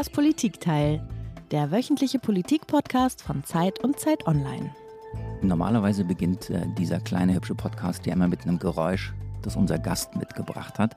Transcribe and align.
Das 0.00 0.08
Politikteil, 0.08 1.06
der 1.50 1.70
wöchentliche 1.70 2.18
Politik-Podcast 2.18 3.20
von 3.20 3.44
Zeit 3.44 3.84
und 3.84 4.00
Zeit 4.00 4.26
Online. 4.26 4.74
Normalerweise 5.42 6.06
beginnt 6.06 6.48
äh, 6.48 6.66
dieser 6.78 7.00
kleine 7.00 7.34
hübsche 7.34 7.54
Podcast 7.54 8.06
ja 8.06 8.14
immer 8.14 8.26
mit 8.26 8.44
einem 8.44 8.58
Geräusch, 8.58 9.12
das 9.42 9.56
unser 9.56 9.78
Gast 9.78 10.16
mitgebracht 10.16 10.78
hat. 10.78 10.96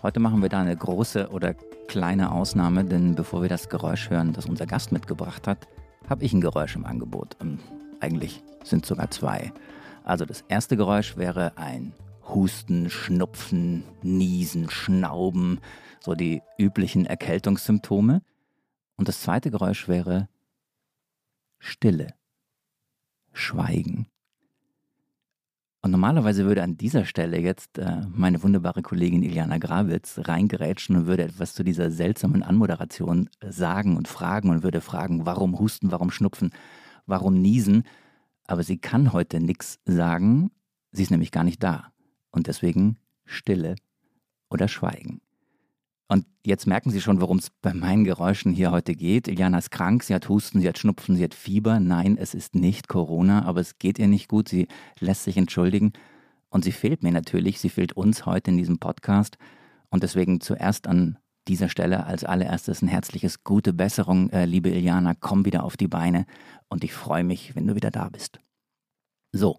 Heute 0.00 0.20
machen 0.20 0.42
wir 0.42 0.48
da 0.48 0.60
eine 0.60 0.76
große 0.76 1.30
oder 1.30 1.54
kleine 1.88 2.30
Ausnahme, 2.30 2.84
denn 2.84 3.16
bevor 3.16 3.42
wir 3.42 3.48
das 3.48 3.68
Geräusch 3.68 4.10
hören, 4.10 4.32
das 4.32 4.46
unser 4.46 4.66
Gast 4.66 4.92
mitgebracht 4.92 5.48
hat, 5.48 5.66
habe 6.08 6.22
ich 6.22 6.32
ein 6.32 6.40
Geräusch 6.40 6.76
im 6.76 6.86
Angebot. 6.86 7.36
Und 7.40 7.58
eigentlich 7.98 8.44
sind 8.62 8.84
es 8.84 8.88
sogar 8.88 9.10
zwei. 9.10 9.52
Also 10.04 10.24
das 10.24 10.44
erste 10.46 10.76
Geräusch 10.76 11.16
wäre 11.16 11.58
ein 11.58 11.94
Husten, 12.28 12.90
Schnupfen, 12.90 13.82
Niesen, 14.02 14.70
Schnauben, 14.70 15.58
so 15.98 16.14
die 16.14 16.42
üblichen 16.58 17.06
Erkältungssymptome. 17.06 18.22
Und 18.96 19.08
das 19.08 19.20
zweite 19.20 19.50
Geräusch 19.50 19.88
wäre 19.88 20.28
Stille, 21.58 22.14
Schweigen. 23.32 24.08
Und 25.82 25.92
normalerweise 25.92 26.46
würde 26.46 26.62
an 26.62 26.76
dieser 26.76 27.04
Stelle 27.04 27.38
jetzt 27.38 27.78
äh, 27.78 28.02
meine 28.08 28.42
wunderbare 28.42 28.82
Kollegin 28.82 29.22
Iliana 29.22 29.58
Grawitz 29.58 30.18
reingerätschen 30.24 30.96
und 30.96 31.06
würde 31.06 31.22
etwas 31.22 31.54
zu 31.54 31.62
dieser 31.62 31.92
seltsamen 31.92 32.42
Anmoderation 32.42 33.28
sagen 33.40 33.96
und 33.96 34.08
fragen 34.08 34.50
und 34.50 34.64
würde 34.64 34.80
fragen, 34.80 35.26
warum 35.26 35.58
husten, 35.58 35.92
warum 35.92 36.10
schnupfen, 36.10 36.50
warum 37.06 37.40
niesen. 37.40 37.84
Aber 38.48 38.64
sie 38.64 38.78
kann 38.78 39.12
heute 39.12 39.38
nichts 39.38 39.78
sagen, 39.84 40.50
sie 40.90 41.04
ist 41.04 41.10
nämlich 41.10 41.30
gar 41.30 41.44
nicht 41.44 41.62
da. 41.62 41.92
Und 42.30 42.48
deswegen 42.48 42.98
Stille 43.24 43.76
oder 44.50 44.66
Schweigen. 44.66 45.20
Und 46.08 46.24
jetzt 46.44 46.66
merken 46.66 46.90
Sie 46.90 47.00
schon, 47.00 47.20
worum 47.20 47.38
es 47.38 47.50
bei 47.62 47.74
meinen 47.74 48.04
Geräuschen 48.04 48.52
hier 48.52 48.70
heute 48.70 48.94
geht. 48.94 49.26
Iliana 49.26 49.58
ist 49.58 49.70
krank, 49.70 50.04
sie 50.04 50.14
hat 50.14 50.28
Husten, 50.28 50.60
sie 50.60 50.68
hat 50.68 50.78
Schnupfen, 50.78 51.16
sie 51.16 51.24
hat 51.24 51.34
Fieber. 51.34 51.80
Nein, 51.80 52.16
es 52.16 52.34
ist 52.34 52.54
nicht 52.54 52.86
Corona, 52.86 53.44
aber 53.44 53.60
es 53.60 53.78
geht 53.78 53.98
ihr 53.98 54.06
nicht 54.06 54.28
gut. 54.28 54.48
Sie 54.48 54.68
lässt 55.00 55.24
sich 55.24 55.36
entschuldigen. 55.36 55.92
Und 56.48 56.64
sie 56.64 56.72
fehlt 56.72 57.02
mir 57.02 57.10
natürlich, 57.10 57.58
sie 57.60 57.68
fehlt 57.68 57.94
uns 57.94 58.24
heute 58.24 58.52
in 58.52 58.56
diesem 58.56 58.78
Podcast. 58.78 59.36
Und 59.90 60.04
deswegen 60.04 60.40
zuerst 60.40 60.86
an 60.86 61.18
dieser 61.48 61.68
Stelle 61.68 62.06
als 62.06 62.24
allererstes 62.24 62.82
ein 62.82 62.88
herzliches 62.88 63.44
gute 63.44 63.72
Besserung, 63.72 64.30
äh, 64.30 64.46
liebe 64.46 64.70
Iliana. 64.70 65.14
Komm 65.18 65.44
wieder 65.44 65.64
auf 65.64 65.76
die 65.76 65.88
Beine 65.88 66.26
und 66.68 66.84
ich 66.84 66.92
freue 66.92 67.24
mich, 67.24 67.54
wenn 67.56 67.66
du 67.66 67.74
wieder 67.74 67.90
da 67.90 68.08
bist. 68.08 68.40
So, 69.32 69.58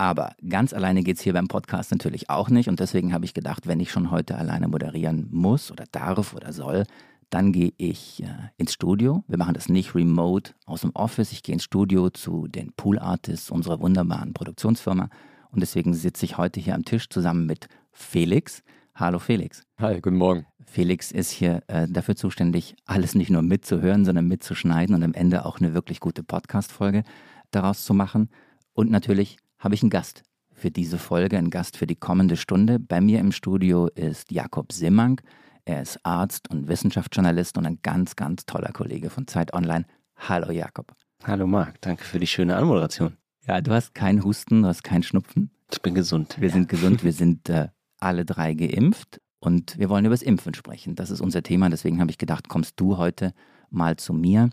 aber 0.00 0.34
ganz 0.48 0.72
alleine 0.72 1.02
geht 1.02 1.18
es 1.18 1.22
hier 1.22 1.34
beim 1.34 1.46
Podcast 1.46 1.92
natürlich 1.92 2.30
auch 2.30 2.48
nicht. 2.48 2.70
Und 2.70 2.80
deswegen 2.80 3.12
habe 3.12 3.26
ich 3.26 3.34
gedacht, 3.34 3.66
wenn 3.66 3.80
ich 3.80 3.90
schon 3.92 4.10
heute 4.10 4.38
alleine 4.38 4.66
moderieren 4.66 5.28
muss 5.30 5.70
oder 5.70 5.84
darf 5.92 6.32
oder 6.32 6.54
soll, 6.54 6.86
dann 7.28 7.52
gehe 7.52 7.74
ich 7.76 8.22
äh, 8.22 8.28
ins 8.56 8.72
Studio. 8.72 9.24
Wir 9.28 9.36
machen 9.36 9.52
das 9.52 9.68
nicht 9.68 9.94
remote 9.94 10.54
aus 10.64 10.80
dem 10.80 10.92
Office. 10.94 11.32
Ich 11.32 11.42
gehe 11.42 11.52
ins 11.52 11.64
Studio 11.64 12.08
zu 12.08 12.48
den 12.48 12.72
Pool 12.72 12.98
Artists 12.98 13.50
unserer 13.50 13.78
wunderbaren 13.80 14.32
Produktionsfirma. 14.32 15.10
Und 15.50 15.60
deswegen 15.60 15.92
sitze 15.92 16.24
ich 16.24 16.38
heute 16.38 16.60
hier 16.60 16.76
am 16.76 16.86
Tisch 16.86 17.10
zusammen 17.10 17.44
mit 17.44 17.68
Felix. 17.92 18.62
Hallo 18.94 19.18
Felix. 19.18 19.64
Hi, 19.78 20.00
guten 20.00 20.16
Morgen. 20.16 20.46
Felix 20.64 21.12
ist 21.12 21.30
hier 21.30 21.62
äh, 21.66 21.86
dafür 21.90 22.16
zuständig, 22.16 22.74
alles 22.86 23.14
nicht 23.14 23.28
nur 23.28 23.42
mitzuhören, 23.42 24.06
sondern 24.06 24.28
mitzuschneiden 24.28 24.94
und 24.94 25.02
am 25.02 25.12
Ende 25.12 25.44
auch 25.44 25.58
eine 25.58 25.74
wirklich 25.74 26.00
gute 26.00 26.22
Podcast-Folge 26.22 27.02
daraus 27.50 27.84
zu 27.84 27.92
machen. 27.92 28.30
Und 28.72 28.90
natürlich 28.90 29.36
habe 29.60 29.74
ich 29.74 29.82
einen 29.82 29.90
Gast 29.90 30.24
für 30.52 30.70
diese 30.70 30.98
Folge, 30.98 31.38
einen 31.38 31.50
Gast 31.50 31.76
für 31.76 31.86
die 31.86 31.94
kommende 31.94 32.36
Stunde. 32.36 32.78
Bei 32.80 33.00
mir 33.00 33.20
im 33.20 33.30
Studio 33.30 33.86
ist 33.94 34.32
Jakob 34.32 34.72
Simmang. 34.72 35.20
Er 35.64 35.82
ist 35.82 36.04
Arzt 36.04 36.50
und 36.50 36.66
Wissenschaftsjournalist 36.66 37.56
und 37.56 37.66
ein 37.66 37.78
ganz, 37.82 38.16
ganz 38.16 38.46
toller 38.46 38.72
Kollege 38.72 39.10
von 39.10 39.26
Zeit 39.26 39.52
Online. 39.54 39.84
Hallo 40.16 40.50
Jakob. 40.50 40.92
Hallo 41.22 41.46
Marc, 41.46 41.80
danke 41.82 42.02
für 42.02 42.18
die 42.18 42.26
schöne 42.26 42.56
Anmoderation. 42.56 43.16
Ja, 43.46 43.60
du 43.60 43.72
hast 43.72 43.94
keinen 43.94 44.24
Husten, 44.24 44.62
du 44.62 44.68
hast 44.68 44.82
keinen 44.82 45.02
Schnupfen. 45.02 45.50
Ich 45.70 45.82
bin 45.82 45.94
gesund. 45.94 46.36
Wir 46.40 46.50
sind 46.50 46.68
gesund, 46.68 47.04
wir 47.04 47.12
sind 47.12 47.48
äh, 47.50 47.68
alle 47.98 48.24
drei 48.24 48.54
geimpft 48.54 49.20
und 49.38 49.78
wir 49.78 49.90
wollen 49.90 50.06
über 50.06 50.14
das 50.14 50.22
Impfen 50.22 50.54
sprechen. 50.54 50.94
Das 50.94 51.10
ist 51.10 51.20
unser 51.20 51.42
Thema, 51.42 51.68
deswegen 51.68 52.00
habe 52.00 52.10
ich 52.10 52.18
gedacht, 52.18 52.48
kommst 52.48 52.80
du 52.80 52.96
heute 52.96 53.34
mal 53.68 53.96
zu 53.96 54.14
mir. 54.14 54.48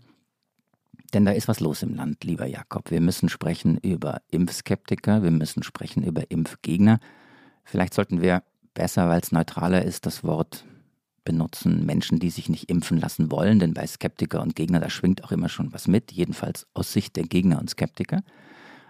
Denn 1.14 1.24
da 1.24 1.32
ist 1.32 1.48
was 1.48 1.60
los 1.60 1.82
im 1.82 1.94
Land, 1.94 2.24
lieber 2.24 2.46
Jakob. 2.46 2.90
Wir 2.90 3.00
müssen 3.00 3.28
sprechen 3.28 3.78
über 3.78 4.20
Impfskeptiker, 4.30 5.22
wir 5.22 5.30
müssen 5.30 5.62
sprechen 5.62 6.02
über 6.02 6.30
Impfgegner. 6.30 7.00
Vielleicht 7.64 7.94
sollten 7.94 8.20
wir 8.20 8.42
besser, 8.74 9.08
weil 9.08 9.20
es 9.20 9.32
neutraler 9.32 9.84
ist, 9.84 10.06
das 10.06 10.22
Wort 10.22 10.64
benutzen, 11.24 11.84
Menschen, 11.84 12.18
die 12.18 12.30
sich 12.30 12.48
nicht 12.48 12.70
impfen 12.70 12.98
lassen 12.98 13.30
wollen, 13.30 13.58
denn 13.58 13.74
bei 13.74 13.86
Skeptiker 13.86 14.40
und 14.40 14.56
Gegner, 14.56 14.80
da 14.80 14.88
schwingt 14.88 15.24
auch 15.24 15.32
immer 15.32 15.48
schon 15.48 15.72
was 15.72 15.86
mit, 15.86 16.12
jedenfalls 16.12 16.66
aus 16.72 16.92
Sicht 16.92 17.16
der 17.16 17.24
Gegner 17.24 17.58
und 17.58 17.68
Skeptiker. 17.68 18.22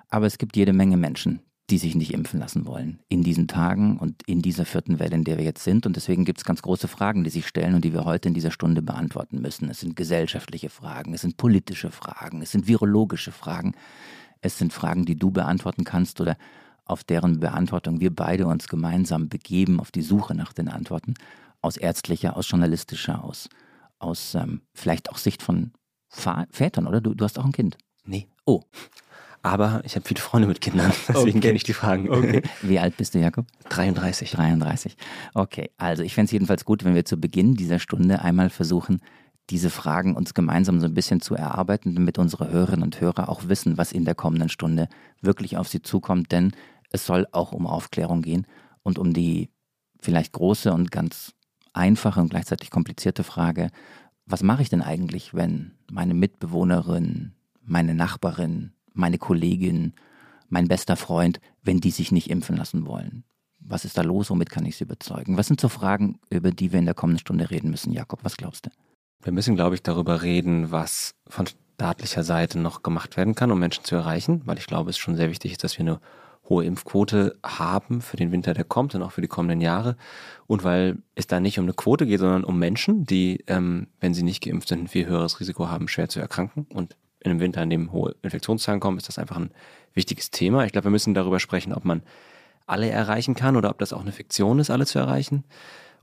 Aber 0.08 0.26
es 0.26 0.38
gibt 0.38 0.56
jede 0.56 0.72
Menge 0.72 0.96
Menschen, 0.96 1.40
die 1.70 1.78
sich 1.78 1.94
nicht 1.94 2.14
impfen 2.14 2.40
lassen 2.40 2.66
wollen. 2.66 2.98
In 3.08 3.22
diesen 3.22 3.46
Tagen 3.46 3.98
und 3.98 4.22
in 4.26 4.40
dieser 4.40 4.64
vierten 4.64 4.98
Welle, 4.98 5.14
in 5.14 5.24
der 5.24 5.36
wir 5.36 5.44
jetzt 5.44 5.64
sind. 5.64 5.84
Und 5.84 5.96
deswegen 5.96 6.24
gibt 6.24 6.38
es 6.38 6.44
ganz 6.44 6.62
große 6.62 6.88
Fragen, 6.88 7.24
die 7.24 7.30
sich 7.30 7.46
stellen 7.46 7.74
und 7.74 7.84
die 7.84 7.92
wir 7.92 8.04
heute 8.04 8.28
in 8.28 8.34
dieser 8.34 8.50
Stunde 8.50 8.80
beantworten 8.80 9.40
müssen. 9.40 9.68
Es 9.68 9.80
sind 9.80 9.94
gesellschaftliche 9.94 10.70
Fragen, 10.70 11.12
es 11.12 11.20
sind 11.20 11.36
politische 11.36 11.90
Fragen, 11.90 12.40
es 12.40 12.52
sind 12.52 12.66
virologische 12.66 13.32
Fragen, 13.32 13.74
es 14.40 14.56
sind 14.56 14.72
Fragen, 14.72 15.04
die 15.04 15.16
du 15.16 15.30
beantworten 15.30 15.84
kannst 15.84 16.20
oder 16.20 16.36
auf 16.86 17.04
deren 17.04 17.40
Beantwortung 17.40 18.00
wir 18.00 18.14
beide 18.14 18.46
uns 18.46 18.66
gemeinsam 18.68 19.28
begeben 19.28 19.78
auf 19.78 19.90
die 19.90 20.02
Suche 20.02 20.34
nach 20.34 20.54
den 20.54 20.68
Antworten. 20.68 21.14
Aus 21.60 21.76
ärztlicher, 21.76 22.36
aus 22.36 22.48
journalistischer, 22.48 23.22
aus, 23.22 23.50
aus 23.98 24.34
ähm, 24.34 24.62
vielleicht 24.72 25.10
auch 25.10 25.18
Sicht 25.18 25.42
von 25.42 25.72
Vätern, 26.08 26.86
oder? 26.86 27.02
Du, 27.02 27.14
du 27.14 27.24
hast 27.24 27.38
auch 27.38 27.44
ein 27.44 27.52
Kind. 27.52 27.76
Nee. 28.04 28.26
Oh. 28.46 28.62
Aber 29.42 29.82
ich 29.84 29.94
habe 29.94 30.06
viele 30.06 30.20
Freunde 30.20 30.48
mit 30.48 30.60
Kindern, 30.60 30.92
deswegen 31.08 31.38
okay. 31.38 31.40
kenne 31.40 31.56
ich 31.56 31.64
die 31.64 31.72
Fragen. 31.72 32.10
Okay. 32.10 32.42
Wie 32.62 32.78
alt 32.78 32.96
bist 32.96 33.14
du, 33.14 33.18
Jakob? 33.18 33.46
33. 33.68 34.30
33. 34.30 34.96
Okay, 35.34 35.70
also 35.76 36.02
ich 36.02 36.14
fände 36.14 36.26
es 36.26 36.32
jedenfalls 36.32 36.64
gut, 36.64 36.84
wenn 36.84 36.94
wir 36.94 37.04
zu 37.04 37.18
Beginn 37.18 37.54
dieser 37.54 37.78
Stunde 37.78 38.22
einmal 38.22 38.50
versuchen, 38.50 39.00
diese 39.50 39.70
Fragen 39.70 40.14
uns 40.14 40.34
gemeinsam 40.34 40.80
so 40.80 40.86
ein 40.86 40.94
bisschen 40.94 41.20
zu 41.20 41.34
erarbeiten, 41.34 41.94
damit 41.94 42.18
unsere 42.18 42.50
Hörerinnen 42.50 42.82
und 42.82 43.00
Hörer 43.00 43.28
auch 43.28 43.48
wissen, 43.48 43.78
was 43.78 43.92
in 43.92 44.04
der 44.04 44.14
kommenden 44.14 44.48
Stunde 44.48 44.88
wirklich 45.22 45.56
auf 45.56 45.68
sie 45.68 45.80
zukommt. 45.80 46.32
Denn 46.32 46.52
es 46.90 47.06
soll 47.06 47.26
auch 47.32 47.52
um 47.52 47.66
Aufklärung 47.66 48.22
gehen 48.22 48.46
und 48.82 48.98
um 48.98 49.14
die 49.14 49.50
vielleicht 50.00 50.32
große 50.32 50.72
und 50.72 50.90
ganz 50.90 51.32
einfache 51.72 52.20
und 52.20 52.30
gleichzeitig 52.30 52.70
komplizierte 52.70 53.24
Frage, 53.24 53.70
was 54.26 54.42
mache 54.42 54.62
ich 54.62 54.68
denn 54.68 54.82
eigentlich, 54.82 55.32
wenn 55.32 55.72
meine 55.90 56.14
Mitbewohnerin, 56.14 57.32
meine 57.62 57.94
Nachbarin, 57.94 58.72
meine 58.98 59.18
Kollegin, 59.18 59.94
mein 60.48 60.68
bester 60.68 60.96
Freund, 60.96 61.40
wenn 61.62 61.80
die 61.80 61.90
sich 61.90 62.12
nicht 62.12 62.30
impfen 62.30 62.56
lassen 62.56 62.86
wollen? 62.86 63.24
Was 63.60 63.84
ist 63.84 63.98
da 63.98 64.02
los? 64.02 64.30
Womit 64.30 64.50
kann 64.50 64.66
ich 64.66 64.76
sie 64.76 64.84
überzeugen? 64.84 65.36
Was 65.36 65.46
sind 65.46 65.60
so 65.60 65.68
Fragen, 65.68 66.18
über 66.30 66.50
die 66.50 66.72
wir 66.72 66.78
in 66.78 66.84
der 66.84 66.94
kommenden 66.94 67.20
Stunde 67.20 67.50
reden 67.50 67.70
müssen? 67.70 67.92
Jakob, 67.92 68.20
was 68.22 68.36
glaubst 68.36 68.66
du? 68.66 68.70
Wir 69.22 69.32
müssen, 69.32 69.56
glaube 69.56 69.74
ich, 69.74 69.82
darüber 69.82 70.22
reden, 70.22 70.70
was 70.70 71.14
von 71.26 71.46
staatlicher 71.74 72.22
Seite 72.22 72.58
noch 72.58 72.82
gemacht 72.82 73.16
werden 73.16 73.34
kann, 73.34 73.50
um 73.50 73.58
Menschen 73.58 73.84
zu 73.84 73.96
erreichen, 73.96 74.42
weil 74.44 74.58
ich 74.58 74.66
glaube, 74.66 74.90
es 74.90 74.98
schon 74.98 75.16
sehr 75.16 75.30
wichtig 75.30 75.52
ist, 75.52 75.64
dass 75.64 75.78
wir 75.78 75.84
eine 75.84 76.00
hohe 76.48 76.64
Impfquote 76.64 77.38
haben 77.44 78.00
für 78.00 78.16
den 78.16 78.32
Winter, 78.32 78.54
der 78.54 78.64
kommt 78.64 78.94
und 78.94 79.02
auch 79.02 79.12
für 79.12 79.20
die 79.20 79.28
kommenden 79.28 79.60
Jahre. 79.60 79.96
Und 80.46 80.64
weil 80.64 80.98
es 81.14 81.26
da 81.26 81.40
nicht 81.40 81.58
um 81.58 81.66
eine 81.66 81.74
Quote 81.74 82.06
geht, 82.06 82.20
sondern 82.20 82.44
um 82.44 82.58
Menschen, 82.58 83.04
die, 83.04 83.44
ähm, 83.46 83.88
wenn 84.00 84.14
sie 84.14 84.22
nicht 84.22 84.42
geimpft 84.42 84.68
sind, 84.68 84.84
ein 84.84 84.88
viel 84.88 85.06
höheres 85.06 85.40
Risiko 85.40 85.68
haben, 85.68 85.88
schwer 85.88 86.08
zu 86.08 86.20
erkranken 86.20 86.66
und 86.72 86.96
in 87.28 87.32
einem 87.32 87.40
Winter, 87.40 87.62
in 87.62 87.70
dem 87.70 87.92
hohe 87.92 88.14
Infektionszahlen 88.22 88.80
kommen, 88.80 88.98
ist 88.98 89.08
das 89.08 89.18
einfach 89.18 89.36
ein 89.36 89.50
wichtiges 89.94 90.30
Thema. 90.30 90.64
Ich 90.64 90.72
glaube, 90.72 90.86
wir 90.86 90.90
müssen 90.90 91.14
darüber 91.14 91.40
sprechen, 91.40 91.72
ob 91.72 91.84
man 91.84 92.02
alle 92.66 92.88
erreichen 92.88 93.34
kann 93.34 93.56
oder 93.56 93.70
ob 93.70 93.78
das 93.78 93.92
auch 93.92 94.00
eine 94.00 94.12
Fiktion 94.12 94.58
ist, 94.58 94.70
alle 94.70 94.86
zu 94.86 94.98
erreichen. 94.98 95.44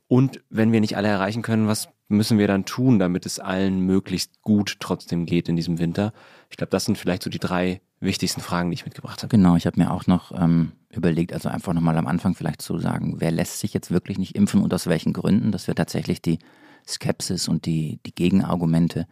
Und 0.07 0.41
wenn 0.49 0.71
wir 0.71 0.81
nicht 0.81 0.97
alle 0.97 1.07
erreichen 1.07 1.41
können, 1.41 1.67
was 1.67 1.89
müssen 2.07 2.37
wir 2.37 2.47
dann 2.47 2.65
tun, 2.65 2.99
damit 2.99 3.25
es 3.25 3.39
allen 3.39 3.79
möglichst 3.79 4.41
gut 4.41 4.77
trotzdem 4.79 5.25
geht 5.25 5.49
in 5.49 5.55
diesem 5.55 5.79
Winter? 5.79 6.13
Ich 6.49 6.57
glaube, 6.57 6.69
das 6.69 6.85
sind 6.85 6.97
vielleicht 6.97 7.23
so 7.23 7.29
die 7.29 7.39
drei 7.39 7.81
wichtigsten 7.99 8.41
Fragen, 8.41 8.69
die 8.69 8.75
ich 8.75 8.85
mitgebracht 8.85 9.23
habe. 9.23 9.35
Genau, 9.35 9.55
ich 9.55 9.65
habe 9.65 9.79
mir 9.79 9.91
auch 9.91 10.05
noch 10.05 10.31
ähm, 10.31 10.73
überlegt, 10.89 11.33
also 11.33 11.49
einfach 11.49 11.73
nochmal 11.73 11.97
am 11.97 12.07
Anfang 12.07 12.35
vielleicht 12.35 12.61
zu 12.61 12.77
sagen, 12.77 13.15
wer 13.19 13.31
lässt 13.31 13.59
sich 13.59 13.73
jetzt 13.73 13.89
wirklich 13.89 14.19
nicht 14.19 14.35
impfen 14.35 14.61
und 14.61 14.73
aus 14.73 14.87
welchen 14.87 15.13
Gründen, 15.13 15.51
dass 15.51 15.67
wir 15.67 15.75
tatsächlich 15.75 16.21
die 16.21 16.39
Skepsis 16.87 17.47
und 17.47 17.65
die, 17.65 17.99
die 18.05 18.13
Gegenargumente 18.13 19.07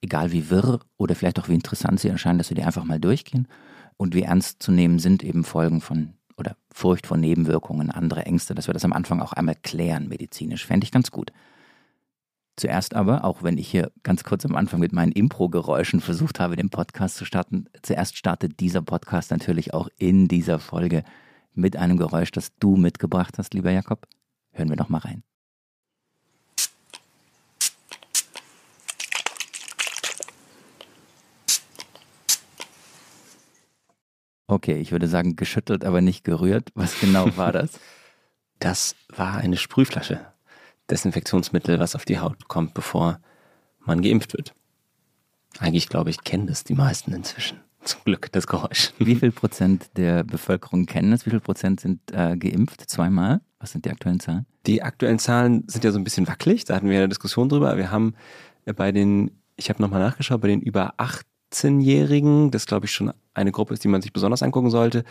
egal 0.00 0.32
wie 0.32 0.50
wirr 0.50 0.80
oder 0.96 1.14
vielleicht 1.14 1.38
auch 1.38 1.48
wie 1.48 1.54
interessant 1.54 2.00
sie 2.00 2.08
erscheinen, 2.08 2.38
dass 2.38 2.50
wir 2.50 2.54
die 2.54 2.64
einfach 2.64 2.84
mal 2.84 3.00
durchgehen 3.00 3.48
und 3.96 4.14
wie 4.14 4.22
ernst 4.22 4.62
zu 4.62 4.72
nehmen 4.72 4.98
sind 4.98 5.22
eben 5.22 5.44
Folgen 5.44 5.80
von 5.80 6.14
oder 6.36 6.56
Furcht 6.72 7.06
vor 7.06 7.16
Nebenwirkungen, 7.16 7.90
andere 7.90 8.26
Ängste, 8.26 8.54
dass 8.54 8.66
wir 8.66 8.74
das 8.74 8.84
am 8.84 8.92
Anfang 8.92 9.20
auch 9.20 9.32
einmal 9.32 9.56
klären 9.62 10.08
medizinisch. 10.08 10.66
Fände 10.66 10.84
ich 10.84 10.92
ganz 10.92 11.10
gut. 11.10 11.32
Zuerst 12.56 12.94
aber, 12.94 13.24
auch 13.24 13.42
wenn 13.42 13.58
ich 13.58 13.68
hier 13.68 13.92
ganz 14.02 14.24
kurz 14.24 14.46
am 14.46 14.56
Anfang 14.56 14.80
mit 14.80 14.92
meinen 14.92 15.12
Impro-Geräuschen 15.12 16.00
versucht 16.00 16.40
habe, 16.40 16.56
den 16.56 16.70
Podcast 16.70 17.16
zu 17.16 17.26
starten, 17.26 17.66
zuerst 17.82 18.16
startet 18.16 18.60
dieser 18.60 18.80
Podcast 18.80 19.30
natürlich 19.30 19.74
auch 19.74 19.88
in 19.98 20.26
dieser 20.26 20.58
Folge 20.58 21.04
mit 21.52 21.76
einem 21.76 21.98
Geräusch, 21.98 22.30
das 22.30 22.56
du 22.58 22.76
mitgebracht 22.76 23.36
hast, 23.38 23.52
lieber 23.52 23.70
Jakob. 23.70 24.06
Hören 24.52 24.70
wir 24.70 24.76
doch 24.76 24.88
mal 24.88 24.98
rein. 24.98 25.22
Okay, 34.46 34.78
ich 34.78 34.92
würde 34.92 35.08
sagen 35.08 35.36
geschüttelt, 35.36 35.84
aber 35.84 36.00
nicht 36.00 36.24
gerührt. 36.24 36.70
Was 36.74 37.00
genau 37.00 37.36
war 37.36 37.52
das? 37.52 37.78
Das 38.58 38.96
war 39.14 39.36
eine 39.36 39.58
Sprühflasche. 39.58 40.32
Desinfektionsmittel, 40.90 41.78
was 41.78 41.94
auf 41.94 42.06
die 42.06 42.20
Haut 42.20 42.48
kommt, 42.48 42.72
bevor 42.72 43.20
man 43.84 44.00
geimpft 44.00 44.32
wird. 44.32 44.54
Eigentlich, 45.58 45.90
glaube 45.90 46.08
ich, 46.08 46.24
kennen 46.24 46.46
das 46.46 46.64
die 46.64 46.74
meisten 46.74 47.12
inzwischen. 47.12 47.60
Zum 47.82 48.00
Glück, 48.04 48.32
das 48.32 48.46
Geräusch. 48.46 48.92
Wie 48.98 49.14
viel 49.14 49.30
Prozent 49.30 49.90
der 49.96 50.24
Bevölkerung 50.24 50.86
kennen 50.86 51.10
das? 51.10 51.26
Wie 51.26 51.30
viel 51.30 51.40
Prozent 51.40 51.80
sind 51.80 52.00
äh, 52.12 52.36
geimpft? 52.36 52.88
Zweimal? 52.88 53.40
Was 53.60 53.72
sind 53.72 53.84
die 53.84 53.90
aktuellen 53.90 54.20
Zahlen? 54.20 54.46
Die 54.66 54.82
aktuellen 54.82 55.18
Zahlen 55.18 55.64
sind 55.68 55.84
ja 55.84 55.92
so 55.92 55.98
ein 55.98 56.04
bisschen 56.04 56.26
wackelig. 56.26 56.64
Da 56.64 56.74
hatten 56.74 56.88
wir 56.88 56.96
eine 56.96 57.08
Diskussion 57.08 57.48
drüber. 57.48 57.76
Wir 57.76 57.90
haben 57.90 58.14
bei 58.64 58.90
den, 58.90 59.30
ich 59.56 59.68
habe 59.68 59.80
nochmal 59.80 60.00
nachgeschaut, 60.00 60.40
bei 60.40 60.48
den 60.48 60.60
über 60.60 60.94
18-Jährigen, 61.52 62.50
das 62.50 62.66
glaube 62.66 62.86
ich 62.86 62.92
schon 62.92 63.12
eine 63.34 63.52
Gruppe 63.52 63.74
ist, 63.74 63.84
die 63.84 63.88
man 63.88 64.02
sich 64.02 64.12
besonders 64.12 64.42
angucken 64.42 64.70
sollte, 64.70 65.04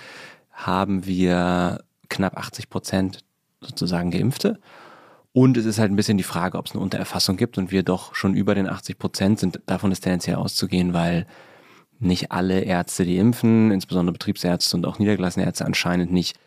haben 0.52 1.06
wir 1.06 1.84
knapp 2.10 2.38
80 2.38 2.70
Prozent 2.70 3.24
sozusagen 3.62 4.12
Geimpfte. 4.12 4.60
Und 5.34 5.58
es 5.58 5.66
ist 5.66 5.80
halt 5.80 5.92
ein 5.92 5.98
bisschen 5.98 6.18
die 6.18 6.24
Frage, 6.24 6.58
ob 6.58 6.68
es 6.68 6.72
eine 6.72 6.82
Untererfassung 6.82 7.36
gibt 7.36 7.58
und 7.58 7.72
wir 7.72 7.84
doch 7.84 8.16
schon 8.16 8.36
über 8.36 8.56
den 8.56 8.70
80 8.70 8.98
Prozent 8.98 9.40
sind. 9.40 9.60
Davon 9.66 9.92
ist 9.92 10.02
tendenziell 10.02 10.38
auszugehen, 10.38 10.94
weil 10.94 11.28
nicht 12.00 12.32
alle 12.32 12.62
Ärzte, 12.62 13.04
die 13.06 13.18
impfen, 13.18 13.72
insbesondere 13.72 14.14
Betriebsärzte 14.14 14.78
und 14.78 14.86
auch 14.86 15.00
niedergelassene 15.00 15.46
Ärzte 15.46 15.66
anscheinend 15.66 16.12
nicht 16.12 16.38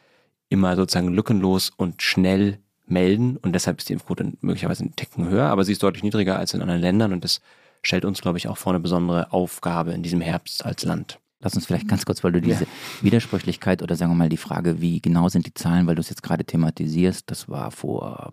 immer 0.48 0.76
sozusagen 0.76 1.08
lückenlos 1.08 1.70
und 1.76 2.02
schnell 2.02 2.58
melden 2.86 3.36
und 3.36 3.52
deshalb 3.52 3.78
ist 3.78 3.88
die 3.88 3.92
Impfquote 3.92 4.32
möglicherweise 4.40 4.82
einen 4.82 4.96
Ticken 4.96 5.28
höher, 5.28 5.46
aber 5.46 5.64
sie 5.64 5.72
ist 5.72 5.82
deutlich 5.82 6.02
niedriger 6.02 6.38
als 6.38 6.54
in 6.54 6.62
anderen 6.62 6.80
Ländern 6.80 7.12
und 7.12 7.24
das 7.24 7.40
stellt 7.82 8.04
uns, 8.04 8.20
glaube 8.20 8.38
ich, 8.38 8.48
auch 8.48 8.56
vor 8.56 8.72
eine 8.72 8.80
besondere 8.80 9.32
Aufgabe 9.32 9.92
in 9.92 10.02
diesem 10.02 10.20
Herbst 10.20 10.64
als 10.64 10.84
Land. 10.84 11.18
Lass 11.40 11.54
uns 11.54 11.66
vielleicht 11.66 11.86
ganz 11.86 12.04
kurz, 12.04 12.24
weil 12.24 12.32
du 12.32 12.40
diese 12.40 12.64
ja. 12.64 12.70
Widersprüchlichkeit 13.00 13.82
oder 13.82 13.94
sagen 13.94 14.10
wir 14.10 14.16
mal 14.16 14.28
die 14.28 14.36
Frage, 14.36 14.80
wie 14.80 15.00
genau 15.00 15.28
sind 15.28 15.46
die 15.46 15.54
Zahlen, 15.54 15.86
weil 15.86 15.94
du 15.94 16.00
es 16.00 16.10
jetzt 16.10 16.22
gerade 16.22 16.44
thematisierst, 16.44 17.30
das 17.30 17.48
war 17.48 17.70
vor 17.70 18.32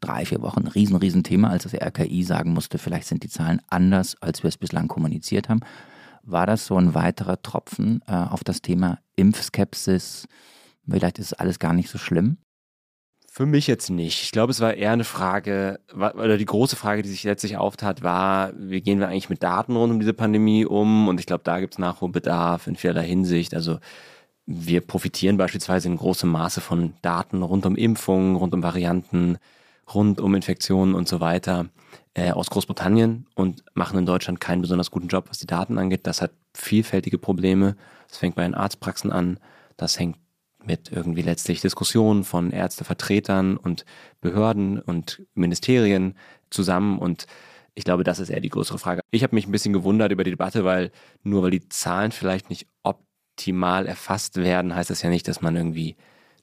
drei, 0.00 0.24
vier 0.24 0.42
Wochen 0.42 0.62
ein 0.62 0.66
riesen, 0.66 0.96
riesen 0.96 1.22
Thema, 1.22 1.50
als 1.50 1.62
das 1.62 1.74
RKI 1.74 2.24
sagen 2.24 2.52
musste, 2.52 2.78
vielleicht 2.78 3.06
sind 3.06 3.22
die 3.22 3.28
Zahlen 3.28 3.60
anders, 3.68 4.20
als 4.20 4.42
wir 4.42 4.48
es 4.48 4.56
bislang 4.56 4.88
kommuniziert 4.88 5.48
haben. 5.48 5.60
War 6.22 6.46
das 6.46 6.66
so 6.66 6.76
ein 6.76 6.94
weiterer 6.94 7.40
Tropfen 7.40 8.02
äh, 8.06 8.14
auf 8.14 8.42
das 8.42 8.62
Thema 8.62 8.98
Impfskepsis? 9.16 10.26
Vielleicht 10.88 11.18
ist 11.18 11.34
alles 11.34 11.58
gar 11.58 11.72
nicht 11.72 11.88
so 11.88 11.98
schlimm. 11.98 12.38
Für 13.32 13.46
mich 13.46 13.68
jetzt 13.68 13.90
nicht. 13.90 14.24
Ich 14.24 14.32
glaube, 14.32 14.50
es 14.50 14.58
war 14.58 14.74
eher 14.74 14.90
eine 14.90 15.04
Frage, 15.04 15.78
oder 15.94 16.36
die 16.36 16.44
große 16.44 16.74
Frage, 16.74 17.02
die 17.02 17.08
sich 17.08 17.22
letztlich 17.22 17.56
auftat, 17.56 18.02
war, 18.02 18.52
wie 18.56 18.80
gehen 18.80 18.98
wir 18.98 19.06
eigentlich 19.06 19.30
mit 19.30 19.44
Daten 19.44 19.76
rund 19.76 19.92
um 19.92 20.00
diese 20.00 20.14
Pandemie 20.14 20.66
um? 20.66 21.06
Und 21.06 21.20
ich 21.20 21.26
glaube, 21.26 21.44
da 21.44 21.60
gibt 21.60 21.74
es 21.74 21.78
Nachholbedarf 21.78 22.66
in 22.66 22.74
vielerlei 22.74 23.06
Hinsicht. 23.06 23.54
Also 23.54 23.78
wir 24.46 24.80
profitieren 24.80 25.36
beispielsweise 25.36 25.86
in 25.86 25.96
großem 25.96 26.28
Maße 26.28 26.60
von 26.60 26.94
Daten 27.02 27.44
rund 27.44 27.66
um 27.66 27.76
Impfungen, 27.76 28.34
rund 28.34 28.52
um 28.52 28.64
Varianten, 28.64 29.38
rund 29.94 30.20
um 30.20 30.34
Infektionen 30.34 30.96
und 30.96 31.06
so 31.06 31.20
weiter 31.20 31.66
äh, 32.14 32.32
aus 32.32 32.50
Großbritannien 32.50 33.28
und 33.36 33.62
machen 33.74 33.96
in 33.96 34.06
Deutschland 34.06 34.40
keinen 34.40 34.60
besonders 34.60 34.90
guten 34.90 35.06
Job, 35.06 35.26
was 35.28 35.38
die 35.38 35.46
Daten 35.46 35.78
angeht. 35.78 36.08
Das 36.08 36.20
hat 36.20 36.32
vielfältige 36.52 37.18
Probleme. 37.18 37.76
Das 38.08 38.18
fängt 38.18 38.34
bei 38.34 38.42
den 38.42 38.56
Arztpraxen 38.56 39.12
an. 39.12 39.38
Das 39.76 40.00
hängt 40.00 40.16
mit 40.70 40.92
irgendwie 40.92 41.22
letztlich 41.22 41.60
Diskussionen 41.60 42.22
von 42.22 42.52
Ärztevertretern 42.52 43.56
und 43.56 43.84
Behörden 44.20 44.78
und 44.78 45.22
Ministerien 45.34 46.14
zusammen 46.48 46.98
und 46.98 47.26
ich 47.74 47.84
glaube, 47.84 48.04
das 48.04 48.18
ist 48.18 48.30
eher 48.30 48.40
die 48.40 48.48
größere 48.48 48.78
Frage. 48.78 49.00
Ich 49.10 49.22
habe 49.22 49.34
mich 49.34 49.46
ein 49.46 49.52
bisschen 49.52 49.72
gewundert 49.72 50.12
über 50.12 50.22
die 50.22 50.30
Debatte, 50.30 50.64
weil 50.64 50.90
nur 51.22 51.42
weil 51.42 51.50
die 51.50 51.68
Zahlen 51.68 52.12
vielleicht 52.12 52.50
nicht 52.50 52.66
optimal 52.82 53.86
erfasst 53.86 54.36
werden, 54.36 54.74
heißt 54.74 54.90
das 54.90 55.02
ja 55.02 55.10
nicht, 55.10 55.26
dass 55.26 55.40
man 55.40 55.56
irgendwie 55.56 55.96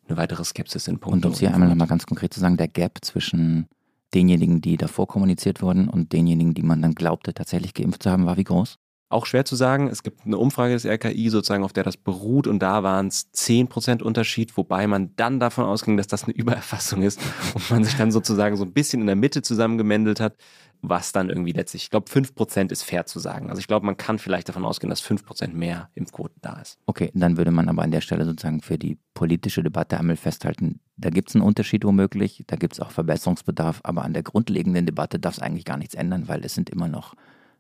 eine 0.08 0.18
weitere 0.18 0.44
Skepsis 0.44 0.88
in 0.88 1.00
Punkten. 1.00 1.20
Und 1.20 1.26
um 1.26 1.32
es 1.34 1.40
hier 1.40 1.54
einmal 1.54 1.70
nochmal 1.70 1.88
ganz 1.88 2.06
konkret 2.06 2.34
zu 2.34 2.40
sagen, 2.40 2.58
der 2.58 2.70
Gap 2.70 3.00
zwischen 3.02 3.68
denjenigen, 4.14 4.62
die 4.62 4.78
davor 4.78 5.08
kommuniziert 5.08 5.62
wurden 5.62 5.90
und 5.90 6.12
denjenigen, 6.14 6.54
die 6.54 6.64
man 6.64 6.82
dann 6.82 6.96
glaubte, 6.96 7.34
tatsächlich 7.34 7.74
geimpft 7.74 8.04
zu 8.04 8.10
haben, 8.10 8.26
war 8.26 8.38
wie 8.38 8.46
groß? 8.46 8.78
Auch 9.10 9.26
schwer 9.26 9.46
zu 9.46 9.56
sagen. 9.56 9.88
Es 9.88 10.04
gibt 10.04 10.26
eine 10.26 10.38
Umfrage 10.38 10.74
des 10.74 10.86
RKI 10.86 11.30
sozusagen, 11.30 11.64
auf 11.64 11.72
der 11.72 11.86
das 11.86 11.96
beruht 11.96 12.46
und 12.46 12.60
da 12.60 12.84
waren 12.84 13.08
es 13.08 13.32
10% 13.34 14.04
Unterschied, 14.04 14.58
wobei 14.58 14.86
man 14.86 15.16
dann 15.16 15.40
davon 15.40 15.64
ausging, 15.64 15.96
dass 15.96 16.08
das 16.08 16.26
eine 16.26 16.34
Übererfassung 16.36 17.04
ist 17.04 17.20
und 17.54 17.70
man 17.72 17.84
sich 17.86 17.96
dann 17.96 18.12
sozusagen 18.12 18.58
so 18.58 18.66
ein 18.66 18.74
bisschen 18.74 19.02
in 19.02 19.08
der 19.08 19.16
Mitte 19.16 19.42
zusammengemendelt 19.42 20.20
hat, 20.20 20.36
was 20.82 21.12
dann 21.14 21.30
irgendwie 21.30 21.54
letztlich, 21.54 21.84
ich 21.84 21.90
glaube 21.90 22.10
5% 22.10 22.72
ist 22.72 22.84
fair 22.84 23.06
zu 23.06 23.20
sagen. 23.20 23.50
Also 23.50 23.60
ich 23.60 23.68
glaube, 23.68 23.86
man 23.86 23.98
kann 23.98 24.20
vielleicht 24.20 24.50
davon 24.50 24.66
ausgehen, 24.66 24.90
dass 24.90 25.02
5% 25.02 25.54
mehr 25.54 25.90
Impfquoten 25.96 26.40
da 26.42 26.60
ist. 26.60 26.78
Okay, 26.86 27.10
dann 27.14 27.38
würde 27.38 27.52
man 27.52 27.70
aber 27.70 27.84
an 27.84 27.92
der 27.92 28.02
Stelle 28.02 28.26
sozusagen 28.26 28.62
für 28.62 28.78
die 28.78 28.98
politische 29.14 29.64
Debatte 29.64 29.98
einmal 29.98 30.18
festhalten, 30.18 30.82
da 30.98 31.12
gibt 31.12 31.30
es 31.30 31.36
einen 31.36 31.44
Unterschied 31.44 31.86
womöglich, 31.86 32.44
da 32.48 32.56
gibt 32.56 32.74
es 32.74 32.80
auch 32.80 32.92
Verbesserungsbedarf, 32.92 33.82
aber 33.84 34.04
an 34.04 34.14
der 34.14 34.24
grundlegenden 34.24 34.86
Debatte 34.86 35.20
darf 35.20 35.36
es 35.36 35.42
eigentlich 35.42 35.66
gar 35.66 35.78
nichts 35.78 35.96
ändern, 35.96 36.28
weil 36.28 36.44
es 36.44 36.56
sind 36.56 36.70
immer 36.70 36.88
noch 36.88 37.14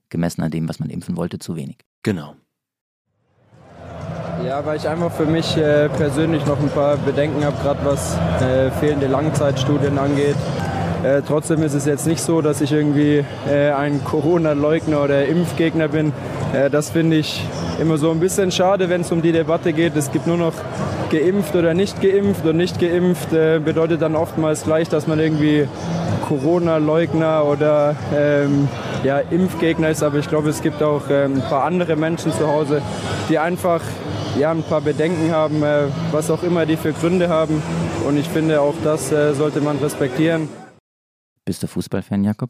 gemessen 0.09 0.41
an 0.41 0.51
dem, 0.51 0.69
was 0.69 0.79
man 0.79 0.89
impfen 0.89 1.17
wollte, 1.17 1.39
zu 1.39 1.55
wenig. 1.55 1.77
Genau. 2.03 2.35
Ja, 4.45 4.63
weil 4.65 4.77
ich 4.77 4.87
einfach 4.87 5.11
für 5.11 5.25
mich 5.25 5.57
äh, 5.57 5.89
persönlich 5.89 6.45
noch 6.45 6.59
ein 6.59 6.69
paar 6.69 6.97
Bedenken 6.97 7.43
habe, 7.43 7.57
gerade 7.63 7.79
was 7.83 8.15
äh, 8.41 8.69
fehlende 8.79 9.07
Langzeitstudien 9.07 9.97
angeht. 9.97 10.35
Äh, 11.03 11.21
trotzdem 11.27 11.63
ist 11.63 11.73
es 11.73 11.85
jetzt 11.85 12.07
nicht 12.07 12.21
so, 12.21 12.41
dass 12.41 12.61
ich 12.61 12.71
irgendwie 12.71 13.23
äh, 13.49 13.71
ein 13.71 14.03
Corona-Leugner 14.03 15.03
oder 15.03 15.25
Impfgegner 15.25 15.87
bin. 15.87 16.13
Äh, 16.53 16.69
das 16.69 16.91
finde 16.91 17.17
ich 17.17 17.43
immer 17.79 17.97
so 17.97 18.11
ein 18.11 18.19
bisschen 18.19 18.51
schade, 18.51 18.89
wenn 18.89 19.01
es 19.01 19.11
um 19.11 19.21
die 19.21 19.31
Debatte 19.31 19.73
geht. 19.73 19.95
Es 19.95 20.11
gibt 20.11 20.27
nur 20.27 20.37
noch 20.37 20.53
geimpft 21.09 21.55
oder 21.55 21.73
nicht 21.73 22.01
geimpft 22.01 22.45
und 22.45 22.57
nicht 22.57 22.79
geimpft 22.79 23.31
äh, 23.33 23.59
bedeutet 23.59 24.01
dann 24.01 24.15
oftmals 24.15 24.63
gleich, 24.63 24.89
dass 24.89 25.07
man 25.07 25.19
irgendwie 25.19 25.67
Corona-Leugner 26.27 27.45
oder 27.45 27.95
ähm, 28.15 28.67
ja, 29.07 29.19
Impfgegner 29.19 29.89
ist, 29.89 30.03
aber 30.03 30.19
ich 30.19 30.27
glaube, 30.27 30.49
es 30.49 30.61
gibt 30.61 30.83
auch 30.83 31.09
ähm, 31.09 31.35
ein 31.35 31.41
paar 31.41 31.63
andere 31.63 31.95
Menschen 31.95 32.33
zu 32.33 32.45
Hause, 32.45 32.81
die 33.29 33.39
einfach 33.39 33.81
ja, 34.37 34.51
ein 34.51 34.63
paar 34.63 34.81
Bedenken 34.81 35.31
haben, 35.31 35.63
äh, 35.63 35.87
was 36.11 36.29
auch 36.29 36.43
immer 36.43 36.65
die 36.65 36.75
für 36.75 36.91
Gründe 36.91 37.29
haben. 37.29 37.63
Und 38.05 38.17
ich 38.17 38.27
finde, 38.27 38.59
auch 38.59 38.75
das 38.83 39.09
äh, 39.13 39.33
sollte 39.33 39.61
man 39.61 39.77
respektieren. 39.77 40.49
Bist 41.45 41.63
du 41.63 41.67
Fußballfan, 41.67 42.25
Jakob? 42.25 42.49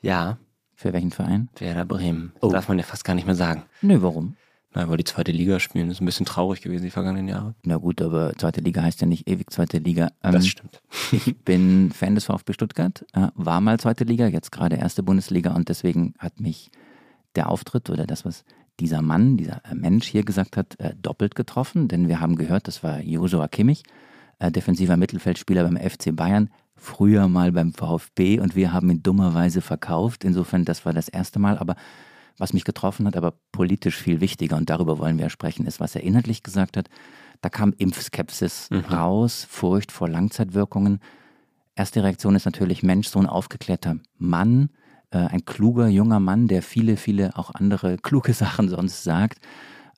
Ja. 0.00 0.38
Für 0.76 0.92
welchen 0.92 1.10
Verein? 1.10 1.48
Werder 1.58 1.84
Bremen. 1.84 2.30
Das 2.34 2.42
oh. 2.44 2.52
darf 2.52 2.68
man 2.68 2.78
ja 2.78 2.84
fast 2.84 3.04
gar 3.04 3.14
nicht 3.14 3.26
mehr 3.26 3.34
sagen. 3.34 3.64
Nö, 3.82 4.00
warum? 4.00 4.36
Na, 4.74 4.88
weil 4.88 4.98
die 4.98 5.04
zweite 5.04 5.32
Liga 5.32 5.60
spielen. 5.60 5.88
Das 5.88 5.96
ist 5.96 6.02
ein 6.02 6.06
bisschen 6.06 6.26
traurig 6.26 6.60
gewesen 6.60 6.84
die 6.84 6.90
vergangenen 6.90 7.26
Jahre. 7.26 7.54
Na 7.64 7.78
gut, 7.78 8.02
aber 8.02 8.34
zweite 8.36 8.60
Liga 8.60 8.82
heißt 8.82 9.00
ja 9.00 9.06
nicht 9.06 9.28
ewig 9.28 9.50
zweite 9.50 9.78
Liga. 9.78 10.10
Ähm, 10.22 10.32
das 10.32 10.46
stimmt. 10.46 10.82
ich 11.12 11.36
bin 11.38 11.90
Fan 11.90 12.14
des 12.14 12.26
VfB 12.26 12.52
Stuttgart, 12.52 13.04
äh, 13.14 13.28
war 13.34 13.60
mal 13.60 13.80
zweite 13.80 14.04
Liga, 14.04 14.26
jetzt 14.26 14.52
gerade 14.52 14.76
erste 14.76 15.02
Bundesliga 15.02 15.54
und 15.54 15.68
deswegen 15.68 16.14
hat 16.18 16.40
mich 16.40 16.70
der 17.34 17.48
Auftritt 17.48 17.88
oder 17.88 18.06
das, 18.06 18.24
was 18.24 18.44
dieser 18.78 19.02
Mann, 19.02 19.36
dieser 19.36 19.62
äh, 19.64 19.74
Mensch 19.74 20.06
hier 20.06 20.24
gesagt 20.24 20.56
hat, 20.56 20.78
äh, 20.78 20.94
doppelt 21.00 21.34
getroffen, 21.34 21.88
denn 21.88 22.08
wir 22.08 22.20
haben 22.20 22.36
gehört, 22.36 22.68
das 22.68 22.82
war 22.82 23.00
Josua 23.00 23.48
Kimmich, 23.48 23.84
äh, 24.38 24.50
defensiver 24.50 24.96
Mittelfeldspieler 24.96 25.64
beim 25.64 25.76
FC 25.76 26.14
Bayern, 26.14 26.50
früher 26.76 27.26
mal 27.26 27.52
beim 27.52 27.72
VfB 27.72 28.38
und 28.38 28.54
wir 28.54 28.72
haben 28.72 28.90
ihn 28.90 29.02
dummerweise 29.02 29.60
verkauft. 29.60 30.24
Insofern, 30.24 30.64
das 30.64 30.84
war 30.84 30.92
das 30.92 31.08
erste 31.08 31.38
Mal, 31.38 31.58
aber 31.58 31.74
was 32.38 32.52
mich 32.52 32.64
getroffen 32.64 33.06
hat, 33.06 33.16
aber 33.16 33.34
politisch 33.52 33.96
viel 33.96 34.20
wichtiger, 34.20 34.56
und 34.56 34.70
darüber 34.70 34.98
wollen 34.98 35.18
wir 35.18 35.28
sprechen, 35.28 35.66
ist, 35.66 35.80
was 35.80 35.94
er 35.94 36.02
inhaltlich 36.02 36.42
gesagt 36.42 36.76
hat. 36.76 36.88
Da 37.40 37.48
kam 37.48 37.74
Impfskepsis 37.76 38.70
mhm. 38.70 38.80
raus, 38.80 39.46
Furcht 39.48 39.92
vor 39.92 40.08
Langzeitwirkungen. 40.08 41.00
Erste 41.74 42.02
Reaktion 42.02 42.34
ist 42.34 42.46
natürlich, 42.46 42.82
Mensch, 42.82 43.08
so 43.08 43.18
ein 43.18 43.26
aufgeklärter 43.26 43.96
Mann, 44.16 44.70
äh, 45.10 45.18
ein 45.18 45.44
kluger 45.44 45.88
junger 45.88 46.20
Mann, 46.20 46.48
der 46.48 46.62
viele, 46.62 46.96
viele 46.96 47.36
auch 47.36 47.54
andere 47.54 47.98
kluge 48.02 48.32
Sachen 48.32 48.68
sonst 48.68 49.04
sagt. 49.04 49.38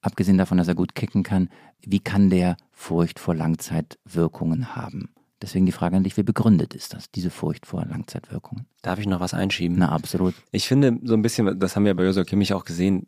Abgesehen 0.02 0.38
davon, 0.38 0.58
dass 0.58 0.68
er 0.68 0.74
gut 0.74 0.94
kicken 0.94 1.22
kann, 1.22 1.48
wie 1.82 2.00
kann 2.00 2.30
der 2.30 2.56
Furcht 2.72 3.18
vor 3.18 3.34
Langzeitwirkungen 3.34 4.74
haben? 4.74 5.10
Deswegen 5.42 5.66
die 5.66 5.72
Frage 5.72 5.96
an 5.96 6.04
dich, 6.04 6.16
wie 6.16 6.22
begründet 6.22 6.74
ist 6.74 6.92
das, 6.92 7.10
diese 7.10 7.30
Furcht 7.30 7.66
vor 7.66 7.84
Langzeitwirkungen? 7.84 8.66
Darf 8.82 8.98
ich 8.98 9.06
noch 9.06 9.20
was 9.20 9.32
einschieben? 9.32 9.78
Na, 9.78 9.90
absolut. 9.90 10.34
Ich 10.52 10.68
finde 10.68 10.98
so 11.02 11.14
ein 11.14 11.22
bisschen, 11.22 11.58
das 11.58 11.76
haben 11.76 11.84
wir 11.84 11.94
bei 11.94 12.04
Josua 12.04 12.24
Kimmich 12.24 12.52
auch 12.52 12.64
gesehen, 12.64 13.06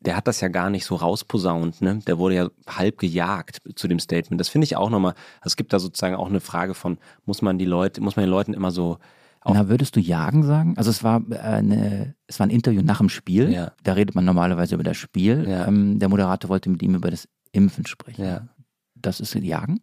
der 0.00 0.16
hat 0.16 0.26
das 0.26 0.40
ja 0.40 0.48
gar 0.48 0.70
nicht 0.70 0.86
so 0.86 0.96
rausposaunt, 0.96 1.82
ne? 1.82 1.98
Der 2.06 2.18
wurde 2.18 2.34
ja 2.34 2.48
halb 2.66 2.98
gejagt 2.98 3.60
zu 3.76 3.86
dem 3.86 3.98
Statement. 3.98 4.40
Das 4.40 4.48
finde 4.48 4.64
ich 4.64 4.76
auch 4.76 4.88
nochmal, 4.88 5.12
also 5.40 5.52
es 5.52 5.56
gibt 5.56 5.72
da 5.72 5.78
sozusagen 5.78 6.14
auch 6.14 6.28
eine 6.28 6.40
Frage 6.40 6.74
von, 6.74 6.98
muss 7.26 7.42
man 7.42 7.58
die 7.58 7.66
Leute, 7.66 8.00
muss 8.00 8.16
man 8.16 8.24
den 8.24 8.30
Leuten 8.30 8.54
immer 8.54 8.70
so 8.70 8.98
na, 9.44 9.68
würdest 9.68 9.96
du 9.96 10.00
jagen 10.00 10.42
sagen? 10.42 10.74
Also 10.76 10.90
es 10.90 11.02
war 11.02 11.22
äh, 11.30 11.38
eine, 11.38 12.14
es 12.26 12.38
war 12.38 12.46
ein 12.46 12.50
Interview 12.50 12.82
nach 12.82 12.98
dem 12.98 13.08
Spiel. 13.08 13.50
Ja. 13.50 13.72
Da 13.82 13.94
redet 13.94 14.14
man 14.14 14.24
normalerweise 14.24 14.74
über 14.74 14.84
das 14.84 14.98
Spiel. 14.98 15.48
Ja. 15.48 15.66
Ähm, 15.66 15.98
der 15.98 16.08
Moderator 16.08 16.50
wollte 16.50 16.68
mit 16.68 16.82
ihm 16.82 16.94
über 16.94 17.10
das 17.10 17.26
Impfen 17.52 17.86
sprechen. 17.86 18.24
Ja. 18.24 18.48
Das 18.94 19.18
ist 19.18 19.34
Jagen? 19.34 19.80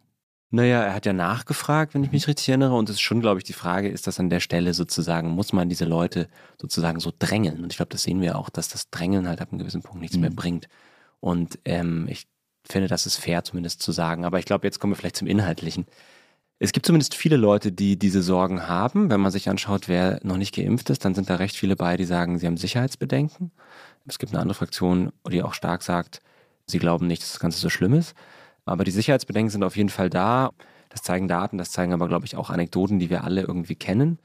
Naja, 0.49 0.81
er 0.81 0.93
hat 0.93 1.05
ja 1.05 1.11
nachgefragt, 1.11 1.93
wenn 1.93 2.03
ich 2.03 2.11
mich 2.11 2.27
richtig 2.27 2.47
erinnere. 2.47 2.75
Und 2.75 2.89
es 2.89 2.95
ist 2.95 3.01
schon, 3.01 3.19
glaube 3.19 3.39
ich, 3.39 3.43
die 3.43 3.53
Frage, 3.53 3.89
ist 3.89 4.07
das 4.07 4.19
an 4.19 4.29
der 4.29 4.39
Stelle 4.39 4.73
sozusagen, 4.73 5.29
muss 5.29 5.51
man 5.51 5.67
diese 5.67 5.85
Leute 5.85 6.29
sozusagen 6.59 7.01
so 7.01 7.11
drängeln? 7.17 7.63
Und 7.63 7.73
ich 7.73 7.77
glaube, 7.77 7.91
das 7.91 8.03
sehen 8.03 8.21
wir 8.21 8.37
auch, 8.37 8.49
dass 8.49 8.69
das 8.69 8.89
Drängeln 8.89 9.27
halt 9.27 9.41
ab 9.41 9.49
einem 9.51 9.59
gewissen 9.59 9.81
Punkt 9.81 10.01
nichts 10.01 10.15
mhm. 10.15 10.21
mehr 10.21 10.31
bringt. 10.31 10.69
Und 11.19 11.59
ähm, 11.65 12.07
ich 12.09 12.27
finde, 12.65 12.87
das 12.87 13.05
ist 13.05 13.17
fair 13.17 13.43
zumindest 13.43 13.81
zu 13.81 13.91
sagen. 13.91 14.23
Aber 14.23 14.39
ich 14.39 14.45
glaube, 14.45 14.65
jetzt 14.65 14.79
kommen 14.79 14.93
wir 14.93 14.97
vielleicht 14.97 15.17
zum 15.17 15.27
Inhaltlichen. 15.27 15.85
Es 16.59 16.71
gibt 16.71 16.85
zumindest 16.85 17.13
viele 17.13 17.37
Leute, 17.37 17.71
die 17.71 17.99
diese 17.99 18.23
Sorgen 18.23 18.67
haben. 18.67 19.09
Wenn 19.09 19.21
man 19.21 19.31
sich 19.31 19.49
anschaut, 19.49 19.87
wer 19.87 20.19
noch 20.23 20.37
nicht 20.37 20.55
geimpft 20.55 20.89
ist, 20.89 21.05
dann 21.05 21.13
sind 21.13 21.29
da 21.29 21.35
recht 21.35 21.55
viele 21.55 21.75
bei, 21.75 21.97
die 21.97 22.05
sagen, 22.05 22.39
sie 22.39 22.47
haben 22.47 22.57
Sicherheitsbedenken. 22.57 23.51
Es 24.07 24.17
gibt 24.17 24.31
eine 24.31 24.41
andere 24.41 24.55
Fraktion, 24.55 25.11
die 25.29 25.43
auch 25.43 25.53
stark 25.53 25.83
sagt, 25.83 26.21
sie 26.65 26.79
glauben 26.79 27.05
nicht, 27.05 27.21
dass 27.21 27.33
das 27.33 27.39
Ganze 27.39 27.59
so 27.59 27.69
schlimm 27.69 27.93
ist. 27.93 28.15
Aber 28.67 28.83
die 28.83 28.91
Sicherheitsbedenken 28.91 29.49
sind 29.49 29.63
auf 29.63 29.77
jeden 29.77 29.89
Fall 29.89 30.09
da. 30.09 30.51
Das 30.89 31.01
zeigen 31.01 31.27
Daten, 31.27 31.57
das 31.57 31.71
zeigen 31.71 31.93
aber, 31.93 32.07
glaube 32.07 32.25
ich, 32.25 32.35
auch 32.35 32.49
Anekdoten, 32.49 32.99
die 32.99 33.09
wir 33.09 33.23
alle 33.23 33.41
irgendwie 33.41 33.75
kennen. 33.75 34.19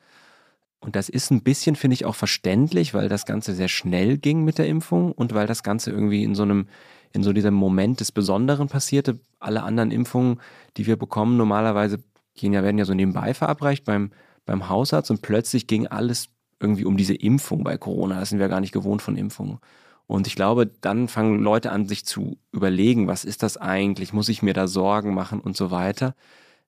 Und 0.81 0.97
das 0.97 1.09
ist 1.09 1.31
ein 1.31 1.43
bisschen, 1.43 1.77
finde 1.77 1.95
ich, 1.95 2.05
auch 2.05 2.15
verständlich, 2.15 2.93
weil 2.93 3.09
das 3.09 3.25
Ganze 3.25 3.55
sehr 3.55 3.69
schnell 3.69 4.19
ging 4.19 4.45
mit 4.45 4.59
der 4.59 4.67
Impfung 4.67 5.13
und 5.13 5.33
weil 5.33 5.47
das 5.47 5.63
Ganze 5.63 5.91
irgendwie 5.91 6.25
in 6.25 6.35
so 6.35 6.43
einem, 6.43 6.67
in 7.13 7.23
so 7.23 7.33
diesem 7.33 7.55
Moment 7.55 8.01
des 8.01 8.11
Besonderen 8.11 8.69
passierte. 8.69 9.21
Alle 9.39 9.63
anderen 9.63 9.93
Impfungen, 9.93 10.41
die 10.77 10.87
wir 10.87 10.97
bekommen, 10.97 11.37
normalerweise 11.37 12.03
gehen 12.35 12.53
ja, 12.53 12.65
werden 12.65 12.79
ja 12.79 12.85
so 12.85 12.95
nebenbei 12.95 13.35
verabreicht 13.35 13.85
beim, 13.85 14.11
beim 14.45 14.69
Hausarzt 14.69 15.11
und 15.11 15.23
plötzlich 15.23 15.69
ging 15.69 15.87
alles 15.87 16.31
irgendwie 16.59 16.85
um 16.85 16.97
diese 16.97 17.15
Impfung 17.15 17.63
bei 17.63 17.77
Corona. 17.77 18.19
Das 18.19 18.31
sind 18.31 18.39
wir 18.39 18.49
gar 18.49 18.61
nicht 18.61 18.73
gewohnt 18.73 19.03
von 19.03 19.17
Impfungen. 19.17 19.59
Und 20.13 20.27
ich 20.27 20.37
glaube, 20.37 20.67
dann 20.67 21.09
fangen 21.09 21.41
Leute 21.41 21.73
an, 21.73 21.89
sich 21.89 22.05
zu 22.05 22.37
überlegen, 22.53 23.07
was 23.07 23.25
ist 23.25 23.43
das 23.43 23.57
eigentlich? 23.57 24.13
Muss 24.13 24.29
ich 24.29 24.43
mir 24.43 24.53
da 24.53 24.69
Sorgen 24.69 25.15
machen 25.15 25.41
und 25.41 25.57
so 25.57 25.71
weiter? 25.71 26.15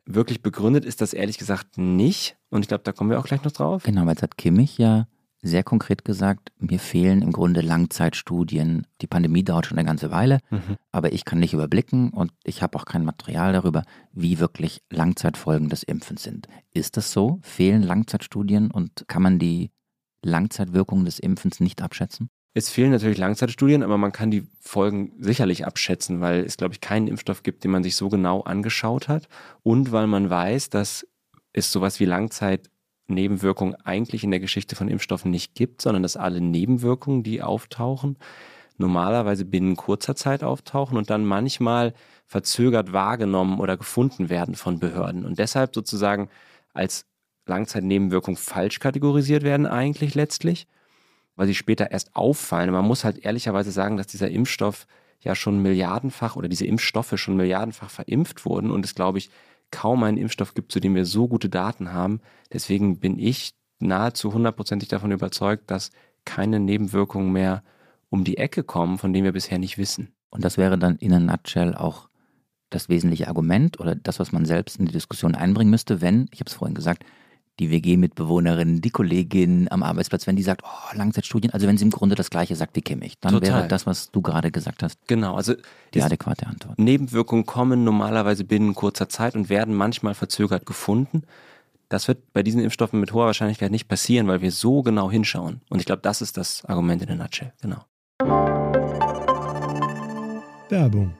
Wirklich 0.06 0.40
begründet 0.40 0.86
ist 0.86 1.02
das 1.02 1.12
ehrlich 1.12 1.36
gesagt 1.36 1.76
nicht. 1.76 2.38
Und 2.48 2.62
ich 2.62 2.68
glaube, 2.68 2.84
da 2.84 2.92
kommen 2.92 3.10
wir 3.10 3.18
auch 3.18 3.26
gleich 3.26 3.44
noch 3.44 3.52
drauf. 3.52 3.82
Genau, 3.82 4.00
weil 4.06 4.12
jetzt 4.12 4.22
hat 4.22 4.38
Kimmich 4.38 4.78
ja 4.78 5.08
sehr 5.42 5.62
konkret 5.62 6.06
gesagt, 6.06 6.52
mir 6.56 6.78
fehlen 6.78 7.20
im 7.20 7.32
Grunde 7.32 7.60
Langzeitstudien. 7.60 8.86
Die 9.02 9.06
Pandemie 9.06 9.44
dauert 9.44 9.66
schon 9.66 9.76
eine 9.76 9.86
ganze 9.86 10.10
Weile, 10.10 10.38
mhm. 10.48 10.78
aber 10.90 11.12
ich 11.12 11.26
kann 11.26 11.38
nicht 11.38 11.52
überblicken 11.52 12.14
und 12.14 12.32
ich 12.44 12.62
habe 12.62 12.78
auch 12.78 12.86
kein 12.86 13.04
Material 13.04 13.52
darüber, 13.52 13.82
wie 14.10 14.38
wirklich 14.38 14.80
Langzeitfolgen 14.88 15.68
des 15.68 15.82
Impfens 15.82 16.22
sind. 16.22 16.48
Ist 16.72 16.96
das 16.96 17.12
so? 17.12 17.40
Fehlen 17.42 17.82
Langzeitstudien 17.82 18.70
und 18.70 19.04
kann 19.06 19.22
man 19.22 19.38
die 19.38 19.70
Langzeitwirkungen 20.22 21.04
des 21.04 21.18
Impfens 21.18 21.60
nicht 21.60 21.82
abschätzen? 21.82 22.30
Es 22.56 22.70
fehlen 22.70 22.92
natürlich 22.92 23.18
Langzeitstudien, 23.18 23.82
aber 23.82 23.98
man 23.98 24.12
kann 24.12 24.30
die 24.30 24.46
Folgen 24.60 25.12
sicherlich 25.18 25.66
abschätzen, 25.66 26.20
weil 26.20 26.44
es, 26.44 26.56
glaube 26.56 26.72
ich, 26.72 26.80
keinen 26.80 27.08
Impfstoff 27.08 27.42
gibt, 27.42 27.64
den 27.64 27.72
man 27.72 27.82
sich 27.82 27.96
so 27.96 28.08
genau 28.08 28.42
angeschaut 28.42 29.08
hat. 29.08 29.28
Und 29.64 29.90
weil 29.90 30.06
man 30.06 30.30
weiß, 30.30 30.70
dass 30.70 31.04
es 31.52 31.72
sowas 31.72 31.98
wie 31.98 32.04
Langzeitnebenwirkungen 32.04 33.74
eigentlich 33.84 34.22
in 34.22 34.30
der 34.30 34.38
Geschichte 34.38 34.76
von 34.76 34.86
Impfstoffen 34.86 35.32
nicht 35.32 35.56
gibt, 35.56 35.82
sondern 35.82 36.04
dass 36.04 36.16
alle 36.16 36.40
Nebenwirkungen, 36.40 37.24
die 37.24 37.42
auftauchen, 37.42 38.18
normalerweise 38.78 39.44
binnen 39.44 39.74
kurzer 39.74 40.14
Zeit 40.14 40.44
auftauchen 40.44 40.96
und 40.96 41.10
dann 41.10 41.24
manchmal 41.24 41.92
verzögert 42.26 42.92
wahrgenommen 42.92 43.58
oder 43.58 43.76
gefunden 43.76 44.28
werden 44.30 44.54
von 44.54 44.78
Behörden. 44.78 45.24
Und 45.24 45.40
deshalb 45.40 45.74
sozusagen 45.74 46.28
als 46.72 47.04
Langzeitnebenwirkung 47.46 48.36
falsch 48.36 48.78
kategorisiert 48.78 49.42
werden 49.42 49.66
eigentlich 49.66 50.14
letztlich 50.14 50.68
weil 51.36 51.46
sie 51.46 51.54
später 51.54 51.90
erst 51.90 52.14
auffallen. 52.14 52.68
Und 52.68 52.76
man 52.76 52.84
muss 52.84 53.04
halt 53.04 53.24
ehrlicherweise 53.24 53.70
sagen, 53.70 53.96
dass 53.96 54.06
dieser 54.06 54.30
Impfstoff 54.30 54.86
ja 55.20 55.34
schon 55.34 55.62
milliardenfach 55.62 56.36
oder 56.36 56.48
diese 56.48 56.66
Impfstoffe 56.66 57.14
schon 57.16 57.36
milliardenfach 57.36 57.90
verimpft 57.90 58.44
wurden 58.44 58.70
und 58.70 58.84
es, 58.84 58.94
glaube 58.94 59.18
ich, 59.18 59.30
kaum 59.70 60.02
einen 60.04 60.18
Impfstoff 60.18 60.54
gibt, 60.54 60.70
zu 60.70 60.80
dem 60.80 60.94
wir 60.94 61.04
so 61.04 61.26
gute 61.26 61.48
Daten 61.48 61.92
haben. 61.92 62.20
Deswegen 62.52 63.00
bin 63.00 63.18
ich 63.18 63.54
nahezu 63.80 64.32
hundertprozentig 64.32 64.88
davon 64.88 65.10
überzeugt, 65.12 65.70
dass 65.70 65.90
keine 66.24 66.60
Nebenwirkungen 66.60 67.32
mehr 67.32 67.62
um 68.08 68.24
die 68.24 68.36
Ecke 68.36 68.62
kommen, 68.62 68.98
von 68.98 69.12
denen 69.12 69.24
wir 69.24 69.32
bisher 69.32 69.58
nicht 69.58 69.78
wissen. 69.78 70.14
Und 70.30 70.44
das 70.44 70.58
wäre 70.58 70.78
dann 70.78 70.96
in 70.96 71.12
a 71.12 71.20
nutshell 71.20 71.74
auch 71.74 72.08
das 72.70 72.88
wesentliche 72.88 73.28
Argument 73.28 73.80
oder 73.80 73.94
das, 73.94 74.20
was 74.20 74.32
man 74.32 74.44
selbst 74.44 74.78
in 74.78 74.86
die 74.86 74.92
Diskussion 74.92 75.34
einbringen 75.34 75.70
müsste, 75.70 76.00
wenn, 76.00 76.28
ich 76.32 76.40
habe 76.40 76.48
es 76.48 76.54
vorhin 76.54 76.74
gesagt, 76.74 77.04
die 77.60 77.70
WG-Mitbewohnerin, 77.70 78.80
die 78.80 78.90
Kollegin 78.90 79.70
am 79.70 79.82
Arbeitsplatz, 79.82 80.26
wenn 80.26 80.34
die 80.34 80.42
sagt, 80.42 80.62
oh, 80.64 80.96
Langzeitstudien, 80.96 81.52
also 81.52 81.66
wenn 81.66 81.78
sie 81.78 81.84
im 81.84 81.90
Grunde 81.90 82.16
das 82.16 82.30
Gleiche 82.30 82.56
sagt 82.56 82.74
wie 82.74 82.82
Kimmich, 82.82 83.18
dann 83.20 83.32
Total. 83.32 83.50
wäre 83.50 83.68
das, 83.68 83.86
was 83.86 84.10
du 84.10 84.22
gerade 84.22 84.50
gesagt 84.50 84.82
hast, 84.82 84.98
genau, 85.06 85.36
also 85.36 85.54
die 85.94 86.02
adäquate 86.02 86.46
Antwort. 86.46 86.78
Nebenwirkungen 86.78 87.46
kommen 87.46 87.84
normalerweise 87.84 88.44
binnen 88.44 88.74
kurzer 88.74 89.08
Zeit 89.08 89.36
und 89.36 89.48
werden 89.48 89.74
manchmal 89.74 90.14
verzögert 90.14 90.66
gefunden. 90.66 91.22
Das 91.88 92.08
wird 92.08 92.32
bei 92.32 92.42
diesen 92.42 92.60
Impfstoffen 92.60 92.98
mit 92.98 93.12
hoher 93.12 93.26
Wahrscheinlichkeit 93.26 93.70
nicht 93.70 93.86
passieren, 93.86 94.26
weil 94.26 94.40
wir 94.40 94.50
so 94.50 94.82
genau 94.82 95.10
hinschauen. 95.10 95.60
Und 95.70 95.78
ich 95.78 95.86
glaube, 95.86 96.02
das 96.02 96.22
ist 96.22 96.36
das 96.36 96.64
Argument 96.64 97.02
in 97.02 97.08
der 97.08 97.16
Nutshell. 97.16 97.52
Genau. 97.62 97.84
Werbung. 100.70 101.14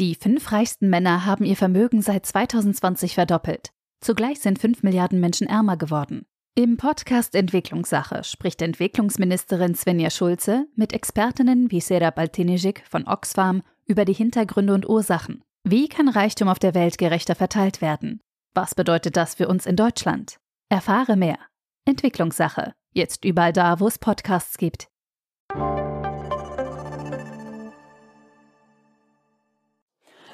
Die 0.00 0.14
fünf 0.14 0.50
reichsten 0.50 0.88
Männer 0.88 1.26
haben 1.26 1.44
ihr 1.44 1.56
Vermögen 1.56 2.00
seit 2.00 2.24
2020 2.24 3.14
verdoppelt. 3.14 3.70
Zugleich 4.00 4.40
sind 4.40 4.58
5 4.58 4.82
Milliarden 4.82 5.20
Menschen 5.20 5.46
ärmer 5.46 5.76
geworden. 5.76 6.26
Im 6.54 6.76
Podcast 6.76 7.34
Entwicklungssache 7.34 8.24
spricht 8.24 8.60
Entwicklungsministerin 8.60 9.74
Svenja 9.74 10.10
Schulze 10.10 10.66
mit 10.74 10.92
Expertinnen 10.92 11.70
wie 11.70 11.80
Sera 11.80 12.10
Baltinijic 12.10 12.82
von 12.88 13.06
Oxfam 13.06 13.62
über 13.86 14.04
die 14.04 14.12
Hintergründe 14.12 14.74
und 14.74 14.88
Ursachen. 14.88 15.42
Wie 15.64 15.88
kann 15.88 16.08
Reichtum 16.08 16.48
auf 16.48 16.58
der 16.58 16.74
Welt 16.74 16.98
gerechter 16.98 17.34
verteilt 17.34 17.80
werden? 17.80 18.20
Was 18.54 18.74
bedeutet 18.74 19.16
das 19.16 19.34
für 19.36 19.48
uns 19.48 19.66
in 19.66 19.76
Deutschland? 19.76 20.38
Erfahre 20.70 21.16
mehr. 21.16 21.38
Entwicklungssache. 21.84 22.72
Jetzt 22.92 23.24
überall 23.24 23.52
da, 23.52 23.78
wo 23.78 23.86
es 23.86 23.98
Podcasts 23.98 24.58
gibt. 24.58 24.89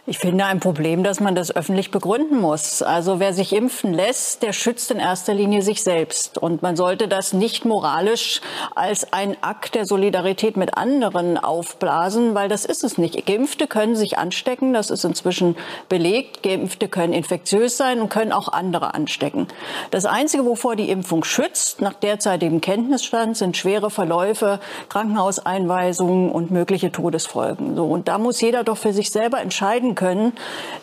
Ich 0.08 0.18
finde 0.18 0.44
ein 0.44 0.60
Problem, 0.60 1.02
dass 1.02 1.18
man 1.18 1.34
das 1.34 1.54
öffentlich 1.56 1.90
begründen 1.90 2.40
muss. 2.40 2.80
Also 2.80 3.18
wer 3.18 3.32
sich 3.32 3.52
impfen 3.52 3.92
lässt, 3.92 4.44
der 4.44 4.52
schützt 4.52 4.92
in 4.92 5.00
erster 5.00 5.34
Linie 5.34 5.62
sich 5.62 5.82
selbst. 5.82 6.38
Und 6.38 6.62
man 6.62 6.76
sollte 6.76 7.08
das 7.08 7.32
nicht 7.32 7.64
moralisch 7.64 8.40
als 8.76 9.12
ein 9.12 9.36
Akt 9.40 9.74
der 9.74 9.84
Solidarität 9.84 10.56
mit 10.56 10.78
anderen 10.78 11.36
aufblasen, 11.36 12.36
weil 12.36 12.48
das 12.48 12.64
ist 12.64 12.84
es 12.84 12.98
nicht. 12.98 13.26
Geimpfte 13.26 13.66
können 13.66 13.96
sich 13.96 14.16
anstecken, 14.16 14.72
das 14.72 14.90
ist 14.90 15.04
inzwischen 15.04 15.56
belegt. 15.88 16.44
Geimpfte 16.44 16.86
können 16.86 17.12
infektiös 17.12 17.76
sein 17.76 18.00
und 18.00 18.08
können 18.08 18.30
auch 18.30 18.46
andere 18.46 18.94
anstecken. 18.94 19.48
Das 19.90 20.04
Einzige, 20.04 20.44
wovor 20.44 20.76
die 20.76 20.88
Impfung 20.88 21.24
schützt, 21.24 21.80
nach 21.80 21.94
derzeitigem 21.94 22.60
Kenntnisstand, 22.60 23.36
sind 23.36 23.56
schwere 23.56 23.90
Verläufe, 23.90 24.60
Krankenhauseinweisungen 24.88 26.30
und 26.30 26.52
mögliche 26.52 26.92
Todesfolgen. 26.92 27.74
So, 27.74 27.86
und 27.86 28.06
da 28.06 28.18
muss 28.18 28.40
jeder 28.40 28.62
doch 28.62 28.76
für 28.76 28.92
sich 28.92 29.10
selber 29.10 29.40
entscheiden 29.40 29.95
können, 29.96 30.32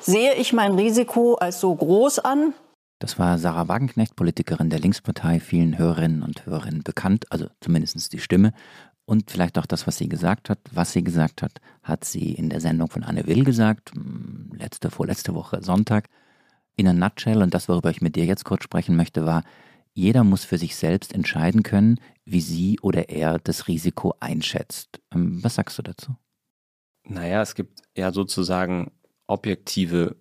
sehe 0.01 0.33
ich 0.35 0.51
mein 0.51 0.73
Risiko 0.73 1.35
als 1.35 1.61
so 1.61 1.73
groß 1.73 2.19
an. 2.19 2.53
Das 2.99 3.17
war 3.17 3.37
Sarah 3.37 3.67
Wagenknecht, 3.67 4.15
Politikerin 4.15 4.69
der 4.69 4.79
Linkspartei, 4.79 5.39
vielen 5.39 5.77
Hörerinnen 5.77 6.23
und 6.23 6.45
Hörern 6.45 6.83
bekannt, 6.83 7.31
also 7.31 7.47
zumindest 7.61 8.11
die 8.11 8.19
Stimme. 8.19 8.53
Und 9.05 9.31
vielleicht 9.31 9.57
auch 9.57 9.65
das, 9.65 9.87
was 9.87 9.97
sie 9.97 10.07
gesagt 10.07 10.49
hat. 10.49 10.59
Was 10.71 10.93
sie 10.93 11.03
gesagt 11.03 11.41
hat, 11.41 11.59
hat 11.81 12.05
sie 12.05 12.31
in 12.31 12.49
der 12.49 12.61
Sendung 12.61 12.89
von 12.89 13.03
Anne 13.03 13.27
Will 13.27 13.43
gesagt, 13.43 13.91
hm, 13.93 14.51
letzte, 14.57 14.89
vorletzte 14.89 15.35
Woche 15.35 15.61
Sonntag. 15.61 16.07
In 16.75 16.87
a 16.87 16.93
nutshell, 16.93 17.41
und 17.41 17.53
das, 17.53 17.67
worüber 17.67 17.89
ich 17.89 18.01
mit 18.01 18.15
dir 18.15 18.25
jetzt 18.25 18.45
kurz 18.45 18.63
sprechen 18.63 18.95
möchte, 18.95 19.25
war, 19.25 19.43
jeder 19.93 20.23
muss 20.23 20.43
für 20.43 20.57
sich 20.57 20.75
selbst 20.75 21.13
entscheiden 21.13 21.61
können, 21.63 21.99
wie 22.25 22.41
sie 22.41 22.79
oder 22.81 23.09
er 23.09 23.37
das 23.37 23.67
Risiko 23.67 24.15
einschätzt. 24.19 25.01
Ähm, 25.13 25.43
was 25.43 25.55
sagst 25.55 25.77
du 25.77 25.83
dazu? 25.83 26.15
Naja, 27.05 27.41
es 27.41 27.53
gibt 27.53 27.81
ja 27.95 28.11
sozusagen 28.11 28.91
objektive, 29.33 30.15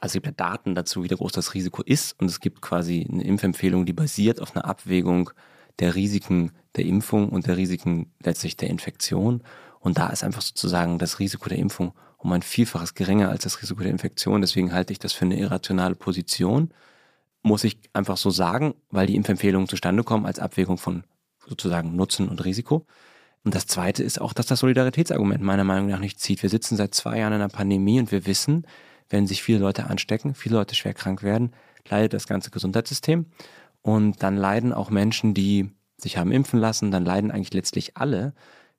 also 0.00 0.10
es 0.10 0.12
gibt 0.14 0.26
ja 0.26 0.32
Daten 0.32 0.74
dazu, 0.74 1.04
wie 1.04 1.08
groß 1.08 1.32
das 1.32 1.54
Risiko 1.54 1.82
ist 1.82 2.18
und 2.20 2.30
es 2.30 2.40
gibt 2.40 2.62
quasi 2.62 3.06
eine 3.10 3.24
Impfempfehlung, 3.24 3.84
die 3.84 3.92
basiert 3.92 4.40
auf 4.40 4.56
einer 4.56 4.64
Abwägung 4.64 5.30
der 5.78 5.94
Risiken 5.94 6.52
der 6.76 6.84
Impfung 6.84 7.28
und 7.30 7.46
der 7.46 7.56
Risiken 7.56 8.12
letztlich 8.22 8.56
der 8.56 8.70
Infektion. 8.70 9.42
Und 9.80 9.98
da 9.98 10.08
ist 10.08 10.24
einfach 10.24 10.42
sozusagen 10.42 10.98
das 10.98 11.18
Risiko 11.18 11.48
der 11.48 11.58
Impfung 11.58 11.92
um 12.18 12.32
ein 12.32 12.42
Vielfaches 12.42 12.94
geringer 12.94 13.30
als 13.30 13.44
das 13.44 13.60
Risiko 13.62 13.82
der 13.82 13.90
Infektion. 13.90 14.42
Deswegen 14.42 14.72
halte 14.72 14.92
ich 14.92 14.98
das 14.98 15.14
für 15.14 15.24
eine 15.24 15.38
irrationale 15.38 15.94
Position. 15.94 16.70
Muss 17.42 17.64
ich 17.64 17.78
einfach 17.94 18.18
so 18.18 18.30
sagen, 18.30 18.74
weil 18.90 19.06
die 19.06 19.16
Impfempfehlungen 19.16 19.68
zustande 19.68 20.04
kommen 20.04 20.26
als 20.26 20.38
Abwägung 20.38 20.76
von 20.76 21.04
sozusagen 21.46 21.96
Nutzen 21.96 22.28
und 22.28 22.44
Risiko. 22.44 22.86
Und 23.44 23.54
das 23.54 23.66
Zweite 23.66 24.02
ist 24.02 24.20
auch, 24.20 24.32
dass 24.32 24.46
das 24.46 24.60
Solidaritätsargument 24.60 25.42
meiner 25.42 25.64
Meinung 25.64 25.88
nach 25.88 26.00
nicht 26.00 26.20
zieht. 26.20 26.42
Wir 26.42 26.50
sitzen 26.50 26.76
seit 26.76 26.94
zwei 26.94 27.18
Jahren 27.18 27.32
in 27.32 27.40
einer 27.40 27.48
Pandemie 27.48 27.98
und 27.98 28.12
wir 28.12 28.26
wissen, 28.26 28.66
wenn 29.08 29.26
sich 29.26 29.42
viele 29.42 29.58
Leute 29.58 29.86
anstecken, 29.86 30.34
viele 30.34 30.56
Leute 30.56 30.74
schwer 30.74 30.94
krank 30.94 31.22
werden, 31.22 31.52
leidet 31.88 32.12
das 32.12 32.26
ganze 32.26 32.50
Gesundheitssystem. 32.50 33.26
Und 33.82 34.22
dann 34.22 34.36
leiden 34.36 34.72
auch 34.72 34.90
Menschen, 34.90 35.32
die 35.32 35.70
sich 35.96 36.18
haben 36.18 36.32
impfen 36.32 36.60
lassen, 36.60 36.90
dann 36.90 37.04
leiden 37.04 37.30
eigentlich 37.30 37.54
letztlich 37.54 37.96
alle. 37.96 38.34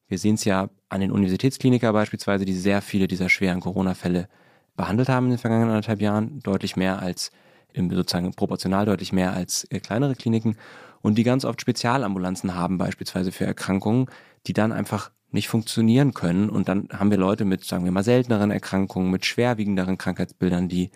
Wir 0.08 0.18
sehen 0.18 0.36
es 0.36 0.46
ja 0.46 0.70
an 0.90 1.02
den 1.02 1.12
Universitätsklinikern 1.12 1.94
beispielsweise, 1.94 2.46
die 2.46 2.54
sehr 2.54 2.82
viele 2.82 3.08
dieser 3.08 3.30
schweren 3.30 3.62
Corona-Fälle 3.62 4.28
behandelt 4.76 5.10
haben 5.10 5.26
in 5.26 5.32
den 5.32 5.40
vergangenen 5.40 5.70
anderthalb 5.70 6.02
Jahren, 6.02 6.40
deutlich 6.42 6.76
mehr 6.76 7.00
als, 7.00 7.32
sozusagen 7.76 8.32
proportional 8.34 8.86
deutlich 8.86 9.12
mehr 9.12 9.34
als 9.34 9.66
äh, 9.66 9.80
kleinere 9.80 10.16
Kliniken 10.16 10.58
und 11.02 11.18
die 11.18 11.24
ganz 11.24 11.46
oft 11.46 11.62
Spezialambulanzen 11.62 12.56
haben, 12.56 12.78
beispielsweise 12.78 13.32
für 13.32 13.46
Erkrankungen, 13.46 14.08
die 14.48 14.54
dann 14.54 14.72
einfach 14.72 15.12
nicht 15.32 15.48
funktionieren 15.48 16.14
können. 16.14 16.50
Und 16.50 16.68
dann 16.68 16.90
haben 16.92 17.12
wir 17.12 17.18
Leute 17.18 17.46
mit, 17.46 17.64
sagen 17.64 17.86
wir 17.86 17.92
mal, 17.92 18.04
selteneren 18.04 18.52
Erkrankungen, 18.52 19.12
mit 19.12 19.26
schwerwiegenderen 19.26 19.98
Krankheitsbildern, 19.98 20.68
die 20.68 20.92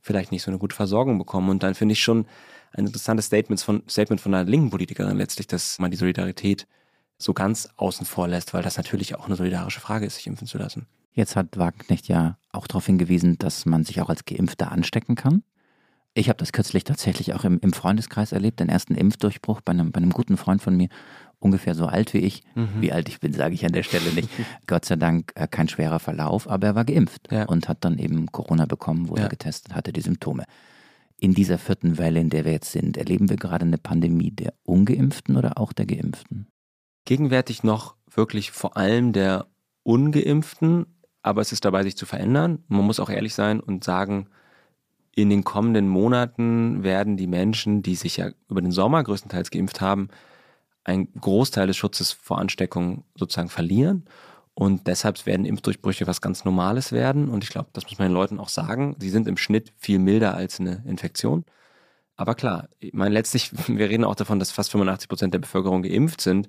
vielleicht 0.00 0.32
nicht 0.32 0.42
so 0.42 0.50
eine 0.50 0.58
gute 0.58 0.76
Versorgung 0.76 1.18
bekommen. 1.18 1.50
Und 1.50 1.62
dann 1.62 1.74
finde 1.74 1.94
ich 1.94 2.02
schon 2.02 2.26
ein 2.72 2.86
interessantes 2.86 3.26
Statement 3.26 3.60
von, 3.60 3.82
Statement 3.88 4.20
von 4.20 4.34
einer 4.34 4.48
linken 4.48 4.70
Politikerin 4.70 5.16
letztlich, 5.16 5.46
dass 5.46 5.78
man 5.78 5.90
die 5.90 5.96
Solidarität 5.96 6.66
so 7.16 7.34
ganz 7.34 7.68
außen 7.76 8.06
vor 8.06 8.28
lässt, 8.28 8.54
weil 8.54 8.62
das 8.62 8.76
natürlich 8.76 9.16
auch 9.16 9.26
eine 9.26 9.36
solidarische 9.36 9.80
Frage 9.80 10.06
ist, 10.06 10.16
sich 10.16 10.26
impfen 10.26 10.46
zu 10.46 10.58
lassen. 10.58 10.86
Jetzt 11.12 11.34
hat 11.34 11.58
Wagenknecht 11.58 12.06
ja 12.06 12.38
auch 12.52 12.68
darauf 12.68 12.86
hingewiesen, 12.86 13.38
dass 13.38 13.66
man 13.66 13.84
sich 13.84 14.00
auch 14.00 14.08
als 14.08 14.24
Geimpfter 14.24 14.70
anstecken 14.70 15.16
kann. 15.16 15.42
Ich 16.18 16.28
habe 16.28 16.38
das 16.38 16.50
kürzlich 16.50 16.82
tatsächlich 16.82 17.32
auch 17.34 17.44
im, 17.44 17.60
im, 17.60 17.72
Freundeskreis 17.72 18.32
erlebt, 18.32 18.58
den 18.58 18.68
ersten 18.68 18.96
Impfdurchbruch 18.96 19.60
bei 19.60 19.70
einem, 19.70 19.92
bei 19.92 19.98
einem 19.98 20.10
guten 20.10 20.36
Freund 20.36 20.60
von 20.60 20.76
mir, 20.76 20.88
ungefähr 21.38 21.76
so 21.76 21.86
alt 21.86 22.12
wie 22.12 22.18
ich. 22.18 22.42
Mhm. 22.56 22.80
Wie 22.80 22.92
alt 22.92 23.08
ich 23.08 23.20
bin, 23.20 23.32
sage 23.32 23.54
ich 23.54 23.64
an 23.64 23.70
der 23.70 23.84
Stelle 23.84 24.10
nicht. 24.12 24.28
Gott 24.66 24.84
sei 24.84 24.96
Dank 24.96 25.30
äh, 25.36 25.46
kein 25.46 25.68
schwerer 25.68 26.00
Verlauf, 26.00 26.50
aber 26.50 26.66
er 26.66 26.74
war 26.74 26.84
geimpft 26.84 27.30
ja. 27.30 27.44
und 27.44 27.68
hat 27.68 27.84
dann 27.84 27.98
eben 27.98 28.26
Corona 28.32 28.66
bekommen, 28.66 29.08
wurde 29.08 29.22
ja. 29.22 29.28
getestet, 29.28 29.76
hatte 29.76 29.92
die 29.92 30.00
Symptome. 30.00 30.42
In 31.18 31.34
dieser 31.34 31.56
vierten 31.56 31.98
Welle, 31.98 32.18
in 32.18 32.30
der 32.30 32.44
wir 32.44 32.50
jetzt 32.50 32.72
sind, 32.72 32.96
erleben 32.96 33.28
wir 33.28 33.36
gerade 33.36 33.64
eine 33.64 33.78
Pandemie 33.78 34.32
der 34.32 34.54
Ungeimpften 34.64 35.36
oder 35.36 35.56
auch 35.56 35.72
der 35.72 35.86
Geimpften? 35.86 36.48
Gegenwärtig 37.04 37.62
noch 37.62 37.94
wirklich 38.12 38.50
vor 38.50 38.76
allem 38.76 39.12
der 39.12 39.46
Ungeimpften, 39.84 40.86
aber 41.22 41.42
es 41.42 41.52
ist 41.52 41.64
dabei, 41.64 41.84
sich 41.84 41.96
zu 41.96 42.06
verändern. 42.06 42.64
Man 42.66 42.84
muss 42.84 42.98
auch 42.98 43.08
ehrlich 43.08 43.34
sein 43.34 43.60
und 43.60 43.84
sagen, 43.84 44.28
in 45.18 45.30
den 45.30 45.42
kommenden 45.42 45.88
Monaten 45.88 46.84
werden 46.84 47.16
die 47.16 47.26
Menschen, 47.26 47.82
die 47.82 47.96
sich 47.96 48.18
ja 48.18 48.30
über 48.48 48.60
den 48.60 48.70
Sommer 48.70 49.02
größtenteils 49.02 49.50
geimpft 49.50 49.80
haben, 49.80 50.10
einen 50.84 51.12
Großteil 51.20 51.66
des 51.66 51.76
Schutzes 51.76 52.12
vor 52.12 52.38
Ansteckung 52.38 53.02
sozusagen 53.16 53.48
verlieren. 53.48 54.04
Und 54.54 54.86
deshalb 54.86 55.26
werden 55.26 55.44
Impfdurchbrüche 55.44 56.06
was 56.06 56.20
ganz 56.20 56.44
Normales 56.44 56.92
werden. 56.92 57.30
Und 57.30 57.42
ich 57.42 57.50
glaube, 57.50 57.68
das 57.72 57.82
muss 57.84 57.98
man 57.98 58.08
den 58.08 58.14
Leuten 58.14 58.38
auch 58.38 58.48
sagen. 58.48 58.94
Sie 59.00 59.10
sind 59.10 59.26
im 59.26 59.36
Schnitt 59.36 59.72
viel 59.76 59.98
milder 59.98 60.36
als 60.36 60.60
eine 60.60 60.84
Infektion. 60.86 61.44
Aber 62.14 62.36
klar, 62.36 62.68
ich 62.78 62.92
meine, 62.92 63.12
letztlich, 63.12 63.50
wir 63.66 63.90
reden 63.90 64.04
auch 64.04 64.14
davon, 64.14 64.38
dass 64.38 64.52
fast 64.52 64.70
85 64.70 65.08
Prozent 65.08 65.34
der 65.34 65.40
Bevölkerung 65.40 65.82
geimpft 65.82 66.20
sind. 66.20 66.46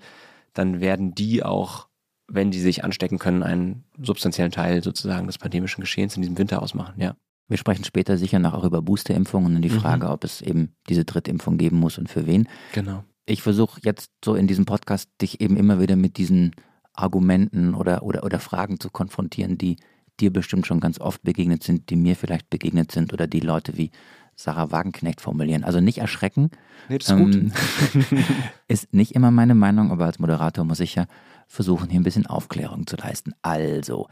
Dann 0.53 0.79
werden 0.79 1.15
die 1.15 1.41
auch, 1.43 1.87
wenn 2.27 2.51
die 2.51 2.61
sich 2.61 2.83
anstecken 2.83 3.17
können, 3.17 3.41
einen 3.41 3.85
substanziellen 3.99 4.51
Teil 4.51 4.83
sozusagen 4.83 5.25
des 5.25 5.39
pandemischen 5.39 5.81
Geschehens 5.81 6.15
in 6.15 6.21
diesem 6.21 6.37
Winter 6.37 6.61
ausmachen, 6.61 7.01
ja. 7.01 7.15
Wir 7.49 7.57
sprechen 7.57 7.83
später 7.83 8.17
sicher 8.17 8.39
noch 8.39 8.53
auch 8.53 8.63
über 8.63 8.81
Boosterimpfungen 8.81 9.55
und 9.55 9.61
die 9.63 9.69
mhm. 9.69 9.79
Frage, 9.79 10.05
mhm. 10.05 10.11
ob 10.13 10.23
es 10.23 10.41
eben 10.41 10.75
diese 10.87 11.03
Drittimpfung 11.03 11.57
geben 11.57 11.77
muss 11.77 11.97
und 11.97 12.07
für 12.07 12.25
wen. 12.27 12.47
Genau. 12.73 13.03
Ich 13.25 13.41
versuche 13.41 13.81
jetzt 13.83 14.11
so 14.23 14.35
in 14.35 14.47
diesem 14.47 14.65
Podcast 14.65 15.09
dich 15.21 15.41
eben 15.41 15.57
immer 15.57 15.81
wieder 15.81 15.95
mit 15.95 16.17
diesen 16.17 16.55
Argumenten 16.93 17.73
oder, 17.73 18.03
oder, 18.03 18.23
oder 18.23 18.39
Fragen 18.39 18.79
zu 18.79 18.89
konfrontieren, 18.89 19.57
die 19.57 19.77
dir 20.19 20.31
bestimmt 20.31 20.67
schon 20.67 20.79
ganz 20.79 20.99
oft 20.99 21.23
begegnet 21.23 21.63
sind, 21.63 21.89
die 21.89 21.95
mir 21.95 22.15
vielleicht 22.15 22.49
begegnet 22.49 22.91
sind 22.91 23.13
oder 23.13 23.25
die 23.25 23.39
Leute 23.39 23.77
wie 23.77 23.91
Sarah 24.35 24.71
Wagenknecht 24.71 25.21
formulieren. 25.21 25.63
Also 25.63 25.81
nicht 25.81 25.97
erschrecken. 25.97 26.51
Nee, 26.87 26.97
das 26.99 27.09
ist 27.09 27.13
ähm, 27.13 27.51
gut. 27.51 28.23
ist 28.67 28.93
nicht 28.93 29.15
immer 29.15 29.31
meine 29.31 29.55
Meinung, 29.55 29.91
aber 29.91 30.05
als 30.05 30.19
Moderator 30.19 30.65
muss 30.65 30.79
ich 30.79 30.95
ja 30.95 31.07
versuchen, 31.47 31.89
hier 31.89 31.99
ein 31.99 32.03
bisschen 32.03 32.27
Aufklärung 32.27 32.85
zu 32.85 32.95
leisten. 32.95 33.33
Also, 33.41 34.07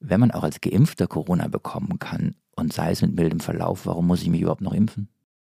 wenn 0.00 0.20
man 0.20 0.30
auch 0.32 0.42
als 0.42 0.60
Geimpfter 0.60 1.06
Corona 1.06 1.48
bekommen 1.48 1.98
kann 1.98 2.34
und 2.58 2.72
sei 2.72 2.90
es 2.90 3.02
mit 3.02 3.14
mildem 3.14 3.40
Verlauf, 3.40 3.86
warum 3.86 4.06
muss 4.06 4.22
ich 4.22 4.28
mich 4.28 4.40
überhaupt 4.40 4.60
noch 4.60 4.74
impfen? 4.74 5.08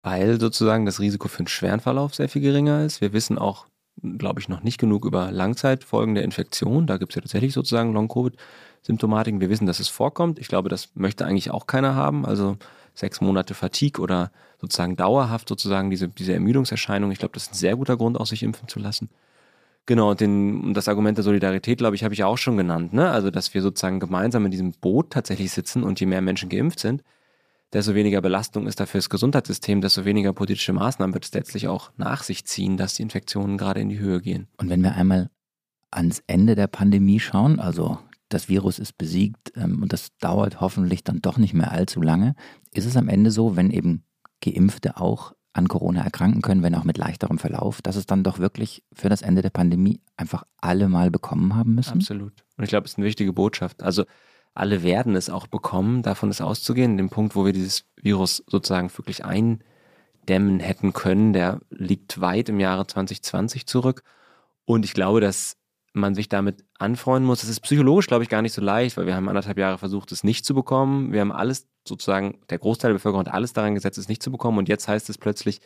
Weil 0.03 0.41
sozusagen 0.41 0.87
das 0.87 1.01
Risiko 1.01 1.29
für 1.29 1.41
einen 1.41 1.49
schweren 1.49 1.81
Verlauf 1.81 2.15
sehr 2.15 2.29
viel 2.29 2.43
geringer 2.43 2.85
ist. 2.85 3.01
Wir 3.01 3.13
wissen 3.13 3.39
auch, 3.39 3.67
glaube 4.03 4.41
ich, 4.41 4.49
noch 4.49 4.63
nicht 4.63 4.79
genug 4.79 5.05
über 5.05 5.31
Langzeitfolgen 5.31 6.15
der 6.15 6.25
Infektion. 6.25 6.87
Da 6.87 6.97
gibt 6.97 7.13
es 7.13 7.17
ja 7.17 7.23
tatsächlich 7.23 7.53
sozusagen 7.53 7.93
Long-Covid-Symptomatiken. 7.93 9.41
Wir 9.41 9.51
wissen, 9.51 9.67
dass 9.67 9.81
es 9.81 9.89
vorkommt. 9.89 10.39
Ich 10.39 10.49
glaube, 10.49 10.69
das 10.69 10.91
möchte 10.95 11.27
eigentlich 11.27 11.51
auch 11.51 11.67
keiner 11.67 11.95
haben. 11.95 12.25
Also 12.25 12.57
sechs 12.95 13.21
Monate 13.21 13.55
Fatigue 13.55 14.03
oder 14.03 14.31
sozusagen 14.61 14.97
dauerhaft 14.97 15.49
sozusagen 15.49 15.91
diese, 15.91 16.09
diese 16.09 16.33
Ermüdungserscheinung. 16.33 17.11
Ich 17.11 17.19
glaube, 17.19 17.35
das 17.35 17.45
ist 17.45 17.53
ein 17.53 17.57
sehr 17.57 17.77
guter 17.77 17.97
Grund, 17.97 18.19
auch 18.19 18.27
sich 18.27 18.43
impfen 18.43 18.69
zu 18.69 18.79
lassen. 18.79 19.11
Genau, 19.91 20.15
den, 20.15 20.73
das 20.73 20.87
Argument 20.87 21.19
der 21.19 21.25
Solidarität, 21.25 21.79
glaube 21.79 21.97
ich, 21.97 22.05
habe 22.05 22.15
ich 22.15 22.23
auch 22.23 22.39
schon 22.39 22.57
genannt. 22.57 22.93
Ne? 22.93 23.11
Also, 23.11 23.33
dass 23.33 23.55
wir 23.55 23.61
sozusagen 23.61 23.99
gemeinsam 23.99 24.45
in 24.45 24.53
diesem 24.53 24.71
Boot 24.71 25.11
tatsächlich 25.11 25.51
sitzen 25.51 25.83
und 25.83 25.99
je 25.99 26.07
mehr 26.07 26.21
Menschen 26.21 26.49
geimpft 26.49 26.79
sind, 26.79 27.03
desto 27.73 27.97
weniger 27.97 28.21
Belastung 28.21 28.69
ist 28.69 28.79
da 28.79 28.87
fürs 28.87 29.11
Gesundheitssystem, 29.11 29.81
desto 29.81 30.05
weniger 30.05 30.33
politische 30.33 30.73
Maßnahmen 30.73 31.13
wird 31.13 31.25
es 31.25 31.35
letztlich 31.35 31.67
auch 31.67 31.91
nach 31.97 32.23
sich 32.23 32.45
ziehen, 32.45 32.77
dass 32.77 32.95
die 32.95 33.03
Infektionen 33.03 33.59
gerade 33.59 33.81
in 33.81 33.89
die 33.89 33.99
Höhe 33.99 34.21
gehen. 34.21 34.47
Und 34.59 34.71
wenn 34.71 34.81
wir 34.81 34.95
einmal 34.95 35.29
ans 35.91 36.23
Ende 36.29 36.55
der 36.55 36.69
Pandemie 36.69 37.19
schauen, 37.19 37.59
also 37.59 37.99
das 38.29 38.49
Virus 38.49 38.79
ist 38.79 38.97
besiegt 38.97 39.53
ähm, 39.57 39.83
und 39.83 39.93
das 39.93 40.17
dauert 40.19 40.61
hoffentlich 40.61 41.03
dann 41.03 41.21
doch 41.21 41.37
nicht 41.37 41.53
mehr 41.53 41.73
allzu 41.73 42.01
lange, 42.01 42.37
ist 42.73 42.87
es 42.87 42.97
am 42.97 43.09
Ende 43.09 43.33
so, 43.33 43.57
wenn 43.57 43.73
eben 43.73 44.05
Geimpfte 44.41 44.99
auch 44.99 45.35
an 45.53 45.69
Corona 45.69 46.03
erkranken 46.03 46.43
können, 46.43 46.63
wenn 46.63 46.75
auch 46.75 46.85
mit 46.85 46.97
leichterem 46.97 47.39
Verlauf, 47.39 47.83
dass 47.83 47.97
es 47.97 48.07
dann 48.07 48.23
doch 48.23 48.39
wirklich 48.39 48.85
für 48.93 49.09
das 49.09 49.23
Ende 49.23 49.43
der 49.43 49.51
Pandemie 49.51 50.01
einfach 50.17 50.45
alle 50.59 50.89
mal 50.89 51.11
bekommen 51.11 51.57
haben 51.57 51.75
müssen? 51.75 51.95
Absolut. 51.95 52.45
Und 52.57 52.65
ich 52.65 52.71
glaube, 52.71 52.85
es 52.85 52.93
ist 52.93 52.99
eine 52.99 53.07
wichtige 53.07 53.33
Botschaft. 53.33 53.83
Also 53.83 54.05
alle 54.55 54.83
werden 54.83 55.17
es 55.17 55.31
auch 55.31 55.47
bekommen, 55.47 56.03
davon 56.03 56.31
ist 56.31 56.41
auszugehen. 56.41 56.97
Den 56.97 57.11
Punkt, 57.11 57.35
wo 57.35 57.45
wir 57.45 57.53
dieses 57.53 57.85
Virus 57.97 58.45
sozusagen 58.47 58.91
wirklich 58.97 59.25
eindämmen 59.25 60.61
hätten 60.61 60.93
können, 60.93 61.33
der 61.33 61.61
liegt 61.71 62.21
weit 62.21 62.49
im 62.49 62.61
Jahre 62.61 62.87
2020 62.87 63.67
zurück. 63.67 64.03
Und 64.65 64.85
ich 64.85 64.95
glaube, 64.95 65.21
dass 65.21 65.57
man 65.93 66.15
sich 66.15 66.29
damit 66.29 66.65
anfreunden 66.79 67.27
muss. 67.27 67.41
Das 67.41 67.51
ist 67.51 67.61
psychologisch, 67.61 68.07
glaube 68.07 68.23
ich, 68.23 68.31
gar 68.31 68.43
nicht 68.43 68.53
so 68.53 68.63
leicht, 68.63 68.97
weil 68.97 69.07
wir 69.07 69.17
haben 69.17 69.29
anderthalb 69.29 69.59
Jahre 69.59 69.79
versucht, 69.79 70.13
es 70.13 70.25
nicht 70.25 70.45
zu 70.45 70.55
bekommen. 70.55 71.13
Wir 71.13 71.21
haben 71.21 71.33
alles 71.33 71.67
sozusagen, 71.87 72.39
der 72.49 72.59
Großteil 72.59 72.91
der 72.91 72.99
Bevölkerung 72.99 73.27
hat 73.27 73.35
alles 73.35 73.53
daran 73.53 73.75
gesetzt, 73.75 73.99
es 73.99 74.09
nicht 74.09 74.23
zu 74.23 74.31
bekommen. 74.31 74.59
Und 74.59 74.69
jetzt 74.69 74.87
heißt 74.87 75.11
es 75.11 75.19
plötzlich, 75.19 75.61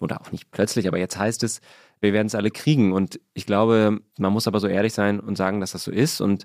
oder 0.00 0.20
auch 0.20 0.32
nicht 0.32 0.50
plötzlich, 0.50 0.86
aber 0.88 0.98
jetzt 0.98 1.18
heißt 1.18 1.42
es, 1.42 1.60
wir 2.00 2.12
werden 2.12 2.26
es 2.26 2.34
alle 2.34 2.50
kriegen. 2.50 2.92
Und 2.92 3.20
ich 3.34 3.46
glaube, 3.46 4.00
man 4.18 4.32
muss 4.32 4.46
aber 4.46 4.60
so 4.60 4.68
ehrlich 4.68 4.94
sein 4.94 5.20
und 5.20 5.36
sagen, 5.36 5.60
dass 5.60 5.72
das 5.72 5.84
so 5.84 5.90
ist. 5.90 6.20
Und 6.20 6.44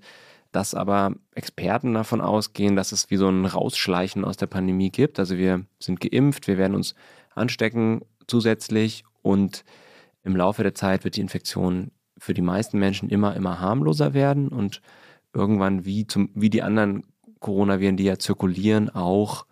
dass 0.53 0.75
aber 0.75 1.15
Experten 1.33 1.95
davon 1.95 2.21
ausgehen, 2.21 2.75
dass 2.75 2.91
es 2.91 3.09
wie 3.09 3.17
so 3.17 3.27
ein 3.27 3.45
Rausschleichen 3.45 4.23
aus 4.23 4.37
der 4.37 4.47
Pandemie 4.47 4.91
gibt. 4.91 5.19
Also 5.19 5.37
wir 5.37 5.65
sind 5.79 5.99
geimpft, 5.99 6.47
wir 6.47 6.57
werden 6.57 6.75
uns 6.75 6.93
anstecken 7.33 8.01
zusätzlich 8.27 9.03
und 9.21 9.65
im 10.23 10.35
Laufe 10.35 10.63
der 10.63 10.75
Zeit 10.75 11.03
wird 11.03 11.15
die 11.15 11.21
Infektion 11.21 11.91
für 12.23 12.33
die 12.33 12.41
meisten 12.41 12.79
Menschen 12.79 13.09
immer, 13.09 13.35
immer 13.35 13.59
harmloser 13.59 14.13
werden 14.13 14.47
und 14.47 14.81
irgendwann 15.33 15.83
wie, 15.83 16.07
zum, 16.07 16.29
wie 16.33 16.49
die 16.49 16.61
anderen 16.61 17.03
Coronaviren, 17.39 17.97
die 17.97 18.05
ja 18.05 18.17
zirkulieren, 18.17 18.89
auch 18.89 19.45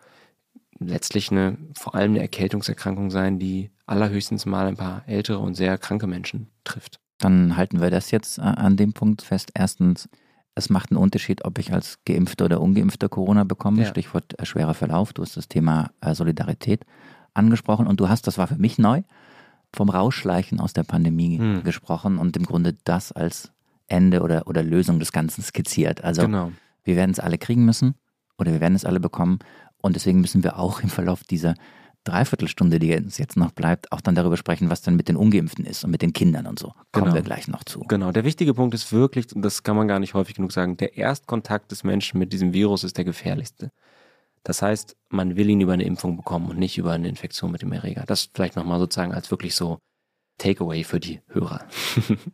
letztlich 0.79 1.31
eine, 1.31 1.57
vor 1.77 1.95
allem 1.95 2.11
eine 2.11 2.21
Erkältungserkrankung 2.21 3.11
sein, 3.11 3.39
die 3.39 3.71
allerhöchstens 3.85 4.45
mal 4.45 4.67
ein 4.67 4.77
paar 4.77 5.03
ältere 5.05 5.39
und 5.39 5.55
sehr 5.55 5.77
kranke 5.77 6.07
Menschen 6.07 6.47
trifft. 6.63 7.01
Dann 7.17 7.57
halten 7.57 7.81
wir 7.81 7.91
das 7.91 8.09
jetzt 8.09 8.37
äh, 8.37 8.41
an 8.41 8.77
dem 8.77 8.93
Punkt 8.93 9.21
fest. 9.21 9.51
Erstens, 9.53 10.07
es 10.55 10.69
macht 10.69 10.91
einen 10.91 10.97
Unterschied, 10.97 11.43
ob 11.43 11.59
ich 11.59 11.73
als 11.73 11.99
Geimpfter 12.05 12.45
oder 12.45 12.61
Ungeimpfter 12.61 13.09
Corona 13.09 13.43
bekomme. 13.43 13.81
Ja. 13.81 13.89
Stichwort 13.89 14.39
äh, 14.39 14.45
schwerer 14.45 14.73
Verlauf. 14.73 15.11
Du 15.11 15.21
hast 15.23 15.35
das 15.35 15.49
Thema 15.49 15.91
äh, 15.99 16.15
Solidarität 16.15 16.85
angesprochen 17.33 17.87
und 17.87 17.99
du 17.99 18.07
hast, 18.07 18.27
das 18.27 18.37
war 18.37 18.47
für 18.47 18.55
mich 18.55 18.77
neu, 18.77 19.01
vom 19.73 19.89
Rausschleichen 19.89 20.59
aus 20.59 20.73
der 20.73 20.83
Pandemie 20.83 21.37
hm. 21.37 21.63
gesprochen 21.63 22.17
und 22.17 22.35
im 22.37 22.45
Grunde 22.45 22.75
das 22.83 23.11
als 23.11 23.51
Ende 23.87 24.21
oder, 24.21 24.47
oder 24.47 24.63
Lösung 24.63 24.99
des 24.99 25.11
Ganzen 25.11 25.43
skizziert. 25.43 26.03
Also 26.03 26.23
genau. 26.23 26.51
wir 26.83 26.95
werden 26.95 27.11
es 27.11 27.19
alle 27.19 27.37
kriegen 27.37 27.65
müssen 27.65 27.95
oder 28.37 28.51
wir 28.51 28.61
werden 28.61 28.75
es 28.75 28.85
alle 28.85 28.99
bekommen 28.99 29.39
und 29.77 29.95
deswegen 29.95 30.21
müssen 30.21 30.43
wir 30.43 30.57
auch 30.57 30.81
im 30.81 30.89
Verlauf 30.89 31.23
dieser 31.23 31.55
Dreiviertelstunde, 32.03 32.79
die 32.79 32.95
uns 32.95 33.19
jetzt 33.19 33.37
noch 33.37 33.51
bleibt, 33.51 33.91
auch 33.91 34.01
dann 34.01 34.15
darüber 34.15 34.35
sprechen, 34.35 34.71
was 34.71 34.81
dann 34.81 34.95
mit 34.95 35.07
den 35.07 35.15
Ungeimpften 35.15 35.65
ist 35.65 35.83
und 35.83 35.91
mit 35.91 36.01
den 36.01 36.13
Kindern 36.13 36.47
und 36.47 36.57
so. 36.57 36.73
Kommen 36.91 37.05
genau. 37.05 37.13
wir 37.13 37.21
gleich 37.21 37.47
noch 37.47 37.63
zu. 37.63 37.81
Genau, 37.81 38.11
der 38.11 38.23
wichtige 38.23 38.55
Punkt 38.55 38.73
ist 38.73 38.91
wirklich, 38.91 39.35
und 39.35 39.43
das 39.43 39.61
kann 39.61 39.75
man 39.75 39.87
gar 39.87 39.99
nicht 39.99 40.15
häufig 40.15 40.35
genug 40.35 40.51
sagen, 40.51 40.77
der 40.77 40.97
Erstkontakt 40.97 41.71
des 41.71 41.83
Menschen 41.83 42.17
mit 42.17 42.33
diesem 42.33 42.53
Virus 42.53 42.83
ist 42.83 42.97
der 42.97 43.05
gefährlichste. 43.05 43.71
Das 44.43 44.61
heißt, 44.61 44.95
man 45.09 45.35
will 45.35 45.49
ihn 45.49 45.61
über 45.61 45.73
eine 45.73 45.83
Impfung 45.83 46.17
bekommen 46.17 46.49
und 46.49 46.57
nicht 46.57 46.77
über 46.77 46.91
eine 46.91 47.07
Infektion 47.07 47.51
mit 47.51 47.61
dem 47.61 47.71
Erreger. 47.71 48.03
Das 48.07 48.29
vielleicht 48.33 48.55
nochmal 48.55 48.79
sozusagen 48.79 49.13
als 49.13 49.29
wirklich 49.29 49.55
so 49.55 49.79
Takeaway 50.37 50.83
für 50.83 50.99
die 50.99 51.21
Hörer. 51.27 51.67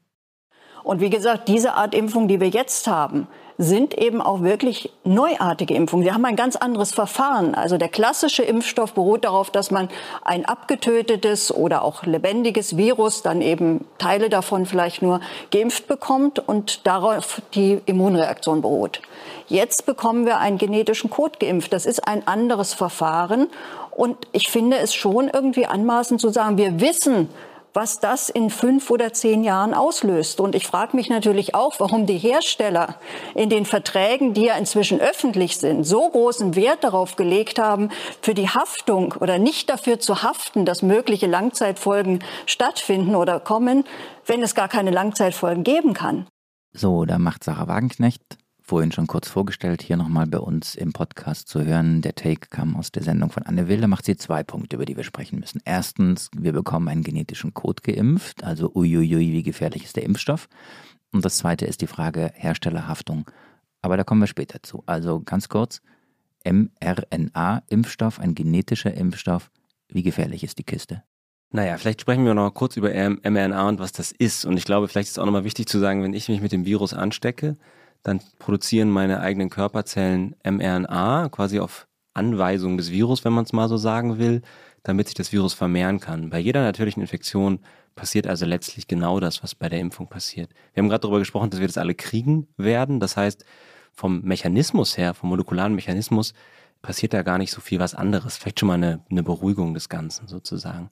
und 0.83 1.01
wie 1.01 1.09
gesagt, 1.09 1.49
diese 1.49 1.73
Art 1.73 1.93
Impfung, 1.93 2.27
die 2.27 2.39
wir 2.39 2.49
jetzt 2.49 2.87
haben, 2.87 3.27
sind 3.57 3.97
eben 3.97 4.21
auch 4.21 4.41
wirklich 4.43 4.91
neuartige 5.03 5.73
Impfungen. 5.73 6.05
Sie 6.05 6.11
haben 6.11 6.25
ein 6.25 6.35
ganz 6.35 6.55
anderes 6.55 6.93
Verfahren. 6.93 7.55
Also 7.55 7.77
der 7.77 7.89
klassische 7.89 8.43
Impfstoff 8.43 8.93
beruht 8.93 9.25
darauf, 9.25 9.49
dass 9.49 9.71
man 9.71 9.89
ein 10.23 10.45
abgetötetes 10.45 11.53
oder 11.53 11.81
auch 11.81 12.03
lebendiges 12.03 12.77
Virus, 12.77 13.23
dann 13.23 13.41
eben 13.41 13.85
Teile 13.97 14.29
davon 14.29 14.65
vielleicht 14.65 15.01
nur 15.01 15.21
geimpft 15.51 15.87
bekommt 15.87 16.39
und 16.39 16.85
darauf 16.85 17.41
die 17.55 17.81
Immunreaktion 17.85 18.61
beruht. 18.61 19.01
Jetzt 19.47 19.85
bekommen 19.85 20.25
wir 20.25 20.37
einen 20.37 20.57
genetischen 20.57 21.09
Code 21.09 21.39
geimpft. 21.39 21.73
Das 21.73 21.85
ist 21.85 22.07
ein 22.07 22.27
anderes 22.27 22.73
Verfahren. 22.73 23.47
Und 23.91 24.27
ich 24.31 24.49
finde 24.49 24.77
es 24.77 24.93
schon 24.93 25.29
irgendwie 25.29 25.65
anmaßend 25.65 26.21
zu 26.21 26.29
sagen, 26.29 26.57
wir 26.57 26.79
wissen, 26.79 27.29
was 27.77 27.99
das 27.99 28.29
in 28.29 28.49
fünf 28.49 28.89
oder 28.89 29.13
zehn 29.13 29.43
Jahren 29.43 29.75
auslöst. 29.75 30.39
Und 30.39 30.55
ich 30.55 30.65
frage 30.65 30.95
mich 30.95 31.09
natürlich 31.09 31.53
auch, 31.53 31.79
warum 31.79 32.07
die 32.07 32.17
Hersteller 32.17 32.95
in 33.35 33.51
den 33.51 33.65
Verträgen, 33.65 34.33
die 34.33 34.45
ja 34.45 34.55
inzwischen 34.55 34.99
öffentlich 34.99 35.57
sind, 35.57 35.83
so 35.83 36.09
großen 36.09 36.55
Wert 36.55 36.83
darauf 36.83 37.17
gelegt 37.17 37.59
haben, 37.59 37.91
für 38.19 38.33
die 38.33 38.49
Haftung 38.49 39.13
oder 39.19 39.37
nicht 39.37 39.69
dafür 39.69 39.99
zu 39.99 40.23
haften, 40.23 40.65
dass 40.65 40.81
mögliche 40.81 41.27
Langzeitfolgen 41.27 42.23
stattfinden 42.47 43.13
oder 43.13 43.39
kommen, 43.39 43.83
wenn 44.25 44.41
es 44.41 44.55
gar 44.55 44.69
keine 44.69 44.89
Langzeitfolgen 44.89 45.63
geben 45.63 45.93
kann. 45.93 46.25
So, 46.73 47.05
da 47.05 47.19
macht 47.19 47.43
Sarah 47.43 47.67
Wagenknecht 47.67 48.39
vorhin 48.67 48.91
schon 48.91 49.07
kurz 49.07 49.29
vorgestellt, 49.29 49.81
hier 49.81 49.95
nochmal 49.95 50.27
bei 50.27 50.39
uns 50.39 50.75
im 50.75 50.91
Podcast 50.91 51.47
zu 51.47 51.63
hören. 51.63 52.01
Der 52.01 52.15
Take 52.15 52.49
kam 52.49 52.75
aus 52.75 52.91
der 52.91 53.01
Sendung 53.01 53.31
von 53.31 53.43
Anne 53.43 53.69
Will. 53.69 53.79
Da 53.79 53.87
macht 53.87 54.03
sie 54.03 54.17
zwei 54.17 54.43
Punkte, 54.43 54.75
über 54.75 54.83
die 54.83 54.97
wir 54.97 55.05
sprechen 55.05 55.39
müssen. 55.39 55.61
Erstens, 55.63 56.29
wir 56.37 56.51
bekommen 56.51 56.89
einen 56.89 57.03
genetischen 57.03 57.53
Code 57.53 57.81
geimpft, 57.81 58.43
also 58.43 58.69
uiuiui, 58.75 59.31
wie 59.31 59.43
gefährlich 59.43 59.85
ist 59.85 59.95
der 59.95 60.03
Impfstoff. 60.03 60.49
Und 61.13 61.23
das 61.23 61.37
zweite 61.37 61.65
ist 61.65 61.79
die 61.79 61.87
Frage 61.87 62.33
Herstellerhaftung. 62.35 63.31
Aber 63.81 63.95
da 63.95 64.03
kommen 64.03 64.19
wir 64.19 64.27
später 64.27 64.61
zu. 64.61 64.83
Also 64.85 65.21
ganz 65.21 65.47
kurz, 65.47 65.81
mRNA-Impfstoff, 66.43 68.19
ein 68.19 68.35
genetischer 68.35 68.93
Impfstoff. 68.93 69.49
Wie 69.87 70.03
gefährlich 70.03 70.43
ist 70.43 70.57
die 70.57 70.65
Kiste? 70.65 71.03
Naja, 71.51 71.77
vielleicht 71.77 72.01
sprechen 72.01 72.25
wir 72.25 72.33
noch 72.33 72.53
kurz 72.53 72.75
über 72.75 72.89
mRNA 72.89 73.69
und 73.69 73.79
was 73.79 73.93
das 73.93 74.11
ist. 74.11 74.43
Und 74.43 74.57
ich 74.57 74.65
glaube, 74.65 74.89
vielleicht 74.89 75.07
ist 75.07 75.13
es 75.13 75.19
auch 75.19 75.25
nochmal 75.25 75.45
wichtig 75.45 75.67
zu 75.67 75.79
sagen, 75.79 76.03
wenn 76.03 76.13
ich 76.13 76.27
mich 76.27 76.41
mit 76.41 76.51
dem 76.51 76.65
Virus 76.65 76.93
anstecke, 76.93 77.55
dann 78.03 78.21
produzieren 78.39 78.89
meine 78.89 79.19
eigenen 79.19 79.49
Körperzellen 79.49 80.35
mRNA 80.43 81.29
quasi 81.29 81.59
auf 81.59 81.87
Anweisung 82.13 82.77
des 82.77 82.91
Virus, 82.91 83.23
wenn 83.25 83.33
man 83.33 83.45
es 83.45 83.53
mal 83.53 83.69
so 83.69 83.77
sagen 83.77 84.17
will, 84.17 84.41
damit 84.83 85.07
sich 85.07 85.15
das 85.15 85.31
Virus 85.31 85.53
vermehren 85.53 85.99
kann. 85.99 86.29
Bei 86.29 86.39
jeder 86.39 86.61
natürlichen 86.61 87.01
Infektion 87.01 87.59
passiert 87.95 88.27
also 88.27 88.45
letztlich 88.45 88.87
genau 88.87 89.19
das, 89.19 89.43
was 89.43 89.55
bei 89.55 89.69
der 89.69 89.79
Impfung 89.79 90.07
passiert. 90.07 90.51
Wir 90.73 90.81
haben 90.81 90.89
gerade 90.89 91.01
darüber 91.01 91.19
gesprochen, 91.19 91.49
dass 91.49 91.59
wir 91.59 91.67
das 91.67 91.77
alle 91.77 91.95
kriegen 91.95 92.47
werden. 92.57 92.99
Das 92.99 93.17
heißt, 93.17 93.45
vom 93.93 94.21
Mechanismus 94.21 94.97
her, 94.97 95.13
vom 95.13 95.29
molekularen 95.29 95.75
Mechanismus, 95.75 96.33
passiert 96.81 97.13
da 97.13 97.23
gar 97.23 97.37
nicht 97.37 97.51
so 97.51 97.59
viel 97.59 97.79
was 97.79 97.95
anderes. 97.95 98.37
Vielleicht 98.37 98.59
schon 98.59 98.67
mal 98.67 98.75
eine, 98.75 99.03
eine 99.09 99.23
Beruhigung 99.23 99.73
des 99.73 99.89
Ganzen 99.89 100.27
sozusagen. 100.27 100.89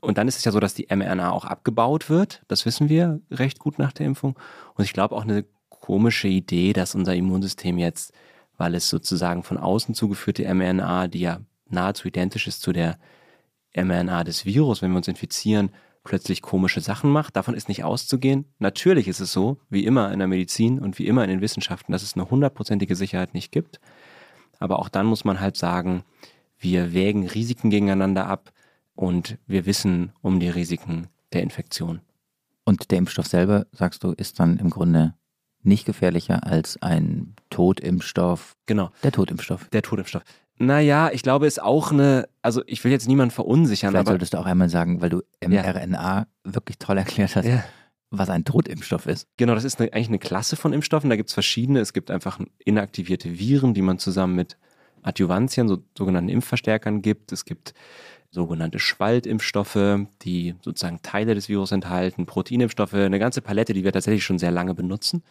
Und 0.00 0.18
dann 0.18 0.26
ist 0.26 0.36
es 0.36 0.44
ja 0.44 0.50
so, 0.50 0.58
dass 0.58 0.74
die 0.74 0.88
mRNA 0.90 1.30
auch 1.30 1.44
abgebaut 1.44 2.10
wird. 2.10 2.42
Das 2.48 2.66
wissen 2.66 2.88
wir 2.88 3.20
recht 3.30 3.60
gut 3.60 3.78
nach 3.78 3.92
der 3.92 4.06
Impfung. 4.06 4.36
Und 4.74 4.84
ich 4.84 4.92
glaube 4.92 5.14
auch 5.14 5.22
eine 5.22 5.44
komische 5.82 6.28
Idee, 6.28 6.72
dass 6.72 6.94
unser 6.94 7.14
Immunsystem 7.14 7.76
jetzt, 7.76 8.14
weil 8.56 8.74
es 8.74 8.88
sozusagen 8.88 9.42
von 9.42 9.58
außen 9.58 9.94
zugeführte 9.94 10.42
mRNA, 10.54 11.08
die 11.08 11.20
ja 11.20 11.40
nahezu 11.68 12.08
identisch 12.08 12.46
ist 12.46 12.62
zu 12.62 12.72
der 12.72 12.98
mRNA 13.74 14.24
des 14.24 14.46
Virus, 14.46 14.80
wenn 14.80 14.92
wir 14.92 14.98
uns 14.98 15.08
infizieren, 15.08 15.70
plötzlich 16.04 16.40
komische 16.40 16.80
Sachen 16.80 17.10
macht. 17.10 17.36
Davon 17.36 17.54
ist 17.54 17.68
nicht 17.68 17.82
auszugehen. 17.82 18.46
Natürlich 18.60 19.08
ist 19.08 19.20
es 19.20 19.32
so, 19.32 19.58
wie 19.70 19.84
immer 19.84 20.12
in 20.12 20.20
der 20.20 20.28
Medizin 20.28 20.78
und 20.78 20.98
wie 20.98 21.06
immer 21.06 21.24
in 21.24 21.30
den 21.30 21.40
Wissenschaften, 21.40 21.92
dass 21.92 22.04
es 22.04 22.14
eine 22.14 22.30
hundertprozentige 22.30 22.94
Sicherheit 22.94 23.34
nicht 23.34 23.50
gibt. 23.50 23.80
Aber 24.60 24.78
auch 24.78 24.88
dann 24.88 25.06
muss 25.06 25.24
man 25.24 25.40
halt 25.40 25.56
sagen, 25.56 26.04
wir 26.58 26.92
wägen 26.92 27.26
Risiken 27.26 27.70
gegeneinander 27.70 28.26
ab 28.26 28.52
und 28.94 29.36
wir 29.48 29.66
wissen 29.66 30.12
um 30.22 30.38
die 30.38 30.48
Risiken 30.48 31.08
der 31.32 31.42
Infektion. 31.42 32.02
Und 32.64 32.92
der 32.92 32.98
Impfstoff 32.98 33.26
selber, 33.26 33.66
sagst 33.72 34.04
du, 34.04 34.12
ist 34.12 34.38
dann 34.38 34.58
im 34.58 34.70
Grunde 34.70 35.14
nicht 35.62 35.84
gefährlicher 35.84 36.46
als 36.46 36.80
ein 36.82 37.34
Totimpfstoff. 37.50 38.56
Genau. 38.66 38.90
Der 39.02 39.12
Totimpfstoff. 39.12 39.68
Der 39.70 39.82
Totimpfstoff. 39.82 40.22
Naja, 40.58 41.10
ich 41.12 41.22
glaube, 41.22 41.46
ist 41.46 41.60
auch 41.60 41.90
eine, 41.90 42.28
also 42.40 42.62
ich 42.66 42.84
will 42.84 42.92
jetzt 42.92 43.08
niemanden 43.08 43.34
verunsichern. 43.34 43.90
Vielleicht 43.90 44.06
aber, 44.06 44.12
solltest 44.12 44.34
du 44.34 44.38
auch 44.38 44.46
einmal 44.46 44.68
sagen, 44.68 45.00
weil 45.00 45.10
du 45.10 45.22
mRNA 45.44 46.18
ja. 46.18 46.26
wirklich 46.44 46.78
toll 46.78 46.98
erklärt 46.98 47.34
hast, 47.34 47.46
ja. 47.46 47.64
was 48.10 48.30
ein 48.30 48.44
Totimpfstoff 48.44 49.06
ist. 49.06 49.26
Genau, 49.38 49.54
das 49.54 49.64
ist 49.64 49.80
eine, 49.80 49.92
eigentlich 49.92 50.08
eine 50.08 50.18
Klasse 50.18 50.56
von 50.56 50.72
Impfstoffen. 50.72 51.10
Da 51.10 51.16
gibt 51.16 51.30
es 51.30 51.34
verschiedene. 51.34 51.80
Es 51.80 51.92
gibt 51.92 52.10
einfach 52.10 52.38
inaktivierte 52.64 53.38
Viren, 53.38 53.74
die 53.74 53.82
man 53.82 53.98
zusammen 53.98 54.36
mit 54.36 54.56
Adjuvantien, 55.02 55.68
so, 55.68 55.78
sogenannten 55.96 56.30
Impfverstärkern 56.30 57.02
gibt. 57.02 57.32
Es 57.32 57.44
gibt 57.44 57.74
sogenannte 58.30 58.78
Spaltimpfstoffe, 58.78 60.06
die 60.22 60.54
sozusagen 60.62 61.02
Teile 61.02 61.34
des 61.34 61.48
Virus 61.48 61.72
enthalten, 61.72 62.24
Proteinimpfstoffe, 62.24 62.94
eine 62.94 63.18
ganze 63.18 63.42
Palette, 63.42 63.74
die 63.74 63.84
wir 63.84 63.92
tatsächlich 63.92 64.24
schon 64.24 64.38
sehr 64.38 64.50
lange 64.50 64.74
benutzen. 64.74 65.22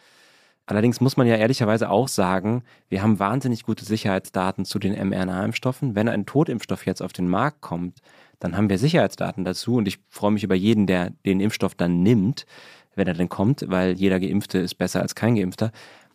Allerdings 0.66 1.00
muss 1.00 1.16
man 1.16 1.26
ja 1.26 1.36
ehrlicherweise 1.36 1.90
auch 1.90 2.08
sagen, 2.08 2.62
wir 2.88 3.02
haben 3.02 3.18
wahnsinnig 3.18 3.64
gute 3.64 3.84
Sicherheitsdaten 3.84 4.64
zu 4.64 4.78
den 4.78 4.94
mRNA-Impfstoffen. 4.94 5.94
Wenn 5.94 6.08
ein 6.08 6.24
Totimpfstoff 6.24 6.86
jetzt 6.86 7.02
auf 7.02 7.12
den 7.12 7.28
Markt 7.28 7.60
kommt, 7.60 7.98
dann 8.38 8.56
haben 8.56 8.70
wir 8.70 8.78
Sicherheitsdaten 8.78 9.44
dazu 9.44 9.76
und 9.76 9.88
ich 9.88 9.98
freue 10.08 10.30
mich 10.30 10.44
über 10.44 10.54
jeden, 10.54 10.86
der 10.86 11.10
den 11.26 11.40
Impfstoff 11.40 11.74
dann 11.74 12.02
nimmt, 12.02 12.46
wenn 12.94 13.08
er 13.08 13.14
denn 13.14 13.28
kommt, 13.28 13.64
weil 13.68 13.92
jeder 13.92 14.20
Geimpfte 14.20 14.58
ist 14.58 14.74
besser 14.74 15.00
als 15.02 15.14
kein 15.14 15.34
Geimpfter. 15.34 15.72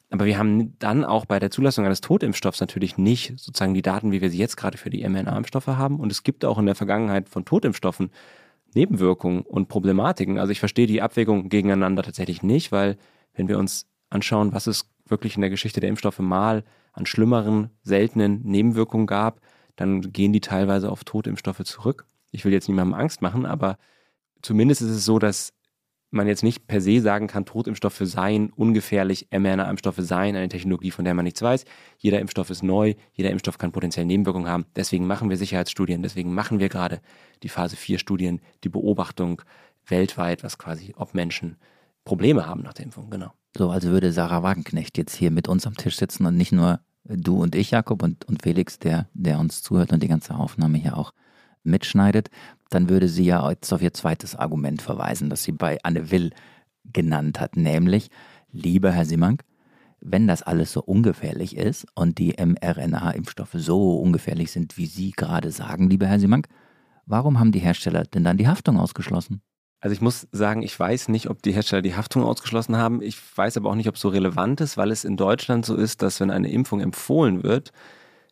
Aber 0.09 0.25
wir 0.25 0.37
haben 0.37 0.77
dann 0.79 1.03
auch 1.03 1.25
bei 1.25 1.39
der 1.39 1.51
Zulassung 1.51 1.85
eines 1.85 1.99
Totimpfstoffs 1.99 2.61
natürlich 2.61 2.97
nicht 2.97 3.33
sozusagen 3.37 3.73
die 3.73 3.81
Daten, 3.81 4.11
wie 4.11 4.21
wir 4.21 4.29
sie 4.29 4.37
jetzt 4.37 4.55
gerade 4.55 4.77
für 4.77 4.89
die 4.89 5.07
mRNA-Impfstoffe 5.07 5.67
haben. 5.67 5.99
Und 5.99 6.11
es 6.11 6.23
gibt 6.23 6.45
auch 6.45 6.57
in 6.57 6.65
der 6.65 6.75
Vergangenheit 6.75 7.27
von 7.27 7.43
Totimpfstoffen 7.43 8.11
Nebenwirkungen 8.73 9.41
und 9.41 9.67
Problematiken. 9.67 10.39
Also 10.39 10.51
ich 10.51 10.59
verstehe 10.59 10.87
die 10.87 11.01
Abwägung 11.01 11.49
gegeneinander 11.49 12.03
tatsächlich 12.03 12.43
nicht, 12.43 12.71
weil 12.71 12.97
wenn 13.33 13.47
wir 13.47 13.57
uns 13.57 13.85
anschauen, 14.09 14.53
was 14.53 14.67
es 14.67 14.89
wirklich 15.05 15.35
in 15.35 15.41
der 15.41 15.49
Geschichte 15.49 15.79
der 15.79 15.89
Impfstoffe 15.89 16.19
mal 16.19 16.63
an 16.93 17.05
schlimmeren, 17.05 17.69
seltenen 17.83 18.41
Nebenwirkungen 18.43 19.07
gab, 19.07 19.41
dann 19.75 20.01
gehen 20.01 20.33
die 20.33 20.41
teilweise 20.41 20.91
auf 20.91 21.03
Totimpfstoffe 21.03 21.63
zurück. 21.63 22.05
Ich 22.31 22.43
will 22.43 22.51
jetzt 22.51 22.67
niemandem 22.67 22.95
Angst 22.95 23.21
machen, 23.21 23.45
aber 23.45 23.77
zumindest 24.41 24.81
ist 24.81 24.89
es 24.89 25.05
so, 25.05 25.19
dass 25.19 25.53
man 26.09 26.27
jetzt 26.27 26.43
nicht 26.43 26.67
per 26.67 26.81
se 26.81 27.01
sagen 27.01 27.27
kann, 27.27 27.45
Totimpfstoffe 27.45 28.01
seien 28.03 28.49
ungefährlich, 28.51 29.27
mRNA-Impfstoffe 29.31 29.99
seien 29.99 30.35
eine 30.35 30.47
Technologie, 30.47 30.91
von 30.91 31.03
der 31.05 31.13
man 31.13 31.25
nichts 31.25 31.41
weiß. 31.41 31.65
Jeder 31.97 32.19
Impfstoff 32.19 32.49
ist 32.49 32.63
neu, 32.63 32.95
jeder 33.13 33.29
Impfstoff 33.29 33.57
kann 33.57 33.71
potenziell 33.71 34.05
Nebenwirkungen 34.05 34.47
haben. 34.47 34.65
Deswegen 34.75 35.05
machen 35.05 35.29
wir 35.29 35.37
Sicherheitsstudien, 35.37 36.01
deswegen 36.01 36.33
machen 36.33 36.59
wir 36.59 36.69
gerade 36.69 37.01
die 37.43 37.49
Phase 37.49 37.75
4 37.75 37.99
Studien, 37.99 38.41
die 38.63 38.69
Beobachtung 38.69 39.41
weltweit, 39.85 40.43
was 40.43 40.57
quasi, 40.57 40.93
ob 40.97 41.13
Menschen 41.13 41.57
Probleme 42.05 42.47
haben 42.47 42.61
nach 42.61 42.73
der 42.73 42.85
Impfung, 42.85 43.09
genau. 43.09 43.33
So, 43.55 43.69
also 43.69 43.89
würde 43.89 44.11
Sarah 44.11 44.43
Wagenknecht 44.43 44.97
jetzt 44.97 45.15
hier 45.15 45.31
mit 45.31 45.47
uns 45.47 45.65
am 45.65 45.75
Tisch 45.75 45.97
sitzen 45.97 46.25
und 46.25 46.37
nicht 46.37 46.51
nur 46.51 46.79
du 47.03 47.41
und 47.41 47.55
ich, 47.55 47.71
Jakob, 47.71 48.03
und, 48.03 48.25
und 48.25 48.43
Felix, 48.43 48.79
der, 48.79 49.07
der 49.13 49.39
uns 49.39 49.61
zuhört 49.61 49.93
und 49.93 50.03
die 50.03 50.07
ganze 50.07 50.35
Aufnahme 50.35 50.77
hier 50.77 50.97
auch 50.97 51.13
mitschneidet, 51.63 52.29
dann 52.69 52.89
würde 52.89 53.07
sie 53.07 53.25
ja 53.25 53.49
jetzt 53.49 53.71
auf 53.71 53.81
ihr 53.81 53.93
zweites 53.93 54.35
Argument 54.35 54.81
verweisen, 54.81 55.29
das 55.29 55.43
sie 55.43 55.51
bei 55.51 55.77
Anne 55.83 56.11
Will 56.11 56.31
genannt 56.83 57.39
hat, 57.39 57.55
nämlich, 57.55 58.09
lieber 58.51 58.91
Herr 58.91 59.05
Simank, 59.05 59.43
wenn 59.99 60.27
das 60.27 60.43
alles 60.43 60.71
so 60.71 60.81
ungefährlich 60.81 61.57
ist 61.57 61.85
und 61.95 62.17
die 62.17 62.35
mRNA-Impfstoffe 62.37 63.55
so 63.55 63.97
ungefährlich 63.99 64.51
sind, 64.51 64.77
wie 64.77 64.85
Sie 64.85 65.11
gerade 65.11 65.51
sagen, 65.51 65.89
lieber 65.89 66.07
Herr 66.07 66.19
Simank, 66.19 66.47
warum 67.05 67.39
haben 67.39 67.51
die 67.51 67.59
Hersteller 67.59 68.03
denn 68.03 68.23
dann 68.23 68.37
die 68.37 68.47
Haftung 68.47 68.79
ausgeschlossen? 68.79 69.41
Also 69.87 69.93
ich 69.93 70.01
muss 70.01 70.27
sagen, 70.33 70.63
ich 70.63 70.77
weiß 70.77 71.07
nicht, 71.07 71.29
ob 71.29 71.41
die 71.41 71.53
Hersteller 71.53 71.81
die 71.81 71.95
Haftung 71.95 72.21
ausgeschlossen 72.21 72.75
haben. 72.75 73.01
Ich 73.01 73.17
weiß 73.37 73.55
aber 73.55 73.69
auch 73.69 73.75
nicht, 73.75 73.87
ob 73.87 73.95
es 73.95 74.01
so 74.01 74.09
relevant 74.09 74.59
ist, 74.59 74.75
weil 74.75 74.91
es 74.91 75.05
in 75.05 75.15
Deutschland 75.15 75.65
so 75.65 75.77
ist, 75.77 76.01
dass 76.01 76.19
wenn 76.19 76.29
eine 76.29 76.51
Impfung 76.51 76.81
empfohlen 76.81 77.41
wird, 77.41 77.71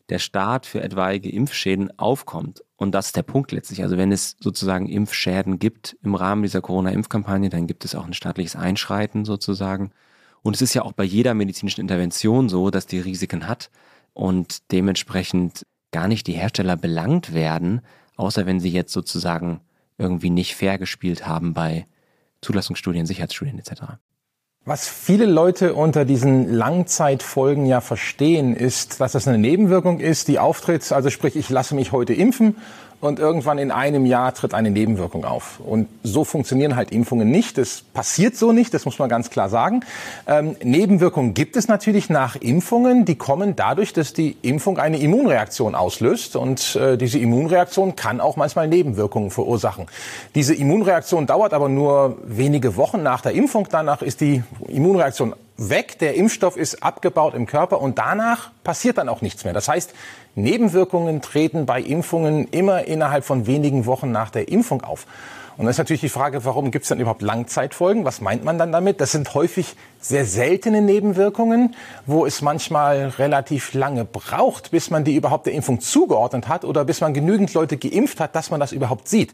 der 0.10 0.20
Staat 0.20 0.66
für 0.66 0.84
etwaige 0.84 1.32
Impfschäden 1.32 1.98
aufkommt. 1.98 2.62
Und 2.76 2.92
das 2.92 3.06
ist 3.06 3.16
der 3.16 3.24
Punkt 3.24 3.54
letztlich. 3.54 3.84
Also 3.84 3.96
wenn 3.96 4.12
es 4.12 4.36
sozusagen 4.38 4.90
Impfschäden 4.90 5.58
gibt 5.58 5.96
im 6.04 6.16
Rahmen 6.16 6.44
dieser 6.44 6.60
Corona-Impfkampagne, 6.60 7.48
dann 7.48 7.68
gibt 7.68 7.86
es 7.86 7.96
auch 7.96 8.06
ein 8.06 8.14
staatliches 8.14 8.58
Einschreiten 8.58 9.24
sozusagen. 9.24 9.92
Und 10.42 10.58
es 10.58 10.62
ist 10.62 10.74
ja 10.74 10.82
auch 10.82 10.92
bei 10.92 11.06
jeder 11.06 11.34
medizinischen 11.36 11.80
Intervention 11.80 12.50
so, 12.50 12.70
dass 12.70 12.86
die 12.86 13.00
Risiken 13.00 13.48
hat 13.48 13.70
und 14.12 14.74
dementsprechend 14.74 15.66
gar 15.94 16.10
nicht 16.10 16.28
die 16.28 16.34
Hersteller 16.34 16.76
belangt 16.76 17.34
werden, 17.34 17.80
außer 18.18 18.46
wenn 18.46 18.60
sie 18.60 18.72
jetzt 18.72 18.92
sozusagen 18.92 19.62
irgendwie 19.98 20.30
nicht 20.30 20.56
fair 20.56 20.78
gespielt 20.78 21.28
haben 21.28 21.54
bei 21.54 21.86
Zulassungsstudien, 22.42 23.06
Sicherheitsstudien 23.06 23.60
etc. 23.60 23.84
Was 24.68 24.88
viele 24.88 25.28
Leute 25.28 25.76
unter 25.76 26.06
diesen 26.06 26.52
Langzeitfolgen 26.52 27.68
ja 27.68 27.82
verstehen, 27.82 28.56
ist, 28.56 29.00
dass 29.00 29.12
das 29.12 29.28
eine 29.28 29.38
Nebenwirkung 29.38 30.00
ist, 30.00 30.28
die 30.28 30.40
auftritt. 30.40 30.92
Also 30.92 31.12
sprich, 31.12 31.36
ich 31.36 31.50
lasse 31.50 31.76
mich 31.76 31.92
heute 31.92 32.14
impfen 32.16 32.56
und 33.06 33.20
irgendwann 33.20 33.58
in 33.58 33.72
einem 33.72 34.06
Jahr 34.06 34.34
tritt 34.34 34.54
eine 34.54 34.72
Nebenwirkung 34.72 35.26
auf. 35.26 35.60
Und 35.60 35.88
so 36.04 36.24
funktionieren 36.24 36.76
halt 36.76 36.92
Impfungen 36.92 37.30
nicht. 37.30 37.58
Das 37.58 37.82
passiert 37.94 38.36
so 38.36 38.52
nicht, 38.52 38.74
das 38.74 38.86
muss 38.86 39.00
man 39.00 39.10
ganz 39.10 39.30
klar 39.30 39.50
sagen. 39.50 39.82
Ähm, 40.28 40.56
Nebenwirkungen 40.64 41.34
gibt 41.34 41.56
es 41.56 41.68
natürlich 41.68 42.10
nach 42.10 42.36
Impfungen. 42.36 43.06
Die 43.06 43.16
kommen 43.16 43.56
dadurch, 43.56 43.94
dass 43.94 44.14
die 44.14 44.38
Impfung 44.42 44.78
eine 44.78 45.00
Immunreaktion 45.00 45.76
auslöst. 45.76 46.36
Und 46.36 46.76
äh, 46.76 46.98
diese 46.98 47.20
Immunreaktion 47.20 47.96
kann 47.96 48.20
auch 48.20 48.36
manchmal 48.36 48.68
Nebenwirkungen 48.68 49.32
verursachen. 49.32 49.86
Diese 50.34 50.54
Immunreaktion 50.54 51.28
dauert 51.28 51.54
aber 51.54 51.70
nur 51.70 52.18
wenige 52.24 52.76
Wochen 52.76 53.04
nach 53.04 53.22
der 53.22 53.34
Impfung. 53.34 53.68
Danach 53.70 54.02
ist 54.02 54.22
die 54.22 54.44
Immunreaktion 54.68 55.34
weg, 55.58 56.00
der 56.00 56.16
Impfstoff 56.16 56.58
ist 56.58 56.84
abgebaut 56.84 57.34
im 57.34 57.46
Körper 57.46 57.82
und 57.82 57.98
danach 57.98 58.52
passiert 58.64 58.98
dann 58.98 59.10
auch 59.10 59.22
nichts 59.22 59.44
mehr. 59.44 59.54
Das 59.54 59.68
heißt, 59.68 59.94
Nebenwirkungen 60.36 61.22
treten 61.22 61.66
bei 61.66 61.82
Impfungen 61.82 62.48
immer 62.50 62.86
innerhalb 62.86 63.24
von 63.26 63.48
wenigen 63.48 63.86
Wochen 63.86 64.12
nach 64.12 64.30
der 64.30 64.50
Impfung 64.50 64.82
auf. 64.84 65.06
Und 65.58 65.64
dann 65.64 65.72
ist 65.72 65.78
natürlich 65.78 66.02
die 66.02 66.10
Frage, 66.10 66.44
warum 66.44 66.70
gibt 66.70 66.84
es 66.84 66.90
dann 66.90 67.00
überhaupt 67.00 67.22
Langzeitfolgen? 67.22 68.04
Was 68.04 68.20
meint 68.20 68.44
man 68.44 68.58
dann 68.58 68.74
damit? 68.74 69.00
Das 69.00 69.14
sind 69.14 69.34
häufig 69.34 69.76
sehr 70.02 70.26
seltene 70.26 70.82
Nebenwirkungen, 70.82 71.76
wo 72.06 72.26
es 72.26 72.42
manchmal 72.42 73.08
relativ 73.18 73.74
lange 73.74 74.04
braucht, 74.04 74.72
bis 74.72 74.90
man 74.90 75.06
die 75.06 75.16
überhaupt 75.16 75.46
der 75.46 75.54
Impfung 75.54 75.80
zugeordnet 75.80 76.50
hat 76.50 76.66
oder 76.66 76.84
bis 76.84 77.00
man 77.00 77.14
genügend 77.14 77.54
Leute 77.54 77.78
geimpft 77.78 78.20
hat, 78.20 78.36
dass 78.36 78.52
man 78.52 78.60
das 78.60 78.74
überhaupt 78.74 79.08
sieht. 79.08 79.34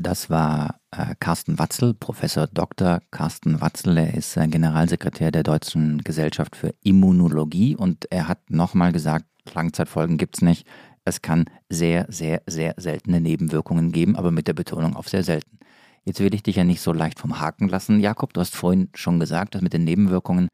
Das 0.00 0.30
war 0.30 0.76
äh, 0.92 1.16
Carsten 1.18 1.58
Watzel, 1.58 1.92
Professor 1.92 2.46
Dr. 2.46 3.00
Carsten 3.10 3.60
Watzel. 3.60 3.98
Er 3.98 4.14
ist 4.14 4.36
äh, 4.36 4.46
Generalsekretär 4.46 5.32
der 5.32 5.42
Deutschen 5.42 6.04
Gesellschaft 6.04 6.54
für 6.54 6.72
Immunologie 6.84 7.74
und 7.74 8.06
er 8.12 8.28
hat 8.28 8.48
nochmal 8.48 8.92
gesagt, 8.92 9.24
Langzeitfolgen 9.54 10.16
gibt 10.16 10.36
es 10.36 10.42
nicht. 10.42 10.66
Es 11.04 11.22
kann 11.22 11.46
sehr, 11.68 12.06
sehr, 12.08 12.42
sehr 12.46 12.74
seltene 12.76 13.20
Nebenwirkungen 13.20 13.92
geben, 13.92 14.16
aber 14.16 14.30
mit 14.30 14.46
der 14.46 14.52
Betonung 14.52 14.96
auf 14.96 15.08
sehr 15.08 15.24
selten. 15.24 15.58
Jetzt 16.04 16.20
will 16.20 16.34
ich 16.34 16.42
dich 16.42 16.56
ja 16.56 16.64
nicht 16.64 16.80
so 16.80 16.92
leicht 16.92 17.18
vom 17.18 17.40
Haken 17.40 17.68
lassen. 17.68 18.00
Jakob, 18.00 18.32
du 18.32 18.40
hast 18.40 18.56
vorhin 18.56 18.88
schon 18.94 19.20
gesagt, 19.20 19.54
dass 19.54 19.62
mit 19.62 19.72
den 19.72 19.84
Nebenwirkungen 19.84 20.48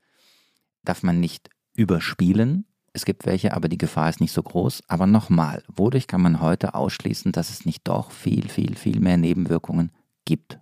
darf 0.85 1.03
man 1.03 1.21
nicht 1.21 1.51
überspielen. 1.75 2.67
Es 2.93 3.05
gibt 3.05 3.27
welche, 3.27 3.55
aber 3.55 3.69
die 3.69 3.79
Gefahr 3.79 4.09
ist 4.09 4.21
nicht 4.21 4.33
so 4.33 4.43
groß. 4.43 4.83
Aber 4.87 5.07
nochmal, 5.07 5.63
wodurch 5.69 6.07
kann 6.07 6.23
man 6.23 6.41
heute 6.41 6.75
ausschließen, 6.75 7.33
dass 7.33 7.51
es 7.51 7.65
nicht 7.65 7.87
doch 7.89 8.13
viel, 8.13 8.49
viel, 8.49 8.77
viel 8.77 9.01
mehr 9.01 9.17
Nebenwirkungen 9.17 9.91
gibt? 10.25 10.61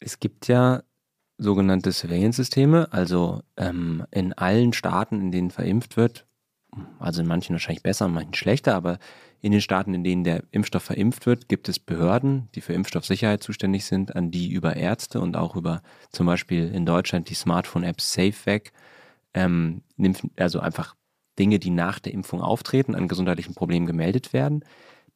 Es 0.00 0.18
gibt 0.18 0.48
ja 0.48 0.82
sogenannte 1.38 1.92
Surveillance-Systeme, 1.92 2.92
also 2.92 3.42
ähm, 3.56 4.04
in 4.10 4.32
allen 4.32 4.72
Staaten, 4.72 5.20
in 5.20 5.32
denen 5.32 5.50
verimpft 5.50 5.96
wird, 5.96 6.26
also 6.98 7.20
in 7.22 7.28
manchen 7.28 7.54
wahrscheinlich 7.54 7.82
besser, 7.82 8.06
in 8.06 8.12
manchen 8.12 8.34
schlechter, 8.34 8.74
aber 8.74 8.98
in 9.42 9.52
den 9.52 9.60
Staaten, 9.60 9.94
in 9.94 10.04
denen 10.04 10.24
der 10.24 10.44
Impfstoff 10.50 10.82
verimpft 10.82 11.26
wird, 11.26 11.48
gibt 11.48 11.68
es 11.68 11.78
Behörden, 11.78 12.48
die 12.54 12.60
für 12.60 12.74
Impfstoffsicherheit 12.74 13.42
zuständig 13.42 13.86
sind, 13.86 14.14
an 14.14 14.30
die 14.30 14.50
über 14.50 14.76
Ärzte 14.76 15.20
und 15.20 15.36
auch 15.36 15.56
über 15.56 15.82
zum 16.12 16.26
Beispiel 16.26 16.68
in 16.68 16.84
Deutschland 16.84 17.30
die 17.30 17.34
Smartphone-App 17.34 18.00
SafeVac, 18.00 18.72
ähm, 19.34 19.82
also 20.36 20.60
einfach 20.60 20.94
Dinge, 21.38 21.58
die 21.58 21.70
nach 21.70 21.98
der 21.98 22.12
Impfung 22.12 22.42
auftreten, 22.42 22.94
an 22.94 23.08
gesundheitlichen 23.08 23.54
Problemen 23.54 23.86
gemeldet 23.86 24.32
werden. 24.32 24.64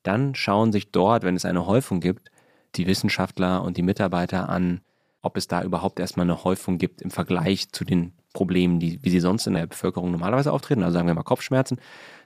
Dann 0.03 0.35
schauen 0.35 0.73
sich 0.73 0.91
dort, 0.91 1.23
wenn 1.23 1.37
es 1.37 1.45
eine 1.45 1.67
Häufung 1.67 2.01
gibt, 2.01 2.31
die 2.77 2.87
Wissenschaftler 2.87 3.63
und 3.63 3.77
die 3.77 3.83
Mitarbeiter 3.83 4.49
an, 4.49 4.81
ob 5.21 5.37
es 5.37 5.49
da 5.49 5.63
überhaupt 5.63 6.01
erstmal 6.01 6.25
eine 6.25 6.45
Häufung 6.45 6.79
gibt 6.79 7.03
im 7.03 7.11
Vergleich 7.11 7.71
zu 7.71 7.85
den 7.85 8.13
Problemen, 8.35 8.79
die, 8.81 8.99
wie 9.03 9.09
sie 9.09 9.21
sonst 9.21 9.47
in 9.47 9.55
der 9.55 9.67
Bevölkerung 9.67 10.11
normalerweise 10.11 10.53
auftreten. 10.53 10.83
Also 10.83 10.93
sagen 10.93 11.07
wir 11.07 11.15
mal 11.15 11.23
Kopfschmerzen. 11.23 11.79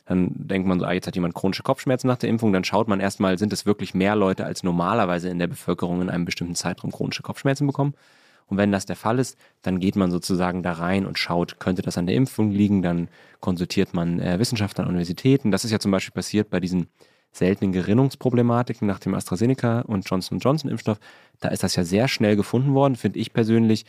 Dann 0.07 0.31
denkt 0.35 0.67
man 0.67 0.81
so, 0.81 0.87
ah, 0.87 0.93
jetzt 0.93 1.07
hat 1.07 1.15
jemand 1.15 1.35
chronische 1.35 1.63
Kopfschmerzen 1.63 2.09
nach 2.09 2.17
der 2.17 2.31
Impfung. 2.31 2.53
Dann 2.53 2.65
schaut 2.65 2.89
man 2.89 2.99
erstmal, 2.99 3.39
sind 3.39 3.53
es 3.53 3.67
wirklich 3.67 3.95
mehr 3.95 4.17
Leute 4.17 4.45
als 4.45 4.65
normalerweise 4.65 5.29
in 5.29 5.39
der 5.39 5.47
Bevölkerung 5.47 6.03
in 6.03 6.11
einem 6.11 6.25
bestimmten 6.25 6.57
Zeitraum 6.57 6.91
chronische 6.91 7.23
Kopfschmerzen 7.23 7.67
bekommen. 7.67 7.95
Und 8.47 8.57
wenn 8.57 8.73
das 8.73 8.87
der 8.87 8.97
Fall 8.97 9.19
ist, 9.19 9.37
dann 9.61 9.79
geht 9.79 9.95
man 9.95 10.11
sozusagen 10.11 10.63
da 10.63 10.73
rein 10.73 11.05
und 11.05 11.19
schaut, 11.19 11.61
könnte 11.61 11.83
das 11.83 11.99
an 11.99 12.07
der 12.07 12.17
Impfung 12.17 12.51
liegen, 12.51 12.81
dann 12.81 13.09
konsultiert 13.41 13.93
man 13.93 14.19
äh, 14.19 14.39
Wissenschaftler 14.39 14.85
an 14.85 14.89
Universitäten. 14.89 15.51
Das 15.51 15.67
ist 15.67 15.71
ja 15.71 15.79
zum 15.79 15.91
Beispiel 15.91 16.15
passiert 16.15 16.49
bei 16.49 16.59
diesen 16.59 16.89
seltenen 17.31 17.73
Gerinnungsproblematiken 17.73 18.89
nach 18.89 18.99
dem 18.99 19.15
AstraZeneca 19.15 19.83
und 19.83 20.09
Johnson 20.09 20.39
Johnson 20.39 20.71
Impfstoff. 20.71 20.99
Da 21.41 21.49
ist 21.49 21.63
das 21.63 21.77
ja 21.77 21.85
sehr 21.85 22.09
schnell 22.09 22.37
gefunden 22.37 22.73
worden, 22.73 22.97
finde 22.97 23.19
ich 23.19 23.35
persönlich 23.35 23.85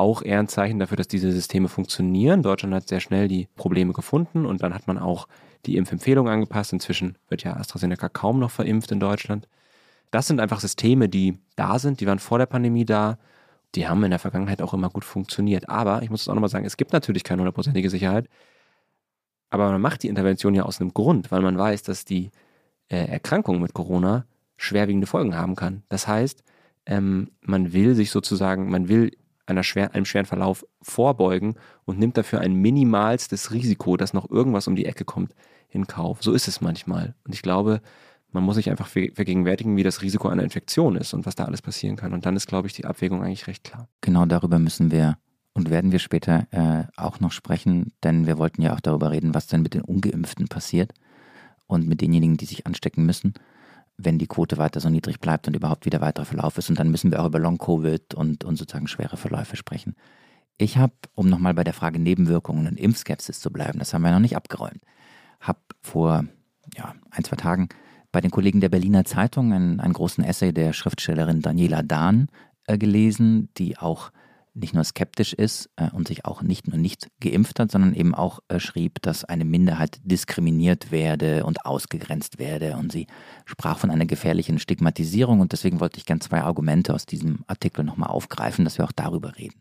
auch 0.00 0.22
eher 0.22 0.40
ein 0.40 0.48
Zeichen 0.48 0.78
dafür, 0.78 0.96
dass 0.96 1.08
diese 1.08 1.30
Systeme 1.30 1.68
funktionieren. 1.68 2.42
Deutschland 2.42 2.74
hat 2.74 2.88
sehr 2.88 3.00
schnell 3.00 3.28
die 3.28 3.48
Probleme 3.54 3.92
gefunden 3.92 4.46
und 4.46 4.62
dann 4.62 4.74
hat 4.74 4.86
man 4.86 4.98
auch 4.98 5.28
die 5.66 5.76
Impfempfehlung 5.76 6.28
angepasst. 6.28 6.72
Inzwischen 6.72 7.16
wird 7.28 7.44
ja 7.44 7.54
AstraZeneca 7.56 8.08
kaum 8.08 8.38
noch 8.40 8.50
verimpft 8.50 8.90
in 8.90 9.00
Deutschland. 9.00 9.46
Das 10.10 10.26
sind 10.26 10.40
einfach 10.40 10.60
Systeme, 10.60 11.08
die 11.08 11.38
da 11.54 11.78
sind, 11.78 12.00
die 12.00 12.06
waren 12.06 12.18
vor 12.18 12.38
der 12.38 12.46
Pandemie 12.46 12.84
da 12.84 13.18
die 13.74 13.86
haben 13.86 14.02
in 14.02 14.10
der 14.10 14.18
Vergangenheit 14.18 14.62
auch 14.62 14.74
immer 14.74 14.90
gut 14.90 15.04
funktioniert. 15.04 15.68
Aber 15.68 16.02
ich 16.02 16.10
muss 16.10 16.22
es 16.22 16.28
auch 16.28 16.34
nochmal 16.34 16.50
sagen, 16.50 16.64
es 16.64 16.76
gibt 16.76 16.92
natürlich 16.92 17.24
keine 17.24 17.40
hundertprozentige 17.40 17.90
Sicherheit. 17.90 18.28
Aber 19.48 19.70
man 19.70 19.80
macht 19.80 20.02
die 20.02 20.08
Intervention 20.08 20.54
ja 20.54 20.64
aus 20.64 20.80
einem 20.80 20.92
Grund, 20.92 21.30
weil 21.30 21.42
man 21.42 21.58
weiß, 21.58 21.82
dass 21.82 22.04
die 22.04 22.30
äh, 22.88 23.06
Erkrankung 23.06 23.60
mit 23.60 23.74
Corona 23.74 24.26
schwerwiegende 24.56 25.06
Folgen 25.06 25.36
haben 25.36 25.56
kann. 25.56 25.82
Das 25.88 26.06
heißt, 26.06 26.42
ähm, 26.86 27.30
man 27.42 27.72
will 27.72 27.94
sich 27.94 28.10
sozusagen, 28.10 28.70
man 28.70 28.88
will 28.88 29.12
einer 29.50 29.62
schwer, 29.62 29.94
einem 29.94 30.04
schweren 30.06 30.26
Verlauf 30.26 30.64
vorbeugen 30.80 31.56
und 31.84 31.98
nimmt 31.98 32.16
dafür 32.16 32.40
ein 32.40 32.54
minimalstes 32.54 33.52
Risiko, 33.52 33.96
dass 33.96 34.14
noch 34.14 34.30
irgendwas 34.30 34.66
um 34.66 34.76
die 34.76 34.86
Ecke 34.86 35.04
kommt, 35.04 35.34
in 35.68 35.86
Kauf. 35.86 36.22
So 36.22 36.32
ist 36.32 36.48
es 36.48 36.60
manchmal. 36.60 37.14
Und 37.24 37.34
ich 37.34 37.42
glaube, 37.42 37.82
man 38.32 38.44
muss 38.44 38.56
sich 38.56 38.70
einfach 38.70 38.86
vergegenwärtigen, 38.86 39.76
wie 39.76 39.82
das 39.82 40.02
Risiko 40.02 40.28
einer 40.28 40.44
Infektion 40.44 40.96
ist 40.96 41.12
und 41.14 41.26
was 41.26 41.34
da 41.34 41.44
alles 41.44 41.62
passieren 41.62 41.96
kann. 41.96 42.12
Und 42.12 42.26
dann 42.26 42.36
ist, 42.36 42.46
glaube 42.46 42.68
ich, 42.68 42.72
die 42.72 42.84
Abwägung 42.84 43.22
eigentlich 43.22 43.46
recht 43.46 43.64
klar. 43.64 43.88
Genau 44.00 44.24
darüber 44.24 44.58
müssen 44.58 44.90
wir 44.90 45.18
und 45.52 45.68
werden 45.68 45.92
wir 45.92 45.98
später 45.98 46.46
äh, 46.52 46.84
auch 46.96 47.20
noch 47.20 47.32
sprechen, 47.32 47.92
denn 48.04 48.26
wir 48.26 48.38
wollten 48.38 48.62
ja 48.62 48.74
auch 48.74 48.80
darüber 48.80 49.10
reden, 49.10 49.34
was 49.34 49.48
denn 49.48 49.62
mit 49.62 49.74
den 49.74 49.82
Ungeimpften 49.82 50.48
passiert 50.48 50.92
und 51.66 51.88
mit 51.88 52.00
denjenigen, 52.00 52.36
die 52.36 52.46
sich 52.46 52.66
anstecken 52.66 53.04
müssen, 53.04 53.34
wenn 54.04 54.18
die 54.18 54.26
Quote 54.26 54.58
weiter 54.58 54.80
so 54.80 54.88
niedrig 54.88 55.20
bleibt 55.20 55.46
und 55.48 55.54
überhaupt 55.54 55.86
wieder 55.86 56.00
weiterer 56.00 56.24
Verlauf 56.24 56.58
ist. 56.58 56.70
Und 56.70 56.78
dann 56.78 56.90
müssen 56.90 57.10
wir 57.10 57.20
auch 57.20 57.26
über 57.26 57.38
Long-Covid 57.38 58.14
und, 58.14 58.44
und 58.44 58.56
sozusagen 58.56 58.88
schwere 58.88 59.16
Verläufe 59.16 59.56
sprechen. 59.56 59.94
Ich 60.58 60.76
habe, 60.76 60.92
um 61.14 61.28
nochmal 61.28 61.54
bei 61.54 61.64
der 61.64 61.72
Frage 61.72 61.98
Nebenwirkungen 61.98 62.66
und 62.66 62.78
Impfskepsis 62.78 63.40
zu 63.40 63.50
bleiben, 63.50 63.78
das 63.78 63.94
haben 63.94 64.02
wir 64.02 64.10
noch 64.10 64.18
nicht 64.18 64.36
abgeräumt, 64.36 64.82
habe 65.40 65.60
vor 65.80 66.24
ja, 66.76 66.94
ein, 67.10 67.24
zwei 67.24 67.36
Tagen 67.36 67.68
bei 68.12 68.20
den 68.20 68.30
Kollegen 68.30 68.60
der 68.60 68.68
Berliner 68.68 69.04
Zeitung 69.04 69.52
einen, 69.52 69.80
einen 69.80 69.92
großen 69.92 70.22
Essay 70.24 70.52
der 70.52 70.72
Schriftstellerin 70.72 71.40
Daniela 71.40 71.82
Dahn 71.82 72.28
äh, 72.66 72.76
gelesen, 72.76 73.48
die 73.56 73.78
auch 73.78 74.10
nicht 74.60 74.74
nur 74.74 74.84
skeptisch 74.84 75.32
ist 75.32 75.70
äh, 75.76 75.90
und 75.90 76.08
sich 76.08 76.24
auch 76.24 76.42
nicht 76.42 76.68
nur 76.68 76.78
nicht 76.78 77.08
geimpft 77.20 77.58
hat, 77.58 77.70
sondern 77.70 77.94
eben 77.94 78.14
auch 78.14 78.40
äh, 78.48 78.60
schrieb, 78.60 79.02
dass 79.02 79.24
eine 79.24 79.44
Minderheit 79.44 80.00
diskriminiert 80.04 80.90
werde 80.90 81.44
und 81.44 81.66
ausgegrenzt 81.66 82.38
werde. 82.38 82.76
Und 82.76 82.92
sie 82.92 83.06
sprach 83.44 83.78
von 83.78 83.90
einer 83.90 84.06
gefährlichen 84.06 84.58
Stigmatisierung 84.58 85.40
und 85.40 85.52
deswegen 85.52 85.80
wollte 85.80 85.98
ich 85.98 86.06
gern 86.06 86.20
zwei 86.20 86.42
Argumente 86.42 86.94
aus 86.94 87.06
diesem 87.06 87.44
Artikel 87.46 87.84
nochmal 87.84 88.10
aufgreifen, 88.10 88.64
dass 88.64 88.78
wir 88.78 88.84
auch 88.84 88.92
darüber 88.92 89.36
reden. 89.36 89.60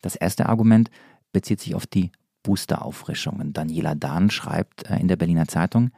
Das 0.00 0.16
erste 0.16 0.46
Argument 0.46 0.90
bezieht 1.32 1.60
sich 1.60 1.74
auf 1.74 1.86
die 1.86 2.12
Boosterauffrischungen. 2.42 3.52
Daniela 3.52 3.94
Dahn 3.94 4.30
schreibt 4.30 4.88
äh, 4.88 4.98
in 4.98 5.08
der 5.08 5.16
Berliner 5.16 5.48
Zeitung, 5.48 5.90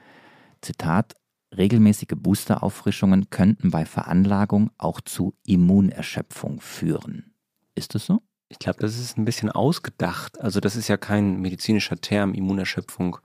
Zitat, 0.61 1.15
Regelmäßige 1.57 2.15
Boosterauffrischungen 2.17 3.29
könnten 3.31 3.71
bei 3.71 3.85
Veranlagung 3.85 4.71
auch 4.79 5.01
zu 5.01 5.35
Immunerschöpfung 5.45 6.61
führen. 6.61 7.35
Ist 7.75 7.95
das 7.95 8.07
so? 8.07 8.23
Ich 8.51 8.59
glaube, 8.59 8.81
das 8.81 8.99
ist 8.99 9.17
ein 9.17 9.25
bisschen 9.25 9.51
ausgedacht. 9.51 10.41
Also 10.41 10.59
das 10.59 10.75
ist 10.75 10.89
ja 10.89 10.97
kein 10.97 11.41
medizinischer 11.41 11.97
Term, 11.97 12.35
Immunerschöpfung. 12.35 13.19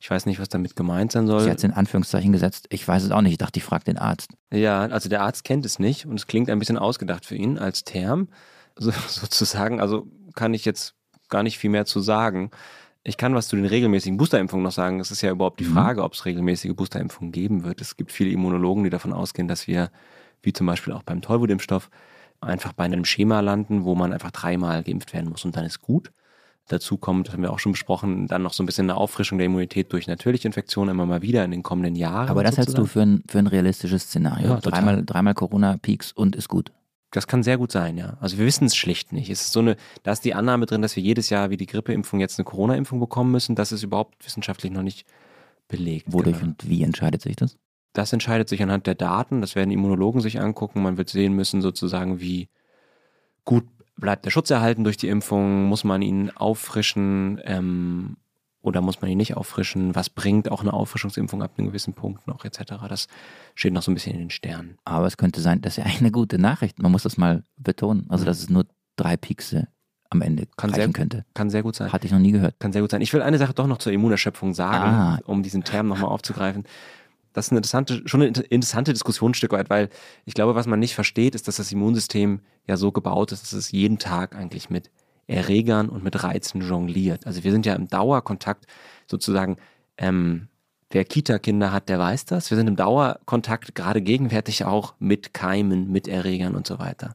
Ich 0.00 0.10
weiß 0.10 0.26
nicht, 0.26 0.40
was 0.40 0.48
damit 0.48 0.74
gemeint 0.74 1.12
sein 1.12 1.28
soll. 1.28 1.40
Sie 1.40 1.50
hat 1.50 1.58
es 1.58 1.64
in 1.64 1.72
Anführungszeichen 1.72 2.32
gesetzt. 2.32 2.66
Ich 2.70 2.86
weiß 2.86 3.04
es 3.04 3.12
auch 3.12 3.20
nicht. 3.20 3.32
Ich 3.32 3.38
dachte, 3.38 3.58
ich 3.58 3.64
frage 3.64 3.84
den 3.84 3.96
Arzt. 3.96 4.32
Ja, 4.52 4.80
also 4.80 5.08
der 5.08 5.22
Arzt 5.22 5.44
kennt 5.44 5.64
es 5.64 5.78
nicht 5.78 6.04
und 6.04 6.16
es 6.16 6.26
klingt 6.26 6.50
ein 6.50 6.58
bisschen 6.58 6.76
ausgedacht 6.76 7.24
für 7.24 7.36
ihn 7.36 7.58
als 7.58 7.84
Term. 7.84 8.28
So, 8.76 8.90
sozusagen, 9.08 9.80
also 9.80 10.08
kann 10.34 10.52
ich 10.52 10.64
jetzt 10.64 10.96
gar 11.28 11.44
nicht 11.44 11.58
viel 11.58 11.70
mehr 11.70 11.86
zu 11.86 12.00
sagen. 12.00 12.50
Ich 13.04 13.16
kann 13.16 13.36
was 13.36 13.46
zu 13.46 13.54
den 13.54 13.66
regelmäßigen 13.66 14.16
Boosterimpfungen 14.16 14.64
noch 14.64 14.72
sagen. 14.72 14.98
Es 14.98 15.12
ist 15.12 15.22
ja 15.22 15.30
überhaupt 15.30 15.60
die 15.60 15.64
mhm. 15.64 15.74
Frage, 15.74 16.02
ob 16.02 16.14
es 16.14 16.24
regelmäßige 16.24 16.74
Boosterimpfungen 16.74 17.30
geben 17.30 17.62
wird. 17.62 17.80
Es 17.80 17.96
gibt 17.96 18.10
viele 18.10 18.30
Immunologen, 18.30 18.82
die 18.82 18.90
davon 18.90 19.12
ausgehen, 19.12 19.46
dass 19.46 19.68
wir, 19.68 19.92
wie 20.42 20.52
zum 20.52 20.66
Beispiel 20.66 20.92
auch 20.92 21.04
beim 21.04 21.22
Tollwutimpfstoff, 21.22 21.88
einfach 22.42 22.72
bei 22.72 22.84
einem 22.84 23.04
Schema 23.04 23.40
landen, 23.40 23.84
wo 23.84 23.94
man 23.94 24.12
einfach 24.12 24.30
dreimal 24.30 24.82
geimpft 24.82 25.12
werden 25.12 25.30
muss 25.30 25.44
und 25.44 25.56
dann 25.56 25.64
ist 25.64 25.80
gut. 25.80 26.12
Dazu 26.68 26.96
kommt, 26.96 27.26
das 27.26 27.34
haben 27.34 27.42
wir 27.42 27.52
auch 27.52 27.58
schon 27.58 27.72
besprochen, 27.72 28.28
dann 28.28 28.42
noch 28.42 28.52
so 28.52 28.62
ein 28.62 28.66
bisschen 28.66 28.88
eine 28.88 28.96
Auffrischung 28.96 29.38
der 29.38 29.46
Immunität 29.46 29.92
durch 29.92 30.06
natürliche 30.06 30.46
Infektionen 30.46 30.90
immer 30.90 31.06
mal 31.06 31.20
wieder 31.20 31.44
in 31.44 31.50
den 31.50 31.62
kommenden 31.62 31.96
Jahren. 31.96 32.28
Aber 32.28 32.44
das 32.44 32.54
sozusagen. 32.54 32.76
hältst 32.76 32.78
du 32.78 32.86
für 32.86 33.02
ein, 33.02 33.24
für 33.28 33.38
ein 33.38 33.46
realistisches 33.48 34.04
Szenario. 34.04 34.48
Ja, 34.48 34.60
dreimal, 34.60 35.04
dreimal 35.04 35.34
Corona-Peaks 35.34 36.12
und 36.12 36.36
ist 36.36 36.48
gut. 36.48 36.72
Das 37.10 37.26
kann 37.26 37.42
sehr 37.42 37.58
gut 37.58 37.72
sein, 37.72 37.98
ja. 37.98 38.16
Also 38.20 38.38
wir 38.38 38.46
wissen 38.46 38.66
es 38.66 38.76
schlicht 38.76 39.12
nicht. 39.12 39.28
Es 39.28 39.42
ist 39.42 39.52
so 39.52 39.60
eine, 39.60 39.76
da 40.02 40.12
ist 40.12 40.24
die 40.24 40.34
Annahme 40.34 40.64
drin, 40.66 40.80
dass 40.80 40.96
wir 40.96 41.02
jedes 41.02 41.28
Jahr 41.30 41.50
wie 41.50 41.58
die 41.58 41.66
Grippeimpfung 41.66 42.20
jetzt 42.20 42.38
eine 42.38 42.44
Corona-Impfung 42.44 43.00
bekommen 43.00 43.32
müssen. 43.32 43.54
Das 43.54 43.70
ist 43.70 43.82
überhaupt 43.82 44.24
wissenschaftlich 44.24 44.72
noch 44.72 44.82
nicht 44.82 45.06
belegt. 45.68 46.06
Wodurch 46.10 46.38
genau. 46.38 46.52
und 46.52 46.68
wie 46.68 46.82
entscheidet 46.82 47.20
sich 47.20 47.36
das? 47.36 47.58
Das 47.92 48.12
entscheidet 48.12 48.48
sich 48.48 48.62
anhand 48.62 48.86
der 48.86 48.94
Daten. 48.94 49.40
Das 49.40 49.54
werden 49.54 49.70
Immunologen 49.70 50.20
sich 50.20 50.40
angucken. 50.40 50.82
Man 50.82 50.96
wird 50.96 51.10
sehen 51.10 51.34
müssen, 51.34 51.60
sozusagen, 51.60 52.20
wie 52.20 52.48
gut 53.44 53.64
bleibt 53.96 54.24
der 54.24 54.30
Schutz 54.30 54.50
erhalten 54.50 54.84
durch 54.84 54.96
die 54.96 55.08
Impfung. 55.08 55.64
Muss 55.64 55.84
man 55.84 56.02
ihn 56.02 56.30
auffrischen? 56.30 57.40
Ähm, 57.44 58.16
oder 58.62 58.80
muss 58.80 59.00
man 59.00 59.10
ihn 59.10 59.18
nicht 59.18 59.36
auffrischen? 59.36 59.94
Was 59.94 60.08
bringt 60.08 60.50
auch 60.50 60.60
eine 60.60 60.72
Auffrischungsimpfung 60.72 61.42
ab 61.42 61.54
einem 61.58 61.68
gewissen 61.68 61.94
Punkt 61.94 62.26
noch 62.26 62.44
etc.? 62.44 62.74
Das 62.88 63.08
steht 63.54 63.72
noch 63.72 63.82
so 63.82 63.90
ein 63.90 63.94
bisschen 63.94 64.14
in 64.14 64.20
den 64.20 64.30
Sternen. 64.30 64.78
Aber 64.84 65.06
es 65.06 65.16
könnte 65.16 65.40
sein, 65.40 65.60
das 65.60 65.76
ist 65.76 65.84
ja 65.84 65.92
eine 65.98 66.12
gute 66.12 66.38
Nachricht. 66.38 66.80
Man 66.80 66.92
muss 66.92 67.02
das 67.02 67.16
mal 67.16 67.42
betonen. 67.56 68.06
Also, 68.08 68.24
dass 68.24 68.38
es 68.38 68.48
nur 68.48 68.66
drei 68.96 69.16
Piekse 69.16 69.68
am 70.10 70.22
Ende 70.22 70.46
kann 70.56 70.70
reichen 70.70 70.82
sehr, 70.82 70.92
könnte. 70.92 71.24
Kann 71.34 71.50
sehr 71.50 71.62
gut 71.62 71.74
sein. 71.74 71.92
Hatte 71.92 72.06
ich 72.06 72.12
noch 72.12 72.18
nie 72.18 72.32
gehört. 72.32 72.60
Kann 72.60 72.72
sehr 72.72 72.82
gut 72.82 72.90
sein. 72.90 73.00
Ich 73.00 73.12
will 73.12 73.22
eine 73.22 73.38
Sache 73.38 73.54
doch 73.54 73.66
noch 73.66 73.78
zur 73.78 73.92
Immunerschöpfung 73.92 74.54
sagen, 74.54 74.94
ah. 74.94 75.20
um 75.24 75.42
diesen 75.42 75.64
Term 75.64 75.88
nochmal 75.88 76.10
aufzugreifen. 76.10 76.64
Das 77.32 77.46
ist 77.46 77.52
eine 77.52 77.58
interessante, 77.58 78.02
schon 78.06 78.22
eine 78.22 78.30
interessante 78.30 78.92
Diskussion 78.92 79.30
ein 79.30 79.34
Stück 79.34 79.52
weit, 79.52 79.70
weil 79.70 79.88
ich 80.24 80.34
glaube, 80.34 80.54
was 80.54 80.66
man 80.66 80.78
nicht 80.78 80.94
versteht, 80.94 81.34
ist, 81.34 81.48
dass 81.48 81.56
das 81.56 81.72
Immunsystem 81.72 82.40
ja 82.66 82.76
so 82.76 82.92
gebaut 82.92 83.32
ist, 83.32 83.42
dass 83.42 83.52
es 83.52 83.72
jeden 83.72 83.98
Tag 83.98 84.34
eigentlich 84.34 84.70
mit 84.70 84.90
Erregern 85.26 85.88
und 85.88 86.04
mit 86.04 86.22
Reizen 86.22 86.60
jongliert. 86.60 87.26
Also 87.26 87.44
wir 87.44 87.52
sind 87.52 87.66
ja 87.66 87.74
im 87.74 87.88
Dauerkontakt 87.88 88.66
sozusagen, 89.06 89.56
ähm, 89.96 90.48
wer 90.90 91.04
Kita-Kinder 91.04 91.72
hat, 91.72 91.88
der 91.88 91.98
weiß 91.98 92.26
das. 92.26 92.50
Wir 92.50 92.56
sind 92.56 92.68
im 92.68 92.76
Dauerkontakt 92.76 93.74
gerade 93.74 94.02
gegenwärtig 94.02 94.64
auch 94.64 94.94
mit 94.98 95.32
Keimen, 95.32 95.90
mit 95.90 96.08
Erregern 96.08 96.54
und 96.54 96.66
so 96.66 96.78
weiter. 96.78 97.14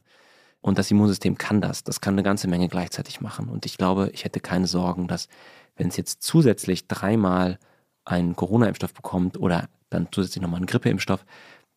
Und 0.60 0.78
das 0.78 0.90
Immunsystem 0.90 1.38
kann 1.38 1.60
das. 1.60 1.84
Das 1.84 2.00
kann 2.00 2.14
eine 2.14 2.22
ganze 2.22 2.48
Menge 2.48 2.68
gleichzeitig 2.68 3.20
machen. 3.20 3.48
Und 3.48 3.66
ich 3.66 3.78
glaube, 3.78 4.10
ich 4.12 4.24
hätte 4.24 4.40
keine 4.40 4.66
Sorgen, 4.66 5.06
dass 5.06 5.28
wenn 5.76 5.88
es 5.88 5.96
jetzt 5.96 6.22
zusätzlich 6.22 6.88
dreimal 6.88 7.58
einen 8.04 8.34
Corona-Impfstoff 8.34 8.94
bekommt 8.94 9.38
oder 9.38 9.68
dann 9.90 10.08
zusätzlich 10.12 10.42
nochmal 10.42 10.58
einen 10.58 10.66
Grippeimpfstoff, 10.66 11.24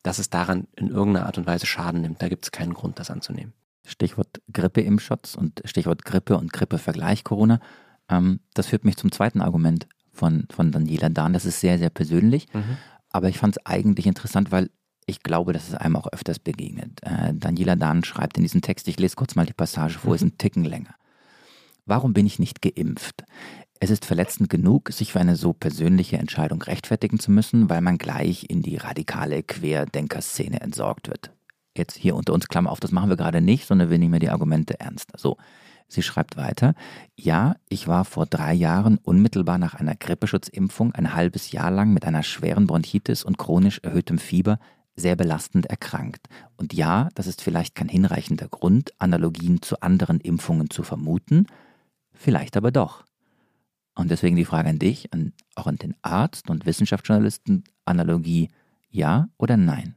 dass 0.04 0.20
es 0.20 0.30
daran 0.30 0.68
in 0.76 0.90
irgendeiner 0.90 1.26
Art 1.26 1.38
und 1.38 1.46
Weise 1.46 1.66
Schaden 1.66 2.02
nimmt. 2.02 2.22
Da 2.22 2.30
gibt 2.30 2.46
es 2.46 2.52
keinen 2.52 2.74
Grund, 2.74 3.00
das 3.00 3.12
anzunehmen. 3.12 3.54
Stichwort 3.86 4.42
Grippeimpfschutz 4.52 5.36
und 5.36 5.62
Stichwort 5.66 6.06
Grippe 6.06 6.38
und 6.38 6.54
Grippevergleich 6.54 7.24
Corona. 7.24 7.60
Ähm, 8.10 8.40
das 8.54 8.68
führt 8.68 8.86
mich 8.86 8.98
zum 8.98 9.12
zweiten 9.12 9.42
Argument 9.42 9.88
von, 10.12 10.48
von 10.52 10.72
Daniela 10.72 11.10
Dahn. 11.10 11.34
Das 11.34 11.46
ist 11.46 11.60
sehr, 11.60 11.78
sehr 11.78 11.90
persönlich. 11.90 12.48
Mhm. 12.54 12.78
Aber 13.10 13.30
ich 13.30 13.38
fand 13.38 13.58
es 13.58 13.66
eigentlich 13.66 14.08
interessant, 14.08 14.52
weil 14.52 14.70
ich 15.06 15.24
glaube, 15.24 15.52
dass 15.54 15.68
es 15.68 15.76
einem 15.76 15.96
auch 15.96 16.08
öfters 16.08 16.40
begegnet. 16.40 17.02
Äh, 17.04 17.34
Daniela 17.34 17.76
Dahn 17.76 18.04
schreibt 18.04 18.38
in 18.38 18.44
diesem 18.44 18.62
Text, 18.62 18.88
ich 18.88 19.00
lese 19.00 19.16
kurz 19.16 19.36
mal 19.36 19.46
die 19.46 19.54
Passage 19.54 20.00
vor, 20.00 20.12
mhm. 20.12 20.16
ist 20.16 20.22
ein 20.22 20.38
Ticken 20.38 20.64
länger. 20.64 20.96
Warum 21.86 22.14
bin 22.14 22.26
ich 22.26 22.40
nicht 22.40 22.62
geimpft? 22.62 23.24
Es 23.84 23.90
ist 23.90 24.06
verletzend 24.06 24.52
genug, 24.52 24.92
sich 24.92 25.12
für 25.12 25.20
eine 25.20 25.36
so 25.36 25.54
persönliche 25.54 26.20
Entscheidung 26.20 26.62
rechtfertigen 26.62 27.18
zu 27.18 27.32
müssen, 27.32 27.68
weil 27.68 27.82
man 27.82 27.98
gleich 27.98 28.46
in 28.48 28.62
die 28.62 28.78
radikale 28.78 29.42
Querdenkerszene 29.42 30.62
entsorgt 30.62 31.08
wird. 31.08 31.32
Jetzt 31.76 31.98
hier 31.98 32.16
unter 32.16 32.34
uns 32.34 32.48
Klammer 32.48 32.72
auf, 32.72 32.80
das 32.80 32.92
machen 32.92 33.10
wir 33.10 33.18
gerade 33.18 33.42
nicht, 33.42 33.66
sondern 33.66 33.90
wir 33.90 33.98
nehmen 33.98 34.20
die 34.20 34.30
Argumente 34.30 34.80
ernst. 34.80 35.10
So, 35.18 35.38
sie 35.88 36.04
schreibt 36.04 36.38
weiter, 36.38 36.76
ja, 37.16 37.56
ich 37.70 37.88
war 37.88 38.06
vor 38.06 38.28
drei 38.28 38.54
Jahren 38.54 39.00
unmittelbar 39.00 39.58
nach 39.58 39.74
einer 39.74 39.96
Grippeschutzimpfung 39.96 40.94
ein 40.94 41.16
halbes 41.16 41.52
Jahr 41.52 41.72
lang 41.72 41.92
mit 41.92 42.06
einer 42.06 42.22
schweren 42.22 42.68
Bronchitis 42.68 43.24
und 43.24 43.40
chronisch 43.40 43.80
erhöhtem 43.80 44.20
Fieber 44.20 44.60
sehr 44.96 45.16
belastend 45.16 45.66
erkrankt. 45.66 46.28
Und 46.56 46.74
ja, 46.74 47.10
das 47.16 47.26
ist 47.26 47.42
vielleicht 47.42 47.74
kein 47.74 47.90
hinreichender 47.90 48.48
Grund, 48.48 48.92
Analogien 49.00 49.64
zu 49.64 49.82
anderen 49.82 50.20
Impfungen 50.20 50.70
zu 50.70 50.84
vermuten, 50.84 51.48
vielleicht 52.14 52.56
aber 52.58 52.70
doch. 52.70 53.06
Und 53.96 54.10
deswegen 54.10 54.36
die 54.36 54.46
Frage 54.46 54.70
an 54.70 54.80
dich, 54.80 55.14
an, 55.14 55.34
auch 55.56 55.68
an 55.68 55.76
den 55.76 55.96
Arzt 56.02 56.50
und 56.50 56.66
Wissenschaftsjournalisten, 56.66 57.64
Analogie 57.86 58.50
ja 58.90 59.28
oder 59.38 59.58
nein? 59.58 59.96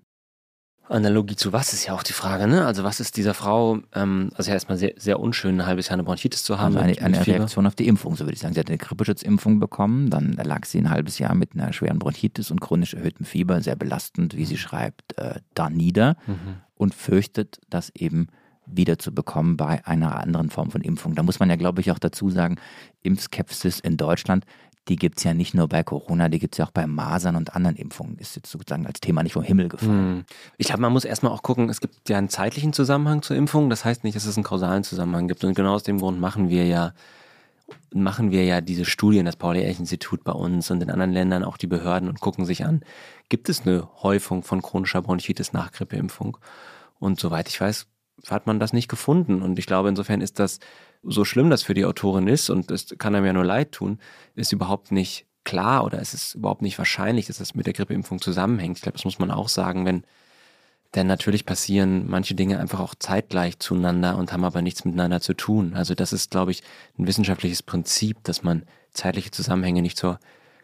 Analogie 0.88 1.36
zu 1.36 1.52
was 1.52 1.72
ist 1.72 1.86
ja 1.86 1.94
auch 1.94 2.02
die 2.02 2.12
Frage, 2.12 2.46
ne? 2.46 2.66
Also 2.66 2.84
was 2.84 3.00
ist 3.00 3.16
dieser 3.16 3.32
Frau, 3.32 3.78
ähm, 3.94 4.30
also 4.34 4.50
ja 4.50 4.54
erstmal 4.54 4.76
sehr, 4.76 4.92
sehr 4.96 5.18
unschön, 5.18 5.60
ein 5.60 5.66
halbes 5.66 5.86
Jahr 5.86 5.94
eine 5.94 6.04
Bronchitis 6.04 6.44
zu 6.44 6.58
haben. 6.58 6.76
Also 6.76 7.00
eine, 7.00 7.16
eine 7.16 7.26
Reaktion 7.26 7.66
auf 7.66 7.74
die 7.74 7.86
Impfung, 7.86 8.16
so 8.16 8.24
würde 8.24 8.34
ich 8.34 8.40
sagen. 8.40 8.52
Sie 8.52 8.60
hat 8.60 8.68
eine 8.68 8.76
Grippeschutzimpfung 8.76 9.60
bekommen, 9.60 10.10
dann 10.10 10.32
lag 10.32 10.66
sie 10.66 10.78
ein 10.78 10.90
halbes 10.90 11.18
Jahr 11.18 11.34
mit 11.34 11.54
einer 11.54 11.72
schweren 11.72 11.98
Bronchitis 11.98 12.50
und 12.50 12.60
chronisch 12.60 12.92
erhöhtem 12.92 13.24
Fieber, 13.24 13.62
sehr 13.62 13.76
belastend, 13.76 14.36
wie 14.36 14.44
sie 14.44 14.58
schreibt, 14.58 15.16
äh, 15.16 15.40
da 15.54 15.70
nieder 15.70 16.16
mhm. 16.26 16.56
und 16.74 16.94
fürchtet, 16.94 17.60
dass 17.70 17.90
eben 17.94 18.28
wieder 18.66 18.98
zu 18.98 19.14
bekommen 19.14 19.56
bei 19.56 19.84
einer 19.86 20.16
anderen 20.16 20.50
Form 20.50 20.70
von 20.70 20.80
Impfung. 20.80 21.14
Da 21.14 21.22
muss 21.22 21.40
man 21.40 21.50
ja, 21.50 21.56
glaube 21.56 21.80
ich, 21.80 21.90
auch 21.90 21.98
dazu 21.98 22.30
sagen, 22.30 22.56
Impfskepsis 23.02 23.80
in 23.80 23.96
Deutschland, 23.96 24.44
die 24.88 24.96
gibt 24.96 25.18
es 25.18 25.24
ja 25.24 25.32
nicht 25.32 25.54
nur 25.54 25.68
bei 25.68 25.82
Corona, 25.82 26.28
die 26.28 26.38
gibt 26.38 26.54
es 26.54 26.58
ja 26.58 26.66
auch 26.66 26.70
bei 26.70 26.86
Masern 26.86 27.36
und 27.36 27.56
anderen 27.56 27.76
Impfungen. 27.76 28.18
Ist 28.18 28.36
jetzt 28.36 28.50
sozusagen 28.50 28.86
als 28.86 29.00
Thema 29.00 29.22
nicht 29.22 29.32
vom 29.32 29.42
Himmel 29.42 29.68
gefallen. 29.68 30.16
Hm. 30.18 30.24
Ich 30.58 30.66
glaube, 30.66 30.82
man 30.82 30.92
muss 30.92 31.04
erstmal 31.04 31.32
auch 31.32 31.42
gucken, 31.42 31.70
es 31.70 31.80
gibt 31.80 32.08
ja 32.08 32.18
einen 32.18 32.28
zeitlichen 32.28 32.72
Zusammenhang 32.72 33.22
zur 33.22 33.36
Impfung. 33.36 33.70
Das 33.70 33.84
heißt 33.84 34.04
nicht, 34.04 34.14
dass 34.14 34.26
es 34.26 34.36
einen 34.36 34.44
kausalen 34.44 34.84
Zusammenhang 34.84 35.26
gibt. 35.26 35.42
Und 35.44 35.54
genau 35.54 35.74
aus 35.74 35.84
dem 35.84 35.98
Grund 35.98 36.20
machen 36.20 36.50
wir 36.50 36.66
ja 36.66 36.92
machen 37.92 38.30
wir 38.30 38.44
ja 38.44 38.60
diese 38.60 38.84
Studien, 38.84 39.24
das 39.24 39.36
Paul-Ehrlich-Institut 39.36 40.24
bei 40.24 40.32
uns 40.32 40.70
und 40.70 40.82
in 40.82 40.90
anderen 40.90 41.12
Ländern 41.12 41.44
auch 41.44 41.56
die 41.56 41.66
Behörden 41.66 42.08
und 42.08 42.20
gucken 42.20 42.44
sich 42.44 42.64
an, 42.64 42.82
gibt 43.28 43.48
es 43.48 43.62
eine 43.62 43.88
Häufung 44.02 44.42
von 44.42 44.60
chronischer 44.62 45.00
Bronchitis 45.00 45.52
nach 45.52 45.72
Grippeimpfung? 45.72 46.36
Und 46.98 47.20
soweit 47.20 47.48
ich 47.48 47.60
weiß, 47.60 47.86
hat 48.28 48.46
man 48.46 48.60
das 48.60 48.72
nicht 48.72 48.88
gefunden. 48.88 49.42
Und 49.42 49.58
ich 49.58 49.66
glaube, 49.66 49.88
insofern 49.88 50.20
ist 50.20 50.38
das, 50.38 50.60
so 51.02 51.24
schlimm 51.24 51.50
das 51.50 51.62
für 51.62 51.74
die 51.74 51.84
Autorin 51.84 52.28
ist, 52.28 52.50
und 52.50 52.70
es 52.70 52.94
kann 52.98 53.14
einem 53.14 53.26
ja 53.26 53.32
nur 53.32 53.44
leid 53.44 53.72
tun, 53.72 53.98
ist 54.34 54.52
überhaupt 54.52 54.92
nicht 54.92 55.26
klar 55.44 55.84
oder 55.84 56.00
es 56.00 56.14
ist 56.14 56.34
überhaupt 56.34 56.62
nicht 56.62 56.78
wahrscheinlich, 56.78 57.26
dass 57.26 57.38
das 57.38 57.54
mit 57.54 57.66
der 57.66 57.74
Grippeimpfung 57.74 58.20
zusammenhängt. 58.20 58.78
Ich 58.78 58.82
glaube, 58.82 58.96
das 58.96 59.04
muss 59.04 59.18
man 59.18 59.30
auch 59.30 59.48
sagen, 59.48 59.84
wenn, 59.84 60.04
denn 60.94 61.06
natürlich 61.06 61.44
passieren 61.44 62.08
manche 62.08 62.34
Dinge 62.34 62.58
einfach 62.58 62.80
auch 62.80 62.94
zeitgleich 62.94 63.58
zueinander 63.58 64.16
und 64.16 64.32
haben 64.32 64.44
aber 64.44 64.62
nichts 64.62 64.84
miteinander 64.84 65.20
zu 65.20 65.34
tun. 65.34 65.74
Also 65.74 65.94
das 65.94 66.12
ist, 66.12 66.30
glaube 66.30 66.50
ich, 66.50 66.62
ein 66.98 67.06
wissenschaftliches 67.06 67.62
Prinzip, 67.62 68.24
dass 68.24 68.42
man 68.42 68.64
zeitliche 68.92 69.30
Zusammenhänge 69.30 69.82
nicht 69.82 69.98
zur 69.98 70.18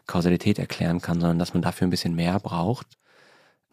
Kausalität 0.07 0.57
erklären 0.57 1.01
kann, 1.01 1.19
sondern 1.19 1.39
dass 1.39 1.53
man 1.53 1.61
dafür 1.61 1.87
ein 1.87 1.91
bisschen 1.91 2.15
mehr 2.15 2.39
braucht. 2.39 2.87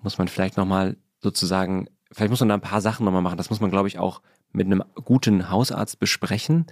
Muss 0.02 0.18
man 0.18 0.28
vielleicht 0.28 0.56
nochmal 0.56 0.96
sozusagen 1.20 1.88
vielleicht 2.12 2.30
muss 2.30 2.40
man 2.40 2.48
da 2.48 2.54
ein 2.54 2.60
paar 2.60 2.80
Sachen 2.80 3.04
nochmal 3.04 3.22
machen. 3.22 3.36
Das 3.36 3.50
muss 3.50 3.60
man, 3.60 3.70
glaube 3.70 3.88
ich, 3.88 3.98
auch 3.98 4.22
mit 4.52 4.66
einem 4.66 4.82
guten 5.04 5.50
Hausarzt 5.50 5.98
besprechen. 5.98 6.66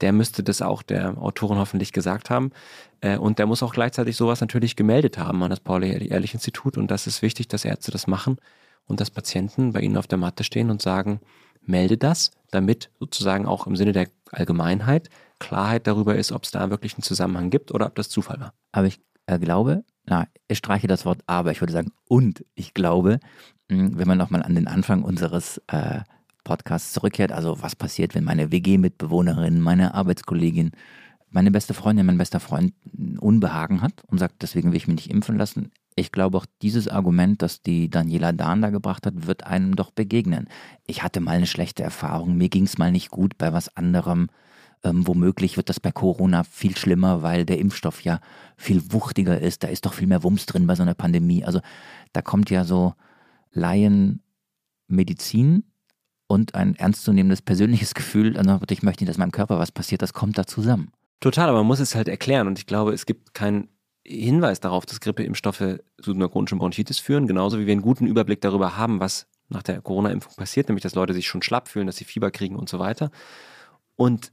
Der 0.00 0.12
müsste 0.12 0.42
das 0.42 0.62
auch 0.62 0.82
der 0.82 1.18
Autorin 1.18 1.58
hoffentlich 1.58 1.92
gesagt 1.92 2.30
haben. 2.30 2.52
Äh, 3.00 3.18
und 3.18 3.38
der 3.38 3.46
muss 3.46 3.62
auch 3.62 3.72
gleichzeitig 3.72 4.16
sowas 4.16 4.40
natürlich 4.40 4.76
gemeldet 4.76 5.18
haben 5.18 5.42
an 5.42 5.50
das 5.50 5.60
Pauli-Ehrlich-Institut. 5.60 6.76
Und 6.76 6.90
das 6.90 7.06
ist 7.06 7.22
wichtig, 7.22 7.48
dass 7.48 7.64
Ärzte 7.64 7.90
das 7.90 8.06
machen 8.06 8.38
und 8.86 9.00
dass 9.00 9.10
Patienten 9.10 9.72
bei 9.72 9.80
ihnen 9.80 9.96
auf 9.96 10.06
der 10.06 10.18
Matte 10.18 10.44
stehen 10.44 10.70
und 10.70 10.82
sagen, 10.82 11.20
melde 11.62 11.98
das, 11.98 12.30
damit 12.50 12.90
sozusagen 12.98 13.46
auch 13.46 13.66
im 13.66 13.76
Sinne 13.76 13.92
der 13.92 14.08
Allgemeinheit 14.32 15.10
Klarheit 15.38 15.86
darüber 15.86 16.16
ist, 16.16 16.32
ob 16.32 16.44
es 16.44 16.50
da 16.50 16.70
wirklich 16.70 16.94
einen 16.94 17.02
Zusammenhang 17.02 17.50
gibt 17.50 17.72
oder 17.72 17.86
ob 17.86 17.94
das 17.96 18.08
Zufall 18.08 18.38
war. 18.40 18.54
Aber 18.72 18.86
ich 18.86 19.00
äh, 19.26 19.38
glaube, 19.38 19.84
na, 20.04 20.26
ich 20.48 20.58
streiche 20.58 20.86
das 20.86 21.04
Wort 21.04 21.22
aber, 21.26 21.50
ich 21.50 21.60
würde 21.60 21.72
sagen 21.72 21.92
und 22.08 22.44
ich 22.54 22.74
glaube, 22.74 23.20
wenn 23.70 24.08
man 24.08 24.18
nochmal 24.18 24.42
an 24.42 24.54
den 24.54 24.66
Anfang 24.66 25.02
unseres 25.02 25.60
äh, 25.68 26.00
Podcasts 26.44 26.92
zurückkehrt, 26.92 27.32
also 27.32 27.62
was 27.62 27.76
passiert, 27.76 28.14
wenn 28.14 28.24
meine 28.24 28.50
WG-Mitbewohnerin, 28.50 29.60
meine 29.60 29.94
Arbeitskollegin, 29.94 30.72
meine 31.30 31.50
beste 31.50 31.74
Freundin, 31.74 32.06
mein 32.06 32.18
bester 32.18 32.40
Freund 32.40 32.74
Unbehagen 33.20 33.82
hat 33.82 34.02
und 34.08 34.18
sagt, 34.18 34.42
deswegen 34.42 34.70
will 34.70 34.76
ich 34.76 34.88
mich 34.88 34.96
nicht 34.96 35.10
impfen 35.10 35.38
lassen. 35.38 35.70
Ich 35.94 36.12
glaube 36.12 36.38
auch 36.38 36.46
dieses 36.62 36.88
Argument, 36.88 37.42
das 37.42 37.62
die 37.62 37.88
Daniela 37.88 38.32
Dahn 38.32 38.62
da 38.62 38.70
gebracht 38.70 39.06
hat, 39.06 39.26
wird 39.26 39.44
einem 39.44 39.76
doch 39.76 39.90
begegnen. 39.90 40.48
Ich 40.86 41.02
hatte 41.02 41.20
mal 41.20 41.36
eine 41.36 41.46
schlechte 41.46 41.82
Erfahrung, 41.82 42.36
mir 42.36 42.48
ging 42.48 42.64
es 42.64 42.78
mal 42.78 42.90
nicht 42.90 43.10
gut 43.10 43.38
bei 43.38 43.52
was 43.52 43.76
anderem. 43.76 44.28
Ähm, 44.82 45.06
womöglich 45.06 45.58
wird 45.58 45.68
das 45.68 45.78
bei 45.78 45.92
Corona 45.92 46.42
viel 46.42 46.74
schlimmer, 46.74 47.22
weil 47.22 47.44
der 47.44 47.58
Impfstoff 47.58 48.02
ja 48.02 48.18
viel 48.56 48.92
wuchtiger 48.92 49.38
ist. 49.38 49.62
Da 49.62 49.68
ist 49.68 49.84
doch 49.84 49.92
viel 49.92 50.06
mehr 50.06 50.22
Wumms 50.22 50.46
drin 50.46 50.66
bei 50.66 50.74
so 50.74 50.82
einer 50.82 50.94
Pandemie. 50.94 51.44
Also 51.44 51.60
da 52.14 52.22
kommt 52.22 52.48
ja 52.48 52.64
so 52.64 52.94
Laienmedizin 53.52 55.64
und 56.26 56.54
ein 56.54 56.76
ernstzunehmendes 56.76 57.42
persönliches 57.42 57.94
Gefühl, 57.94 58.36
also 58.36 58.60
ich 58.68 58.82
möchte 58.82 59.02
nicht, 59.02 59.10
dass 59.10 59.18
meinem 59.18 59.32
Körper 59.32 59.58
was 59.58 59.72
passiert, 59.72 60.02
das 60.02 60.12
kommt 60.12 60.38
da 60.38 60.46
zusammen. 60.46 60.92
Total, 61.20 61.48
aber 61.48 61.58
man 61.58 61.66
muss 61.66 61.80
es 61.80 61.94
halt 61.94 62.08
erklären. 62.08 62.46
Und 62.46 62.58
ich 62.58 62.66
glaube, 62.66 62.92
es 62.92 63.04
gibt 63.04 63.34
keinen 63.34 63.68
Hinweis 64.06 64.60
darauf, 64.60 64.86
dass 64.86 65.00
Grippeimpfstoffe 65.00 65.80
zu 66.00 66.12
einer 66.12 66.28
chronischen 66.28 66.58
Bronchitis 66.58 66.98
führen, 66.98 67.26
genauso 67.26 67.58
wie 67.58 67.66
wir 67.66 67.72
einen 67.72 67.82
guten 67.82 68.06
Überblick 68.06 68.40
darüber 68.40 68.76
haben, 68.76 69.00
was 69.00 69.26
nach 69.48 69.62
der 69.62 69.82
Corona-Impfung 69.82 70.34
passiert, 70.36 70.68
nämlich 70.68 70.82
dass 70.82 70.94
Leute 70.94 71.12
sich 71.12 71.26
schon 71.26 71.42
schlapp 71.42 71.68
fühlen, 71.68 71.86
dass 71.86 71.96
sie 71.96 72.04
Fieber 72.04 72.30
kriegen 72.30 72.56
und 72.56 72.68
so 72.68 72.78
weiter. 72.78 73.10
Und 73.96 74.32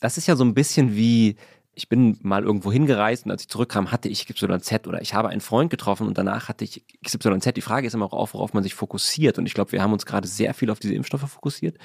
das 0.00 0.18
ist 0.18 0.26
ja 0.26 0.34
so 0.34 0.44
ein 0.44 0.54
bisschen 0.54 0.96
wie, 0.96 1.36
ich 1.74 1.88
bin 1.88 2.18
mal 2.22 2.42
irgendwo 2.42 2.72
hingereist 2.72 3.24
und 3.24 3.30
als 3.30 3.42
ich 3.42 3.48
zurückkam, 3.48 3.90
hatte 3.90 4.08
ich 4.08 4.26
XYZ 4.26 4.86
oder 4.86 5.02
ich 5.02 5.14
habe 5.14 5.28
einen 5.28 5.40
Freund 5.40 5.70
getroffen 5.70 6.06
und 6.06 6.16
danach 6.16 6.48
hatte 6.48 6.64
ich 6.64 6.84
XYZ. 7.04 7.54
Die 7.54 7.60
Frage 7.60 7.86
ist 7.86 7.94
immer 7.94 8.12
auch, 8.12 8.32
worauf 8.34 8.54
man 8.54 8.62
sich 8.62 8.74
fokussiert. 8.74 9.38
Und 9.38 9.46
ich 9.46 9.54
glaube, 9.54 9.72
wir 9.72 9.82
haben 9.82 9.92
uns 9.92 10.06
gerade 10.06 10.28
sehr 10.28 10.54
viel 10.54 10.70
auf 10.70 10.78
diese 10.78 10.94
Impfstoffe 10.94 11.28
fokussiert. 11.28 11.78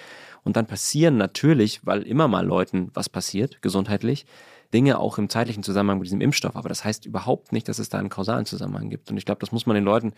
Und 0.44 0.58
dann 0.58 0.68
passieren 0.68 1.18
natürlich, 1.18 1.86
weil 1.86 2.04
immer 2.04 2.28
mal 2.28 2.46
Leuten 2.46 2.92
was 2.94 3.10
passiert, 3.10 3.62
gesundheitlich, 3.62 4.26
Dinge 4.74 5.00
auch 5.00 5.18
im 5.18 5.30
zeitlichen 5.30 5.64
Zusammenhang 5.64 5.98
mit 5.98 6.06
diesem 6.06 6.22
Impfstoff. 6.22 6.56
Aber 6.56 6.70
das 6.70 6.84
heißt 6.84 7.06
überhaupt 7.06 7.52
nicht, 7.52 7.68
dass 7.68 7.80
es 7.80 7.90
da 7.90 7.98
einen 7.98 8.10
kausalen 8.10 8.46
Zusammenhang 8.46 8.90
gibt. 8.90 9.10
Und 9.10 9.18
ich 9.18 9.26
glaube, 9.26 9.40
das 9.40 9.52
muss 9.52 9.66
man 9.66 9.76
den 9.76 9.86
Leuten 9.86 10.14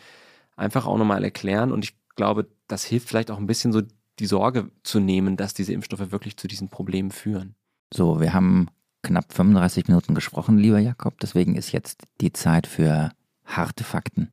einfach 0.55 0.85
auch 0.85 0.97
nochmal 0.97 1.23
erklären. 1.23 1.71
Und 1.71 1.85
ich 1.85 1.95
glaube, 2.15 2.47
das 2.67 2.83
hilft 2.83 3.07
vielleicht 3.07 3.31
auch 3.31 3.37
ein 3.37 3.47
bisschen 3.47 3.71
so 3.71 3.81
die 4.19 4.25
Sorge 4.25 4.69
zu 4.83 4.99
nehmen, 4.99 5.37
dass 5.37 5.53
diese 5.53 5.73
Impfstoffe 5.73 6.11
wirklich 6.11 6.37
zu 6.37 6.47
diesen 6.47 6.69
Problemen 6.69 7.11
führen. 7.11 7.55
So, 7.93 8.19
wir 8.19 8.33
haben 8.33 8.67
knapp 9.03 9.33
35 9.33 9.87
Minuten 9.87 10.15
gesprochen, 10.15 10.57
lieber 10.57 10.79
Jakob. 10.79 11.19
Deswegen 11.19 11.55
ist 11.55 11.71
jetzt 11.71 12.03
die 12.21 12.33
Zeit 12.33 12.67
für 12.67 13.11
harte 13.45 13.83
Fakten. 13.83 14.31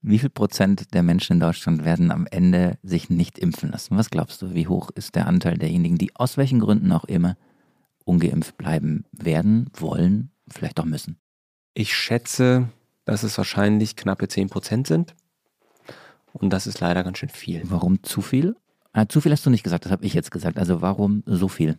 Wie 0.00 0.18
viel 0.18 0.30
Prozent 0.30 0.94
der 0.94 1.02
Menschen 1.02 1.34
in 1.34 1.40
Deutschland 1.40 1.84
werden 1.84 2.10
am 2.10 2.26
Ende 2.26 2.78
sich 2.82 3.08
nicht 3.08 3.38
impfen 3.38 3.70
lassen? 3.70 3.96
Was 3.96 4.10
glaubst 4.10 4.42
du, 4.42 4.54
wie 4.54 4.66
hoch 4.66 4.90
ist 4.94 5.14
der 5.14 5.26
Anteil 5.26 5.58
derjenigen, 5.58 5.96
die 5.96 6.16
aus 6.16 6.36
welchen 6.36 6.58
Gründen 6.58 6.90
auch 6.92 7.04
immer 7.04 7.36
ungeimpft 8.04 8.56
bleiben 8.56 9.04
werden, 9.12 9.70
wollen, 9.74 10.32
vielleicht 10.48 10.80
auch 10.80 10.84
müssen? 10.84 11.18
Ich 11.74 11.94
schätze 11.94 12.68
dass 13.04 13.22
es 13.22 13.36
wahrscheinlich 13.36 13.96
knappe 13.96 14.28
10 14.28 14.48
Prozent 14.48 14.86
sind. 14.86 15.14
Und 16.32 16.52
das 16.52 16.66
ist 16.66 16.80
leider 16.80 17.04
ganz 17.04 17.18
schön 17.18 17.28
viel. 17.28 17.62
Warum 17.64 18.02
zu 18.02 18.22
viel? 18.22 18.56
Ah, 18.92 19.06
zu 19.06 19.20
viel 19.20 19.32
hast 19.32 19.44
du 19.44 19.50
nicht 19.50 19.64
gesagt, 19.64 19.84
das 19.84 19.92
habe 19.92 20.04
ich 20.04 20.14
jetzt 20.14 20.30
gesagt. 20.30 20.58
Also 20.58 20.80
warum 20.82 21.22
so 21.26 21.48
viel? 21.48 21.78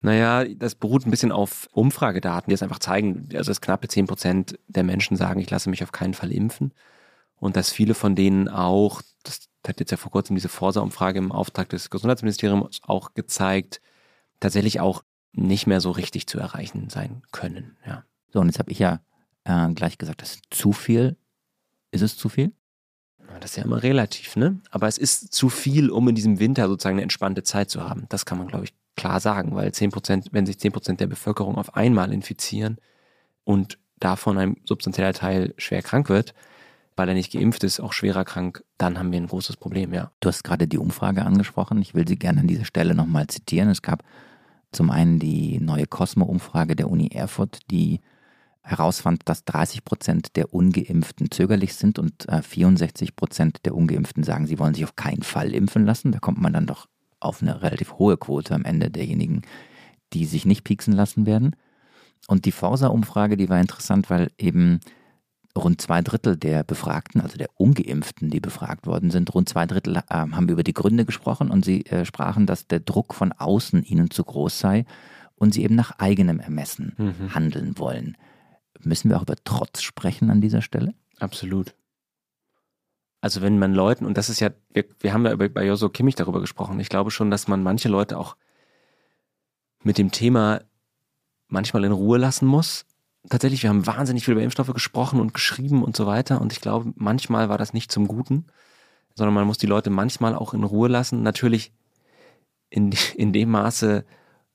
Naja, 0.00 0.44
das 0.44 0.76
beruht 0.76 1.06
ein 1.06 1.10
bisschen 1.10 1.32
auf 1.32 1.68
Umfragedaten, 1.72 2.50
die 2.50 2.54
es 2.54 2.62
einfach 2.62 2.78
zeigen, 2.78 3.28
also 3.34 3.50
dass 3.50 3.60
knappe 3.60 3.88
10 3.88 4.06
Prozent 4.06 4.58
der 4.68 4.84
Menschen 4.84 5.16
sagen, 5.16 5.40
ich 5.40 5.50
lasse 5.50 5.70
mich 5.70 5.82
auf 5.82 5.92
keinen 5.92 6.14
Fall 6.14 6.32
impfen. 6.32 6.72
Und 7.36 7.56
dass 7.56 7.70
viele 7.70 7.94
von 7.94 8.14
denen 8.14 8.48
auch, 8.48 9.02
das 9.24 9.48
hat 9.66 9.80
jetzt 9.80 9.90
ja 9.90 9.96
vor 9.96 10.12
kurzem 10.12 10.36
diese 10.36 10.48
Forsa-Umfrage 10.48 11.18
im 11.18 11.32
Auftrag 11.32 11.68
des 11.68 11.90
Gesundheitsministeriums 11.90 12.80
auch 12.82 13.14
gezeigt, 13.14 13.80
tatsächlich 14.40 14.80
auch 14.80 15.02
nicht 15.32 15.66
mehr 15.66 15.80
so 15.80 15.90
richtig 15.90 16.26
zu 16.26 16.38
erreichen 16.38 16.90
sein 16.90 17.22
können. 17.32 17.76
Ja. 17.86 18.04
So, 18.32 18.40
und 18.40 18.46
jetzt 18.46 18.58
habe 18.58 18.70
ich 18.70 18.78
ja 18.78 19.00
äh, 19.44 19.68
gleich 19.72 19.98
gesagt, 19.98 20.22
das 20.22 20.36
ist 20.36 20.44
zu 20.50 20.72
viel. 20.72 21.16
Ist 21.90 22.02
es 22.02 22.16
zu 22.16 22.28
viel? 22.28 22.52
Das 23.40 23.52
ist 23.52 23.56
ja 23.56 23.64
immer 23.64 23.82
relativ, 23.82 24.36
ne? 24.36 24.60
Aber 24.70 24.88
es 24.88 24.98
ist 24.98 25.32
zu 25.34 25.48
viel, 25.48 25.90
um 25.90 26.08
in 26.08 26.14
diesem 26.14 26.38
Winter 26.38 26.66
sozusagen 26.66 26.96
eine 26.96 27.02
entspannte 27.02 27.42
Zeit 27.42 27.70
zu 27.70 27.88
haben. 27.88 28.06
Das 28.08 28.26
kann 28.26 28.38
man, 28.38 28.48
glaube 28.48 28.64
ich, 28.64 28.74
klar 28.98 29.20
sagen, 29.20 29.54
weil 29.54 29.72
10 29.72 29.90
Prozent, 29.90 30.28
wenn 30.32 30.44
sich 30.44 30.58
10 30.58 30.72
Prozent 30.72 31.00
der 31.00 31.06
Bevölkerung 31.06 31.56
auf 31.56 31.74
einmal 31.74 32.12
infizieren 32.12 32.76
und 33.44 33.78
davon 33.98 34.36
ein 34.36 34.56
substanzieller 34.64 35.14
Teil 35.14 35.54
schwer 35.56 35.82
krank 35.82 36.10
wird, 36.10 36.34
weil 36.96 37.08
er 37.08 37.14
nicht 37.14 37.32
geimpft 37.32 37.64
ist, 37.64 37.80
auch 37.80 37.92
schwerer 37.92 38.24
krank, 38.24 38.64
dann 38.76 38.98
haben 38.98 39.12
wir 39.12 39.20
ein 39.20 39.28
großes 39.28 39.56
Problem, 39.56 39.94
ja. 39.94 40.10
Du 40.20 40.28
hast 40.28 40.42
gerade 40.42 40.66
die 40.66 40.78
Umfrage 40.78 41.24
angesprochen. 41.24 41.80
Ich 41.80 41.94
will 41.94 42.06
sie 42.06 42.18
gerne 42.18 42.40
an 42.40 42.48
dieser 42.48 42.64
Stelle 42.64 42.94
nochmal 42.94 43.28
zitieren. 43.28 43.68
Es 43.70 43.82
gab 43.82 44.02
zum 44.72 44.90
einen 44.90 45.18
die 45.18 45.60
neue 45.60 45.86
Cosmo-Umfrage 45.86 46.74
der 46.74 46.90
Uni 46.90 47.08
Erfurt, 47.12 47.60
die 47.70 48.00
herausfand, 48.62 49.22
dass 49.26 49.44
30 49.44 49.84
Prozent 49.84 50.36
der 50.36 50.52
Ungeimpften 50.52 51.30
zögerlich 51.30 51.74
sind 51.74 51.98
und 51.98 52.26
64 52.28 53.08
äh, 53.08 53.12
Prozent 53.12 53.60
der 53.64 53.74
Ungeimpften 53.74 54.24
sagen, 54.24 54.46
sie 54.46 54.58
wollen 54.58 54.74
sich 54.74 54.84
auf 54.84 54.96
keinen 54.96 55.22
Fall 55.22 55.54
impfen 55.54 55.86
lassen. 55.86 56.12
Da 56.12 56.18
kommt 56.18 56.40
man 56.40 56.52
dann 56.52 56.66
doch 56.66 56.86
auf 57.20 57.42
eine 57.42 57.62
relativ 57.62 57.94
hohe 57.94 58.16
Quote 58.16 58.54
am 58.54 58.64
Ende 58.64 58.90
derjenigen, 58.90 59.42
die 60.12 60.24
sich 60.24 60.44
nicht 60.44 60.64
pieksen 60.64 60.92
lassen 60.92 61.26
werden. 61.26 61.56
Und 62.26 62.44
die 62.44 62.52
Forsa-Umfrage, 62.52 63.36
die 63.36 63.48
war 63.48 63.60
interessant, 63.60 64.10
weil 64.10 64.30
eben 64.38 64.80
rund 65.56 65.80
zwei 65.80 66.02
Drittel 66.02 66.36
der 66.36 66.62
Befragten, 66.62 67.20
also 67.20 67.36
der 67.36 67.48
Ungeimpften, 67.56 68.30
die 68.30 68.40
befragt 68.40 68.86
worden 68.86 69.10
sind, 69.10 69.34
rund 69.34 69.48
zwei 69.48 69.66
Drittel 69.66 69.96
äh, 69.96 70.02
haben 70.08 70.48
über 70.48 70.62
die 70.62 70.74
Gründe 70.74 71.04
gesprochen 71.04 71.50
und 71.50 71.64
sie 71.64 71.84
äh, 71.86 72.04
sprachen, 72.04 72.46
dass 72.46 72.66
der 72.66 72.80
Druck 72.80 73.14
von 73.14 73.32
außen 73.32 73.82
ihnen 73.82 74.10
zu 74.10 74.24
groß 74.24 74.58
sei 74.58 74.84
und 75.34 75.54
sie 75.54 75.64
eben 75.64 75.74
nach 75.74 75.98
eigenem 75.98 76.40
Ermessen 76.40 76.94
mhm. 76.96 77.34
handeln 77.34 77.78
wollen. 77.78 78.16
Müssen 78.80 79.10
wir 79.10 79.16
auch 79.16 79.22
über 79.22 79.36
Trotz 79.44 79.82
sprechen 79.82 80.30
an 80.30 80.40
dieser 80.40 80.62
Stelle? 80.62 80.94
Absolut. 81.18 81.74
Also 83.20 83.42
wenn 83.42 83.58
man 83.58 83.74
Leuten, 83.74 84.06
und 84.06 84.16
das 84.16 84.28
ist 84.28 84.40
ja, 84.40 84.50
wir, 84.72 84.84
wir 85.00 85.12
haben 85.12 85.24
da 85.24 85.34
bei 85.34 85.66
Joso 85.66 85.88
Kimmich 85.88 86.14
darüber 86.14 86.40
gesprochen, 86.40 86.78
ich 86.78 86.88
glaube 86.88 87.10
schon, 87.10 87.30
dass 87.30 87.48
man 87.48 87.62
manche 87.62 87.88
Leute 87.88 88.16
auch 88.16 88.36
mit 89.82 89.98
dem 89.98 90.10
Thema 90.12 90.60
manchmal 91.48 91.84
in 91.84 91.92
Ruhe 91.92 92.18
lassen 92.18 92.46
muss. 92.46 92.84
Tatsächlich, 93.28 93.62
wir 93.62 93.70
haben 93.70 93.86
wahnsinnig 93.86 94.24
viel 94.24 94.32
über 94.32 94.42
Impfstoffe 94.42 94.72
gesprochen 94.72 95.20
und 95.20 95.34
geschrieben 95.34 95.82
und 95.82 95.96
so 95.96 96.06
weiter. 96.06 96.40
Und 96.40 96.52
ich 96.52 96.60
glaube, 96.60 96.92
manchmal 96.96 97.48
war 97.48 97.58
das 97.58 97.72
nicht 97.72 97.90
zum 97.90 98.06
Guten, 98.06 98.46
sondern 99.14 99.34
man 99.34 99.46
muss 99.46 99.58
die 99.58 99.66
Leute 99.66 99.90
manchmal 99.90 100.34
auch 100.34 100.54
in 100.54 100.62
Ruhe 100.62 100.88
lassen. 100.88 101.22
Natürlich 101.22 101.72
in, 102.70 102.94
in 103.16 103.32
dem 103.32 103.50
Maße, 103.50 104.04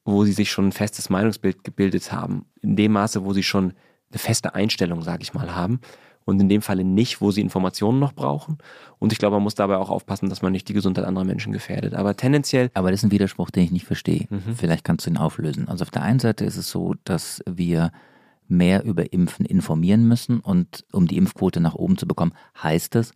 wo 0.05 0.23
sie 0.23 0.33
sich 0.33 0.51
schon 0.51 0.67
ein 0.67 0.71
festes 0.71 1.09
Meinungsbild 1.09 1.63
gebildet 1.63 2.11
haben. 2.11 2.45
In 2.61 2.75
dem 2.75 2.93
Maße, 2.93 3.25
wo 3.25 3.33
sie 3.33 3.43
schon 3.43 3.73
eine 4.11 4.19
feste 4.19 4.55
Einstellung, 4.55 5.01
sage 5.01 5.23
ich 5.23 5.33
mal, 5.33 5.55
haben. 5.55 5.81
Und 6.25 6.39
in 6.39 6.49
dem 6.49 6.61
Falle 6.61 6.83
nicht, 6.83 7.21
wo 7.21 7.31
sie 7.31 7.41
Informationen 7.41 7.99
noch 7.99 8.13
brauchen. 8.13 8.57
Und 8.99 9.11
ich 9.11 9.19
glaube, 9.19 9.35
man 9.35 9.43
muss 9.43 9.55
dabei 9.55 9.77
auch 9.77 9.89
aufpassen, 9.89 10.29
dass 10.29 10.41
man 10.41 10.51
nicht 10.51 10.67
die 10.69 10.73
Gesundheit 10.73 11.05
anderer 11.05 11.25
Menschen 11.25 11.51
gefährdet. 11.51 11.93
Aber 11.93 12.15
tendenziell. 12.15 12.69
Aber 12.73 12.91
das 12.91 13.01
ist 13.01 13.05
ein 13.05 13.11
Widerspruch, 13.11 13.49
den 13.49 13.63
ich 13.63 13.71
nicht 13.71 13.85
verstehe. 13.85 14.27
Mhm. 14.29 14.55
Vielleicht 14.55 14.83
kannst 14.83 15.05
du 15.05 15.11
ihn 15.11 15.17
auflösen. 15.17 15.67
Also 15.67 15.83
auf 15.83 15.91
der 15.91 16.03
einen 16.03 16.19
Seite 16.19 16.45
ist 16.45 16.57
es 16.57 16.69
so, 16.69 16.95
dass 17.03 17.43
wir 17.45 17.91
mehr 18.47 18.83
über 18.83 19.11
Impfen 19.13 19.45
informieren 19.45 20.07
müssen 20.07 20.39
und 20.39 20.85
um 20.91 21.07
die 21.07 21.17
Impfquote 21.17 21.59
nach 21.59 21.75
oben 21.75 21.97
zu 21.97 22.07
bekommen, 22.07 22.33
heißt 22.61 22.95
es, 22.95 23.13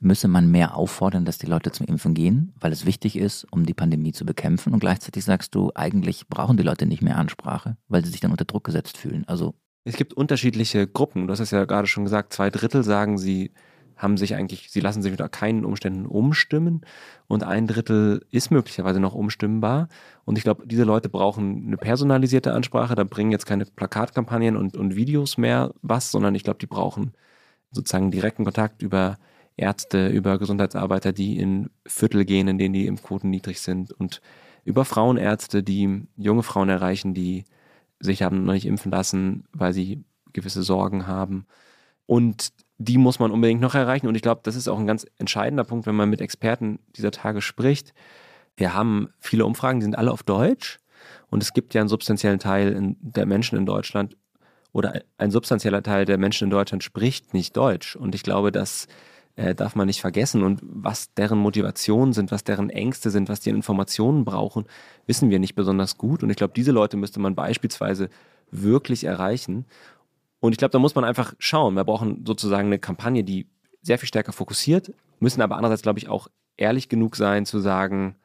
müsse 0.00 0.28
man 0.28 0.50
mehr 0.50 0.76
auffordern, 0.76 1.24
dass 1.24 1.38
die 1.38 1.46
Leute 1.46 1.72
zum 1.72 1.86
Impfen 1.86 2.14
gehen, 2.14 2.52
weil 2.60 2.72
es 2.72 2.86
wichtig 2.86 3.16
ist, 3.16 3.46
um 3.50 3.66
die 3.66 3.74
Pandemie 3.74 4.12
zu 4.12 4.24
bekämpfen. 4.24 4.72
Und 4.72 4.80
gleichzeitig 4.80 5.24
sagst 5.24 5.54
du, 5.54 5.72
eigentlich 5.74 6.28
brauchen 6.28 6.56
die 6.56 6.62
Leute 6.62 6.86
nicht 6.86 7.02
mehr 7.02 7.16
Ansprache, 7.16 7.76
weil 7.88 8.04
sie 8.04 8.10
sich 8.10 8.20
dann 8.20 8.30
unter 8.30 8.44
Druck 8.44 8.64
gesetzt 8.64 8.96
fühlen. 8.96 9.24
Also 9.26 9.54
es 9.88 9.96
gibt 9.96 10.12
unterschiedliche 10.14 10.86
Gruppen. 10.86 11.26
Du 11.26 11.32
hast 11.32 11.40
es 11.40 11.50
ja 11.50 11.64
gerade 11.64 11.88
schon 11.88 12.04
gesagt, 12.04 12.34
zwei 12.34 12.50
Drittel 12.50 12.84
sagen, 12.84 13.16
sie 13.16 13.52
haben 13.96 14.16
sich 14.16 14.34
eigentlich, 14.36 14.70
sie 14.70 14.80
lassen 14.80 15.02
sich 15.02 15.10
unter 15.10 15.28
keinen 15.28 15.64
Umständen 15.64 16.06
umstimmen 16.06 16.82
und 17.26 17.42
ein 17.42 17.66
Drittel 17.66 18.24
ist 18.30 18.50
möglicherweise 18.50 19.00
noch 19.00 19.14
umstimmbar. 19.14 19.88
Und 20.24 20.38
ich 20.38 20.44
glaube, 20.44 20.66
diese 20.66 20.84
Leute 20.84 21.08
brauchen 21.08 21.66
eine 21.66 21.78
personalisierte 21.78 22.52
Ansprache. 22.52 22.94
Da 22.94 23.02
bringen 23.02 23.32
jetzt 23.32 23.46
keine 23.46 23.64
Plakatkampagnen 23.64 24.56
und, 24.56 24.76
und 24.76 24.94
Videos 24.94 25.36
mehr 25.38 25.74
was, 25.82 26.12
sondern 26.12 26.34
ich 26.34 26.44
glaube, 26.44 26.60
die 26.60 26.66
brauchen 26.66 27.12
sozusagen 27.72 28.10
direkten 28.10 28.44
Kontakt 28.44 28.82
über 28.82 29.16
Ärzte, 29.56 30.08
über 30.08 30.38
Gesundheitsarbeiter, 30.38 31.12
die 31.12 31.38
in 31.38 31.70
Viertel 31.86 32.24
gehen, 32.24 32.46
in 32.46 32.58
denen 32.58 32.74
die 32.74 32.86
Impfquoten 32.86 33.30
niedrig 33.30 33.60
sind 33.60 33.90
und 33.92 34.20
über 34.64 34.84
Frauenärzte, 34.84 35.62
die 35.62 36.02
junge 36.16 36.44
Frauen 36.44 36.68
erreichen, 36.68 37.14
die 37.14 37.46
sich 38.00 38.22
haben 38.22 38.44
noch 38.44 38.52
nicht 38.52 38.66
impfen 38.66 38.92
lassen, 38.92 39.44
weil 39.52 39.72
sie 39.72 40.04
gewisse 40.32 40.62
Sorgen 40.62 41.06
haben. 41.06 41.46
Und 42.06 42.52
die 42.78 42.98
muss 42.98 43.18
man 43.18 43.30
unbedingt 43.30 43.60
noch 43.60 43.74
erreichen. 43.74 44.06
Und 44.06 44.14
ich 44.14 44.22
glaube, 44.22 44.40
das 44.44 44.56
ist 44.56 44.68
auch 44.68 44.78
ein 44.78 44.86
ganz 44.86 45.06
entscheidender 45.18 45.64
Punkt, 45.64 45.86
wenn 45.86 45.96
man 45.96 46.08
mit 46.08 46.20
Experten 46.20 46.78
dieser 46.96 47.10
Tage 47.10 47.42
spricht. 47.42 47.92
Wir 48.56 48.74
haben 48.74 49.08
viele 49.18 49.44
Umfragen, 49.44 49.80
die 49.80 49.84
sind 49.84 49.98
alle 49.98 50.12
auf 50.12 50.22
Deutsch. 50.22 50.78
Und 51.30 51.42
es 51.42 51.52
gibt 51.52 51.74
ja 51.74 51.80
einen 51.80 51.88
substanziellen 51.88 52.38
Teil 52.38 52.96
der 53.00 53.26
Menschen 53.26 53.58
in 53.58 53.66
Deutschland 53.66 54.16
oder 54.72 55.02
ein 55.16 55.30
substanzieller 55.30 55.82
Teil 55.82 56.04
der 56.04 56.18
Menschen 56.18 56.44
in 56.44 56.50
Deutschland 56.50 56.84
spricht 56.84 57.34
nicht 57.34 57.56
Deutsch. 57.56 57.96
Und 57.96 58.14
ich 58.14 58.22
glaube, 58.22 58.52
dass 58.52 58.86
äh, 59.38 59.54
darf 59.54 59.76
man 59.76 59.86
nicht 59.86 60.00
vergessen. 60.00 60.42
Und 60.42 60.60
was 60.62 61.14
deren 61.14 61.38
Motivationen 61.38 62.12
sind, 62.12 62.32
was 62.32 62.42
deren 62.42 62.70
Ängste 62.70 63.10
sind, 63.10 63.28
was 63.28 63.38
die 63.38 63.50
Informationen 63.50 64.24
brauchen, 64.24 64.64
wissen 65.06 65.30
wir 65.30 65.38
nicht 65.38 65.54
besonders 65.54 65.96
gut. 65.96 66.24
Und 66.24 66.30
ich 66.30 66.36
glaube, 66.36 66.54
diese 66.54 66.72
Leute 66.72 66.96
müsste 66.96 67.20
man 67.20 67.36
beispielsweise 67.36 68.10
wirklich 68.50 69.04
erreichen. 69.04 69.64
Und 70.40 70.52
ich 70.52 70.58
glaube, 70.58 70.72
da 70.72 70.80
muss 70.80 70.96
man 70.96 71.04
einfach 71.04 71.34
schauen. 71.38 71.76
Wir 71.76 71.84
brauchen 71.84 72.24
sozusagen 72.26 72.66
eine 72.66 72.80
Kampagne, 72.80 73.22
die 73.22 73.46
sehr 73.80 73.98
viel 73.98 74.08
stärker 74.08 74.32
fokussiert, 74.32 74.92
müssen 75.20 75.40
aber 75.40 75.56
andererseits, 75.56 75.82
glaube 75.82 76.00
ich, 76.00 76.08
auch 76.08 76.26
ehrlich 76.56 76.88
genug 76.88 77.14
sein 77.14 77.46
zu 77.46 77.60
sagen, 77.60 78.16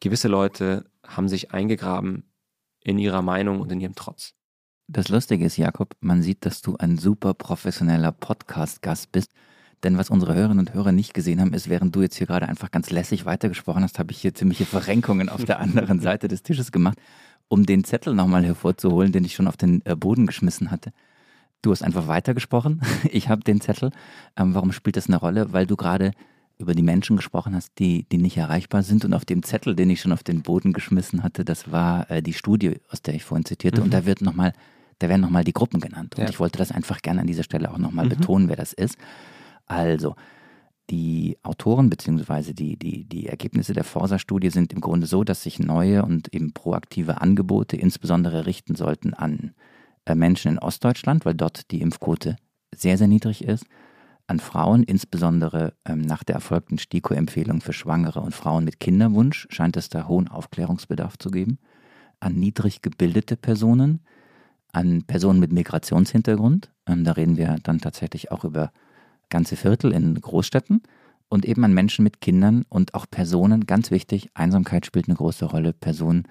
gewisse 0.00 0.28
Leute 0.28 0.86
haben 1.06 1.28
sich 1.28 1.52
eingegraben 1.52 2.24
in 2.80 2.98
ihrer 2.98 3.20
Meinung 3.20 3.60
und 3.60 3.70
in 3.70 3.80
ihrem 3.80 3.94
Trotz. 3.94 4.34
Das 4.88 5.08
Lustige 5.10 5.44
ist, 5.44 5.58
Jakob, 5.58 5.94
man 6.00 6.22
sieht, 6.22 6.46
dass 6.46 6.62
du 6.62 6.76
ein 6.78 6.96
super 6.96 7.34
professioneller 7.34 8.12
Podcast-Gast 8.12 9.12
bist. 9.12 9.32
Denn 9.84 9.98
was 9.98 10.10
unsere 10.10 10.34
Hörerinnen 10.34 10.60
und 10.60 10.74
Hörer 10.74 10.92
nicht 10.92 11.12
gesehen 11.14 11.40
haben, 11.40 11.54
ist, 11.54 11.68
während 11.68 11.94
du 11.94 12.02
jetzt 12.02 12.16
hier 12.16 12.26
gerade 12.26 12.48
einfach 12.48 12.70
ganz 12.70 12.90
lässig 12.90 13.24
weitergesprochen 13.24 13.82
hast, 13.82 13.98
habe 13.98 14.12
ich 14.12 14.18
hier 14.18 14.34
ziemliche 14.34 14.64
Verrenkungen 14.64 15.28
auf 15.28 15.44
der 15.44 15.58
anderen 15.58 16.00
Seite 16.00 16.28
des 16.28 16.42
Tisches 16.42 16.70
gemacht, 16.70 16.98
um 17.48 17.66
den 17.66 17.84
Zettel 17.84 18.14
nochmal 18.14 18.44
hervorzuholen, 18.44 19.12
den 19.12 19.24
ich 19.24 19.34
schon 19.34 19.48
auf 19.48 19.56
den 19.56 19.84
äh, 19.84 19.96
Boden 19.96 20.26
geschmissen 20.26 20.70
hatte. 20.70 20.92
Du 21.62 21.70
hast 21.70 21.82
einfach 21.82 22.06
weitergesprochen. 22.08 22.80
Ich 23.10 23.28
habe 23.28 23.42
den 23.42 23.60
Zettel. 23.60 23.90
Ähm, 24.36 24.54
warum 24.54 24.72
spielt 24.72 24.96
das 24.96 25.08
eine 25.08 25.16
Rolle? 25.16 25.52
Weil 25.52 25.66
du 25.66 25.76
gerade 25.76 26.12
über 26.58 26.74
die 26.74 26.82
Menschen 26.82 27.16
gesprochen 27.16 27.54
hast, 27.54 27.78
die, 27.78 28.04
die 28.10 28.18
nicht 28.18 28.36
erreichbar 28.36 28.82
sind. 28.82 29.04
Und 29.04 29.14
auf 29.14 29.24
dem 29.24 29.42
Zettel, 29.42 29.74
den 29.74 29.90
ich 29.90 30.00
schon 30.00 30.12
auf 30.12 30.22
den 30.22 30.42
Boden 30.42 30.72
geschmissen 30.72 31.22
hatte, 31.22 31.44
das 31.44 31.72
war 31.72 32.08
äh, 32.10 32.22
die 32.22 32.32
Studie, 32.32 32.80
aus 32.88 33.02
der 33.02 33.14
ich 33.14 33.24
vorhin 33.24 33.44
zitierte. 33.44 33.80
Mhm. 33.80 33.86
Und 33.86 33.94
da 33.94 34.06
wird 34.06 34.22
noch 34.22 34.34
mal, 34.34 34.52
da 35.00 35.08
werden 35.08 35.20
nochmal 35.20 35.44
die 35.44 35.52
Gruppen 35.52 35.80
genannt. 35.80 36.14
Und 36.16 36.24
ja. 36.24 36.30
ich 36.30 36.38
wollte 36.38 36.58
das 36.58 36.70
einfach 36.70 37.02
gerne 37.02 37.20
an 37.20 37.26
dieser 37.26 37.42
Stelle 37.42 37.70
auch 37.72 37.78
nochmal 37.78 38.04
mhm. 38.04 38.10
betonen, 38.10 38.48
wer 38.48 38.56
das 38.56 38.72
ist. 38.72 38.96
Also, 39.66 40.14
die 40.90 41.38
Autoren 41.42 41.88
bzw. 41.88 42.52
Die, 42.52 42.76
die, 42.76 43.04
die 43.04 43.26
Ergebnisse 43.26 43.72
der 43.72 43.84
Forsa-Studie 43.84 44.50
sind 44.50 44.72
im 44.72 44.80
Grunde 44.80 45.06
so, 45.06 45.24
dass 45.24 45.42
sich 45.42 45.58
neue 45.58 46.04
und 46.04 46.34
eben 46.34 46.52
proaktive 46.52 47.20
Angebote 47.20 47.76
insbesondere 47.76 48.46
richten 48.46 48.74
sollten 48.74 49.14
an 49.14 49.54
äh, 50.04 50.14
Menschen 50.14 50.52
in 50.52 50.58
Ostdeutschland, 50.58 51.24
weil 51.24 51.34
dort 51.34 51.70
die 51.70 51.80
Impfquote 51.80 52.36
sehr, 52.74 52.98
sehr 52.98 53.08
niedrig 53.08 53.44
ist, 53.44 53.64
an 54.26 54.40
Frauen, 54.40 54.82
insbesondere 54.82 55.74
ähm, 55.84 56.00
nach 56.00 56.24
der 56.24 56.36
erfolgten 56.36 56.78
STIKO-Empfehlung 56.78 57.60
für 57.60 57.72
Schwangere 57.72 58.20
und 58.20 58.34
Frauen 58.34 58.64
mit 58.64 58.80
Kinderwunsch 58.80 59.46
scheint 59.50 59.76
es 59.76 59.88
da 59.88 60.06
hohen 60.08 60.28
Aufklärungsbedarf 60.28 61.18
zu 61.18 61.30
geben, 61.30 61.58
an 62.20 62.34
niedrig 62.34 62.82
gebildete 62.82 63.36
Personen, 63.36 64.00
an 64.72 65.02
Personen 65.02 65.40
mit 65.40 65.52
Migrationshintergrund, 65.52 66.70
ähm, 66.86 67.04
da 67.04 67.12
reden 67.12 67.36
wir 67.36 67.56
dann 67.62 67.78
tatsächlich 67.78 68.30
auch 68.30 68.44
über 68.44 68.72
ganze 69.32 69.56
Viertel 69.56 69.92
in 69.92 70.20
Großstädten 70.20 70.82
und 71.28 71.46
eben 71.46 71.64
an 71.64 71.72
Menschen 71.72 72.04
mit 72.04 72.20
Kindern 72.20 72.64
und 72.68 72.94
auch 72.94 73.06
Personen, 73.10 73.66
ganz 73.66 73.90
wichtig, 73.90 74.28
Einsamkeit 74.34 74.86
spielt 74.86 75.08
eine 75.08 75.16
große 75.16 75.46
Rolle, 75.46 75.72
Personen, 75.72 76.28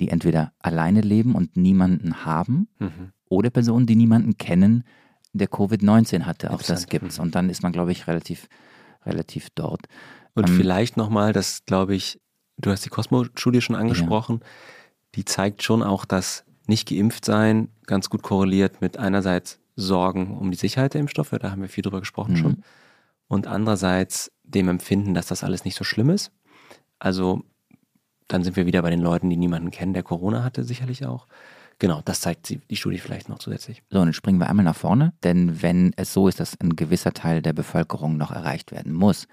die 0.00 0.08
entweder 0.08 0.52
alleine 0.58 1.00
leben 1.00 1.34
und 1.34 1.56
niemanden 1.56 2.24
haben 2.24 2.68
mhm. 2.78 3.12
oder 3.28 3.50
Personen, 3.50 3.86
die 3.86 3.94
niemanden 3.94 4.36
kennen, 4.36 4.84
der 5.32 5.48
Covid-19 5.48 6.24
hatte. 6.24 6.50
Auch 6.52 6.62
das 6.62 6.88
gibt's. 6.88 7.20
Und 7.20 7.36
dann 7.36 7.48
ist 7.48 7.62
man, 7.62 7.70
glaube 7.70 7.92
ich, 7.92 8.08
relativ, 8.08 8.48
relativ 9.06 9.48
dort. 9.54 9.86
Und 10.34 10.48
ähm, 10.48 10.56
vielleicht 10.56 10.96
nochmal, 10.96 11.32
das 11.32 11.64
glaube 11.64 11.94
ich, 11.94 12.20
du 12.58 12.72
hast 12.72 12.84
die 12.84 12.90
Cosmo-Studie 12.90 13.60
schon 13.60 13.76
angesprochen, 13.76 14.40
ja. 14.42 14.46
die 15.14 15.24
zeigt 15.24 15.62
schon 15.62 15.84
auch, 15.84 16.04
dass 16.04 16.44
nicht 16.66 16.88
geimpft 16.88 17.24
sein 17.24 17.68
ganz 17.86 18.10
gut 18.10 18.22
korreliert 18.22 18.80
mit 18.80 18.96
einerseits 18.96 19.59
Sorgen 19.76 20.36
um 20.36 20.50
die 20.50 20.56
Sicherheit 20.56 20.94
der 20.94 21.00
Impfstoffe, 21.00 21.30
da 21.40 21.50
haben 21.50 21.62
wir 21.62 21.68
viel 21.68 21.82
drüber 21.82 22.00
gesprochen 22.00 22.32
mhm. 22.32 22.36
schon, 22.36 22.62
und 23.28 23.46
andererseits 23.46 24.32
dem 24.42 24.68
Empfinden, 24.68 25.14
dass 25.14 25.26
das 25.26 25.44
alles 25.44 25.64
nicht 25.64 25.76
so 25.76 25.84
schlimm 25.84 26.10
ist. 26.10 26.32
Also 26.98 27.42
dann 28.28 28.44
sind 28.44 28.56
wir 28.56 28.66
wieder 28.66 28.82
bei 28.82 28.90
den 28.90 29.00
Leuten, 29.00 29.30
die 29.30 29.36
niemanden 29.36 29.70
kennen, 29.70 29.92
der 29.92 30.02
Corona 30.02 30.42
hatte, 30.44 30.64
sicherlich 30.64 31.06
auch. 31.06 31.26
Genau, 31.78 32.02
das 32.04 32.20
zeigt 32.20 32.50
die 32.50 32.76
Studie 32.76 32.98
vielleicht 32.98 33.28
noch 33.28 33.38
zusätzlich. 33.38 33.82
So, 33.88 34.00
und 34.00 34.08
jetzt 34.08 34.16
springen 34.16 34.38
wir 34.38 34.50
einmal 34.50 34.64
nach 34.64 34.76
vorne, 34.76 35.14
denn 35.22 35.62
wenn 35.62 35.92
es 35.96 36.12
so 36.12 36.28
ist, 36.28 36.38
dass 36.38 36.60
ein 36.60 36.76
gewisser 36.76 37.12
Teil 37.12 37.40
der 37.40 37.54
Bevölkerung 37.54 38.18
noch 38.18 38.30
erreicht 38.30 38.70
werden 38.70 38.92
muss, 38.92 39.26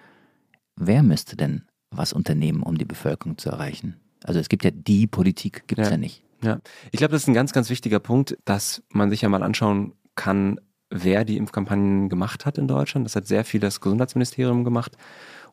wer 0.77 1.03
müsste 1.03 1.35
denn 1.35 1.63
was 1.91 2.13
unternehmen, 2.13 2.63
um 2.63 2.77
die 2.77 2.85
Bevölkerung 2.85 3.37
zu 3.37 3.49
erreichen? 3.49 3.97
Also 4.23 4.39
es 4.39 4.47
gibt 4.47 4.63
ja 4.63 4.71
die 4.71 5.07
Politik, 5.07 5.67
gibt 5.67 5.81
es 5.81 5.87
ja. 5.87 5.91
ja 5.91 5.97
nicht. 5.97 6.23
Ja, 6.41 6.59
ich 6.91 6.99
glaube, 6.99 7.11
das 7.11 7.23
ist 7.23 7.27
ein 7.27 7.33
ganz, 7.33 7.51
ganz 7.51 7.69
wichtiger 7.69 7.99
Punkt, 7.99 8.37
dass 8.45 8.83
man 8.89 9.09
sich 9.09 9.21
ja 9.21 9.29
mal 9.29 9.43
anschauen 9.43 9.93
kann, 10.17 10.59
wer 10.89 11.23
die 11.23 11.37
Impfkampagnen 11.37 12.09
gemacht 12.09 12.45
hat 12.45 12.57
in 12.57 12.67
Deutschland. 12.67 13.05
Das 13.05 13.15
hat 13.15 13.27
sehr 13.27 13.45
viel 13.45 13.61
das 13.61 13.79
Gesundheitsministerium 13.79 14.65
gemacht. 14.65 14.97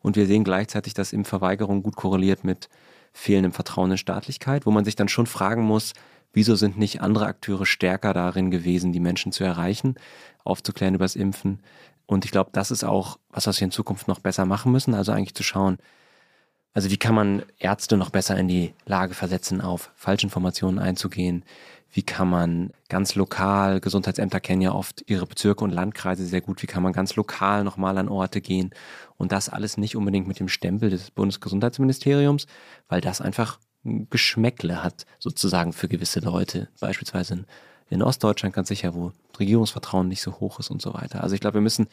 Und 0.00 0.16
wir 0.16 0.26
sehen 0.26 0.44
gleichzeitig, 0.44 0.94
dass 0.94 1.12
Impfverweigerung 1.12 1.82
gut 1.82 1.96
korreliert 1.96 2.42
mit 2.42 2.68
fehlendem 3.12 3.52
Vertrauen 3.52 3.92
in 3.92 3.98
Staatlichkeit, 3.98 4.66
wo 4.66 4.70
man 4.70 4.84
sich 4.84 4.96
dann 4.96 5.08
schon 5.08 5.26
fragen 5.26 5.62
muss, 5.62 5.92
wieso 6.32 6.56
sind 6.56 6.76
nicht 6.76 7.00
andere 7.00 7.26
Akteure 7.26 7.64
stärker 7.64 8.12
darin 8.12 8.50
gewesen, 8.50 8.92
die 8.92 9.00
Menschen 9.00 9.32
zu 9.32 9.44
erreichen, 9.44 9.94
aufzuklären 10.42 10.94
über 10.94 11.04
das 11.04 11.16
Impfen. 11.16 11.60
Und 12.06 12.24
ich 12.24 12.32
glaube, 12.32 12.50
das 12.52 12.70
ist 12.70 12.84
auch 12.84 13.18
was, 13.30 13.46
was 13.46 13.60
wir 13.60 13.66
in 13.66 13.70
Zukunft 13.70 14.08
noch 14.08 14.18
besser 14.18 14.44
machen 14.44 14.72
müssen. 14.72 14.94
Also 14.94 15.12
eigentlich 15.12 15.34
zu 15.34 15.42
schauen, 15.44 15.78
also 16.74 16.90
wie 16.90 16.96
kann 16.96 17.14
man 17.14 17.44
Ärzte 17.58 17.96
noch 17.96 18.10
besser 18.10 18.36
in 18.36 18.48
die 18.48 18.74
Lage 18.84 19.14
versetzen, 19.14 19.60
auf 19.60 19.92
Falschinformationen 19.94 20.80
einzugehen? 20.80 21.44
Wie 21.94 22.02
kann 22.02 22.28
man 22.28 22.72
ganz 22.88 23.14
lokal, 23.14 23.78
Gesundheitsämter 23.78 24.40
kennen 24.40 24.62
ja 24.62 24.72
oft 24.72 25.04
ihre 25.08 25.26
Bezirke 25.26 25.62
und 25.62 25.70
Landkreise 25.70 26.26
sehr 26.26 26.40
gut, 26.40 26.60
wie 26.60 26.66
kann 26.66 26.82
man 26.82 26.92
ganz 26.92 27.14
lokal 27.14 27.62
nochmal 27.62 27.96
an 27.98 28.08
Orte 28.08 28.40
gehen? 28.40 28.70
Und 29.16 29.30
das 29.30 29.48
alles 29.48 29.76
nicht 29.76 29.94
unbedingt 29.94 30.26
mit 30.26 30.40
dem 30.40 30.48
Stempel 30.48 30.90
des 30.90 31.12
Bundesgesundheitsministeriums, 31.12 32.48
weil 32.88 33.00
das 33.00 33.20
einfach 33.20 33.60
Geschmäckle 33.84 34.82
hat, 34.82 35.06
sozusagen 35.20 35.72
für 35.72 35.86
gewisse 35.86 36.18
Leute. 36.18 36.68
Beispielsweise 36.80 37.34
in, 37.34 37.46
in 37.90 38.02
Ostdeutschland 38.02 38.56
ganz 38.56 38.66
sicher, 38.66 38.92
wo 38.94 39.12
Regierungsvertrauen 39.38 40.08
nicht 40.08 40.20
so 40.22 40.40
hoch 40.40 40.58
ist 40.58 40.70
und 40.70 40.82
so 40.82 40.94
weiter. 40.94 41.22
Also 41.22 41.36
ich 41.36 41.40
glaube, 41.40 41.54
wir 41.54 41.60
müssen 41.60 41.86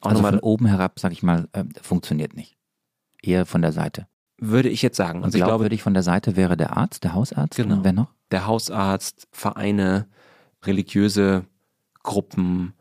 auch 0.00 0.10
also 0.10 0.22
von 0.22 0.40
oben 0.40 0.66
herab, 0.66 0.98
sage 0.98 1.14
ich 1.14 1.22
mal, 1.22 1.48
äh, 1.52 1.62
funktioniert 1.80 2.34
nicht. 2.34 2.56
Eher 3.22 3.46
von 3.46 3.62
der 3.62 3.70
Seite. 3.70 4.08
Würde 4.38 4.68
ich 4.68 4.82
jetzt 4.82 4.96
sagen. 4.96 5.20
Und 5.20 5.26
also 5.26 5.38
ich 5.38 5.44
glaube, 5.44 5.68
ich 5.68 5.82
von 5.82 5.94
der 5.94 6.02
Seite 6.02 6.36
wäre 6.36 6.56
der 6.56 6.76
Arzt, 6.76 7.04
der 7.04 7.14
Hausarzt. 7.14 7.56
Genau. 7.56 7.76
Und 7.76 7.84
wer 7.84 7.92
noch? 7.92 8.08
Der 8.30 8.46
Hausarzt, 8.46 9.28
Vereine, 9.32 10.06
religiöse 10.62 11.44
Gruppen, 12.02 12.74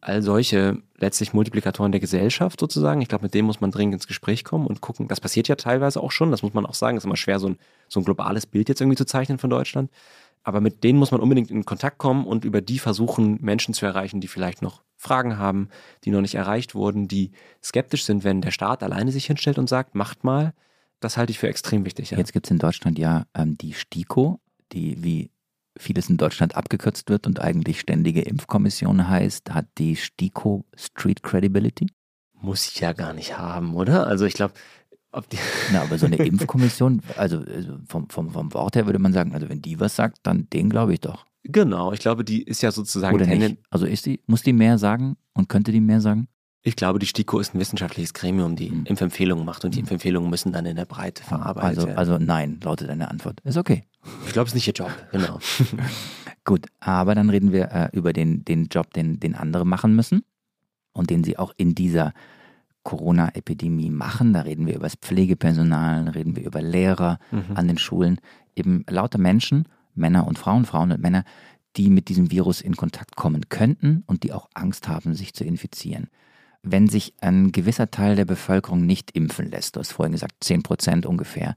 all 0.00 0.22
solche 0.22 0.78
letztlich 0.96 1.32
Multiplikatoren 1.32 1.92
der 1.92 2.00
Gesellschaft 2.00 2.60
sozusagen. 2.60 3.00
Ich 3.00 3.08
glaube, 3.08 3.24
mit 3.24 3.34
denen 3.34 3.46
muss 3.46 3.60
man 3.60 3.70
dringend 3.70 3.94
ins 3.94 4.06
Gespräch 4.06 4.44
kommen 4.44 4.66
und 4.66 4.80
gucken. 4.80 5.08
Das 5.08 5.20
passiert 5.20 5.48
ja 5.48 5.56
teilweise 5.56 6.00
auch 6.00 6.12
schon, 6.12 6.30
das 6.30 6.42
muss 6.42 6.54
man 6.54 6.66
auch 6.66 6.74
sagen. 6.74 6.96
Es 6.96 7.02
ist 7.02 7.06
immer 7.06 7.16
schwer, 7.16 7.38
so 7.38 7.48
ein, 7.48 7.58
so 7.88 8.00
ein 8.00 8.04
globales 8.04 8.46
Bild 8.46 8.68
jetzt 8.68 8.80
irgendwie 8.80 8.96
zu 8.96 9.04
zeichnen 9.04 9.38
von 9.38 9.50
Deutschland. 9.50 9.90
Aber 10.42 10.60
mit 10.60 10.84
denen 10.84 10.98
muss 10.98 11.10
man 11.10 11.20
unbedingt 11.20 11.50
in 11.50 11.66
Kontakt 11.66 11.98
kommen 11.98 12.24
und 12.24 12.44
über 12.44 12.62
die 12.62 12.78
versuchen, 12.78 13.38
Menschen 13.42 13.74
zu 13.74 13.84
erreichen, 13.84 14.20
die 14.20 14.28
vielleicht 14.28 14.62
noch 14.62 14.82
Fragen 14.96 15.38
haben, 15.38 15.68
die 16.04 16.10
noch 16.10 16.22
nicht 16.22 16.34
erreicht 16.34 16.74
wurden, 16.74 17.08
die 17.08 17.32
skeptisch 17.62 18.04
sind, 18.04 18.24
wenn 18.24 18.40
der 18.40 18.50
Staat 18.50 18.82
alleine 18.82 19.12
sich 19.12 19.26
hinstellt 19.26 19.58
und 19.58 19.68
sagt, 19.68 19.94
macht 19.94 20.24
mal. 20.24 20.54
Das 21.00 21.16
halte 21.16 21.30
ich 21.30 21.38
für 21.38 21.48
extrem 21.48 21.84
wichtig. 21.84 22.10
Ja. 22.10 22.18
Jetzt 22.18 22.32
gibt 22.32 22.46
es 22.46 22.50
in 22.50 22.58
Deutschland 22.58 22.98
ja 22.98 23.26
ähm, 23.34 23.56
die 23.56 23.72
STIKO, 23.72 24.40
die 24.72 25.02
wie 25.02 25.30
vieles 25.78 26.10
in 26.10 26.16
Deutschland 26.16 26.56
abgekürzt 26.56 27.08
wird 27.08 27.26
und 27.26 27.40
eigentlich 27.40 27.80
ständige 27.80 28.22
Impfkommission 28.22 29.08
heißt, 29.08 29.50
hat 29.50 29.66
die 29.78 29.96
STIKO 29.96 30.64
Street 30.76 31.22
Credibility? 31.22 31.86
Muss 32.34 32.68
ich 32.68 32.80
ja 32.80 32.92
gar 32.92 33.12
nicht 33.12 33.38
haben, 33.38 33.74
oder? 33.74 34.06
Also 34.06 34.26
ich 34.26 34.34
glaube, 34.34 34.54
ob 35.12 35.28
die 35.28 35.38
Na, 35.72 35.82
aber 35.82 35.98
so 35.98 36.06
eine 36.06 36.16
Impfkommission, 36.24 37.02
also, 37.16 37.38
also 37.38 37.78
vom, 37.86 38.08
vom, 38.08 38.30
vom 38.30 38.52
Wort 38.52 38.76
her 38.76 38.86
würde 38.86 38.98
man 38.98 39.12
sagen, 39.12 39.34
also 39.34 39.48
wenn 39.48 39.62
die 39.62 39.80
was 39.80 39.96
sagt, 39.96 40.18
dann 40.22 40.48
den 40.50 40.70
glaube 40.70 40.92
ich 40.94 41.00
doch. 41.00 41.26
Genau, 41.42 41.92
ich 41.92 42.00
glaube, 42.00 42.24
die 42.24 42.42
ist 42.42 42.60
ja 42.62 42.70
sozusagen. 42.70 43.14
Oder 43.14 43.26
nicht? 43.26 43.56
Also 43.70 43.86
ist 43.86 44.04
die, 44.06 44.20
muss 44.26 44.42
die 44.42 44.52
mehr 44.52 44.76
sagen 44.78 45.16
und 45.32 45.48
könnte 45.48 45.72
die 45.72 45.80
mehr 45.80 46.00
sagen? 46.00 46.28
Ich 46.62 46.76
glaube, 46.76 46.98
die 46.98 47.06
STIKO 47.06 47.38
ist 47.38 47.54
ein 47.54 47.58
wissenschaftliches 47.58 48.12
Gremium, 48.12 48.54
die 48.54 48.70
hm. 48.70 48.84
Impfempfehlungen 48.84 49.44
macht 49.44 49.64
und 49.64 49.74
die 49.74 49.78
hm. 49.78 49.84
Impfempfehlungen 49.84 50.28
müssen 50.28 50.52
dann 50.52 50.66
in 50.66 50.76
der 50.76 50.84
Breite 50.84 51.22
verarbeitet 51.22 51.78
also, 51.78 51.86
werden. 51.86 51.98
Also 51.98 52.18
nein, 52.18 52.60
lautet 52.62 52.90
deine 52.90 53.10
Antwort. 53.10 53.40
Ist 53.44 53.56
okay. 53.56 53.84
Ich 54.26 54.32
glaube, 54.32 54.46
es 54.46 54.50
ist 54.50 54.54
nicht 54.54 54.66
ihr 54.68 54.74
Job, 54.74 54.90
genau. 55.12 55.38
Gut, 56.44 56.66
aber 56.78 57.14
dann 57.14 57.30
reden 57.30 57.52
wir 57.52 57.70
äh, 57.72 57.88
über 57.92 58.12
den, 58.12 58.44
den 58.44 58.66
Job, 58.66 58.92
den, 58.92 59.20
den 59.20 59.34
andere 59.34 59.64
machen 59.64 59.94
müssen 59.94 60.22
und 60.92 61.10
den 61.10 61.24
sie 61.24 61.38
auch 61.38 61.52
in 61.56 61.74
dieser 61.74 62.12
Corona-Epidemie 62.82 63.90
machen. 63.90 64.32
Da 64.32 64.42
reden 64.42 64.66
wir 64.66 64.74
über 64.74 64.86
das 64.86 64.96
Pflegepersonal, 64.96 66.08
reden 66.10 66.36
wir 66.36 66.44
über 66.44 66.60
Lehrer 66.60 67.18
mhm. 67.30 67.56
an 67.56 67.68
den 67.68 67.78
Schulen. 67.78 68.20
Eben 68.54 68.84
lauter 68.88 69.18
Menschen, 69.18 69.66
Männer 69.94 70.26
und 70.26 70.38
Frauen, 70.38 70.66
Frauen 70.66 70.92
und 70.92 71.00
Männer, 71.00 71.24
die 71.76 71.88
mit 71.88 72.08
diesem 72.08 72.30
Virus 72.30 72.60
in 72.60 72.76
Kontakt 72.76 73.16
kommen 73.16 73.48
könnten 73.48 74.02
und 74.06 74.24
die 74.24 74.32
auch 74.32 74.48
Angst 74.54 74.88
haben, 74.88 75.14
sich 75.14 75.32
zu 75.34 75.44
infizieren 75.44 76.08
wenn 76.62 76.88
sich 76.88 77.14
ein 77.20 77.52
gewisser 77.52 77.90
Teil 77.90 78.16
der 78.16 78.24
Bevölkerung 78.24 78.84
nicht 78.84 79.12
impfen 79.12 79.50
lässt, 79.50 79.76
du 79.76 79.80
hast 79.80 79.92
vorhin 79.92 80.12
gesagt 80.12 80.34
10 80.40 80.62
Prozent 80.62 81.06
ungefähr, 81.06 81.56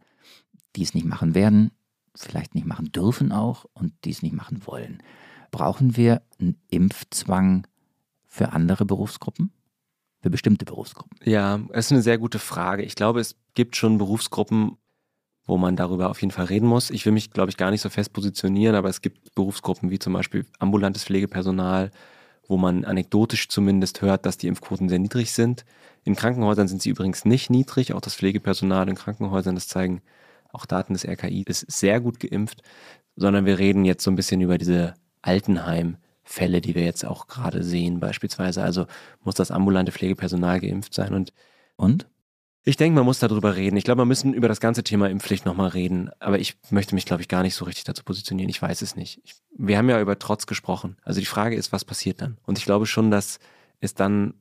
die 0.76 0.84
es 0.84 0.94
nicht 0.94 1.06
machen 1.06 1.36
werden, 1.36 1.72
vielleicht 2.16 2.56
nicht 2.56 2.66
machen 2.66 2.92
dürfen 2.92 3.32
auch 3.32 3.66
und 3.74 3.94
die 4.06 4.12
es 4.12 4.22
nicht 4.22 4.34
machen 4.34 4.66
wollen, 4.66 5.02
brauchen 5.52 5.98
wir 5.98 6.22
einen 6.40 6.58
Impfzwang 6.70 7.68
für 8.26 8.54
andere 8.54 8.86
Berufsgruppen? 8.86 9.52
Für 10.22 10.30
bestimmte 10.30 10.64
Berufsgruppen? 10.64 11.18
Ja, 11.26 11.58
das 11.58 11.88
ist 11.88 11.92
eine 11.92 12.02
sehr 12.02 12.18
gute 12.18 12.40
Frage. 12.40 12.84
Ich 12.84 12.96
glaube, 12.96 13.20
es 13.20 13.36
gibt 13.56 13.76
schon 13.76 13.98
Berufsgruppen, 13.98 14.78
wo 15.46 15.58
man 15.58 15.76
darüber 15.76 16.10
auf 16.10 16.22
jeden 16.22 16.32
Fall 16.32 16.46
reden 16.46 16.68
muss. 16.68 16.90
Ich 16.90 17.06
will 17.06 17.12
mich, 17.12 17.32
glaube 17.32 17.50
ich, 17.50 17.58
gar 17.58 17.72
nicht 17.72 17.82
so 17.82 17.90
fest 17.90 18.14
positionieren, 18.14 18.76
aber 18.76 18.88
es 18.88 19.02
gibt 19.02 19.36
Berufsgruppen 19.36 19.90
wie 19.90 20.00
zum 20.00 20.14
Beispiel 20.14 20.46
ambulantes 20.60 21.04
Pflegepersonal, 21.04 21.92
wo 22.48 22.58
man 22.58 22.86
anekdotisch 22.86 23.50
zumindest 23.50 24.02
hört, 24.02 24.26
dass 24.26 24.38
die 24.38 24.48
Impfquoten 24.48 24.90
sehr 24.90 25.00
niedrig 25.00 25.32
sind. 25.32 25.66
In 26.04 26.16
Krankenhäusern 26.16 26.68
sind 26.68 26.82
sie 26.82 26.90
übrigens 26.90 27.26
nicht 27.26 27.50
niedrig. 27.50 27.94
Auch 27.94 28.02
das 28.02 28.16
Pflegepersonal 28.16 28.90
in 28.90 28.96
Krankenhäusern, 28.96 29.56
das 29.56 29.68
zeigen 29.68 30.02
auch 30.52 30.66
Daten 30.66 30.94
des 30.94 31.06
RKI, 31.06 31.44
ist 31.48 31.72
sehr 31.72 32.00
gut 32.00 32.20
geimpft. 32.20 32.62
Sondern 33.16 33.46
wir 33.46 33.60
reden 33.60 33.86
jetzt 33.86 34.04
so 34.04 34.12
ein 34.12 34.16
bisschen 34.16 34.42
über 34.42 34.58
diese 34.58 34.96
Altenheimfälle, 35.22 36.62
die 36.62 36.76
wir 36.76 36.84
jetzt 36.84 37.06
auch 37.06 37.28
gerade 37.28 37.64
sehen, 37.64 38.00
beispielsweise. 38.00 38.64
Also 38.64 38.88
muss 39.24 39.36
das 39.36 39.52
ambulante 39.52 39.92
Pflegepersonal 39.92 40.60
geimpft 40.60 40.94
sein. 40.94 41.14
Und, 41.14 41.34
und? 41.76 42.08
Ich 42.66 42.78
denke, 42.78 42.96
man 42.96 43.06
muss 43.06 43.20
darüber 43.20 43.56
reden. 43.58 43.76
Ich 43.76 43.84
glaube, 43.84 44.02
wir 44.02 44.06
müssen 44.06 44.34
über 44.34 44.48
das 44.48 44.62
ganze 44.62 44.84
Thema 44.84 45.10
Impfpflicht 45.10 45.46
nochmal 45.46 45.70
reden. 45.70 46.10
Aber 46.20 46.40
ich 46.40 46.56
möchte 46.70 46.96
mich, 46.96 47.06
glaube 47.06 47.22
ich, 47.22 47.28
gar 47.28 47.44
nicht 47.44 47.56
so 47.56 47.66
richtig 47.66 47.84
dazu 47.84 48.04
positionieren. 48.04 48.50
Ich 48.50 48.62
weiß 48.62 48.82
es 48.82 48.96
nicht. 48.96 49.20
Ich, 49.26 49.36
wir 49.58 49.78
haben 49.78 49.90
ja 49.90 50.00
über 50.00 50.18
Trotz 50.18 50.48
gesprochen. 50.48 50.96
Also 51.04 51.20
die 51.20 51.26
Frage 51.26 51.58
ist, 51.58 51.74
was 51.74 51.84
passiert 51.84 52.22
dann? 52.22 52.38
Und 52.46 52.58
ich 52.58 52.64
glaube 52.64 52.86
schon, 52.86 53.12
dass 53.12 53.40
es 53.82 53.96
dann 53.96 54.36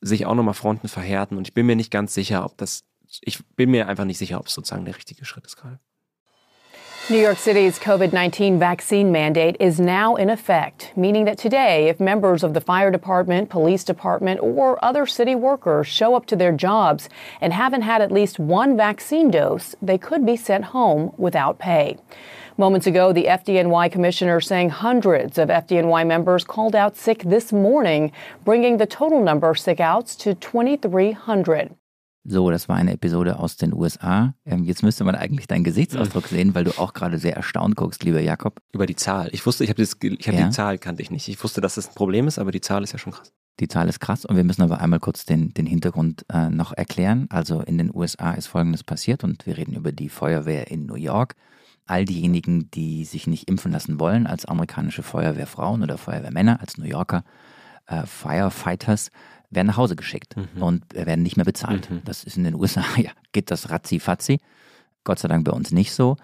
sich 0.00 0.24
auch 0.24 0.36
nochmal 0.36 0.54
Fronten 0.54 0.86
verhärten. 0.86 1.36
Und 1.36 1.48
ich 1.48 1.54
bin 1.54 1.66
mir 1.66 1.74
nicht 1.74 1.90
ganz 1.90 2.14
sicher, 2.14 2.44
ob 2.44 2.56
das, 2.58 2.84
ich 3.22 3.44
bin 3.56 3.72
mir 3.72 3.88
einfach 3.88 4.04
nicht 4.04 4.18
sicher, 4.18 4.38
ob 4.38 4.46
es 4.46 4.54
sozusagen 4.54 4.84
der 4.84 4.96
richtige 4.96 5.24
Schritt 5.24 5.46
ist 5.46 5.56
gerade. 5.56 5.80
New 7.10 7.18
York 7.18 7.38
City's 7.38 7.76
COVID 7.76 8.12
19 8.12 8.56
vaccine 8.60 9.10
mandate 9.10 9.56
is 9.58 9.80
now 9.80 10.14
in 10.14 10.30
effect, 10.30 10.92
meaning 10.94 11.24
that 11.24 11.38
today, 11.38 11.88
if 11.88 11.98
members 11.98 12.44
of 12.44 12.54
the 12.54 12.60
fire 12.60 12.88
department, 12.88 13.50
police 13.50 13.82
department, 13.82 14.38
or 14.40 14.78
other 14.84 15.06
city 15.06 15.34
workers 15.34 15.88
show 15.88 16.14
up 16.14 16.24
to 16.26 16.36
their 16.36 16.52
jobs 16.52 17.08
and 17.40 17.52
haven't 17.52 17.82
had 17.82 18.00
at 18.00 18.12
least 18.12 18.38
one 18.38 18.76
vaccine 18.76 19.28
dose, 19.28 19.74
they 19.82 19.98
could 19.98 20.24
be 20.24 20.36
sent 20.36 20.66
home 20.66 21.12
without 21.16 21.58
pay. 21.58 21.98
Moments 22.56 22.86
ago, 22.86 23.12
the 23.12 23.24
FDNY 23.24 23.90
commissioner 23.90 24.40
saying 24.40 24.70
hundreds 24.70 25.36
of 25.36 25.48
FDNY 25.48 26.06
members 26.06 26.44
called 26.44 26.76
out 26.76 26.96
sick 26.96 27.24
this 27.24 27.52
morning, 27.52 28.12
bringing 28.44 28.76
the 28.76 28.86
total 28.86 29.20
number 29.20 29.50
of 29.50 29.58
sick 29.58 29.80
outs 29.80 30.14
to 30.14 30.32
2,300. 30.32 31.74
So, 32.30 32.48
das 32.52 32.68
war 32.68 32.76
eine 32.76 32.92
Episode 32.92 33.40
aus 33.40 33.56
den 33.56 33.74
USA. 33.74 34.34
Ähm, 34.44 34.62
jetzt 34.62 34.84
müsste 34.84 35.02
man 35.02 35.16
eigentlich 35.16 35.48
deinen 35.48 35.64
Gesichtsausdruck 35.64 36.28
sehen, 36.28 36.54
weil 36.54 36.62
du 36.62 36.78
auch 36.78 36.92
gerade 36.92 37.18
sehr 37.18 37.34
erstaunt 37.34 37.74
guckst, 37.74 38.04
lieber 38.04 38.20
Jakob. 38.20 38.62
Über 38.72 38.86
die 38.86 38.94
Zahl. 38.94 39.30
Ich 39.32 39.44
wusste, 39.46 39.64
ich 39.64 39.70
habe 39.70 39.82
hab 39.82 40.34
ja. 40.34 40.46
die 40.46 40.50
Zahl 40.50 40.78
kannte 40.78 41.02
ich 41.02 41.10
nicht. 41.10 41.26
Ich 41.26 41.42
wusste, 41.42 41.60
dass 41.60 41.74
das 41.74 41.88
ein 41.88 41.94
Problem 41.96 42.28
ist, 42.28 42.38
aber 42.38 42.52
die 42.52 42.60
Zahl 42.60 42.84
ist 42.84 42.92
ja 42.92 43.00
schon 43.00 43.12
krass. 43.12 43.32
Die 43.58 43.66
Zahl 43.66 43.88
ist 43.88 43.98
krass 43.98 44.24
und 44.24 44.36
wir 44.36 44.44
müssen 44.44 44.62
aber 44.62 44.80
einmal 44.80 45.00
kurz 45.00 45.24
den, 45.24 45.52
den 45.54 45.66
Hintergrund 45.66 46.24
äh, 46.32 46.50
noch 46.50 46.72
erklären. 46.72 47.26
Also 47.30 47.62
in 47.62 47.78
den 47.78 47.90
USA 47.92 48.30
ist 48.30 48.46
Folgendes 48.46 48.84
passiert 48.84 49.24
und 49.24 49.44
wir 49.44 49.58
reden 49.58 49.74
über 49.74 49.90
die 49.90 50.08
Feuerwehr 50.08 50.70
in 50.70 50.86
New 50.86 50.94
York. 50.94 51.34
all 51.86 52.04
diejenigen, 52.04 52.70
die 52.70 53.04
sich 53.06 53.26
nicht 53.26 53.48
impfen 53.48 53.72
lassen 53.72 53.98
wollen, 53.98 54.28
als 54.28 54.44
amerikanische 54.44 55.02
Feuerwehrfrauen 55.02 55.82
oder 55.82 55.98
Feuerwehrmänner, 55.98 56.60
als 56.60 56.78
New 56.78 56.86
Yorker 56.86 57.24
äh, 57.86 58.06
Firefighters, 58.06 59.10
werden 59.50 59.66
nach 59.66 59.76
Hause 59.76 59.96
geschickt 59.96 60.36
mhm. 60.36 60.62
und 60.62 60.94
werden 60.94 61.22
nicht 61.22 61.36
mehr 61.36 61.44
bezahlt. 61.44 61.90
Mhm. 61.90 62.02
Das 62.04 62.24
ist 62.24 62.36
in 62.36 62.44
den 62.44 62.54
USA, 62.54 62.84
ja, 62.96 63.10
geht 63.32 63.50
das 63.50 63.70
ratzi-fatzi. 63.70 64.38
Gott 65.04 65.18
sei 65.18 65.28
Dank 65.28 65.44
bei 65.44 65.52
uns 65.52 65.72
nicht 65.72 65.92
so. 65.92 66.16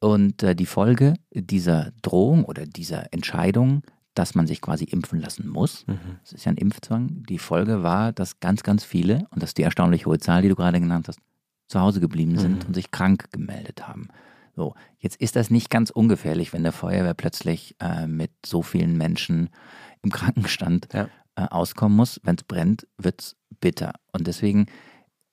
Und 0.00 0.42
äh, 0.42 0.54
die 0.54 0.66
Folge 0.66 1.14
dieser 1.32 1.90
Drohung 2.02 2.44
oder 2.44 2.66
dieser 2.66 3.12
Entscheidung, 3.12 3.82
dass 4.14 4.34
man 4.34 4.46
sich 4.46 4.60
quasi 4.60 4.84
impfen 4.84 5.20
lassen 5.20 5.48
muss, 5.48 5.86
mhm. 5.86 5.98
das 6.22 6.32
ist 6.32 6.44
ja 6.44 6.52
ein 6.52 6.56
Impfzwang, 6.56 7.24
die 7.28 7.38
Folge 7.38 7.82
war, 7.82 8.12
dass 8.12 8.40
ganz, 8.40 8.62
ganz 8.62 8.84
viele, 8.84 9.26
und 9.30 9.42
das 9.42 9.50
ist 9.50 9.58
die 9.58 9.62
erstaunlich 9.62 10.06
hohe 10.06 10.18
Zahl, 10.18 10.42
die 10.42 10.48
du 10.48 10.54
gerade 10.54 10.80
genannt 10.80 11.08
hast, 11.08 11.20
zu 11.68 11.80
Hause 11.80 12.00
geblieben 12.00 12.38
sind 12.38 12.62
mhm. 12.62 12.68
und 12.68 12.74
sich 12.74 12.90
krank 12.90 13.30
gemeldet 13.32 13.86
haben. 13.86 14.08
So, 14.56 14.74
jetzt 14.98 15.20
ist 15.20 15.36
das 15.36 15.50
nicht 15.50 15.70
ganz 15.70 15.90
ungefährlich, 15.90 16.52
wenn 16.52 16.64
der 16.64 16.72
Feuerwehr 16.72 17.14
plötzlich 17.14 17.76
äh, 17.80 18.06
mit 18.06 18.32
so 18.44 18.62
vielen 18.62 18.96
Menschen 18.96 19.50
im 20.02 20.10
Krankenstand 20.10 20.88
ja. 20.92 21.08
Äh, 21.38 21.46
auskommen 21.50 21.96
muss. 21.96 22.20
Wenn 22.24 22.34
es 22.34 22.42
brennt, 22.44 22.86
wird 22.98 23.22
es 23.22 23.36
bitter. 23.60 23.94
Und 24.12 24.26
deswegen 24.26 24.66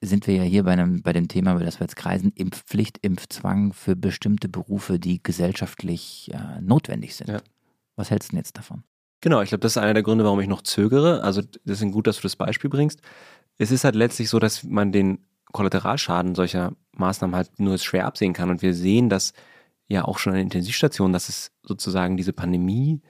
sind 0.02 0.28
wir 0.28 0.36
ja 0.36 0.44
hier 0.44 0.64
bei, 0.64 0.74
einem, 0.74 1.02
bei 1.02 1.14
dem 1.14 1.28
Thema, 1.28 1.54
über 1.54 1.64
das 1.64 1.80
wir 1.80 1.86
jetzt 1.86 1.96
kreisen, 1.96 2.32
Impfpflicht, 2.36 3.00
Impfzwang 3.02 3.74
für 3.74 3.96
bestimmte 3.96 4.48
Berufe, 4.48 5.00
die 5.00 5.24
gesellschaftlich 5.24 6.32
äh, 6.32 6.62
notwendig 6.62 7.16
sind. 7.16 7.30
Ja. 7.30 7.42
Was 7.96 8.12
hältst 8.12 8.30
du 8.30 8.32
denn 8.34 8.40
jetzt 8.40 8.58
davon? 8.58 8.84
Genau, 9.22 9.42
ich 9.42 9.50
glaube, 9.50 9.62
das 9.62 9.74
ist 9.74 9.78
einer 9.78 9.96
der 9.96 10.04
Gründe, 10.04 10.24
warum 10.24 10.40
ich 10.40 10.48
noch 10.48 10.62
zögere. 10.62 11.24
Also 11.24 11.42
deswegen 11.64 11.92
gut, 11.92 12.06
dass 12.06 12.18
du 12.18 12.22
das 12.24 12.36
Beispiel 12.36 12.70
bringst. 12.70 13.02
Es 13.58 13.72
ist 13.72 13.84
halt 13.84 13.96
letztlich 13.96 14.30
so, 14.30 14.38
dass 14.38 14.64
man 14.64 14.92
den 14.92 15.26
Kollateralschaden 15.54 16.36
solcher 16.36 16.74
Maßnahmen 16.92 17.36
halt 17.36 17.60
nur 17.60 17.78
schwer 17.80 18.06
absehen 18.06 18.34
kann. 18.34 18.50
Und 18.52 18.62
wir 18.62 18.76
sehen, 18.76 19.10
dass 19.10 19.34
ja 19.88 20.06
auch 20.06 20.20
schon 20.20 20.34
an 20.34 20.40
Intensivstationen, 20.40 21.14
dass 21.14 21.30
es 21.30 21.52
sozusagen 21.64 22.18
diese 22.18 22.34
Pandemie 22.34 23.02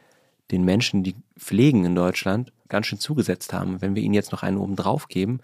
den 0.52 0.64
Menschen, 0.64 1.04
die 1.04 1.16
pflegen 1.38 1.86
in 1.86 1.96
Deutschland, 1.96 2.52
ganz 2.70 2.88
schön 2.88 3.00
zugesetzt 3.00 3.54
haben. 3.54 3.82
Wenn 3.82 3.96
wir 3.96 4.04
ihnen 4.04 4.14
jetzt 4.14 4.32
noch 4.32 4.44
einen 4.44 4.58
oben 4.58 4.76
drauf 4.76 5.08
geben, 5.08 5.40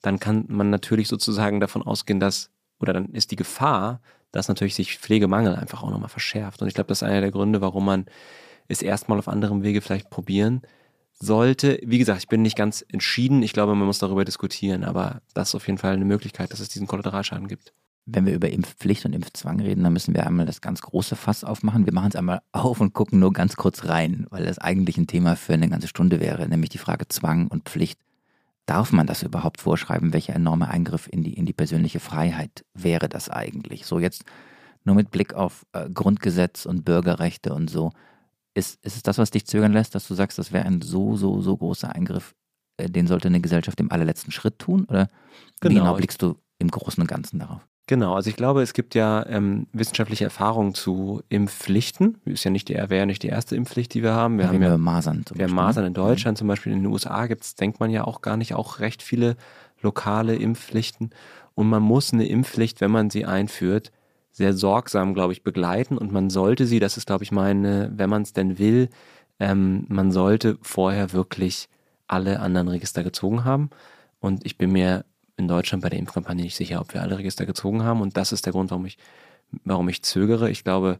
dann 0.00 0.18
kann 0.18 0.44
man 0.48 0.70
natürlich 0.70 1.08
sozusagen 1.08 1.60
davon 1.60 1.82
ausgehen, 1.82 2.20
dass, 2.20 2.50
oder 2.80 2.92
dann 2.92 3.06
ist 3.06 3.30
die 3.30 3.36
Gefahr, 3.36 4.00
dass 4.32 4.48
natürlich 4.48 4.74
sich 4.74 4.98
Pflegemangel 4.98 5.54
einfach 5.54 5.82
auch 5.82 5.90
nochmal 5.90 6.08
verschärft. 6.08 6.62
Und 6.62 6.68
ich 6.68 6.74
glaube, 6.74 6.88
das 6.88 6.98
ist 6.98 7.08
einer 7.08 7.20
der 7.20 7.30
Gründe, 7.30 7.60
warum 7.60 7.84
man 7.84 8.06
es 8.68 8.82
erstmal 8.82 9.18
auf 9.18 9.28
anderem 9.28 9.62
Wege 9.62 9.80
vielleicht 9.80 10.10
probieren 10.10 10.62
sollte. 11.12 11.78
Wie 11.84 11.98
gesagt, 11.98 12.20
ich 12.20 12.28
bin 12.28 12.42
nicht 12.42 12.56
ganz 12.56 12.84
entschieden. 12.88 13.42
Ich 13.42 13.52
glaube, 13.52 13.74
man 13.74 13.86
muss 13.86 13.98
darüber 13.98 14.24
diskutieren, 14.24 14.84
aber 14.84 15.22
das 15.34 15.50
ist 15.50 15.54
auf 15.54 15.66
jeden 15.66 15.78
Fall 15.78 15.94
eine 15.94 16.04
Möglichkeit, 16.04 16.52
dass 16.52 16.60
es 16.60 16.68
diesen 16.68 16.86
Kollateralschaden 16.86 17.48
gibt. 17.48 17.72
Wenn 18.04 18.26
wir 18.26 18.34
über 18.34 18.50
Impfpflicht 18.50 19.04
und 19.04 19.14
Impfzwang 19.14 19.60
reden, 19.60 19.84
dann 19.84 19.92
müssen 19.92 20.14
wir 20.14 20.26
einmal 20.26 20.44
das 20.44 20.60
ganz 20.60 20.82
große 20.82 21.14
Fass 21.14 21.44
aufmachen. 21.44 21.86
Wir 21.86 21.92
machen 21.92 22.08
es 22.08 22.16
einmal 22.16 22.42
auf 22.50 22.80
und 22.80 22.94
gucken 22.94 23.20
nur 23.20 23.32
ganz 23.32 23.54
kurz 23.54 23.84
rein, 23.84 24.26
weil 24.30 24.44
das 24.44 24.58
eigentlich 24.58 24.96
ein 24.96 25.06
Thema 25.06 25.36
für 25.36 25.54
eine 25.54 25.68
ganze 25.68 25.86
Stunde 25.86 26.18
wäre, 26.18 26.48
nämlich 26.48 26.70
die 26.70 26.78
Frage 26.78 27.06
Zwang 27.06 27.46
und 27.46 27.68
Pflicht. 27.68 28.00
Darf 28.66 28.92
man 28.92 29.06
das 29.06 29.22
überhaupt 29.22 29.60
vorschreiben? 29.60 30.12
Welcher 30.12 30.34
enorme 30.34 30.68
Eingriff 30.68 31.08
in 31.10 31.22
die, 31.22 31.34
in 31.34 31.46
die 31.46 31.52
persönliche 31.52 32.00
Freiheit 32.00 32.64
wäre 32.74 33.08
das 33.08 33.28
eigentlich? 33.28 33.86
So 33.86 33.98
jetzt 33.98 34.24
nur 34.84 34.96
mit 34.96 35.10
Blick 35.10 35.34
auf 35.34 35.64
äh, 35.72 35.88
Grundgesetz 35.88 36.66
und 36.66 36.84
Bürgerrechte 36.84 37.54
und 37.54 37.70
so. 37.70 37.92
Ist, 38.54 38.84
ist 38.84 38.96
es 38.96 39.02
das, 39.02 39.18
was 39.18 39.30
dich 39.30 39.46
zögern 39.46 39.72
lässt, 39.72 39.94
dass 39.94 40.06
du 40.06 40.14
sagst, 40.14 40.38
das 40.38 40.52
wäre 40.52 40.66
ein 40.66 40.82
so, 40.82 41.16
so, 41.16 41.40
so 41.40 41.56
großer 41.56 41.94
Eingriff, 41.94 42.34
äh, 42.76 42.90
den 42.90 43.06
sollte 43.06 43.28
eine 43.28 43.40
Gesellschaft 43.40 43.80
im 43.80 43.90
allerletzten 43.90 44.32
Schritt 44.32 44.58
tun? 44.58 44.84
Oder 44.84 45.08
genau. 45.60 45.74
wie 45.74 45.78
genau 45.78 45.94
blickst 45.94 46.20
du 46.22 46.36
im 46.58 46.68
Großen 46.68 47.00
und 47.00 47.06
Ganzen 47.06 47.38
darauf? 47.38 47.66
Genau, 47.92 48.14
also 48.14 48.30
ich 48.30 48.36
glaube, 48.36 48.62
es 48.62 48.72
gibt 48.72 48.94
ja 48.94 49.26
ähm, 49.26 49.66
wissenschaftliche 49.74 50.24
Erfahrungen 50.24 50.72
zu 50.72 51.20
Impfpflichten. 51.28 52.16
Ist 52.24 52.42
ja 52.42 52.50
nicht 52.50 52.70
die, 52.70 52.74
wäre 52.76 52.96
ja 52.96 53.04
nicht 53.04 53.22
die 53.22 53.28
erste 53.28 53.54
Impfpflicht, 53.54 53.92
die 53.92 54.02
wir 54.02 54.14
haben. 54.14 54.38
Wir 54.38 54.46
ja, 54.46 54.50
haben 54.50 54.62
ja 54.62 54.78
Masern. 54.78 55.26
Zum 55.26 55.36
wir 55.36 55.44
haben 55.44 55.54
Masern 55.54 55.84
in 55.84 55.92
Deutschland, 55.92 56.36
mhm. 56.36 56.38
zum 56.38 56.48
Beispiel 56.48 56.72
in 56.72 56.84
den 56.84 56.90
USA 56.90 57.26
gibt 57.26 57.44
es, 57.44 57.54
denkt 57.54 57.80
man 57.80 57.90
ja 57.90 58.04
auch 58.04 58.22
gar 58.22 58.38
nicht, 58.38 58.54
auch 58.54 58.78
recht 58.78 59.02
viele 59.02 59.36
lokale 59.82 60.36
Impfpflichten. 60.36 61.10
Und 61.54 61.68
man 61.68 61.82
muss 61.82 62.14
eine 62.14 62.26
Impfpflicht, 62.26 62.80
wenn 62.80 62.90
man 62.90 63.10
sie 63.10 63.26
einführt, 63.26 63.92
sehr 64.30 64.54
sorgsam, 64.54 65.12
glaube 65.12 65.34
ich, 65.34 65.42
begleiten. 65.42 65.98
Und 65.98 66.12
man 66.12 66.30
sollte 66.30 66.64
sie, 66.64 66.80
das 66.80 66.96
ist, 66.96 67.06
glaube 67.06 67.24
ich, 67.24 67.30
meine, 67.30 67.92
wenn 67.94 68.08
man 68.08 68.22
es 68.22 68.32
denn 68.32 68.58
will, 68.58 68.88
ähm, 69.38 69.84
man 69.90 70.12
sollte 70.12 70.56
vorher 70.62 71.12
wirklich 71.12 71.68
alle 72.06 72.40
anderen 72.40 72.68
Register 72.68 73.04
gezogen 73.04 73.44
haben. 73.44 73.68
Und 74.18 74.46
ich 74.46 74.56
bin 74.56 74.72
mir 74.72 75.04
in 75.36 75.48
Deutschland 75.48 75.82
bei 75.82 75.88
der 75.88 75.98
Impfkampagne 75.98 76.44
nicht 76.44 76.56
sicher, 76.56 76.80
ob 76.80 76.94
wir 76.94 77.02
alle 77.02 77.18
Register 77.18 77.46
gezogen 77.46 77.82
haben. 77.82 78.00
Und 78.00 78.16
das 78.16 78.32
ist 78.32 78.46
der 78.46 78.52
Grund, 78.52 78.70
warum 78.70 78.86
ich, 78.86 78.98
warum 79.64 79.88
ich 79.88 80.02
zögere. 80.02 80.50
Ich 80.50 80.64
glaube, 80.64 80.98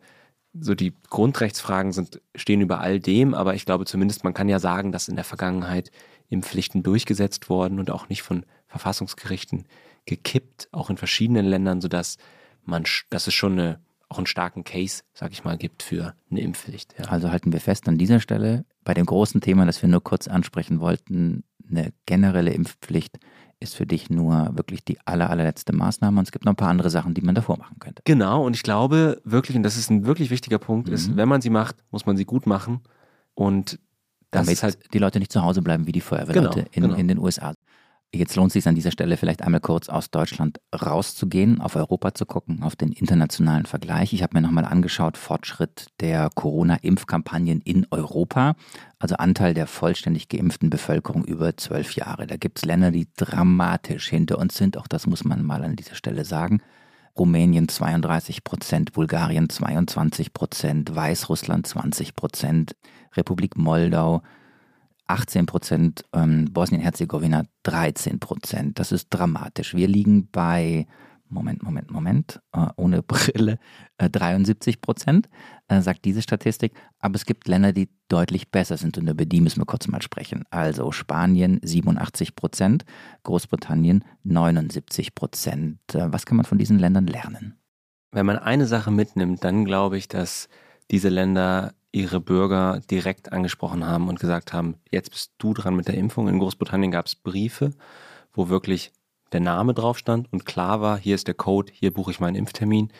so 0.59 0.75
die 0.75 0.95
Grundrechtsfragen 1.09 1.93
sind, 1.93 2.21
stehen 2.35 2.61
über 2.61 2.81
all 2.81 3.01
dem, 3.01 3.35
aber 3.35 3.55
ich 3.55 3.65
glaube 3.65 3.87
zumindest, 3.87 4.25
man 4.25 4.35
kann 4.35 4.49
ja 4.49 4.59
sagen, 4.59 4.93
dass 4.93 5.09
in 5.09 5.17
der 5.17 5.25
Vergangenheit 5.25 5.91
Impfpflichten 6.29 6.83
durchgesetzt 6.83 7.49
worden 7.49 7.79
und 7.79 7.91
auch 7.91 8.09
nicht 8.09 8.23
von 8.23 8.45
Verfassungsgerichten 8.67 9.67
gekippt, 10.07 10.69
auch 10.73 10.91
in 10.91 10.97
verschiedenen 10.97 11.47
Ländern, 11.47 11.81
sodass 11.81 12.17
man, 12.65 12.85
dass 13.11 13.27
es 13.27 13.35
schon 13.35 13.53
eine, 13.53 13.81
auch 14.09 14.19
einen 14.19 14.27
starken 14.27 14.65
Case, 14.65 15.03
sag 15.15 15.33
ich 15.33 15.45
mal, 15.45 15.57
gibt 15.57 15.83
für 15.83 16.15
eine 16.31 16.41
Impfpflicht. 16.41 16.95
Ja. 16.99 17.07
Also 17.07 17.31
halten 17.31 17.53
wir 17.53 17.61
fest 17.61 17.89
an 17.89 17.99
dieser 17.99 18.21
Stelle 18.21 18.65
bei 18.85 18.95
dem 18.95 19.07
großen 19.07 19.41
Thema, 19.41 19.67
das 19.67 19.81
wir 19.83 19.89
nur 19.89 20.03
kurz 20.03 20.29
ansprechen 20.29 20.81
wollten, 20.81 21.45
eine 21.69 21.93
generelle 22.07 22.53
Impfpflicht 22.53 23.19
ist 23.63 23.75
für 23.75 23.87
dich 23.87 24.11
nur 24.11 24.51
wirklich 24.55 24.85
die 24.85 24.99
aller, 25.07 25.31
allerletzte 25.31 25.73
Maßnahme 25.73 26.19
und 26.19 26.27
es 26.27 26.33
gibt 26.33 26.45
noch 26.45 26.53
ein 26.53 26.57
paar 26.57 26.69
andere 26.69 26.91
Sachen, 26.91 27.15
die 27.15 27.23
man 27.23 27.35
davor 27.35 27.59
machen 27.59 27.79
könnte. 27.79 28.03
Genau, 28.05 28.45
und 28.45 28.57
ich 28.57 28.63
glaube 28.63 29.21
wirklich, 29.25 29.57
und 29.57 29.63
das 29.63 29.77
ist 29.77 29.91
ein 29.91 30.05
wirklich 30.05 30.31
wichtiger 30.31 30.59
Punkt, 30.59 30.89
mhm. 30.89 30.95
ist, 30.95 31.17
wenn 31.17 31.29
man 31.29 31.41
sie 31.41 31.51
macht, 31.51 31.77
muss 31.91 32.07
man 32.07 32.17
sie 32.17 32.25
gut 32.25 32.47
machen 32.47 32.81
und 33.35 33.79
damit 34.31 34.63
halt 34.63 34.79
die 34.93 34.99
Leute 34.99 35.19
nicht 35.19 35.31
zu 35.31 35.43
Hause 35.43 35.63
bleiben 35.63 35.87
wie 35.87 35.93
die 35.93 36.01
Feuerwehrleute 36.01 36.65
genau, 36.65 36.69
in, 36.73 36.83
genau. 36.83 36.95
in 36.95 37.09
den 37.09 37.19
USA. 37.19 37.55
Jetzt 38.15 38.37
lohnt 38.37 38.49
es 38.49 38.53
sich 38.53 38.69
an 38.69 38.75
dieser 38.75 38.91
Stelle 38.91 39.17
vielleicht 39.17 39.41
einmal 39.41 39.63
kurz 39.63 39.89
aus 39.89 40.11
Deutschland 40.11 40.61
rauszugehen, 40.75 41.63
auf 41.63 41.77
Europa 41.77 42.13
zu 42.13 42.27
gucken, 42.27 42.63
auf 42.63 42.77
den 42.77 42.93
internationalen 42.93 43.65
Vergleich. 43.65 44.13
Ich 44.13 44.23
habe 44.23 44.37
mir 44.37 44.43
nochmal 44.43 44.67
angeschaut, 44.67 45.17
Fortschritt 45.17 45.87
der 46.01 46.29
Corona-Impfkampagnen 46.35 47.63
in 47.63 47.87
Europa, 47.91 48.55
also 48.99 49.15
Anteil 49.15 49.55
der 49.55 49.67
vollständig 49.67 50.29
geimpften 50.29 50.69
Bevölkerung 50.69 51.25
über 51.25 51.57
zwölf 51.57 51.95
Jahre. 51.95 52.27
Da 52.27 52.37
gibt 52.37 52.59
es 52.59 52.67
Länder, 52.67 52.91
die 52.91 53.09
dramatisch 53.17 54.11
hinter 54.11 54.39
uns 54.39 54.59
sind, 54.59 54.77
auch 54.77 54.89
das 54.89 55.07
muss 55.07 55.25
man 55.25 55.43
mal 55.43 55.65
an 55.65 55.77
dieser 55.77 55.95
Stelle 55.95 56.27
sagen. 56.27 56.61
Rumänien 57.19 57.69
32 57.69 58.45
Prozent, 58.45 58.93
Bulgarien 58.93 59.49
22 59.49 60.35
Prozent, 60.35 60.95
Weißrussland 60.95 61.67
20 61.67 62.15
Prozent, 62.15 62.77
Republik 63.17 63.57
Moldau 63.57 64.23
18 65.13 65.45
Prozent, 65.45 66.05
ähm, 66.15 66.47
Bosnien-Herzegowina 66.53 67.43
13 67.65 68.19
Prozent. 68.19 68.79
Das 68.79 68.93
ist 68.93 69.09
dramatisch. 69.11 69.75
Wir 69.75 69.87
liegen 69.87 70.29
bei, 70.33 70.87
Moment, 71.29 71.63
Moment, 71.63 71.91
Moment, 71.91 72.41
äh, 72.53 72.67
ohne 72.77 73.03
Brille, 73.07 73.59
äh, 73.99 74.09
73 74.09 74.81
Prozent, 74.81 75.29
äh, 75.69 75.83
sagt 75.83 76.07
diese 76.07 76.23
Statistik. 76.23 76.73
Aber 76.99 77.17
es 77.17 77.27
gibt 77.27 77.47
Länder, 77.47 77.75
die 77.75 77.91
deutlich 78.09 78.51
besser 78.51 78.79
sind 78.79 78.97
und 78.97 79.07
über 79.07 79.27
die 79.27 79.43
müssen 79.43 79.61
wir 79.61 79.67
kurz 79.67 79.87
mal 79.87 80.01
sprechen. 80.01 80.45
Also 80.51 80.93
Spanien 80.93 81.61
87 81.63 82.35
Prozent, 82.35 82.87
Großbritannien 83.25 84.05
79 84.25 85.15
Prozent. 85.15 85.79
Äh, 85.93 86.11
was 86.11 86.25
kann 86.25 86.39
man 86.39 86.47
von 86.47 86.57
diesen 86.57 86.79
Ländern 86.79 87.07
lernen? 87.07 87.59
Wenn 88.13 88.25
man 88.25 88.39
eine 88.39 88.67
Sache 88.67 88.91
mitnimmt, 88.91 89.45
dann 89.45 89.67
glaube 89.67 89.99
ich, 89.99 90.09
dass 90.09 90.49
diese 90.91 91.11
Länder 91.11 91.75
ihre 91.93 92.21
Bürger 92.21 92.81
direkt 92.91 93.33
angesprochen 93.33 93.87
haben 93.87 94.09
und 94.09 94.19
gesagt 94.19 94.53
haben, 94.53 94.77
jetzt 94.91 95.11
bist 95.11 95.33
du 95.39 95.53
dran 95.53 95.77
mit 95.77 95.89
der 95.89 95.95
Impfung. 95.95 96.29
In 96.29 96.39
Großbritannien 96.39 96.91
gab 96.91 97.07
es 97.07 97.15
Briefe, 97.15 97.71
wo 98.33 98.49
wirklich 98.49 98.93
der 99.33 99.41
Name 99.41 99.75
drauf 99.75 99.99
stand 99.99 100.33
und 100.33 100.47
klar 100.47 100.81
war, 100.81 100.99
hier 100.99 101.15
ist 101.15 101.27
der 101.27 101.35
Code, 101.35 101.73
hier 101.73 101.93
buche 101.93 102.11
ich 102.11 102.21
meinen 102.21 102.35
Impftermin. 102.35 102.93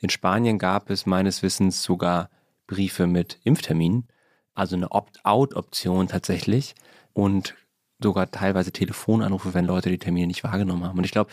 In 0.00 0.10
Spanien 0.10 0.58
gab 0.58 0.90
es 0.90 1.06
meines 1.06 1.42
Wissens 1.42 1.82
sogar 1.82 2.30
Briefe 2.66 3.06
mit 3.06 3.38
Impfterminen, 3.44 4.08
also 4.54 4.76
eine 4.76 4.90
Opt-out-Option 4.90 6.08
tatsächlich 6.08 6.74
und 7.12 7.54
sogar 8.02 8.30
teilweise 8.30 8.72
Telefonanrufe, 8.72 9.54
wenn 9.54 9.66
Leute 9.66 9.90
die 9.90 9.98
Termine 9.98 10.26
nicht 10.26 10.44
wahrgenommen 10.44 10.84
haben. 10.84 10.98
Und 10.98 11.04
ich 11.04 11.12
glaube, 11.12 11.30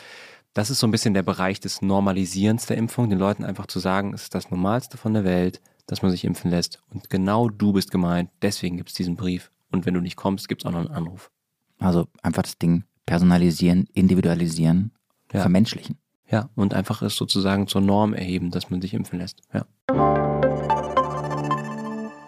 das 0.54 0.70
ist 0.70 0.80
so 0.80 0.88
ein 0.88 0.92
bisschen 0.92 1.14
der 1.14 1.24
Bereich 1.24 1.60
des 1.60 1.82
Normalisierens 1.82 2.66
der 2.66 2.78
Impfung, 2.78 3.10
den 3.10 3.20
Leuten 3.20 3.44
einfach 3.46 3.68
zu 3.68 3.80
sagen, 3.80 4.14
es 4.14 4.24
ist 4.24 4.36
das 4.36 4.50
Normalste 4.50 4.98
von 4.98 5.14
der 5.14 5.24
Welt, 5.24 5.62
dass 5.88 6.02
man 6.02 6.12
sich 6.12 6.24
impfen 6.26 6.52
lässt. 6.52 6.82
Und 6.90 7.10
genau 7.10 7.50
du 7.50 7.74
bist 7.74 7.92
gemeint, 7.92 8.30
deswegen 8.42 8.78
gibt 8.78 8.90
es 8.90 8.96
diesen 8.96 9.16
Brief. 9.16 9.52
Und 9.72 9.86
wenn 9.86 9.94
du 9.94 10.02
nicht 10.02 10.16
kommst, 10.16 10.48
gibt 10.48 10.62
es 10.62 10.66
auch 10.66 10.72
noch 10.72 10.80
einen 10.80 10.90
Anruf. 10.90 11.32
Also 11.80 12.08
einfach 12.22 12.44
das 12.44 12.58
Ding 12.58 12.84
personalisieren, 13.06 13.88
individualisieren, 13.94 14.92
ja. 15.34 15.42
vermenschlichen. 15.42 15.98
Ja, 16.30 16.50
und 16.56 16.74
einfach 16.74 17.02
es 17.02 17.16
sozusagen 17.16 17.68
zur 17.68 17.82
Norm 17.82 18.14
erheben, 18.14 18.52
dass 18.52 18.70
man 18.70 18.82
sich 18.82 18.94
impfen 18.94 19.20
lässt. 19.20 19.42
Ja. 19.54 19.66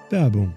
Werbung. 0.09 0.55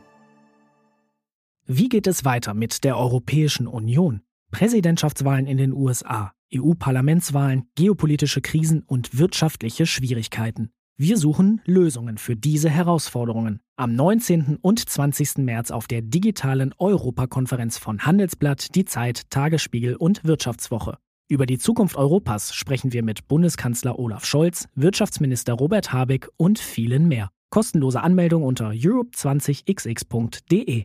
Wie 1.67 1.89
geht 1.89 2.07
es 2.07 2.25
weiter 2.25 2.55
mit 2.55 2.85
der 2.85 2.97
Europäischen 2.97 3.67
Union? 3.67 4.23
Präsidentschaftswahlen 4.53 5.47
in 5.47 5.57
den 5.57 5.73
USA, 5.73 6.33
EU-Parlamentswahlen, 6.55 7.67
geopolitische 7.75 8.43
Krisen 8.43 8.83
und 8.83 9.19
wirtschaftliche 9.19 9.87
Schwierigkeiten. 9.87 10.71
Wir 10.99 11.17
suchen 11.17 11.63
Lösungen 11.65 12.19
für 12.19 12.37
diese 12.37 12.69
Herausforderungen. 12.69 13.61
Am 13.77 13.97
19. 13.97 14.59
und 14.61 14.79
20. 14.79 15.39
März 15.39 15.71
auf 15.71 15.87
der 15.87 16.03
digitalen 16.03 16.75
Europakonferenz 16.77 17.79
von 17.79 18.05
Handelsblatt, 18.05 18.75
Die 18.75 18.85
Zeit, 18.85 19.31
Tagesspiegel 19.31 19.97
und 19.97 20.23
Wirtschaftswoche. 20.25 20.99
Über 21.29 21.47
die 21.47 21.57
Zukunft 21.57 21.97
Europas 21.97 22.55
sprechen 22.55 22.93
wir 22.93 23.03
mit 23.03 23.27
Bundeskanzler 23.27 23.99
Olaf 23.99 24.27
Scholz, 24.27 24.69
Wirtschaftsminister 24.75 25.55
Robert 25.55 25.95
Habeck 25.95 26.29
und 26.37 26.59
vielen 26.59 27.09
mehr. 27.09 27.31
Kostenlose 27.49 28.03
Anmeldung 28.03 28.43
unter 28.43 28.69
europe20xx.de. 28.69 30.85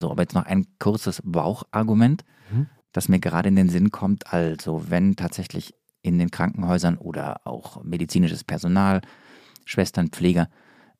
So, 0.00 0.10
aber 0.10 0.22
jetzt 0.22 0.34
noch 0.34 0.46
ein 0.46 0.66
kurzes 0.78 1.20
Bauchargument, 1.24 2.22
mhm. 2.52 2.68
Das 2.94 3.08
mir 3.08 3.18
gerade 3.18 3.50
in 3.50 3.56
den 3.56 3.68
Sinn 3.68 3.90
kommt. 3.90 4.32
Also, 4.32 4.88
wenn 4.88 5.16
tatsächlich 5.16 5.74
in 6.00 6.18
den 6.18 6.30
Krankenhäusern 6.30 6.96
oder 6.96 7.46
auch 7.46 7.82
medizinisches 7.84 8.44
Personal, 8.44 9.02
Schwestern, 9.66 10.08
Pfleger 10.08 10.48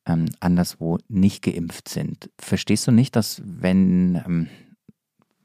ähm, 0.06 0.26
anderswo 0.40 0.98
nicht 1.08 1.42
geimpft 1.42 1.88
sind. 1.88 2.30
Verstehst 2.38 2.86
du 2.86 2.90
nicht, 2.90 3.16
dass 3.16 3.42
wenn 3.44 4.16
ähm, 4.16 4.48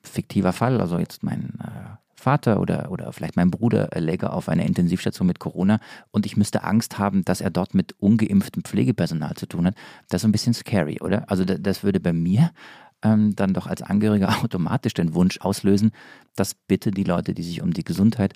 fiktiver 0.02 0.54
Fall, 0.54 0.82
also 0.82 0.98
jetzt 0.98 1.24
mein 1.24 1.60
äh, 1.62 1.98
Vater 2.16 2.60
oder, 2.60 2.92
oder 2.92 3.12
vielleicht 3.14 3.36
mein 3.36 3.52
Bruder 3.52 3.90
läge 3.96 4.32
auf 4.32 4.50
einer 4.50 4.66
Intensivstation 4.66 5.28
mit 5.28 5.40
Corona 5.40 5.80
und 6.12 6.26
ich 6.26 6.36
müsste 6.36 6.64
Angst 6.64 7.00
haben, 7.00 7.24
dass 7.24 7.42
er 7.42 7.50
dort 7.50 7.74
mit 7.74 7.94
ungeimpftem 8.00 8.64
Pflegepersonal 8.64 9.36
zu 9.36 9.46
tun 9.46 9.68
hat, 9.68 9.76
das 10.10 10.22
ist 10.22 10.26
ein 10.26 10.34
bisschen 10.34 10.54
scary, 10.54 11.00
oder? 11.02 11.30
Also 11.30 11.46
das 11.46 11.84
würde 11.84 12.00
bei 12.00 12.14
mir 12.14 12.52
ähm, 13.04 13.36
dann 13.36 13.54
doch 13.54 13.68
als 13.68 13.82
Angehöriger 13.82 14.30
automatisch 14.44 14.94
den 14.94 15.14
Wunsch 15.14 15.40
auslösen, 15.42 15.92
dass 16.36 16.54
bitte 16.54 16.92
die 16.92 17.04
Leute, 17.04 17.34
die 17.34 17.44
sich 17.44 17.62
um 17.62 17.74
die 17.74 17.84
Gesundheit 17.84 18.34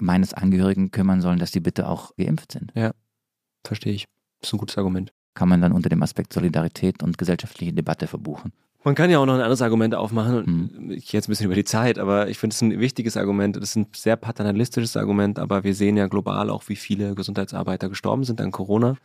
meines 0.00 0.34
Angehörigen 0.34 0.90
kümmern 0.90 1.20
sollen, 1.20 1.38
dass 1.38 1.50
die 1.50 1.60
bitte 1.60 1.88
auch 1.88 2.14
geimpft 2.16 2.52
sind. 2.52 2.72
Ja, 2.74 2.92
verstehe 3.64 3.92
ich. 3.92 4.06
Das 4.40 4.50
ist 4.50 4.54
ein 4.54 4.58
gutes 4.58 4.78
Argument. 4.78 5.12
Kann 5.34 5.48
man 5.48 5.60
dann 5.60 5.72
unter 5.72 5.88
dem 5.88 6.02
Aspekt 6.02 6.32
Solidarität 6.32 7.02
und 7.02 7.18
gesellschaftliche 7.18 7.72
Debatte 7.72 8.06
verbuchen. 8.06 8.52
Man 8.84 8.94
kann 8.94 9.10
ja 9.10 9.18
auch 9.18 9.26
noch 9.26 9.34
ein 9.34 9.40
anderes 9.40 9.62
Argument 9.62 9.94
aufmachen. 9.94 10.70
Mhm. 10.72 10.90
Ich 10.92 11.08
gehe 11.08 11.18
jetzt 11.18 11.28
ein 11.28 11.32
bisschen 11.32 11.46
über 11.46 11.54
die 11.54 11.64
Zeit, 11.64 11.98
aber 11.98 12.28
ich 12.28 12.38
finde 12.38 12.54
es 12.54 12.62
ein 12.62 12.78
wichtiges 12.78 13.16
Argument. 13.16 13.56
Das 13.56 13.70
ist 13.70 13.76
ein 13.76 13.88
sehr 13.94 14.16
paternalistisches 14.16 14.96
Argument, 14.96 15.38
aber 15.38 15.64
wir 15.64 15.74
sehen 15.74 15.96
ja 15.96 16.06
global 16.06 16.48
auch, 16.48 16.68
wie 16.68 16.76
viele 16.76 17.14
Gesundheitsarbeiter 17.14 17.88
gestorben 17.88 18.24
sind 18.24 18.40
an 18.40 18.52
Corona. 18.52 18.96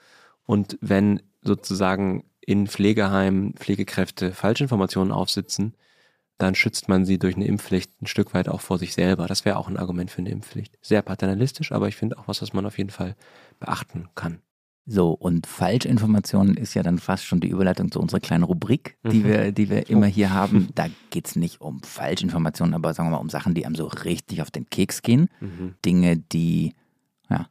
Und 0.45 0.77
wenn 0.81 1.21
sozusagen 1.41 2.23
in 2.45 2.67
Pflegeheimen 2.67 3.53
Pflegekräfte 3.53 4.31
Falschinformationen 4.31 5.11
aufsitzen, 5.11 5.75
dann 6.37 6.55
schützt 6.55 6.89
man 6.89 7.05
sie 7.05 7.19
durch 7.19 7.35
eine 7.35 7.45
Impfpflicht 7.45 8.01
ein 8.01 8.07
Stück 8.07 8.33
weit 8.33 8.49
auch 8.49 8.61
vor 8.61 8.77
sich 8.77 8.93
selber. 8.93 9.27
Das 9.27 9.45
wäre 9.45 9.57
auch 9.57 9.67
ein 9.67 9.77
Argument 9.77 10.11
für 10.11 10.19
eine 10.19 10.31
Impfpflicht. 10.31 10.77
Sehr 10.81 11.01
paternalistisch, 11.01 11.71
aber 11.71 11.87
ich 11.87 11.95
finde 11.95 12.17
auch 12.17 12.27
was, 12.27 12.41
was 12.41 12.53
man 12.53 12.65
auf 12.65 12.77
jeden 12.77 12.89
Fall 12.89 13.15
beachten 13.59 14.09
kann. 14.15 14.41
So, 14.85 15.11
und 15.11 15.47
Falschinformationen 15.47 16.57
ist 16.57 16.73
ja 16.73 16.83
dann 16.83 16.99
fast 16.99 17.25
schon 17.25 17.39
die 17.39 17.47
Überleitung 17.47 17.89
zu 17.89 18.01
unserer 18.01 18.19
kleinen 18.19 18.43
Rubrik, 18.43 18.97
die 19.03 19.19
mhm. 19.19 19.23
wir, 19.23 19.51
die 19.53 19.69
wir 19.69 19.89
immer 19.89 20.07
hier 20.07 20.31
haben. 20.31 20.69
Da 20.75 20.87
geht 21.09 21.27
es 21.27 21.35
nicht 21.37 21.61
um 21.61 21.81
Falschinformationen, 21.83 22.73
aber 22.73 22.93
sagen 22.93 23.07
wir 23.07 23.13
mal 23.13 23.21
um 23.21 23.29
Sachen, 23.29 23.53
die 23.53 23.65
einem 23.65 23.75
so 23.75 23.85
richtig 23.85 24.41
auf 24.41 24.51
den 24.51 24.69
Keks 24.69 25.01
gehen. 25.01 25.29
Mhm. 25.39 25.75
Dinge, 25.85 26.17
die, 26.17 26.73
ja, 27.29 27.47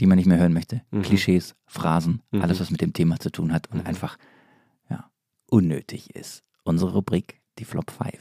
die 0.00 0.06
man 0.06 0.16
nicht 0.16 0.26
mehr 0.26 0.38
hören 0.38 0.52
möchte. 0.52 0.82
Mhm. 0.90 1.02
Klischees, 1.02 1.54
Phrasen, 1.66 2.22
mhm. 2.30 2.42
alles, 2.42 2.60
was 2.60 2.70
mit 2.70 2.80
dem 2.80 2.92
Thema 2.92 3.18
zu 3.18 3.30
tun 3.30 3.52
hat 3.52 3.70
und 3.70 3.80
mhm. 3.80 3.86
einfach 3.86 4.16
ja, 4.88 5.10
unnötig 5.50 6.14
ist. 6.14 6.42
Unsere 6.64 6.92
Rubrik, 6.92 7.40
die 7.58 7.64
Flop 7.64 7.90
5. 7.90 8.12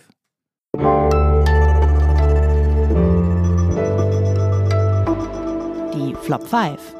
Die 5.93 6.15
Flop 6.15 6.47
5. 6.47 6.95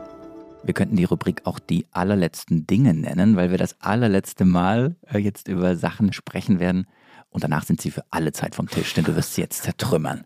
Wir 0.64 0.74
könnten 0.74 0.98
die 0.98 1.06
Rubrik 1.06 1.42
auch 1.46 1.60
die 1.60 1.86
allerletzten 1.92 2.68
Dinge 2.68 2.94
nennen, 2.94 3.36
weil 3.36 3.52
wir 3.52 3.58
das 3.58 3.80
allerletzte 3.80 4.44
Mal 4.44 4.98
äh, 5.08 5.18
jetzt 5.18 5.48
über 5.48 5.76
Sachen 5.76 6.12
sprechen 6.14 6.60
werden. 6.60 6.88
Und 7.30 7.44
danach 7.44 7.64
sind 7.64 7.82
sie 7.82 7.92
für 7.92 8.04
alle 8.10 8.32
Zeit 8.32 8.56
vom 8.56 8.68
Tisch, 8.68 8.94
denn 8.94 9.06
du 9.06 9.16
wirst 9.16 9.36
sie 9.36 9.42
jetzt 9.42 9.64
zertrümmern. 9.64 10.24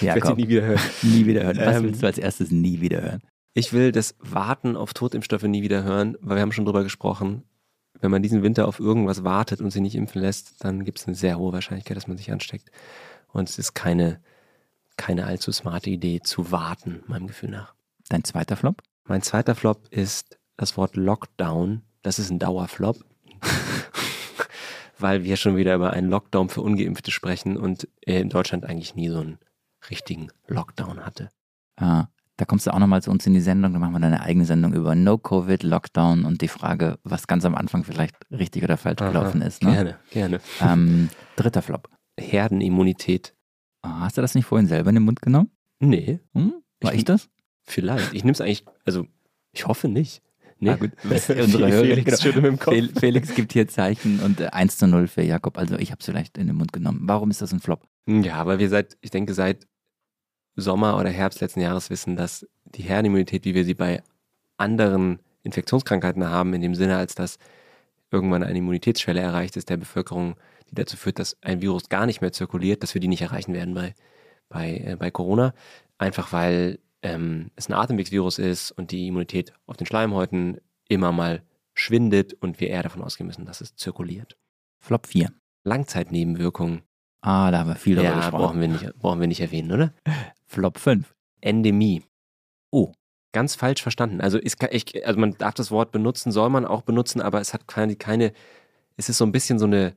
Ja, 0.00 0.16
ich 0.16 0.24
werde 0.24 0.26
sie 0.26 0.34
nie 0.34 0.48
wieder 0.48 0.62
hören. 0.62 0.80
Nie 1.02 1.26
wieder 1.26 1.44
hören. 1.44 1.58
Was 1.58 1.76
ähm, 1.76 1.82
willst 1.84 2.02
du 2.02 2.06
als 2.06 2.18
erstes 2.18 2.50
nie 2.50 2.80
wieder 2.80 3.02
hören? 3.02 3.22
Ich 3.56 3.72
will 3.72 3.92
das 3.92 4.16
Warten 4.18 4.76
auf 4.76 4.94
Totimpfstoffe 4.94 5.44
nie 5.44 5.62
wieder 5.62 5.84
hören, 5.84 6.16
weil 6.20 6.36
wir 6.36 6.42
haben 6.42 6.50
schon 6.50 6.64
drüber 6.64 6.82
gesprochen. 6.82 7.44
Wenn 8.00 8.10
man 8.10 8.20
diesen 8.20 8.42
Winter 8.42 8.66
auf 8.66 8.80
irgendwas 8.80 9.22
wartet 9.22 9.60
und 9.60 9.70
sie 9.70 9.80
nicht 9.80 9.94
impfen 9.94 10.20
lässt, 10.20 10.64
dann 10.64 10.84
gibt 10.84 10.98
es 10.98 11.06
eine 11.06 11.14
sehr 11.14 11.38
hohe 11.38 11.52
Wahrscheinlichkeit, 11.52 11.96
dass 11.96 12.08
man 12.08 12.16
sich 12.16 12.32
ansteckt. 12.32 12.72
Und 13.32 13.48
es 13.48 13.56
ist 13.56 13.72
keine, 13.74 14.20
keine 14.96 15.26
allzu 15.26 15.52
smarte 15.52 15.88
Idee 15.88 16.20
zu 16.20 16.50
warten, 16.50 17.04
meinem 17.06 17.28
Gefühl 17.28 17.50
nach. 17.50 17.74
Dein 18.08 18.24
zweiter 18.24 18.56
Flop? 18.56 18.82
Mein 19.04 19.22
zweiter 19.22 19.54
Flop 19.54 19.86
ist 19.90 20.36
das 20.56 20.76
Wort 20.76 20.96
Lockdown. 20.96 21.82
Das 22.02 22.18
ist 22.18 22.30
ein 22.30 22.40
Dauerflop. 22.40 23.04
Weil 24.98 25.22
wir 25.22 25.36
schon 25.36 25.56
wieder 25.56 25.76
über 25.76 25.92
einen 25.92 26.10
Lockdown 26.10 26.48
für 26.48 26.60
Ungeimpfte 26.60 27.12
sprechen 27.12 27.56
und 27.56 27.88
in 28.00 28.30
Deutschland 28.30 28.64
eigentlich 28.64 28.96
nie 28.96 29.08
so 29.10 29.20
einen 29.20 29.38
richtigen 29.90 30.28
Lockdown 30.48 31.06
hatte. 31.06 31.30
Ah, 31.76 32.06
da 32.36 32.44
kommst 32.44 32.66
du 32.66 32.72
auch 32.72 32.78
nochmal 32.78 33.02
zu 33.02 33.10
uns 33.10 33.26
in 33.26 33.34
die 33.34 33.40
Sendung, 33.40 33.72
dann 33.72 33.80
machen 33.80 33.92
wir 33.92 34.04
eine 34.04 34.20
eigene 34.20 34.44
Sendung 34.44 34.74
über 34.74 34.94
No-Covid, 34.94 35.62
Lockdown 35.62 36.24
und 36.24 36.42
die 36.42 36.48
Frage, 36.48 36.98
was 37.04 37.26
ganz 37.26 37.44
am 37.44 37.54
Anfang 37.54 37.84
vielleicht 37.84 38.16
richtig 38.30 38.64
oder 38.64 38.76
falsch 38.76 39.00
Aha, 39.00 39.08
gelaufen 39.08 39.40
ist. 39.40 39.62
Ne? 39.62 39.72
Gerne, 39.72 39.98
gerne. 40.10 40.40
Ähm, 40.60 41.10
dritter 41.36 41.62
Flop. 41.62 41.88
Herdenimmunität. 42.18 43.34
Ah, 43.82 44.00
hast 44.00 44.16
du 44.16 44.22
das 44.22 44.34
nicht 44.34 44.46
vorhin 44.46 44.66
selber 44.66 44.88
in 44.88 44.96
den 44.96 45.04
Mund 45.04 45.22
genommen? 45.22 45.50
Nee. 45.78 46.20
Hm? 46.34 46.54
War 46.80 46.92
ich, 46.92 47.00
ich 47.00 47.04
das? 47.04 47.28
Vielleicht. 47.62 48.12
Ich 48.14 48.24
nehme 48.24 48.32
es 48.32 48.40
eigentlich, 48.40 48.64
also 48.84 49.06
ich 49.52 49.66
hoffe 49.66 49.88
nicht. 49.88 50.22
Nee. 50.58 50.70
Ah, 50.70 50.76
gut. 50.76 50.92
Unsere 51.04 51.70
Felix, 51.70 52.22
genau. 52.22 52.88
Felix 52.98 53.34
gibt 53.34 53.52
hier 53.52 53.68
Zeichen 53.68 54.20
und 54.20 54.40
1 54.40 54.74
äh, 54.74 54.76
zu 54.76 54.86
0 54.86 55.08
für 55.08 55.22
Jakob. 55.22 55.58
Also 55.58 55.76
ich 55.78 55.90
habe 55.90 56.00
es 56.00 56.06
vielleicht 56.06 56.38
in 56.38 56.46
den 56.46 56.56
Mund 56.56 56.72
genommen. 56.72 57.00
Warum 57.02 57.30
ist 57.30 57.42
das 57.42 57.52
ein 57.52 57.60
Flop? 57.60 57.86
Ja, 58.06 58.46
weil 58.46 58.58
wir 58.58 58.68
seit, 58.68 58.96
ich 59.00 59.10
denke, 59.10 59.34
seit 59.34 59.66
Sommer 60.56 60.98
oder 60.98 61.10
Herbst 61.10 61.40
letzten 61.40 61.60
Jahres 61.60 61.90
wissen, 61.90 62.16
dass 62.16 62.46
die 62.64 62.82
Herdenimmunität, 62.82 63.44
wie 63.44 63.54
wir 63.54 63.64
sie 63.64 63.74
bei 63.74 64.02
anderen 64.56 65.20
Infektionskrankheiten 65.42 66.24
haben, 66.28 66.54
in 66.54 66.60
dem 66.60 66.74
Sinne, 66.74 66.96
als 66.96 67.14
dass 67.14 67.38
irgendwann 68.10 68.42
eine 68.42 68.58
Immunitätsschwelle 68.58 69.20
erreicht 69.20 69.56
ist 69.56 69.68
der 69.68 69.76
Bevölkerung, 69.76 70.36
die 70.70 70.74
dazu 70.74 70.96
führt, 70.96 71.18
dass 71.18 71.36
ein 71.42 71.60
Virus 71.60 71.88
gar 71.88 72.06
nicht 72.06 72.20
mehr 72.20 72.32
zirkuliert, 72.32 72.82
dass 72.82 72.94
wir 72.94 73.00
die 73.00 73.08
nicht 73.08 73.22
erreichen 73.22 73.52
werden 73.52 73.74
bei, 73.74 73.94
bei, 74.48 74.76
äh, 74.78 74.96
bei 74.96 75.10
Corona. 75.10 75.52
Einfach 75.98 76.32
weil 76.32 76.78
ähm, 77.02 77.50
es 77.56 77.68
ein 77.68 77.74
Atemwegsvirus 77.74 78.38
ist 78.38 78.70
und 78.72 78.90
die 78.90 79.08
Immunität 79.08 79.52
auf 79.66 79.76
den 79.76 79.86
Schleimhäuten 79.86 80.60
immer 80.88 81.12
mal 81.12 81.42
schwindet 81.74 82.34
und 82.34 82.60
wir 82.60 82.68
eher 82.68 82.82
davon 82.82 83.02
ausgehen 83.02 83.26
müssen, 83.26 83.44
dass 83.44 83.60
es 83.60 83.74
zirkuliert. 83.76 84.36
Flop 84.78 85.06
4. 85.06 85.30
Langzeitnebenwirkungen. 85.64 86.82
Ah, 87.24 87.50
da 87.50 87.60
haben 87.60 87.68
wir 87.68 87.76
viel 87.76 87.96
darüber 87.96 88.10
ja, 88.10 88.16
gesprochen. 88.16 88.42
Brauchen 88.42 88.60
wir, 88.60 88.68
nicht, 88.68 88.98
brauchen 88.98 89.20
wir 89.20 89.26
nicht 89.26 89.40
erwähnen, 89.40 89.72
oder? 89.72 89.94
Flop 90.46 90.78
5. 90.78 91.14
Endemie. 91.40 92.02
Oh, 92.70 92.92
ganz 93.32 93.54
falsch 93.54 93.82
verstanden. 93.82 94.20
Also, 94.20 94.38
ist, 94.38 94.62
ich, 94.70 95.06
also 95.06 95.18
man 95.18 95.32
darf 95.38 95.54
das 95.54 95.70
Wort 95.70 95.90
benutzen, 95.90 96.32
soll 96.32 96.50
man 96.50 96.66
auch 96.66 96.82
benutzen, 96.82 97.22
aber 97.22 97.40
es 97.40 97.54
hat 97.54 97.66
keine, 97.66 97.96
keine 97.96 98.32
es 98.98 99.08
ist 99.08 99.16
so 99.16 99.24
ein 99.24 99.32
bisschen 99.32 99.58
so 99.58 99.64
eine 99.64 99.96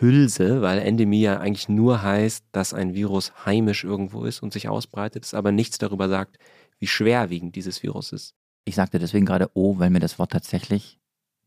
Hülse, 0.00 0.60
weil 0.60 0.80
Endemie 0.80 1.22
ja 1.22 1.38
eigentlich 1.38 1.68
nur 1.68 2.02
heißt, 2.02 2.44
dass 2.50 2.74
ein 2.74 2.92
Virus 2.92 3.32
heimisch 3.46 3.84
irgendwo 3.84 4.24
ist 4.24 4.42
und 4.42 4.52
sich 4.52 4.68
ausbreitet, 4.68 5.24
es 5.24 5.34
aber 5.34 5.52
nichts 5.52 5.78
darüber 5.78 6.08
sagt, 6.08 6.38
wie 6.80 6.88
schwerwiegend 6.88 7.54
dieses 7.54 7.82
Virus 7.84 8.12
ist. 8.12 8.34
Ich 8.64 8.74
sagte 8.74 8.98
deswegen 8.98 9.26
gerade 9.26 9.48
oh, 9.54 9.78
weil 9.78 9.90
mir 9.90 10.00
das 10.00 10.18
Wort 10.18 10.32
tatsächlich 10.32 10.97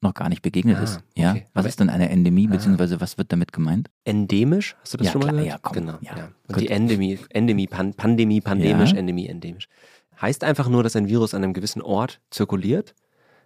noch 0.01 0.13
gar 0.13 0.29
nicht 0.29 0.41
begegnet 0.41 0.77
ah, 0.77 0.83
ist. 0.83 1.01
Ja, 1.15 1.31
okay. 1.31 1.45
was 1.53 1.61
aber 1.61 1.69
ist 1.69 1.79
denn 1.79 1.89
eine 1.89 2.09
Endemie, 2.09 2.47
ah. 2.49 2.53
beziehungsweise 2.53 2.99
was 3.01 3.17
wird 3.17 3.31
damit 3.31 3.53
gemeint? 3.53 3.89
Endemisch, 4.03 4.75
hast 4.81 4.93
du 4.93 4.97
das 4.97 5.07
ja, 5.07 5.11
schon 5.13 5.21
mal 5.21 5.27
klar, 5.27 5.43
gehört? 5.43 5.53
Ja, 5.53 5.59
komm, 5.61 5.73
genau. 5.73 5.97
Ja, 6.01 6.17
ja. 6.17 6.29
Und 6.47 6.59
die 6.59 6.69
Endemie, 6.69 7.19
Endemie, 7.29 7.67
Pan, 7.67 7.93
Pandemie, 7.93 8.41
pandemisch, 8.41 8.91
Ja. 8.91 8.97
Endemie, 8.97 9.27
endemisch. 9.27 9.67
Heißt 10.21 10.43
einfach 10.43 10.67
nur, 10.69 10.83
dass 10.83 10.95
ein 10.95 11.07
Virus 11.07 11.33
an 11.33 11.43
einem 11.43 11.53
gewissen 11.53 11.81
Ort 11.81 12.19
zirkuliert, 12.29 12.95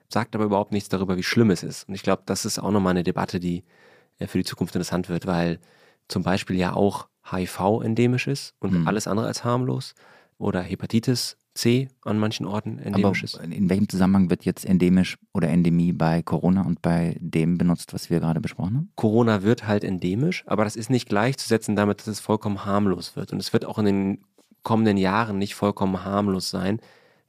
sagt 0.10 0.36
aber 0.36 0.46
überhaupt 0.46 0.72
nichts 0.72 0.90
darüber, 0.90 1.18
wie 1.18 1.24
schlimm 1.24 1.50
es 1.52 1.64
ist. 1.64 1.88
Und 1.88 1.96
ich 1.96 2.04
glaube, 2.04 2.24
das 2.26 2.46
ist 2.46 2.60
auch 2.60 2.72
nochmal 2.72 2.92
eine 2.92 3.04
Debatte, 3.04 3.40
die 3.40 3.64
äh, 4.20 4.28
für 4.28 4.38
die 4.38 4.44
Zukunft 4.44 4.76
interessant 4.76 5.10
wird, 5.10 5.26
weil 5.26 5.60
zum 6.08 6.24
Beispiel 6.24 6.56
ja 6.58 6.74
auch 6.74 7.08
HIV 7.32 7.82
endemisch 7.84 8.28
ist 8.28 8.54
und 8.60 8.72
Mhm. 8.74 8.88
alles 8.88 9.08
andere 9.08 9.28
als 9.28 9.44
harmlos 9.44 9.96
oder 10.38 10.62
Hepatitis 10.62 11.38
C 11.56 11.88
an 12.04 12.20
manchen 12.20 12.46
Orten 12.46 12.80
endemisch 12.80 13.24
ist. 13.24 13.38
in 13.38 13.70
welchem 13.70 13.88
Zusammenhang 13.88 14.30
wird 14.30 14.44
jetzt 14.44 14.66
endemisch 14.66 15.18
oder 15.34 15.48
Endemie 15.48 15.94
bei 15.94 16.22
Corona 16.22 16.64
und 16.64 16.82
bei 16.82 17.16
dem 17.22 17.58
benutzt, 17.58 17.94
was 17.94 18.10
wir 18.10 18.20
gerade 18.20 18.42
besprochen 18.42 18.76
haben? 18.76 18.92
Corona 18.96 19.42
wird 19.42 19.66
halt 19.66 19.86
endemisch, 19.86 20.44
aber 20.48 20.66
das 20.66 20.76
ist 20.76 20.90
nicht 20.90 21.08
gleichzusetzen 21.08 21.76
damit, 21.76 22.00
dass 22.00 22.08
es 22.08 22.20
vollkommen 22.20 22.66
harmlos 22.66 23.16
wird. 23.16 23.32
Und 23.32 23.40
es 23.40 23.54
wird 23.54 23.64
auch 23.64 23.80
in 23.80 23.86
den 23.86 24.26
kommenden 24.64 24.98
Jahren 24.98 25.38
nicht 25.38 25.56
vollkommen 25.56 26.04
harmlos 26.04 26.50
sein, 26.50 26.80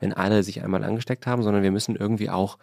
wenn 0.01 0.13
alle 0.13 0.43
sich 0.43 0.63
einmal 0.63 0.83
angesteckt 0.83 1.27
haben, 1.27 1.43
sondern 1.43 1.63
wir 1.63 1.71
müssen 1.71 1.95
irgendwie 1.95 2.29
auch 2.29 2.59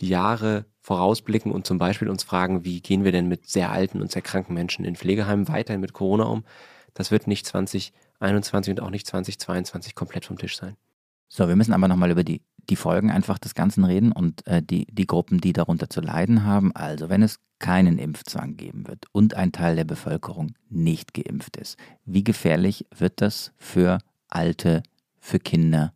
die 0.00 0.08
Jahre 0.08 0.66
vorausblicken 0.80 1.50
und 1.50 1.66
zum 1.66 1.78
Beispiel 1.78 2.08
uns 2.08 2.22
fragen, 2.22 2.64
wie 2.64 2.80
gehen 2.80 3.04
wir 3.04 3.12
denn 3.12 3.28
mit 3.28 3.48
sehr 3.48 3.72
alten 3.72 4.00
und 4.00 4.12
sehr 4.12 4.22
kranken 4.22 4.54
Menschen 4.54 4.84
in 4.84 4.96
Pflegeheimen 4.96 5.48
weiterhin 5.48 5.80
mit 5.80 5.92
Corona 5.92 6.24
um? 6.24 6.44
Das 6.94 7.10
wird 7.10 7.26
nicht 7.26 7.46
2021 7.46 8.72
und 8.72 8.80
auch 8.80 8.90
nicht 8.90 9.06
2022 9.06 9.94
komplett 9.94 10.26
vom 10.26 10.38
Tisch 10.38 10.56
sein. 10.56 10.76
So, 11.34 11.48
wir 11.48 11.56
müssen 11.56 11.72
aber 11.72 11.88
nochmal 11.88 12.10
über 12.10 12.24
die, 12.24 12.42
die 12.68 12.76
Folgen 12.76 13.10
einfach 13.10 13.38
des 13.38 13.54
Ganzen 13.54 13.84
reden 13.84 14.12
und 14.12 14.46
äh, 14.46 14.62
die, 14.62 14.86
die 14.90 15.06
Gruppen, 15.06 15.40
die 15.40 15.54
darunter 15.54 15.88
zu 15.88 16.02
leiden 16.02 16.44
haben. 16.44 16.76
Also, 16.76 17.08
wenn 17.08 17.22
es 17.22 17.40
keinen 17.58 17.96
Impfzwang 17.96 18.58
geben 18.58 18.86
wird 18.86 19.06
und 19.12 19.32
ein 19.32 19.50
Teil 19.50 19.76
der 19.76 19.84
Bevölkerung 19.84 20.52
nicht 20.68 21.14
geimpft 21.14 21.56
ist, 21.56 21.78
wie 22.04 22.22
gefährlich 22.22 22.84
wird 22.94 23.22
das 23.22 23.52
für 23.56 23.96
Alte, 24.28 24.82
für 25.20 25.38
Kinder, 25.38 25.94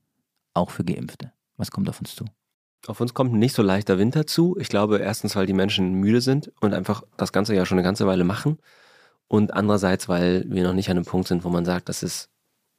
auch 0.54 0.70
für 0.70 0.84
Geimpfte? 0.84 1.32
Was 1.58 1.70
kommt 1.70 1.90
auf 1.90 2.00
uns 2.00 2.16
zu? 2.16 2.24
Auf 2.86 3.02
uns 3.02 3.12
kommt 3.12 3.34
ein 3.34 3.38
nicht 3.38 3.54
so 3.54 3.62
leichter 3.62 3.98
Winter 3.98 4.26
zu. 4.26 4.56
Ich 4.58 4.70
glaube, 4.70 5.00
erstens, 5.00 5.36
weil 5.36 5.44
die 5.44 5.52
Menschen 5.52 5.92
müde 5.92 6.22
sind 6.22 6.50
und 6.62 6.72
einfach 6.72 7.02
das 7.18 7.32
Ganze 7.34 7.54
ja 7.54 7.66
schon 7.66 7.76
eine 7.76 7.84
ganze 7.84 8.06
Weile 8.06 8.24
machen. 8.24 8.56
Und 9.28 9.52
andererseits, 9.52 10.08
weil 10.08 10.46
wir 10.48 10.64
noch 10.64 10.72
nicht 10.72 10.88
an 10.88 10.96
einem 10.96 11.04
Punkt 11.04 11.28
sind, 11.28 11.44
wo 11.44 11.50
man 11.50 11.66
sagt, 11.66 11.90
das 11.90 12.02
ist 12.02 12.30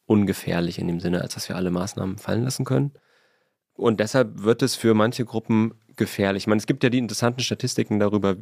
ungefährlich 0.08 0.80
in 0.80 0.88
dem 0.88 1.00
Sinne, 1.00 1.22
als 1.22 1.36
dass 1.36 1.48
wir 1.50 1.56
alle 1.56 1.70
Maßnahmen 1.70 2.18
fallen 2.18 2.44
lassen 2.44 2.66
können. 2.66 2.94
Und 3.74 4.00
deshalb 4.00 4.42
wird 4.44 4.64
es 4.64 4.76
für 4.76 4.96
manche 4.96 5.24
Gruppen 5.26 5.76
gefährlich. 5.96 6.44
Ich 6.44 6.48
meine, 6.48 6.60
es 6.60 6.66
gibt 6.66 6.84
ja 6.84 6.90
die 6.90 6.98
interessanten 6.98 7.42
Statistiken 7.42 8.00
darüber, 8.00 8.38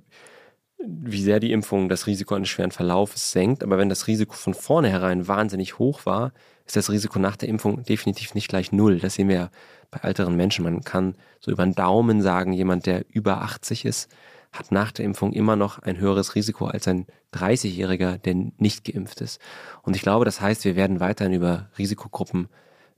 wie 0.78 1.22
sehr 1.22 1.40
die 1.40 1.52
Impfung 1.52 1.90
das 1.90 2.08
Risiko 2.08 2.36
eines 2.36 2.50
schweren 2.50 2.72
Verlaufes 2.72 3.32
senkt. 3.32 3.64
Aber 3.64 3.78
wenn 3.78 3.90
das 3.90 4.08
Risiko 4.08 4.34
von 4.34 4.54
vornherein 4.54 5.28
wahnsinnig 5.28 5.80
hoch 5.80 6.06
war, 6.06 6.32
ist 6.66 6.76
das 6.76 6.90
Risiko 6.90 7.20
nach 7.20 7.36
der 7.36 7.50
Impfung 7.50 7.84
definitiv 7.84 8.34
nicht 8.36 8.48
gleich 8.48 8.72
null. 8.72 9.00
Das 9.00 9.16
sehen 9.16 9.28
wir 9.28 9.36
ja 9.36 9.50
bei 9.92 10.00
älteren 10.08 10.36
Menschen. 10.36 10.64
Man 10.64 10.82
kann 10.84 11.16
so 11.40 11.52
über 11.52 11.64
den 11.64 11.76
Daumen 11.76 12.22
sagen, 12.22 12.54
jemand, 12.54 12.86
der 12.86 13.06
über 13.10 13.42
80 13.42 13.86
ist, 13.86 14.10
hat 14.58 14.72
nach 14.72 14.92
der 14.92 15.06
Impfung 15.06 15.34
immer 15.34 15.56
noch 15.56 15.80
ein 15.80 15.98
höheres 15.98 16.36
Risiko 16.36 16.66
als 16.66 16.88
ein 16.88 17.06
30-Jähriger, 17.34 18.18
der 18.18 18.36
nicht 18.58 18.86
geimpft 18.86 19.22
ist. 19.22 19.40
Und 19.84 19.96
ich 19.96 20.02
glaube, 20.02 20.26
das 20.26 20.42
heißt, 20.42 20.66
wir 20.66 20.76
werden 20.76 21.00
weiterhin 21.00 21.34
über 21.34 21.70
Risikogruppen 21.78 22.48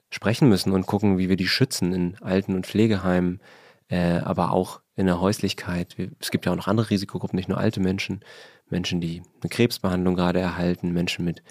sprechen 0.10 0.48
müssen 0.50 0.72
und 0.72 0.86
gucken, 0.86 1.18
wie 1.18 1.30
wir 1.30 1.36
die 1.36 1.48
schützen 1.48 1.94
in 1.94 2.18
Alten- 2.22 2.56
und 2.56 2.66
Pflegeheimen, 2.66 3.42
äh, 3.90 4.20
aber 4.20 4.52
auch 4.52 4.82
in 4.96 5.06
der 5.06 5.22
Häuslichkeit. 5.22 5.96
Es 6.20 6.32
gibt 6.32 6.46
ja 6.46 6.52
auch 6.52 6.56
noch 6.58 6.68
andere 6.68 6.90
Risikogruppen, 6.90 7.38
nicht 7.38 7.50
nur 7.50 7.58
alte 7.58 7.80
Menschen, 7.80 8.22
Menschen, 8.70 9.02
die 9.02 9.22
eine 9.42 9.50
Krebsbehandlung 9.50 10.16
gerade 10.16 10.40
erhalten, 10.40 10.92
Menschen 10.92 11.26
mit 11.26 11.44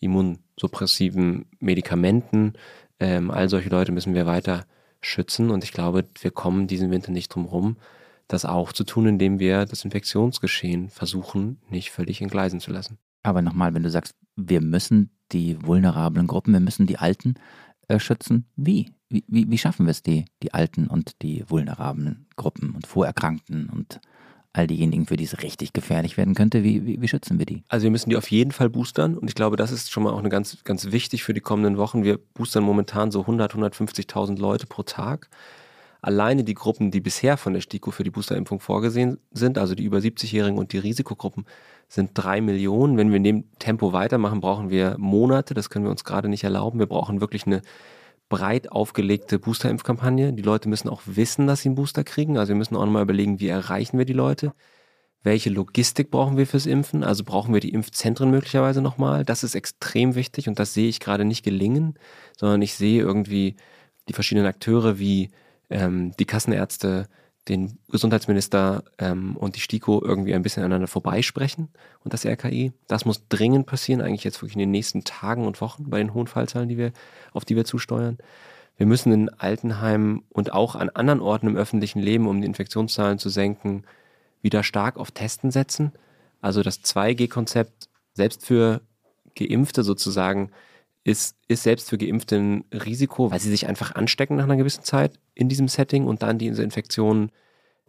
immunsuppressiven 0.00 1.46
Medikamenten. 1.60 2.54
Ähm, 2.98 3.30
all 3.30 3.48
solche 3.48 3.70
Leute 3.70 3.92
müssen 3.92 4.14
wir 4.14 4.26
weiter 4.26 4.66
schützen 5.00 5.50
und 5.50 5.64
ich 5.64 5.72
glaube, 5.72 6.04
wir 6.20 6.30
kommen 6.30 6.66
diesen 6.66 6.90
Winter 6.90 7.10
nicht 7.10 7.34
drum 7.34 7.44
herum, 7.44 7.76
das 8.32 8.44
auch 8.44 8.72
zu 8.72 8.84
tun, 8.84 9.06
indem 9.06 9.38
wir 9.38 9.66
das 9.66 9.84
Infektionsgeschehen 9.84 10.88
versuchen, 10.88 11.58
nicht 11.68 11.90
völlig 11.90 12.20
entgleisen 12.20 12.60
zu 12.60 12.70
lassen. 12.70 12.98
Aber 13.22 13.42
nochmal, 13.42 13.74
wenn 13.74 13.82
du 13.82 13.90
sagst, 13.90 14.14
wir 14.36 14.60
müssen 14.60 15.10
die 15.32 15.62
vulnerablen 15.64 16.26
Gruppen, 16.26 16.52
wir 16.52 16.60
müssen 16.60 16.86
die 16.86 16.98
Alten 16.98 17.34
äh, 17.88 17.98
schützen, 17.98 18.46
wie? 18.56 18.90
Wie, 19.08 19.24
wie? 19.26 19.50
wie 19.50 19.58
schaffen 19.58 19.86
wir 19.86 19.90
es, 19.90 20.02
die, 20.02 20.24
die 20.42 20.54
Alten 20.54 20.86
und 20.86 21.20
die 21.22 21.44
vulnerablen 21.48 22.26
Gruppen 22.36 22.70
und 22.70 22.86
Vorerkrankten 22.86 23.68
und 23.68 24.00
all 24.52 24.66
diejenigen, 24.66 25.06
für 25.06 25.16
die 25.16 25.24
es 25.24 25.42
richtig 25.42 25.72
gefährlich 25.72 26.16
werden 26.16 26.34
könnte, 26.34 26.64
wie, 26.64 26.84
wie, 26.84 27.00
wie, 27.00 27.08
schützen 27.08 27.38
wir 27.38 27.46
die? 27.46 27.62
Also 27.68 27.84
wir 27.84 27.90
müssen 27.90 28.10
die 28.10 28.16
auf 28.16 28.30
jeden 28.30 28.50
Fall 28.50 28.68
boostern 28.68 29.16
und 29.16 29.28
ich 29.28 29.34
glaube, 29.34 29.56
das 29.56 29.70
ist 29.70 29.90
schon 29.90 30.02
mal 30.02 30.12
auch 30.12 30.18
eine 30.18 30.28
ganz, 30.28 30.62
ganz 30.64 30.90
wichtig 30.90 31.22
für 31.22 31.34
die 31.34 31.40
kommenden 31.40 31.76
Wochen. 31.76 32.02
Wir 32.02 32.18
boostern 32.34 32.64
momentan 32.64 33.10
so 33.10 33.20
100, 33.20 33.54
150.000 33.54 34.38
Leute 34.38 34.66
pro 34.66 34.82
Tag. 34.82 35.28
Alleine 36.02 36.44
die 36.44 36.54
Gruppen, 36.54 36.90
die 36.90 37.00
bisher 37.00 37.36
von 37.36 37.52
der 37.52 37.60
STIKO 37.60 37.90
für 37.90 38.04
die 38.04 38.10
Boosterimpfung 38.10 38.60
vorgesehen 38.60 39.18
sind, 39.32 39.58
also 39.58 39.74
die 39.74 39.84
über 39.84 39.98
70-Jährigen 39.98 40.58
und 40.58 40.72
die 40.72 40.78
Risikogruppen, 40.78 41.44
sind 41.88 42.12
drei 42.14 42.40
Millionen. 42.40 42.96
Wenn 42.96 43.10
wir 43.10 43.16
in 43.16 43.24
dem 43.24 43.44
Tempo 43.58 43.92
weitermachen, 43.92 44.40
brauchen 44.40 44.70
wir 44.70 44.96
Monate. 44.98 45.54
Das 45.54 45.68
können 45.68 45.84
wir 45.84 45.90
uns 45.90 46.04
gerade 46.04 46.28
nicht 46.28 46.44
erlauben. 46.44 46.78
Wir 46.78 46.86
brauchen 46.86 47.20
wirklich 47.20 47.46
eine 47.46 47.62
breit 48.30 48.72
aufgelegte 48.72 49.38
Boosterimpfkampagne. 49.38 50.32
Die 50.32 50.42
Leute 50.42 50.68
müssen 50.68 50.88
auch 50.88 51.02
wissen, 51.04 51.46
dass 51.46 51.62
sie 51.62 51.68
einen 51.68 51.74
Booster 51.74 52.04
kriegen. 52.04 52.38
Also 52.38 52.50
wir 52.50 52.56
müssen 52.56 52.76
auch 52.76 52.84
nochmal 52.84 53.02
überlegen, 53.02 53.40
wie 53.40 53.48
erreichen 53.48 53.98
wir 53.98 54.06
die 54.06 54.14
Leute? 54.14 54.54
Welche 55.22 55.50
Logistik 55.50 56.10
brauchen 56.10 56.38
wir 56.38 56.46
fürs 56.46 56.64
Impfen? 56.64 57.04
Also 57.04 57.24
brauchen 57.24 57.52
wir 57.52 57.60
die 57.60 57.74
Impfzentren 57.74 58.30
möglicherweise 58.30 58.80
nochmal? 58.80 59.24
Das 59.24 59.44
ist 59.44 59.54
extrem 59.54 60.14
wichtig 60.14 60.48
und 60.48 60.58
das 60.58 60.72
sehe 60.72 60.88
ich 60.88 61.00
gerade 61.00 61.26
nicht 61.26 61.44
gelingen, 61.44 61.98
sondern 62.38 62.62
ich 62.62 62.74
sehe 62.74 63.02
irgendwie 63.02 63.56
die 64.08 64.14
verschiedenen 64.14 64.46
Akteure 64.46 64.98
wie 64.98 65.30
ähm, 65.70 66.12
die 66.18 66.26
Kassenärzte, 66.26 67.08
den 67.48 67.78
Gesundheitsminister 67.88 68.84
ähm, 68.98 69.36
und 69.36 69.56
die 69.56 69.60
STIKO 69.60 70.02
irgendwie 70.04 70.34
ein 70.34 70.42
bisschen 70.42 70.62
aneinander 70.62 70.88
vorbeisprechen 70.88 71.68
und 72.04 72.12
das 72.12 72.26
RKI. 72.26 72.72
Das 72.86 73.04
muss 73.04 73.26
dringend 73.28 73.66
passieren, 73.66 74.02
eigentlich 74.02 74.24
jetzt 74.24 74.42
wirklich 74.42 74.54
in 74.54 74.60
den 74.60 74.70
nächsten 74.70 75.04
Tagen 75.04 75.46
und 75.46 75.60
Wochen 75.60 75.88
bei 75.88 75.98
den 75.98 76.12
hohen 76.12 76.26
Fallzahlen, 76.26 76.68
die 76.68 76.76
wir, 76.76 76.92
auf 77.32 77.44
die 77.44 77.56
wir 77.56 77.64
zusteuern. 77.64 78.18
Wir 78.76 78.86
müssen 78.86 79.12
in 79.12 79.28
Altenheimen 79.28 80.22
und 80.30 80.52
auch 80.52 80.74
an 80.74 80.90
anderen 80.90 81.20
Orten 81.20 81.46
im 81.46 81.56
öffentlichen 81.56 82.00
Leben, 82.00 82.26
um 82.26 82.40
die 82.40 82.46
Infektionszahlen 82.46 83.18
zu 83.18 83.28
senken, 83.28 83.84
wieder 84.42 84.62
stark 84.62 84.96
auf 84.96 85.10
Testen 85.10 85.50
setzen. 85.50 85.92
Also 86.40 86.62
das 86.62 86.82
2G-Konzept 86.82 87.88
selbst 88.14 88.46
für 88.46 88.80
Geimpfte 89.34 89.82
sozusagen 89.82 90.50
ist, 91.10 91.36
ist 91.48 91.62
selbst 91.62 91.90
für 91.90 91.98
Geimpfte 91.98 92.36
ein 92.36 92.64
Risiko, 92.72 93.30
weil 93.30 93.40
sie 93.40 93.50
sich 93.50 93.66
einfach 93.66 93.94
anstecken 93.94 94.36
nach 94.36 94.44
einer 94.44 94.56
gewissen 94.56 94.84
Zeit 94.84 95.18
in 95.34 95.48
diesem 95.48 95.68
Setting 95.68 96.06
und 96.06 96.22
dann 96.22 96.38
diese 96.38 96.62
Infektionen 96.62 97.30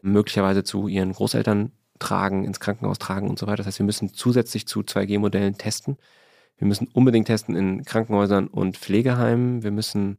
möglicherweise 0.01 0.63
zu 0.63 0.87
ihren 0.87 1.13
Großeltern 1.13 1.71
tragen, 1.99 2.43
ins 2.43 2.59
Krankenhaus 2.59 2.99
tragen 2.99 3.29
und 3.29 3.39
so 3.39 3.47
weiter. 3.47 3.57
Das 3.57 3.67
heißt, 3.67 3.79
wir 3.79 3.85
müssen 3.85 4.13
zusätzlich 4.13 4.67
zu 4.67 4.81
2G-Modellen 4.81 5.57
testen. 5.57 5.97
Wir 6.57 6.67
müssen 6.67 6.87
unbedingt 6.87 7.27
testen 7.27 7.55
in 7.55 7.83
Krankenhäusern 7.85 8.47
und 8.47 8.77
Pflegeheimen. 8.77 9.63
Wir 9.63 9.71
müssen 9.71 10.17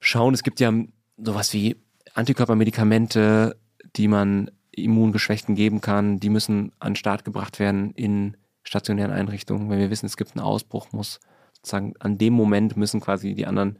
schauen, 0.00 0.34
es 0.34 0.42
gibt 0.42 0.60
ja 0.60 0.72
sowas 1.16 1.52
wie 1.52 1.76
Antikörpermedikamente, 2.14 3.56
die 3.96 4.08
man 4.08 4.50
Immungeschwächten 4.70 5.54
geben 5.54 5.80
kann. 5.80 6.20
Die 6.20 6.30
müssen 6.30 6.72
an 6.78 6.92
den 6.92 6.96
Start 6.96 7.24
gebracht 7.24 7.58
werden 7.58 7.92
in 7.92 8.36
stationären 8.62 9.12
Einrichtungen. 9.12 9.70
Wenn 9.70 9.78
wir 9.78 9.90
wissen, 9.90 10.06
es 10.06 10.16
gibt 10.16 10.36
einen 10.36 10.44
Ausbruch, 10.44 10.92
muss 10.92 11.20
sozusagen 11.56 11.94
an 11.98 12.18
dem 12.18 12.32
Moment 12.32 12.76
müssen 12.76 13.00
quasi 13.00 13.34
die 13.34 13.46
anderen 13.46 13.78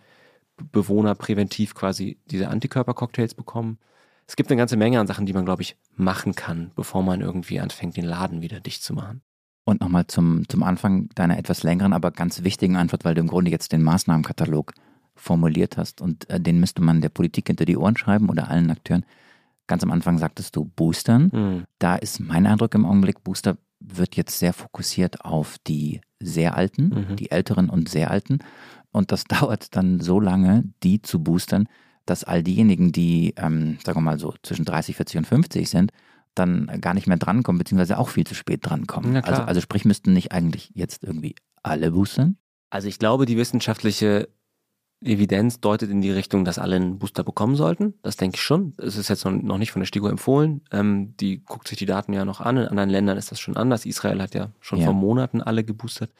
Bewohner 0.72 1.14
präventiv 1.14 1.74
quasi 1.74 2.18
diese 2.26 2.48
Antikörpercocktails 2.48 3.34
bekommen. 3.34 3.78
Es 4.26 4.36
gibt 4.36 4.50
eine 4.50 4.58
ganze 4.58 4.76
Menge 4.76 4.98
an 4.98 5.06
Sachen, 5.06 5.26
die 5.26 5.32
man, 5.32 5.44
glaube 5.44 5.62
ich, 5.62 5.76
machen 5.94 6.34
kann, 6.34 6.72
bevor 6.74 7.02
man 7.02 7.20
irgendwie 7.20 7.60
anfängt, 7.60 7.96
den 7.96 8.04
Laden 8.04 8.42
wieder 8.42 8.60
dicht 8.60 8.82
zu 8.82 8.94
machen. 8.94 9.22
Und 9.64 9.80
nochmal 9.80 10.06
zum, 10.06 10.48
zum 10.48 10.62
Anfang 10.62 11.08
deiner 11.14 11.38
etwas 11.38 11.62
längeren, 11.62 11.92
aber 11.92 12.10
ganz 12.10 12.42
wichtigen 12.42 12.76
Antwort, 12.76 13.04
weil 13.04 13.14
du 13.14 13.20
im 13.20 13.28
Grunde 13.28 13.50
jetzt 13.50 13.72
den 13.72 13.82
Maßnahmenkatalog 13.82 14.72
formuliert 15.14 15.76
hast 15.76 16.00
und 16.00 16.28
äh, 16.30 16.40
den 16.40 16.60
müsste 16.60 16.82
man 16.82 17.00
der 17.00 17.08
Politik 17.08 17.48
hinter 17.48 17.64
die 17.64 17.76
Ohren 17.76 17.96
schreiben 17.96 18.28
oder 18.28 18.48
allen 18.48 18.70
Akteuren. 18.70 19.04
Ganz 19.66 19.82
am 19.82 19.90
Anfang 19.90 20.18
sagtest 20.18 20.54
du 20.54 20.64
Boostern. 20.64 21.30
Mhm. 21.32 21.64
Da 21.78 21.96
ist 21.96 22.20
mein 22.20 22.46
Eindruck 22.46 22.74
im 22.74 22.86
Augenblick, 22.86 23.24
Booster 23.24 23.56
wird 23.80 24.16
jetzt 24.16 24.38
sehr 24.38 24.52
fokussiert 24.52 25.24
auf 25.24 25.56
die 25.66 26.00
sehr 26.20 26.56
Alten, 26.56 26.88
mhm. 26.88 27.16
die 27.16 27.30
Älteren 27.30 27.70
und 27.70 27.88
sehr 27.88 28.10
Alten. 28.10 28.38
Und 28.92 29.12
das 29.12 29.24
dauert 29.28 29.76
dann 29.76 30.00
so 30.00 30.20
lange, 30.20 30.64
die 30.82 31.02
zu 31.02 31.22
boostern, 31.22 31.68
dass 32.06 32.24
all 32.24 32.42
diejenigen, 32.42 32.92
die, 32.92 33.34
ähm, 33.36 33.78
sagen 33.84 33.98
wir 33.98 34.02
mal 34.02 34.18
so, 34.18 34.34
zwischen 34.42 34.64
30, 34.64 34.96
40 34.96 35.18
und 35.18 35.26
50 35.26 35.68
sind, 35.68 35.92
dann 36.34 36.80
gar 36.80 36.94
nicht 36.94 37.06
mehr 37.06 37.16
drankommen, 37.16 37.58
beziehungsweise 37.58 37.98
auch 37.98 38.10
viel 38.10 38.26
zu 38.26 38.34
spät 38.34 38.60
drankommen. 38.62 39.16
Also, 39.16 39.42
also 39.42 39.60
sprich, 39.60 39.84
müssten 39.84 40.12
nicht 40.12 40.32
eigentlich 40.32 40.70
jetzt 40.74 41.02
irgendwie 41.02 41.34
alle 41.62 41.90
boostern? 41.92 42.36
Also 42.70 42.88
ich 42.88 42.98
glaube, 42.98 43.26
die 43.26 43.36
wissenschaftliche 43.36 44.28
Evidenz 45.02 45.60
deutet 45.60 45.90
in 45.90 46.00
die 46.00 46.10
Richtung, 46.10 46.44
dass 46.44 46.58
alle 46.58 46.76
einen 46.76 46.98
Booster 46.98 47.22
bekommen 47.22 47.54
sollten. 47.54 47.94
Das 48.02 48.16
denke 48.16 48.36
ich 48.36 48.42
schon. 48.42 48.74
Es 48.78 48.96
ist 48.96 49.08
jetzt 49.08 49.24
noch 49.24 49.58
nicht 49.58 49.70
von 49.70 49.80
der 49.80 49.86
STIKO 49.86 50.08
empfohlen. 50.08 50.62
Ähm, 50.72 51.14
die 51.18 51.44
guckt 51.44 51.68
sich 51.68 51.76
die 51.76 51.86
Daten 51.86 52.12
ja 52.12 52.24
noch 52.24 52.40
an. 52.40 52.56
In 52.56 52.66
anderen 52.68 52.90
Ländern 52.90 53.18
ist 53.18 53.30
das 53.30 53.38
schon 53.38 53.56
anders. 53.56 53.84
Israel 53.84 54.22
hat 54.22 54.34
ja 54.34 54.50
schon 54.60 54.78
ja. 54.78 54.86
vor 54.86 54.94
Monaten 54.94 55.42
alle 55.42 55.64
geboostert. 55.64 56.10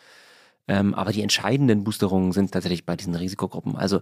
Ähm, 0.68 0.94
aber 0.94 1.12
die 1.12 1.22
entscheidenden 1.22 1.84
Boosterungen 1.84 2.32
sind 2.32 2.52
tatsächlich 2.52 2.84
bei 2.84 2.96
diesen 2.96 3.14
Risikogruppen. 3.14 3.76
Also 3.76 4.00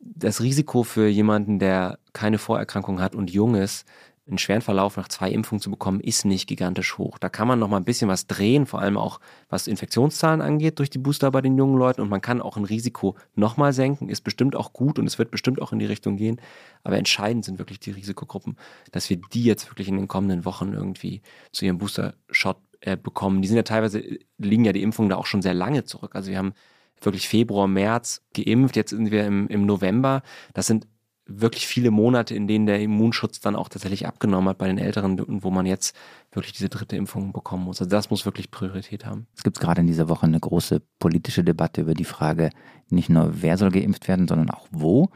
das 0.00 0.40
Risiko 0.40 0.82
für 0.82 1.08
jemanden, 1.08 1.58
der 1.58 1.98
keine 2.12 2.38
Vorerkrankung 2.38 3.00
hat 3.00 3.14
und 3.14 3.30
jung 3.30 3.54
ist, 3.54 3.86
einen 4.28 4.38
schweren 4.38 4.60
Verlauf 4.60 4.96
nach 4.96 5.08
zwei 5.08 5.30
Impfungen 5.30 5.60
zu 5.60 5.70
bekommen, 5.70 6.00
ist 6.00 6.24
nicht 6.24 6.46
gigantisch 6.46 6.98
hoch. 6.98 7.18
Da 7.18 7.28
kann 7.28 7.48
man 7.48 7.58
noch 7.58 7.68
mal 7.68 7.78
ein 7.78 7.84
bisschen 7.84 8.08
was 8.08 8.26
drehen, 8.26 8.66
vor 8.66 8.80
allem 8.80 8.96
auch 8.96 9.20
was 9.48 9.66
Infektionszahlen 9.66 10.40
angeht 10.40 10.78
durch 10.78 10.90
die 10.90 10.98
Booster 10.98 11.30
bei 11.30 11.40
den 11.40 11.56
jungen 11.56 11.78
Leuten 11.78 12.00
und 12.00 12.08
man 12.08 12.20
kann 12.20 12.40
auch 12.40 12.56
ein 12.56 12.64
Risiko 12.64 13.16
noch 13.34 13.56
mal 13.56 13.72
senken, 13.72 14.08
ist 14.08 14.22
bestimmt 14.22 14.54
auch 14.54 14.72
gut 14.72 14.98
und 14.98 15.06
es 15.06 15.18
wird 15.18 15.30
bestimmt 15.30 15.62
auch 15.62 15.72
in 15.72 15.78
die 15.78 15.86
Richtung 15.86 16.16
gehen. 16.16 16.40
Aber 16.84 16.98
entscheidend 16.98 17.44
sind 17.44 17.58
wirklich 17.58 17.80
die 17.80 17.90
Risikogruppen, 17.90 18.56
dass 18.92 19.10
wir 19.10 19.18
die 19.32 19.44
jetzt 19.44 19.70
wirklich 19.70 19.88
in 19.88 19.96
den 19.96 20.08
kommenden 20.08 20.44
Wochen 20.44 20.72
irgendwie 20.72 21.22
zu 21.52 21.64
ihrem 21.64 21.78
Booster-Shot 21.78 22.58
äh, 22.80 22.96
bekommen. 22.96 23.42
Die 23.42 23.48
sind 23.48 23.56
ja 23.56 23.62
teilweise, 23.62 24.02
liegen 24.38 24.64
ja 24.64 24.72
die 24.72 24.82
Impfungen 24.82 25.10
da 25.10 25.16
auch 25.16 25.26
schon 25.26 25.42
sehr 25.42 25.54
lange 25.54 25.84
zurück. 25.84 26.14
Also 26.14 26.30
wir 26.30 26.38
haben 26.38 26.52
wirklich 27.00 27.28
Februar, 27.28 27.66
März 27.66 28.22
geimpft, 28.34 28.76
jetzt 28.76 28.90
sind 28.90 29.10
wir 29.10 29.26
im, 29.26 29.48
im 29.48 29.66
November. 29.66 30.22
Das 30.54 30.66
sind 30.66 30.86
wirklich 31.28 31.66
viele 31.66 31.90
Monate, 31.90 32.34
in 32.34 32.48
denen 32.48 32.66
der 32.66 32.80
Immunschutz 32.80 33.40
dann 33.40 33.54
auch 33.54 33.68
tatsächlich 33.68 34.06
abgenommen 34.06 34.48
hat 34.48 34.58
bei 34.58 34.66
den 34.66 34.78
Älteren 34.78 35.20
und 35.20 35.44
wo 35.44 35.50
man 35.50 35.66
jetzt 35.66 35.94
wirklich 36.32 36.54
diese 36.54 36.70
dritte 36.70 36.96
Impfung 36.96 37.32
bekommen 37.32 37.64
muss. 37.64 37.80
Also 37.80 37.90
das 37.90 38.10
muss 38.10 38.24
wirklich 38.24 38.50
Priorität 38.50 39.04
haben. 39.04 39.26
Es 39.36 39.44
gibt 39.44 39.60
gerade 39.60 39.82
in 39.82 39.86
dieser 39.86 40.08
Woche 40.08 40.26
eine 40.26 40.40
große 40.40 40.80
politische 40.98 41.44
Debatte 41.44 41.82
über 41.82 41.94
die 41.94 42.04
Frage, 42.04 42.50
nicht 42.88 43.10
nur 43.10 43.42
wer 43.42 43.58
soll 43.58 43.70
geimpft 43.70 44.08
werden, 44.08 44.26
sondern 44.26 44.50
auch 44.50 44.66
wo. 44.70 45.10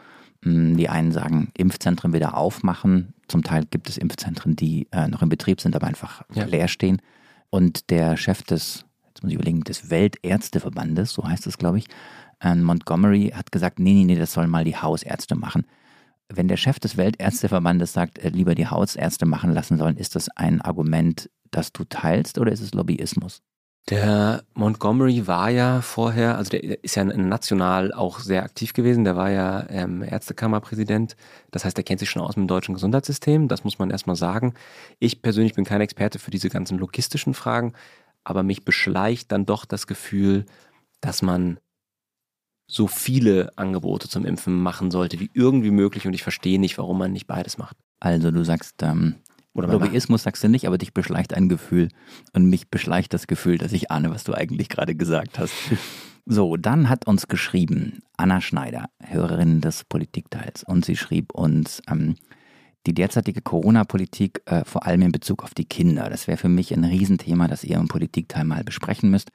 Hm, 0.44 0.76
die 0.76 0.88
einen 0.88 1.12
sagen, 1.12 1.50
Impfzentren 1.56 2.12
wieder 2.12 2.36
aufmachen. 2.36 3.14
Zum 3.28 3.42
Teil 3.42 3.64
gibt 3.64 3.88
es 3.88 3.96
Impfzentren, 3.96 4.54
die 4.54 4.88
äh, 4.92 5.08
noch 5.08 5.22
in 5.22 5.28
Betrieb 5.28 5.60
sind, 5.60 5.74
aber 5.74 5.86
einfach 5.86 6.22
ja. 6.34 6.44
leer 6.44 6.68
stehen. 6.68 7.00
Und 7.48 7.90
der 7.90 8.16
Chef 8.16 8.42
des, 8.42 8.84
jetzt 9.06 9.22
muss 9.22 9.30
ich 9.30 9.36
überlegen, 9.36 9.62
des 9.62 9.88
Weltärzteverbandes, 9.88 11.12
so 11.12 11.26
heißt 11.26 11.46
es, 11.46 11.58
glaube 11.58 11.78
ich, 11.78 11.86
äh, 12.40 12.54
Montgomery, 12.54 13.32
hat 13.34 13.52
gesagt, 13.52 13.78
nee, 13.78 13.94
nee, 13.94 14.04
nee, 14.04 14.16
das 14.16 14.32
sollen 14.32 14.50
mal 14.50 14.64
die 14.64 14.76
Hausärzte 14.76 15.36
machen. 15.36 15.64
Wenn 16.34 16.48
der 16.48 16.56
Chef 16.56 16.78
des 16.80 16.96
Weltärzteverbandes 16.96 17.92
sagt, 17.92 18.18
äh, 18.18 18.28
lieber 18.28 18.54
die 18.54 18.66
Hausärzte 18.66 19.26
machen 19.26 19.52
lassen 19.52 19.78
sollen, 19.78 19.96
ist 19.96 20.16
das 20.16 20.28
ein 20.30 20.60
Argument, 20.60 21.30
das 21.50 21.72
du 21.72 21.84
teilst 21.84 22.38
oder 22.38 22.52
ist 22.52 22.60
es 22.60 22.74
Lobbyismus? 22.74 23.42
Der 23.90 24.44
Montgomery 24.54 25.26
war 25.26 25.50
ja 25.50 25.80
vorher, 25.80 26.36
also 26.36 26.50
der 26.50 26.84
ist 26.84 26.94
ja 26.94 27.02
national 27.02 27.92
auch 27.92 28.20
sehr 28.20 28.44
aktiv 28.44 28.74
gewesen, 28.74 29.02
der 29.02 29.16
war 29.16 29.30
ja 29.30 29.66
ähm, 29.70 30.04
Ärztekammerpräsident, 30.04 31.16
das 31.50 31.64
heißt, 31.64 31.76
er 31.78 31.82
kennt 31.82 31.98
sich 31.98 32.08
schon 32.08 32.22
aus 32.22 32.36
mit 32.36 32.44
dem 32.44 32.48
deutschen 32.48 32.74
Gesundheitssystem, 32.74 33.48
das 33.48 33.64
muss 33.64 33.80
man 33.80 33.90
erstmal 33.90 34.14
sagen. 34.14 34.54
Ich 35.00 35.20
persönlich 35.20 35.54
bin 35.54 35.64
kein 35.64 35.80
Experte 35.80 36.20
für 36.20 36.30
diese 36.30 36.48
ganzen 36.48 36.78
logistischen 36.78 37.34
Fragen, 37.34 37.72
aber 38.22 38.44
mich 38.44 38.64
beschleicht 38.64 39.32
dann 39.32 39.46
doch 39.46 39.64
das 39.64 39.88
Gefühl, 39.88 40.46
dass 41.00 41.20
man 41.20 41.58
so 42.72 42.86
viele 42.86 43.52
Angebote 43.56 44.08
zum 44.08 44.24
Impfen 44.24 44.54
machen 44.54 44.90
sollte, 44.90 45.20
wie 45.20 45.30
irgendwie 45.34 45.70
möglich 45.70 46.06
und 46.06 46.14
ich 46.14 46.22
verstehe 46.22 46.58
nicht, 46.58 46.78
warum 46.78 46.98
man 46.98 47.12
nicht 47.12 47.26
beides 47.26 47.58
macht. 47.58 47.76
Also 48.00 48.30
du 48.30 48.44
sagst, 48.44 48.82
ähm, 48.82 49.16
oder 49.52 49.68
Lobbyismus 49.68 50.22
sagst 50.22 50.42
du 50.42 50.48
nicht, 50.48 50.66
aber 50.66 50.78
dich 50.78 50.94
beschleicht 50.94 51.34
ein 51.34 51.50
Gefühl. 51.50 51.88
Und 52.32 52.46
mich 52.46 52.70
beschleicht 52.70 53.12
das 53.12 53.26
Gefühl, 53.26 53.58
dass 53.58 53.72
ich 53.72 53.90
ahne, 53.90 54.10
was 54.10 54.24
du 54.24 54.32
eigentlich 54.32 54.68
gerade 54.68 54.94
gesagt 54.94 55.38
hast. 55.38 55.54
So, 56.24 56.56
dann 56.56 56.88
hat 56.88 57.08
uns 57.08 57.26
geschrieben 57.26 57.98
Anna 58.16 58.40
Schneider, 58.40 58.90
Hörerin 59.02 59.60
des 59.60 59.82
Politikteils. 59.82 60.62
Und 60.62 60.84
sie 60.84 60.94
schrieb 60.94 61.34
uns, 61.34 61.82
ähm, 61.90 62.14
die 62.86 62.94
derzeitige 62.94 63.40
Corona-Politik, 63.40 64.40
äh, 64.46 64.64
vor 64.64 64.86
allem 64.86 65.02
in 65.02 65.10
Bezug 65.10 65.42
auf 65.42 65.52
die 65.52 65.64
Kinder, 65.64 66.08
das 66.08 66.28
wäre 66.28 66.38
für 66.38 66.48
mich 66.48 66.72
ein 66.72 66.84
Riesenthema, 66.84 67.48
das 67.48 67.64
ihr 67.64 67.76
im 67.76 67.88
Politikteil 67.88 68.44
mal 68.44 68.62
besprechen 68.62 69.10
müsst. 69.10 69.32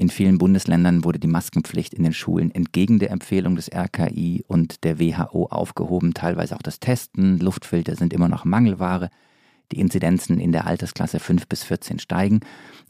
In 0.00 0.08
vielen 0.08 0.38
Bundesländern 0.38 1.04
wurde 1.04 1.18
die 1.18 1.28
Maskenpflicht 1.28 1.92
in 1.92 2.04
den 2.04 2.14
Schulen 2.14 2.50
entgegen 2.50 3.00
der 3.00 3.10
Empfehlung 3.10 3.54
des 3.54 3.70
RKI 3.70 4.42
und 4.48 4.82
der 4.82 4.98
WHO 4.98 5.48
aufgehoben. 5.50 6.14
Teilweise 6.14 6.56
auch 6.56 6.62
das 6.62 6.80
Testen. 6.80 7.38
Luftfilter 7.38 7.94
sind 7.96 8.14
immer 8.14 8.30
noch 8.30 8.46
Mangelware 8.46 9.10
die 9.70 9.78
Inzidenzen 9.78 10.40
in 10.40 10.52
der 10.52 10.66
Altersklasse 10.66 11.20
5 11.20 11.46
bis 11.48 11.64
14 11.64 11.98
steigen. 11.98 12.40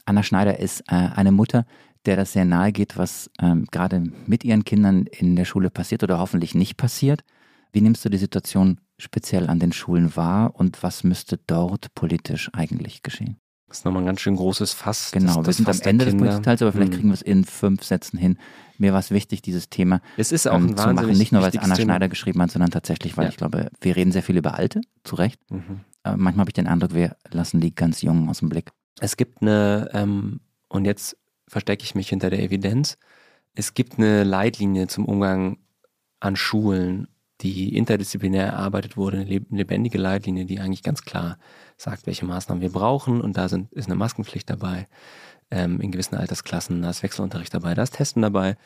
Anna 0.05 0.23
Schneider 0.23 0.61
ist 0.61 0.83
äh, 0.83 0.95
eine 0.95 1.33
Mutter, 1.33 1.67
der 2.07 2.15
das 2.15 2.33
sehr 2.33 2.45
nahe 2.45 2.71
geht, 2.71 2.97
was 2.97 3.29
ähm, 3.43 3.67
gerade 3.73 4.05
mit 4.27 4.45
ihren 4.45 4.63
Kindern 4.63 5.07
in 5.07 5.35
der 5.35 5.47
Schule 5.47 5.69
passiert 5.69 6.05
oder 6.05 6.21
hoffentlich 6.21 6.55
nicht 6.55 6.77
passiert. 6.77 7.25
Wie 7.73 7.81
nimmst 7.81 8.05
du 8.05 8.09
die 8.09 8.19
Situation 8.19 8.79
speziell 8.99 9.51
an 9.51 9.59
den 9.59 9.73
Schulen 9.73 10.15
wahr 10.15 10.55
und 10.55 10.85
was 10.85 11.03
müsste 11.03 11.41
dort 11.49 11.93
politisch 11.97 12.51
eigentlich 12.53 13.03
geschehen? 13.03 13.41
Das 13.71 13.79
ist 13.79 13.85
nochmal 13.85 14.03
ein 14.03 14.07
ganz 14.07 14.21
schön 14.21 14.35
großes 14.35 14.73
Fass. 14.73 15.13
Genau, 15.13 15.37
das, 15.37 15.47
wir 15.47 15.53
sind 15.53 15.69
am 15.69 15.89
Ende 15.89 16.05
des 16.05 16.17
Politikteils, 16.17 16.61
aber 16.61 16.73
vielleicht 16.73 16.93
hm. 16.93 16.99
kriegen 16.99 17.09
wir 17.11 17.15
es 17.15 17.23
in 17.23 17.45
fünf 17.45 17.85
Sätzen 17.85 18.19
hin. 18.19 18.37
Mir 18.79 18.93
war 18.93 18.99
es 18.99 19.13
wichtig, 19.13 19.43
dieses 19.43 19.71
Thema 19.71 20.01
es 20.17 20.33
ist 20.33 20.49
auch 20.49 20.57
ähm, 20.57 20.77
zu 20.77 20.93
machen. 20.93 21.17
Nicht 21.17 21.31
nur, 21.31 21.41
weil 21.41 21.51
es 21.51 21.57
Anna 21.57 21.77
Thema. 21.77 21.93
Schneider 21.93 22.09
geschrieben 22.09 22.43
hat, 22.43 22.51
sondern 22.51 22.73
tatsächlich, 22.73 23.17
weil 23.17 23.27
ja. 23.27 23.31
ich 23.31 23.37
glaube, 23.37 23.71
wir 23.81 23.95
reden 23.95 24.11
sehr 24.11 24.25
viel 24.25 24.37
über 24.37 24.55
Alte, 24.55 24.81
zu 25.05 25.15
Recht. 25.15 25.39
Mhm. 25.53 25.81
Aber 26.03 26.17
manchmal 26.17 26.43
habe 26.43 26.51
ich 26.51 26.55
den 26.55 26.67
Eindruck, 26.67 26.95
wir 26.95 27.17
lassen 27.31 27.61
die 27.61 27.73
ganz 27.73 28.03
Jungen 28.03 28.29
aus 28.29 28.41
dem 28.41 28.49
Blick. 28.49 28.73
Es 28.99 29.17
gibt 29.17 29.41
eine, 29.41 29.89
ähm, 29.93 30.41
und 30.69 30.85
jetzt 30.85 31.17
verstecke 31.47 31.85
ich 31.85 31.95
mich 31.95 32.09
hinter 32.09 32.29
der 32.29 32.43
Evidenz, 32.43 32.99
es 33.55 33.75
gibt 33.75 33.99
eine 33.99 34.25
Leitlinie 34.25 34.89
zum 34.89 35.05
Umgang 35.05 35.59
an 36.19 36.35
Schulen, 36.35 37.07
die 37.41 37.77
interdisziplinär 37.77 38.47
erarbeitet 38.47 38.97
wurde, 38.97 39.19
eine 39.19 39.41
lebendige 39.51 39.99
Leitlinie, 39.99 40.45
die 40.45 40.59
eigentlich 40.59 40.83
ganz 40.83 41.03
klar 41.03 41.39
sagt, 41.81 42.07
welche 42.07 42.25
Maßnahmen 42.25 42.63
wir 42.63 42.71
brauchen. 42.71 43.21
Und 43.21 43.37
da 43.37 43.49
sind, 43.49 43.73
ist 43.73 43.87
eine 43.87 43.97
Maskenpflicht 43.97 44.49
dabei, 44.49 44.87
ähm, 45.51 45.81
in 45.81 45.91
gewissen 45.91 46.17
Altersklassen, 46.17 46.83
da 46.83 46.91
ist 46.91 47.03
Wechselunterricht 47.03 47.53
dabei, 47.53 47.75
da 47.75 47.83
ist 47.83 47.95
Testen 47.95 48.23
dabei. 48.23 48.57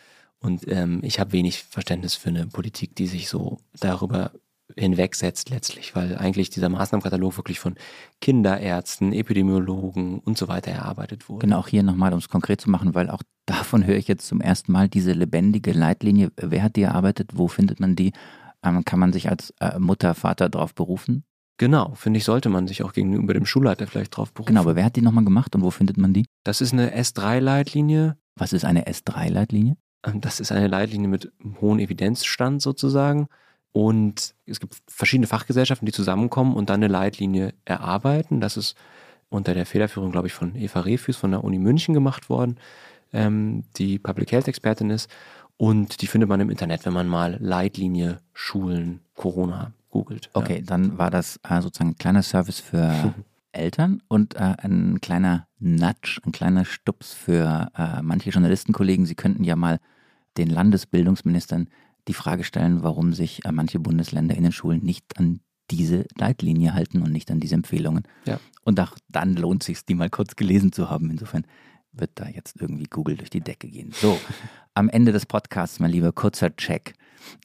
Und 0.40 0.68
ähm, 0.68 1.00
ich 1.02 1.20
habe 1.20 1.32
wenig 1.32 1.64
Verständnis 1.64 2.14
für 2.14 2.28
eine 2.28 2.46
Politik, 2.46 2.94
die 2.96 3.06
sich 3.06 3.28
so 3.28 3.58
darüber 3.80 4.32
hinwegsetzt 4.76 5.50
letztlich, 5.50 5.94
weil 5.94 6.16
eigentlich 6.16 6.50
dieser 6.50 6.68
Maßnahmenkatalog 6.68 7.36
wirklich 7.36 7.60
von 7.60 7.76
Kinderärzten, 8.20 9.12
Epidemiologen 9.12 10.18
und 10.18 10.38
so 10.38 10.48
weiter 10.48 10.70
erarbeitet 10.70 11.28
wurde. 11.28 11.46
Genau, 11.46 11.60
auch 11.60 11.68
hier 11.68 11.82
nochmal, 11.82 12.12
um 12.12 12.18
es 12.18 12.28
konkret 12.28 12.60
zu 12.60 12.70
machen, 12.70 12.94
weil 12.94 13.10
auch 13.10 13.22
davon 13.46 13.86
höre 13.86 13.96
ich 13.96 14.08
jetzt 14.08 14.26
zum 14.26 14.40
ersten 14.40 14.72
Mal 14.72 14.88
diese 14.88 15.12
lebendige 15.12 15.72
Leitlinie. 15.72 16.32
Wer 16.36 16.62
hat 16.62 16.76
die 16.76 16.82
erarbeitet? 16.82 17.30
Wo 17.34 17.48
findet 17.48 17.78
man 17.78 17.94
die? 17.94 18.12
Ähm, 18.62 18.84
kann 18.84 18.98
man 18.98 19.12
sich 19.12 19.28
als 19.28 19.50
äh, 19.60 19.78
Mutter, 19.78 20.14
Vater 20.14 20.48
darauf 20.48 20.74
berufen? 20.74 21.24
Genau, 21.56 21.94
finde 21.94 22.18
ich, 22.18 22.24
sollte 22.24 22.48
man 22.48 22.66
sich 22.66 22.82
auch 22.82 22.92
gegenüber 22.92 23.32
dem 23.32 23.46
Schulleiter 23.46 23.86
vielleicht 23.86 24.16
drauf 24.16 24.32
berufen. 24.32 24.48
Genau, 24.48 24.62
aber 24.62 24.74
wer 24.76 24.84
hat 24.84 24.96
die 24.96 25.02
nochmal 25.02 25.24
gemacht 25.24 25.54
und 25.54 25.62
wo 25.62 25.70
findet 25.70 25.96
man 25.96 26.12
die? 26.12 26.26
Das 26.42 26.60
ist 26.60 26.72
eine 26.72 26.96
S3-Leitlinie. 26.96 28.16
Was 28.36 28.52
ist 28.52 28.64
eine 28.64 28.86
S3-Leitlinie? 28.86 29.76
Ähm, 30.04 30.20
das 30.20 30.40
ist 30.40 30.50
eine 30.50 30.66
Leitlinie 30.66 31.08
mit 31.08 31.32
hohem 31.60 31.78
Evidenzstand 31.78 32.60
sozusagen. 32.60 33.28
Und 33.72 34.34
es 34.46 34.60
gibt 34.60 34.76
verschiedene 34.88 35.26
Fachgesellschaften, 35.26 35.86
die 35.86 35.92
zusammenkommen 35.92 36.54
und 36.54 36.70
dann 36.70 36.82
eine 36.82 36.88
Leitlinie 36.88 37.54
erarbeiten. 37.64 38.40
Das 38.40 38.56
ist 38.56 38.76
unter 39.28 39.54
der 39.54 39.66
Federführung, 39.66 40.12
glaube 40.12 40.28
ich, 40.28 40.32
von 40.32 40.54
Eva 40.54 40.80
Refus 40.80 41.16
von 41.16 41.32
der 41.32 41.42
Uni 41.42 41.58
München 41.58 41.94
gemacht 41.94 42.28
worden, 42.28 42.58
ähm, 43.12 43.64
die 43.76 43.98
Public 43.98 44.30
Health 44.32 44.48
Expertin 44.48 44.90
ist. 44.90 45.10
Und 45.56 46.02
die 46.02 46.06
findet 46.06 46.28
man 46.28 46.40
im 46.40 46.50
Internet, 46.50 46.84
wenn 46.84 46.92
man 46.92 47.08
mal 47.08 47.36
Leitlinie 47.40 48.20
Schulen 48.32 49.00
Corona 49.14 49.72
googelt. 49.94 50.28
Okay, 50.34 50.56
ja. 50.56 50.62
dann 50.62 50.98
war 50.98 51.10
das 51.10 51.40
äh, 51.48 51.62
sozusagen 51.62 51.90
ein 51.90 51.98
kleiner 51.98 52.22
Service 52.22 52.60
für 52.60 53.14
Eltern 53.52 54.02
und 54.08 54.34
äh, 54.34 54.54
ein 54.58 55.00
kleiner 55.00 55.46
Nudge, 55.60 56.20
ein 56.26 56.32
kleiner 56.32 56.64
Stups 56.64 57.14
für 57.14 57.70
äh, 57.76 58.02
manche 58.02 58.30
Journalistenkollegen. 58.30 59.06
Sie 59.06 59.14
könnten 59.14 59.44
ja 59.44 59.56
mal 59.56 59.78
den 60.36 60.50
Landesbildungsministern 60.50 61.68
die 62.08 62.14
Frage 62.14 62.44
stellen, 62.44 62.82
warum 62.82 63.12
sich 63.12 63.44
äh, 63.44 63.52
manche 63.52 63.78
Bundesländer 63.78 64.34
in 64.34 64.42
den 64.42 64.52
Schulen 64.52 64.82
nicht 64.82 65.16
an 65.16 65.40
diese 65.70 66.04
Leitlinie 66.18 66.74
halten 66.74 67.00
und 67.00 67.12
nicht 67.12 67.30
an 67.30 67.40
diese 67.40 67.54
Empfehlungen. 67.54 68.02
Ja. 68.26 68.40
Und 68.64 68.80
auch 68.80 68.96
dann 69.08 69.36
lohnt 69.36 69.62
es 69.62 69.66
sich, 69.66 69.84
die 69.86 69.94
mal 69.94 70.10
kurz 70.10 70.34
gelesen 70.36 70.72
zu 70.72 70.90
haben. 70.90 71.10
Insofern 71.10 71.46
wird 71.92 72.10
da 72.16 72.28
jetzt 72.28 72.60
irgendwie 72.60 72.84
Google 72.84 73.16
durch 73.16 73.30
die 73.30 73.40
Decke 73.40 73.68
gehen. 73.68 73.92
So, 73.92 74.18
am 74.74 74.88
Ende 74.88 75.12
des 75.12 75.24
Podcasts, 75.24 75.78
mein 75.78 75.92
lieber, 75.92 76.12
kurzer 76.12 76.54
Check. 76.56 76.94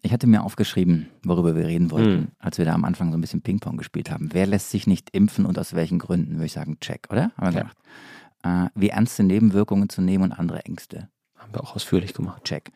Ich 0.01 0.11
hatte 0.11 0.27
mir 0.27 0.43
aufgeschrieben, 0.43 1.09
worüber 1.23 1.55
wir 1.55 1.67
reden 1.67 1.91
wollten, 1.91 2.17
hm. 2.17 2.27
als 2.39 2.57
wir 2.57 2.65
da 2.65 2.73
am 2.73 2.86
Anfang 2.86 3.11
so 3.11 3.17
ein 3.17 3.21
bisschen 3.21 3.41
Ping-Pong 3.41 3.77
gespielt 3.77 4.11
haben. 4.11 4.30
Wer 4.32 4.47
lässt 4.47 4.71
sich 4.71 4.88
nicht 4.88 5.09
impfen 5.11 5.45
und 5.45 5.57
aus 5.59 5.73
welchen 5.73 5.99
Gründen? 5.99 6.34
Würde 6.34 6.45
ich 6.45 6.53
sagen, 6.53 6.77
check, 6.80 7.07
oder? 7.09 7.32
Haben 7.38 7.47
wir 7.47 7.51
ja. 7.51 7.59
gemacht. 7.61 7.77
Äh, 8.43 8.80
wie 8.80 8.89
ernste 8.89 9.23
Nebenwirkungen 9.23 9.89
zu 9.89 10.01
nehmen 10.01 10.25
und 10.25 10.32
andere 10.32 10.65
Ängste. 10.65 11.09
Haben 11.36 11.53
wir 11.53 11.63
auch 11.63 11.75
ausführlich 11.75 12.13
gemacht. 12.13 12.43
Check 12.43 12.71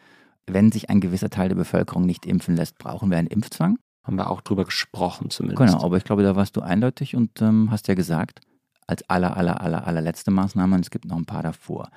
wenn 0.48 0.72
sich 0.72 0.90
ein 0.90 1.00
gewisser 1.00 1.30
Teil 1.30 1.50
der 1.50 1.56
Bevölkerung 1.56 2.06
nicht 2.06 2.26
impfen 2.26 2.56
lässt, 2.56 2.78
brauchen 2.78 3.10
wir 3.10 3.18
einen 3.18 3.28
Impfzwang? 3.28 3.78
Haben 4.04 4.18
wir 4.18 4.30
auch 4.30 4.42
drüber 4.42 4.66
gesprochen 4.66 5.30
zumindest. 5.30 5.60
Genau, 5.60 5.84
aber 5.84 5.98
ich 5.98 6.04
glaube, 6.04 6.24
da 6.24 6.36
warst 6.36 6.58
du 6.58 6.62
eindeutig 6.62 7.16
und 7.16 7.42
ähm, 7.42 7.72
hast 7.72 7.88
ja 7.88 7.94
gesagt, 7.94 8.42
als 8.86 9.10
aller, 9.10 9.38
aller, 9.38 9.62
aller, 9.62 9.88
allerletzte 9.88 10.32
Maßnahme, 10.32 10.76
und 10.76 10.82
es 10.82 10.92
gibt 10.92 11.06
noch 11.06 11.16
ein 11.16 11.26
paar 11.26 11.44
davor. 11.44 11.90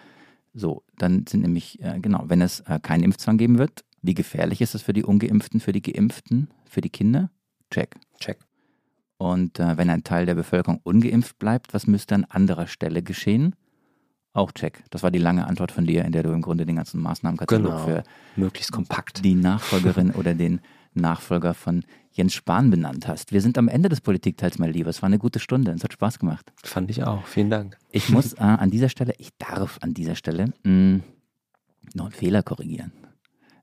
So, 0.54 0.84
dann 0.98 1.26
sind 1.26 1.42
nämlich, 1.42 1.82
äh, 1.82 1.98
genau, 2.00 2.24
wenn 2.28 2.40
es 2.40 2.60
äh, 2.60 2.78
keinen 2.80 3.02
Impfzwang 3.02 3.38
geben 3.38 3.58
wird, 3.58 3.84
wie 4.06 4.14
gefährlich 4.14 4.60
ist 4.60 4.74
es 4.74 4.82
für 4.82 4.92
die 4.92 5.04
Ungeimpften, 5.04 5.60
für 5.60 5.72
die 5.72 5.82
Geimpften, 5.82 6.48
für 6.68 6.80
die 6.80 6.90
Kinder? 6.90 7.30
Check. 7.70 7.96
Check. 8.20 8.38
Und 9.18 9.58
äh, 9.58 9.76
wenn 9.76 9.90
ein 9.90 10.04
Teil 10.04 10.26
der 10.26 10.34
Bevölkerung 10.34 10.80
ungeimpft 10.82 11.38
bleibt, 11.38 11.72
was 11.74 11.86
müsste 11.86 12.14
an 12.14 12.24
anderer 12.24 12.66
Stelle 12.66 13.02
geschehen? 13.02 13.54
Auch 14.32 14.52
check. 14.52 14.84
Das 14.90 15.02
war 15.02 15.10
die 15.10 15.18
lange 15.18 15.46
Antwort 15.46 15.72
von 15.72 15.86
dir, 15.86 16.04
in 16.04 16.12
der 16.12 16.22
du 16.22 16.30
im 16.32 16.42
Grunde 16.42 16.66
den 16.66 16.76
ganzen 16.76 17.00
Maßnahmenkatalog 17.00 17.72
genau. 17.72 17.84
für 17.84 18.02
möglichst 18.36 18.70
kompakt 18.70 19.24
die 19.24 19.34
Nachfolgerin 19.34 20.10
oder 20.14 20.34
den 20.34 20.60
Nachfolger 20.92 21.54
von 21.54 21.84
Jens 22.12 22.34
Spahn 22.34 22.70
benannt 22.70 23.08
hast. 23.08 23.32
Wir 23.32 23.40
sind 23.40 23.56
am 23.56 23.68
Ende 23.68 23.88
des 23.88 24.02
Politikteils, 24.02 24.58
mein 24.58 24.72
Lieber. 24.72 24.90
Es 24.90 25.02
war 25.02 25.06
eine 25.06 25.18
gute 25.18 25.38
Stunde. 25.38 25.70
Es 25.72 25.84
hat 25.84 25.92
Spaß 25.92 26.18
gemacht. 26.18 26.52
Fand 26.62 26.90
ich 26.90 27.04
auch. 27.04 27.26
Vielen 27.26 27.50
Dank. 27.50 27.78
Ich 27.90 28.10
muss 28.10 28.34
äh, 28.34 28.40
an 28.40 28.70
dieser 28.70 28.90
Stelle, 28.90 29.14
ich 29.18 29.30
darf 29.38 29.78
an 29.80 29.94
dieser 29.94 30.14
Stelle 30.14 30.52
mh, 30.64 30.70
mm, 30.70 31.02
noch 31.94 32.06
einen 32.06 32.14
Fehler 32.14 32.42
korrigieren. 32.42 32.92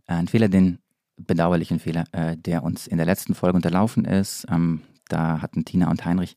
Äh, 0.08 0.14
ein 0.14 0.28
Fehler, 0.28 0.50
den 0.50 0.80
bedauerlichen 1.18 1.80
Fehler, 1.80 2.06
äh, 2.12 2.38
der 2.38 2.64
uns 2.64 2.88
in 2.88 2.98
der 2.98 3.06
letzten 3.06 3.36
Folge 3.36 3.56
unterlaufen 3.56 4.06
ist. 4.06 4.46
Ähm, 4.50 4.82
da 5.10 5.42
hatten 5.42 5.66
Tina 5.66 5.90
und 5.90 6.06
Heinrich 6.06 6.36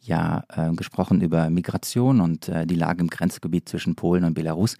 ja 0.00 0.44
äh, 0.48 0.72
gesprochen 0.72 1.20
über 1.20 1.48
Migration 1.50 2.20
und 2.20 2.50
die 2.66 2.74
Lage 2.74 3.02
im 3.02 3.08
Grenzgebiet 3.08 3.68
zwischen 3.68 3.94
Polen 3.94 4.24
und 4.24 4.34
Belarus. 4.34 4.76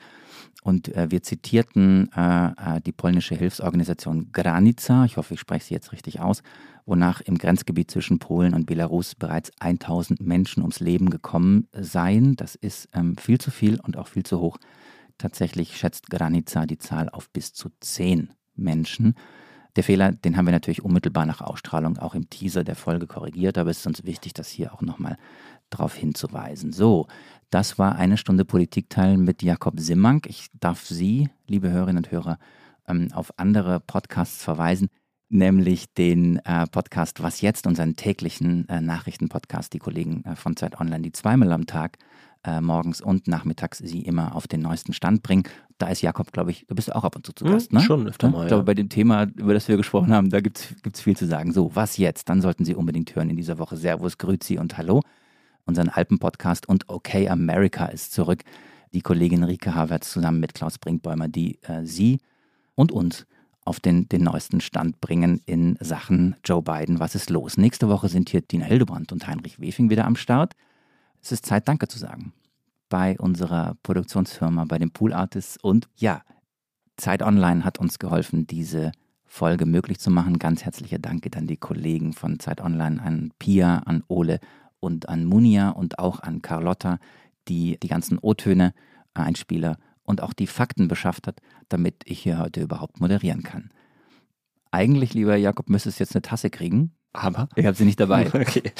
Und 0.65 0.93
wir 0.95 1.23
zitierten 1.23 2.09
die 2.85 2.93
polnische 2.93 3.35
Hilfsorganisation 3.35 4.31
Granica, 4.33 5.05
ich 5.05 5.17
hoffe, 5.17 5.35
ich 5.35 5.41
spreche 5.41 5.67
sie 5.67 5.75
jetzt 5.75 5.93
richtig 5.93 6.21
aus, 6.21 6.43
wonach 6.87 7.21
im 7.21 7.39
Grenzgebiet 7.39 7.91
zwischen 7.91 8.19
Polen 8.19 8.55
und 8.55 8.67
Belarus 8.67 9.15
bereits 9.15 9.51
1000 9.61 10.21
Menschen 10.21 10.63
ums 10.63 10.81
Leben 10.81 11.11
gekommen 11.11 11.69
seien. 11.73 12.37
Das 12.37 12.55
ist 12.55 12.89
ähm, 12.93 13.17
viel 13.17 13.39
zu 13.39 13.51
viel 13.51 13.81
und 13.81 13.97
auch 13.97 14.09
viel 14.09 14.25
zu 14.25 14.41
hoch. 14.41 14.59
Tatsächlich 15.23 15.77
schätzt 15.77 16.11
Granica 16.11 16.67
die 16.67 16.79
Zahl 16.79 17.09
auf 17.09 17.31
bis 17.31 17.53
zu 17.53 17.71
10 17.79 18.31
Menschen. 18.57 19.15
Der 19.77 19.85
Fehler, 19.85 20.11
den 20.11 20.37
haben 20.37 20.47
wir 20.47 20.53
natürlich 20.53 20.83
unmittelbar 20.85 21.27
nach 21.27 21.41
Ausstrahlung 21.41 21.97
auch 21.97 22.17
im 22.17 22.29
Teaser 22.29 22.65
der 22.65 22.75
Folge 22.75 23.07
korrigiert, 23.07 23.57
aber 23.57 23.71
es 23.71 23.79
ist 23.79 23.87
uns 23.87 24.03
wichtig, 24.03 24.33
das 24.33 24.49
hier 24.49 24.75
auch 24.75 24.83
nochmal 24.83 25.17
darauf 25.71 25.95
hinzuweisen. 25.95 26.73
So, 26.73 27.07
das 27.51 27.79
war 27.79 27.95
eine 27.95 28.17
Stunde 28.17 28.45
Politikteil 28.45 29.17
mit 29.17 29.45
Jakob 29.45 29.79
Simmank. 29.79 30.27
Ich 30.27 30.49
darf 30.59 30.85
Sie, 30.87 31.31
liebe 31.47 31.71
Hörerinnen 31.71 32.05
und 32.05 32.11
Hörer, 32.11 32.41
ähm, 32.89 33.13
auf 33.13 33.39
andere 33.39 33.79
Podcasts 33.79 34.43
verweisen, 34.43 34.89
nämlich 35.33 35.93
den 35.95 36.37
äh, 36.45 36.67
Podcast 36.67 37.23
Was 37.23 37.41
jetzt, 37.41 37.67
unseren 37.67 37.97
täglichen 37.97 38.69
äh, 38.69 38.81
Nachrichtenpodcast, 38.81 39.73
die 39.73 39.79
Kollegen 39.79 40.25
äh, 40.25 40.37
von 40.37 40.57
Zeit 40.57 40.81
Online, 40.81 41.03
die 41.03 41.13
zweimal 41.13 41.53
am 41.53 41.67
Tag 41.67 41.99
äh, 42.45 42.61
morgens 42.61 43.01
und 43.01 43.29
nachmittags 43.29 43.79
sie 43.79 44.03
immer 44.03 44.35
auf 44.35 44.47
den 44.47 44.61
neuesten 44.61 44.93
Stand 44.93 45.23
bringen. 45.23 45.45
Da 45.79 45.89
ist 45.89 46.03
Jakob, 46.03 46.33
glaube 46.33 46.51
ich, 46.51 46.67
du 46.67 46.75
bist 46.75 46.95
auch 46.95 47.05
ab 47.05 47.17
und 47.17 47.25
zu 47.25 47.33
zu 47.33 47.45
hm, 47.45 47.53
Gast, 47.53 47.73
ne? 47.73 47.81
Schon 47.81 48.09
öfter 48.09 48.31
mal. 48.31 48.43
Ich 48.43 48.49
glaube, 48.49 48.63
ja. 48.63 48.67
bei 48.67 48.75
dem 48.75 48.89
Thema, 48.89 49.25
über 49.37 49.55
das 49.55 49.69
wir 49.69 49.77
gesprochen 49.77 50.13
haben, 50.13 50.31
da 50.31 50.41
gibt 50.41 50.75
es 50.93 51.01
viel 51.01 51.17
zu 51.17 51.27
sagen. 51.27 51.53
So, 51.53 51.75
was 51.75 51.97
jetzt? 51.97 52.29
Dann 52.29 52.41
sollten 52.41 52.65
Sie 52.65 52.75
unbedingt 52.75 53.15
hören 53.15 53.31
in 53.31 53.37
dieser 53.37 53.59
Woche. 53.59 53.77
Servus, 53.77 54.19
Grüzi 54.19 54.59
und 54.59 54.77
Hallo. 54.77 55.03
Unseren 55.65 55.89
Alpen-Podcast 55.89 56.69
und 56.69 56.89
Okay 56.89 57.29
America 57.29 57.87
ist 57.87 58.13
zurück. 58.13 58.43
Die 58.93 59.01
Kollegin 59.01 59.45
Rike 59.45 59.75
Havertz 59.75 60.11
zusammen 60.11 60.41
mit 60.41 60.55
Klaus 60.55 60.79
Brinkbäumer, 60.79 61.29
die 61.29 61.59
äh, 61.63 61.85
Sie 61.85 62.19
und 62.75 62.91
uns 62.93 63.27
auf 63.65 63.81
den, 63.81 64.09
den 64.09 64.23
neuesten 64.23 64.61
Stand 64.61 65.01
bringen 65.01 65.41
in 65.47 65.77
Sachen 65.81 66.37
Joe 66.45 66.63
Biden. 66.63 67.01
Was 67.01 67.15
ist 67.15 67.31
los? 67.31 67.57
Nächste 67.57 67.89
Woche 67.89 68.09
sind 68.09 68.29
hier 68.29 68.41
Dina 68.43 68.65
Hildebrandt 68.65 69.13
und 69.13 69.27
Heinrich 69.27 69.61
Wefing 69.61 69.91
wieder 69.91 70.05
am 70.05 70.17
Start 70.17 70.55
es 71.23 71.31
ist 71.31 71.47
Zeit, 71.47 71.69
Danke 71.69 71.87
zu 71.87 71.99
sagen. 71.99 72.33
Bei 72.89 73.17
unserer 73.19 73.77
Produktionsfirma, 73.85 74.65
bei 74.65 74.79
den 74.79 74.91
Pool 74.91 75.13
Artists 75.13 75.57
und 75.57 75.89
ja, 75.97 76.23
Zeit 76.97 77.23
Online 77.23 77.65
hat 77.65 77.79
uns 77.79 77.99
geholfen, 77.99 78.47
diese 78.47 78.93
Folge 79.25 79.65
möglich 79.65 79.99
zu 79.99 80.11
machen. 80.11 80.39
Ganz 80.39 80.65
herzliche 80.65 80.99
Danke 80.99 81.31
an 81.39 81.47
die 81.47 81.57
Kollegen 81.57 82.13
von 82.13 82.39
Zeit 82.39 82.61
Online, 82.61 83.01
an 83.01 83.33
Pia, 83.39 83.79
an 83.79 84.05
Ole 84.09 84.41
und 84.81 85.09
an 85.09 85.25
Munia 85.25 85.71
und 85.71 85.99
auch 85.99 86.21
an 86.21 86.43
Carlotta, 86.43 86.99
die 87.49 87.79
die 87.81 87.89
ganzen 87.89 88.19
O-Töne, 88.19 88.75
Einspieler 89.15 89.79
und 90.05 90.23
auch 90.23 90.33
die 90.33 90.47
Fakten 90.47 90.89
beschafft 90.89 91.27
hat, 91.27 91.41
damit 91.69 92.03
ich 92.05 92.21
hier 92.21 92.39
heute 92.39 92.61
überhaupt 92.61 93.01
moderieren 93.01 93.43
kann. 93.43 93.71
Eigentlich, 94.71 95.15
lieber 95.15 95.37
Jakob, 95.37 95.69
müsstest 95.69 96.01
du 96.01 96.05
jetzt 96.05 96.15
eine 96.15 96.23
Tasse 96.23 96.51
kriegen. 96.51 96.93
Aber? 97.13 97.49
Ich 97.57 97.67
habe 97.67 97.77
sie 97.77 97.85
nicht 97.85 98.01
dabei. 98.01 98.27
Okay. 98.35 98.73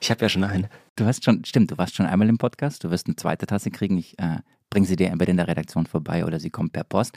Ich 0.00 0.10
habe 0.10 0.20
ja 0.20 0.28
schon 0.28 0.44
eine. 0.44 0.68
Du 0.96 1.04
hast 1.04 1.24
schon, 1.24 1.44
stimmt, 1.44 1.70
du 1.70 1.78
warst 1.78 1.94
schon 1.94 2.06
einmal 2.06 2.28
im 2.28 2.38
Podcast. 2.38 2.82
Du 2.84 2.90
wirst 2.90 3.06
eine 3.06 3.16
zweite 3.16 3.46
Tasse 3.46 3.70
kriegen. 3.70 3.96
Ich 3.96 4.18
äh, 4.18 4.38
bringe 4.70 4.86
sie 4.86 4.96
dir 4.96 5.08
entweder 5.08 5.30
in 5.30 5.36
der 5.36 5.48
Redaktion 5.48 5.86
vorbei 5.86 6.24
oder 6.24 6.40
sie 6.40 6.50
kommt 6.50 6.72
per 6.72 6.84
Post. 6.84 7.16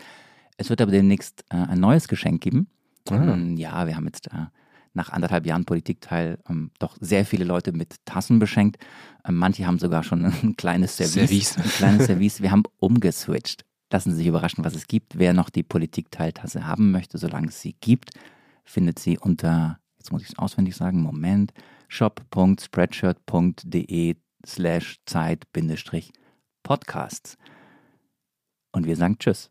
Es 0.57 0.69
wird 0.69 0.81
aber 0.81 0.91
demnächst 0.91 1.43
äh, 1.49 1.55
ein 1.55 1.79
neues 1.79 2.07
Geschenk 2.07 2.41
geben. 2.41 2.67
Ah. 3.09 3.15
Ähm, 3.15 3.57
ja, 3.57 3.87
wir 3.87 3.95
haben 3.95 4.05
jetzt 4.05 4.27
äh, 4.27 4.45
nach 4.93 5.09
anderthalb 5.09 5.45
Jahren 5.45 5.65
Politikteil 5.65 6.39
ähm, 6.49 6.71
doch 6.79 6.97
sehr 6.99 7.25
viele 7.25 7.45
Leute 7.45 7.71
mit 7.71 7.95
Tassen 8.05 8.39
beschenkt. 8.39 8.77
Ähm, 9.25 9.35
manche 9.35 9.65
haben 9.65 9.79
sogar 9.79 10.03
schon 10.03 10.25
ein 10.25 10.55
kleines 10.57 10.97
Service. 10.97 11.13
Service. 11.13 11.57
Ein 11.57 11.63
kleines 11.63 12.05
Service. 12.07 12.41
Wir 12.41 12.51
haben 12.51 12.63
umgeswitcht. 12.77 13.65
Lassen 13.91 14.11
Sie 14.11 14.17
sich 14.17 14.27
überraschen, 14.27 14.63
was 14.63 14.75
es 14.75 14.87
gibt. 14.87 15.17
Wer 15.17 15.33
noch 15.33 15.49
die 15.49 15.63
Politikteiltasse 15.63 16.67
haben 16.67 16.91
möchte, 16.91 17.17
solange 17.17 17.47
es 17.47 17.59
sie 17.59 17.75
gibt, 17.79 18.11
findet 18.63 18.99
sie 18.99 19.17
unter 19.17 19.79
jetzt 19.99 20.11
muss 20.11 20.23
ich 20.23 20.29
es 20.29 20.39
auswendig 20.39 20.75
sagen, 20.75 21.01
Moment, 21.01 21.53
shop.spreadshirt.de 21.87 24.15
slash 24.45 24.99
Zeit-Podcasts. 25.05 27.37
Und 28.71 28.85
wir 28.85 28.95
sagen 28.95 29.17
Tschüss. 29.19 29.49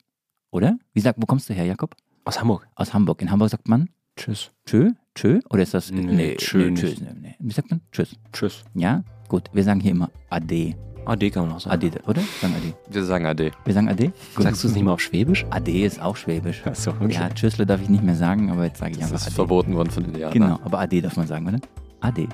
Oder? 0.51 0.79
Wie 0.95 1.01
sagt, 1.01 1.21
wo 1.21 1.27
kommst 1.27 1.51
du 1.51 1.55
her, 1.55 1.67
Jakob? 1.67 1.95
Aus 2.25 2.41
Hamburg. 2.41 2.67
Aus 2.75 2.93
Hamburg. 2.95 3.23
In 3.23 3.31
Hamburg 3.31 3.51
sagt 3.51 3.69
man 3.69 3.91
Tschüss. 4.17 4.51
Tschö? 4.67 4.91
Tschö? 5.19 5.41
Oder 5.51 5.65
ist 5.65 5.75
das. 5.75 5.91
Nee, 5.91 6.03
nee 6.03 6.37
tschö. 6.37 6.71
Nee, 6.71 6.75
tschüss. 6.75 7.01
Nee. 7.01 7.35
Wie 7.41 7.53
sagt 7.53 7.71
man? 7.71 7.81
Tschüss. 7.91 8.15
Tschüss. 8.33 8.63
Ja? 8.75 9.03
Gut. 9.29 9.51
Wir 9.53 9.65
sagen 9.65 9.81
hier 9.81 9.91
immer 9.91 10.11
Ade. 10.31 10.77
Ade 11.07 11.31
kann 11.31 11.47
man 11.47 11.57
auch 11.57 11.61
sagen. 11.61 11.75
Ade, 11.75 11.91
oder? 12.07 12.23
Sagen 12.41 12.55
Ade. 12.55 12.75
Wir 12.89 13.05
sagen 13.05 13.27
Ade. 13.27 13.51
Wir 13.65 13.75
sagen 13.75 13.89
Ade? 13.89 14.13
Gut. 14.37 14.45
Sagst 14.45 14.63
du 14.63 14.69
es 14.69 14.75
nicht 14.75 14.85
mal 14.85 14.93
auf 14.93 15.01
Schwäbisch? 15.01 15.45
Ade 15.51 15.73
ist 15.81 16.01
auch 16.01 16.17
Schwäbisch. 16.17 16.65
Achso, 16.65 16.93
okay. 16.93 17.15
Ja, 17.15 17.31
Tschüssle 17.31 17.67
darf 17.67 17.83
ich 17.83 17.89
nicht 17.89 18.05
mehr 18.05 18.15
sagen, 18.15 18.49
aber 18.51 18.67
jetzt 18.67 18.79
sage 18.79 18.93
ich 18.93 18.99
das 18.99 19.07
einfach 19.07 19.23
ist 19.23 19.27
Ade. 19.27 19.35
verboten 19.35 19.75
worden 19.75 19.91
von 19.91 20.05
den 20.05 20.15
Jahren. 20.17 20.33
Genau, 20.33 20.61
aber 20.63 20.79
Ade 20.79 21.03
darf 21.03 21.17
man 21.17 21.27
sagen, 21.27 21.49
oder? 21.49 21.59
Ade. 22.01 22.29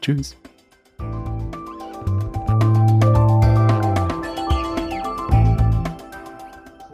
Tschüss. 0.00 0.34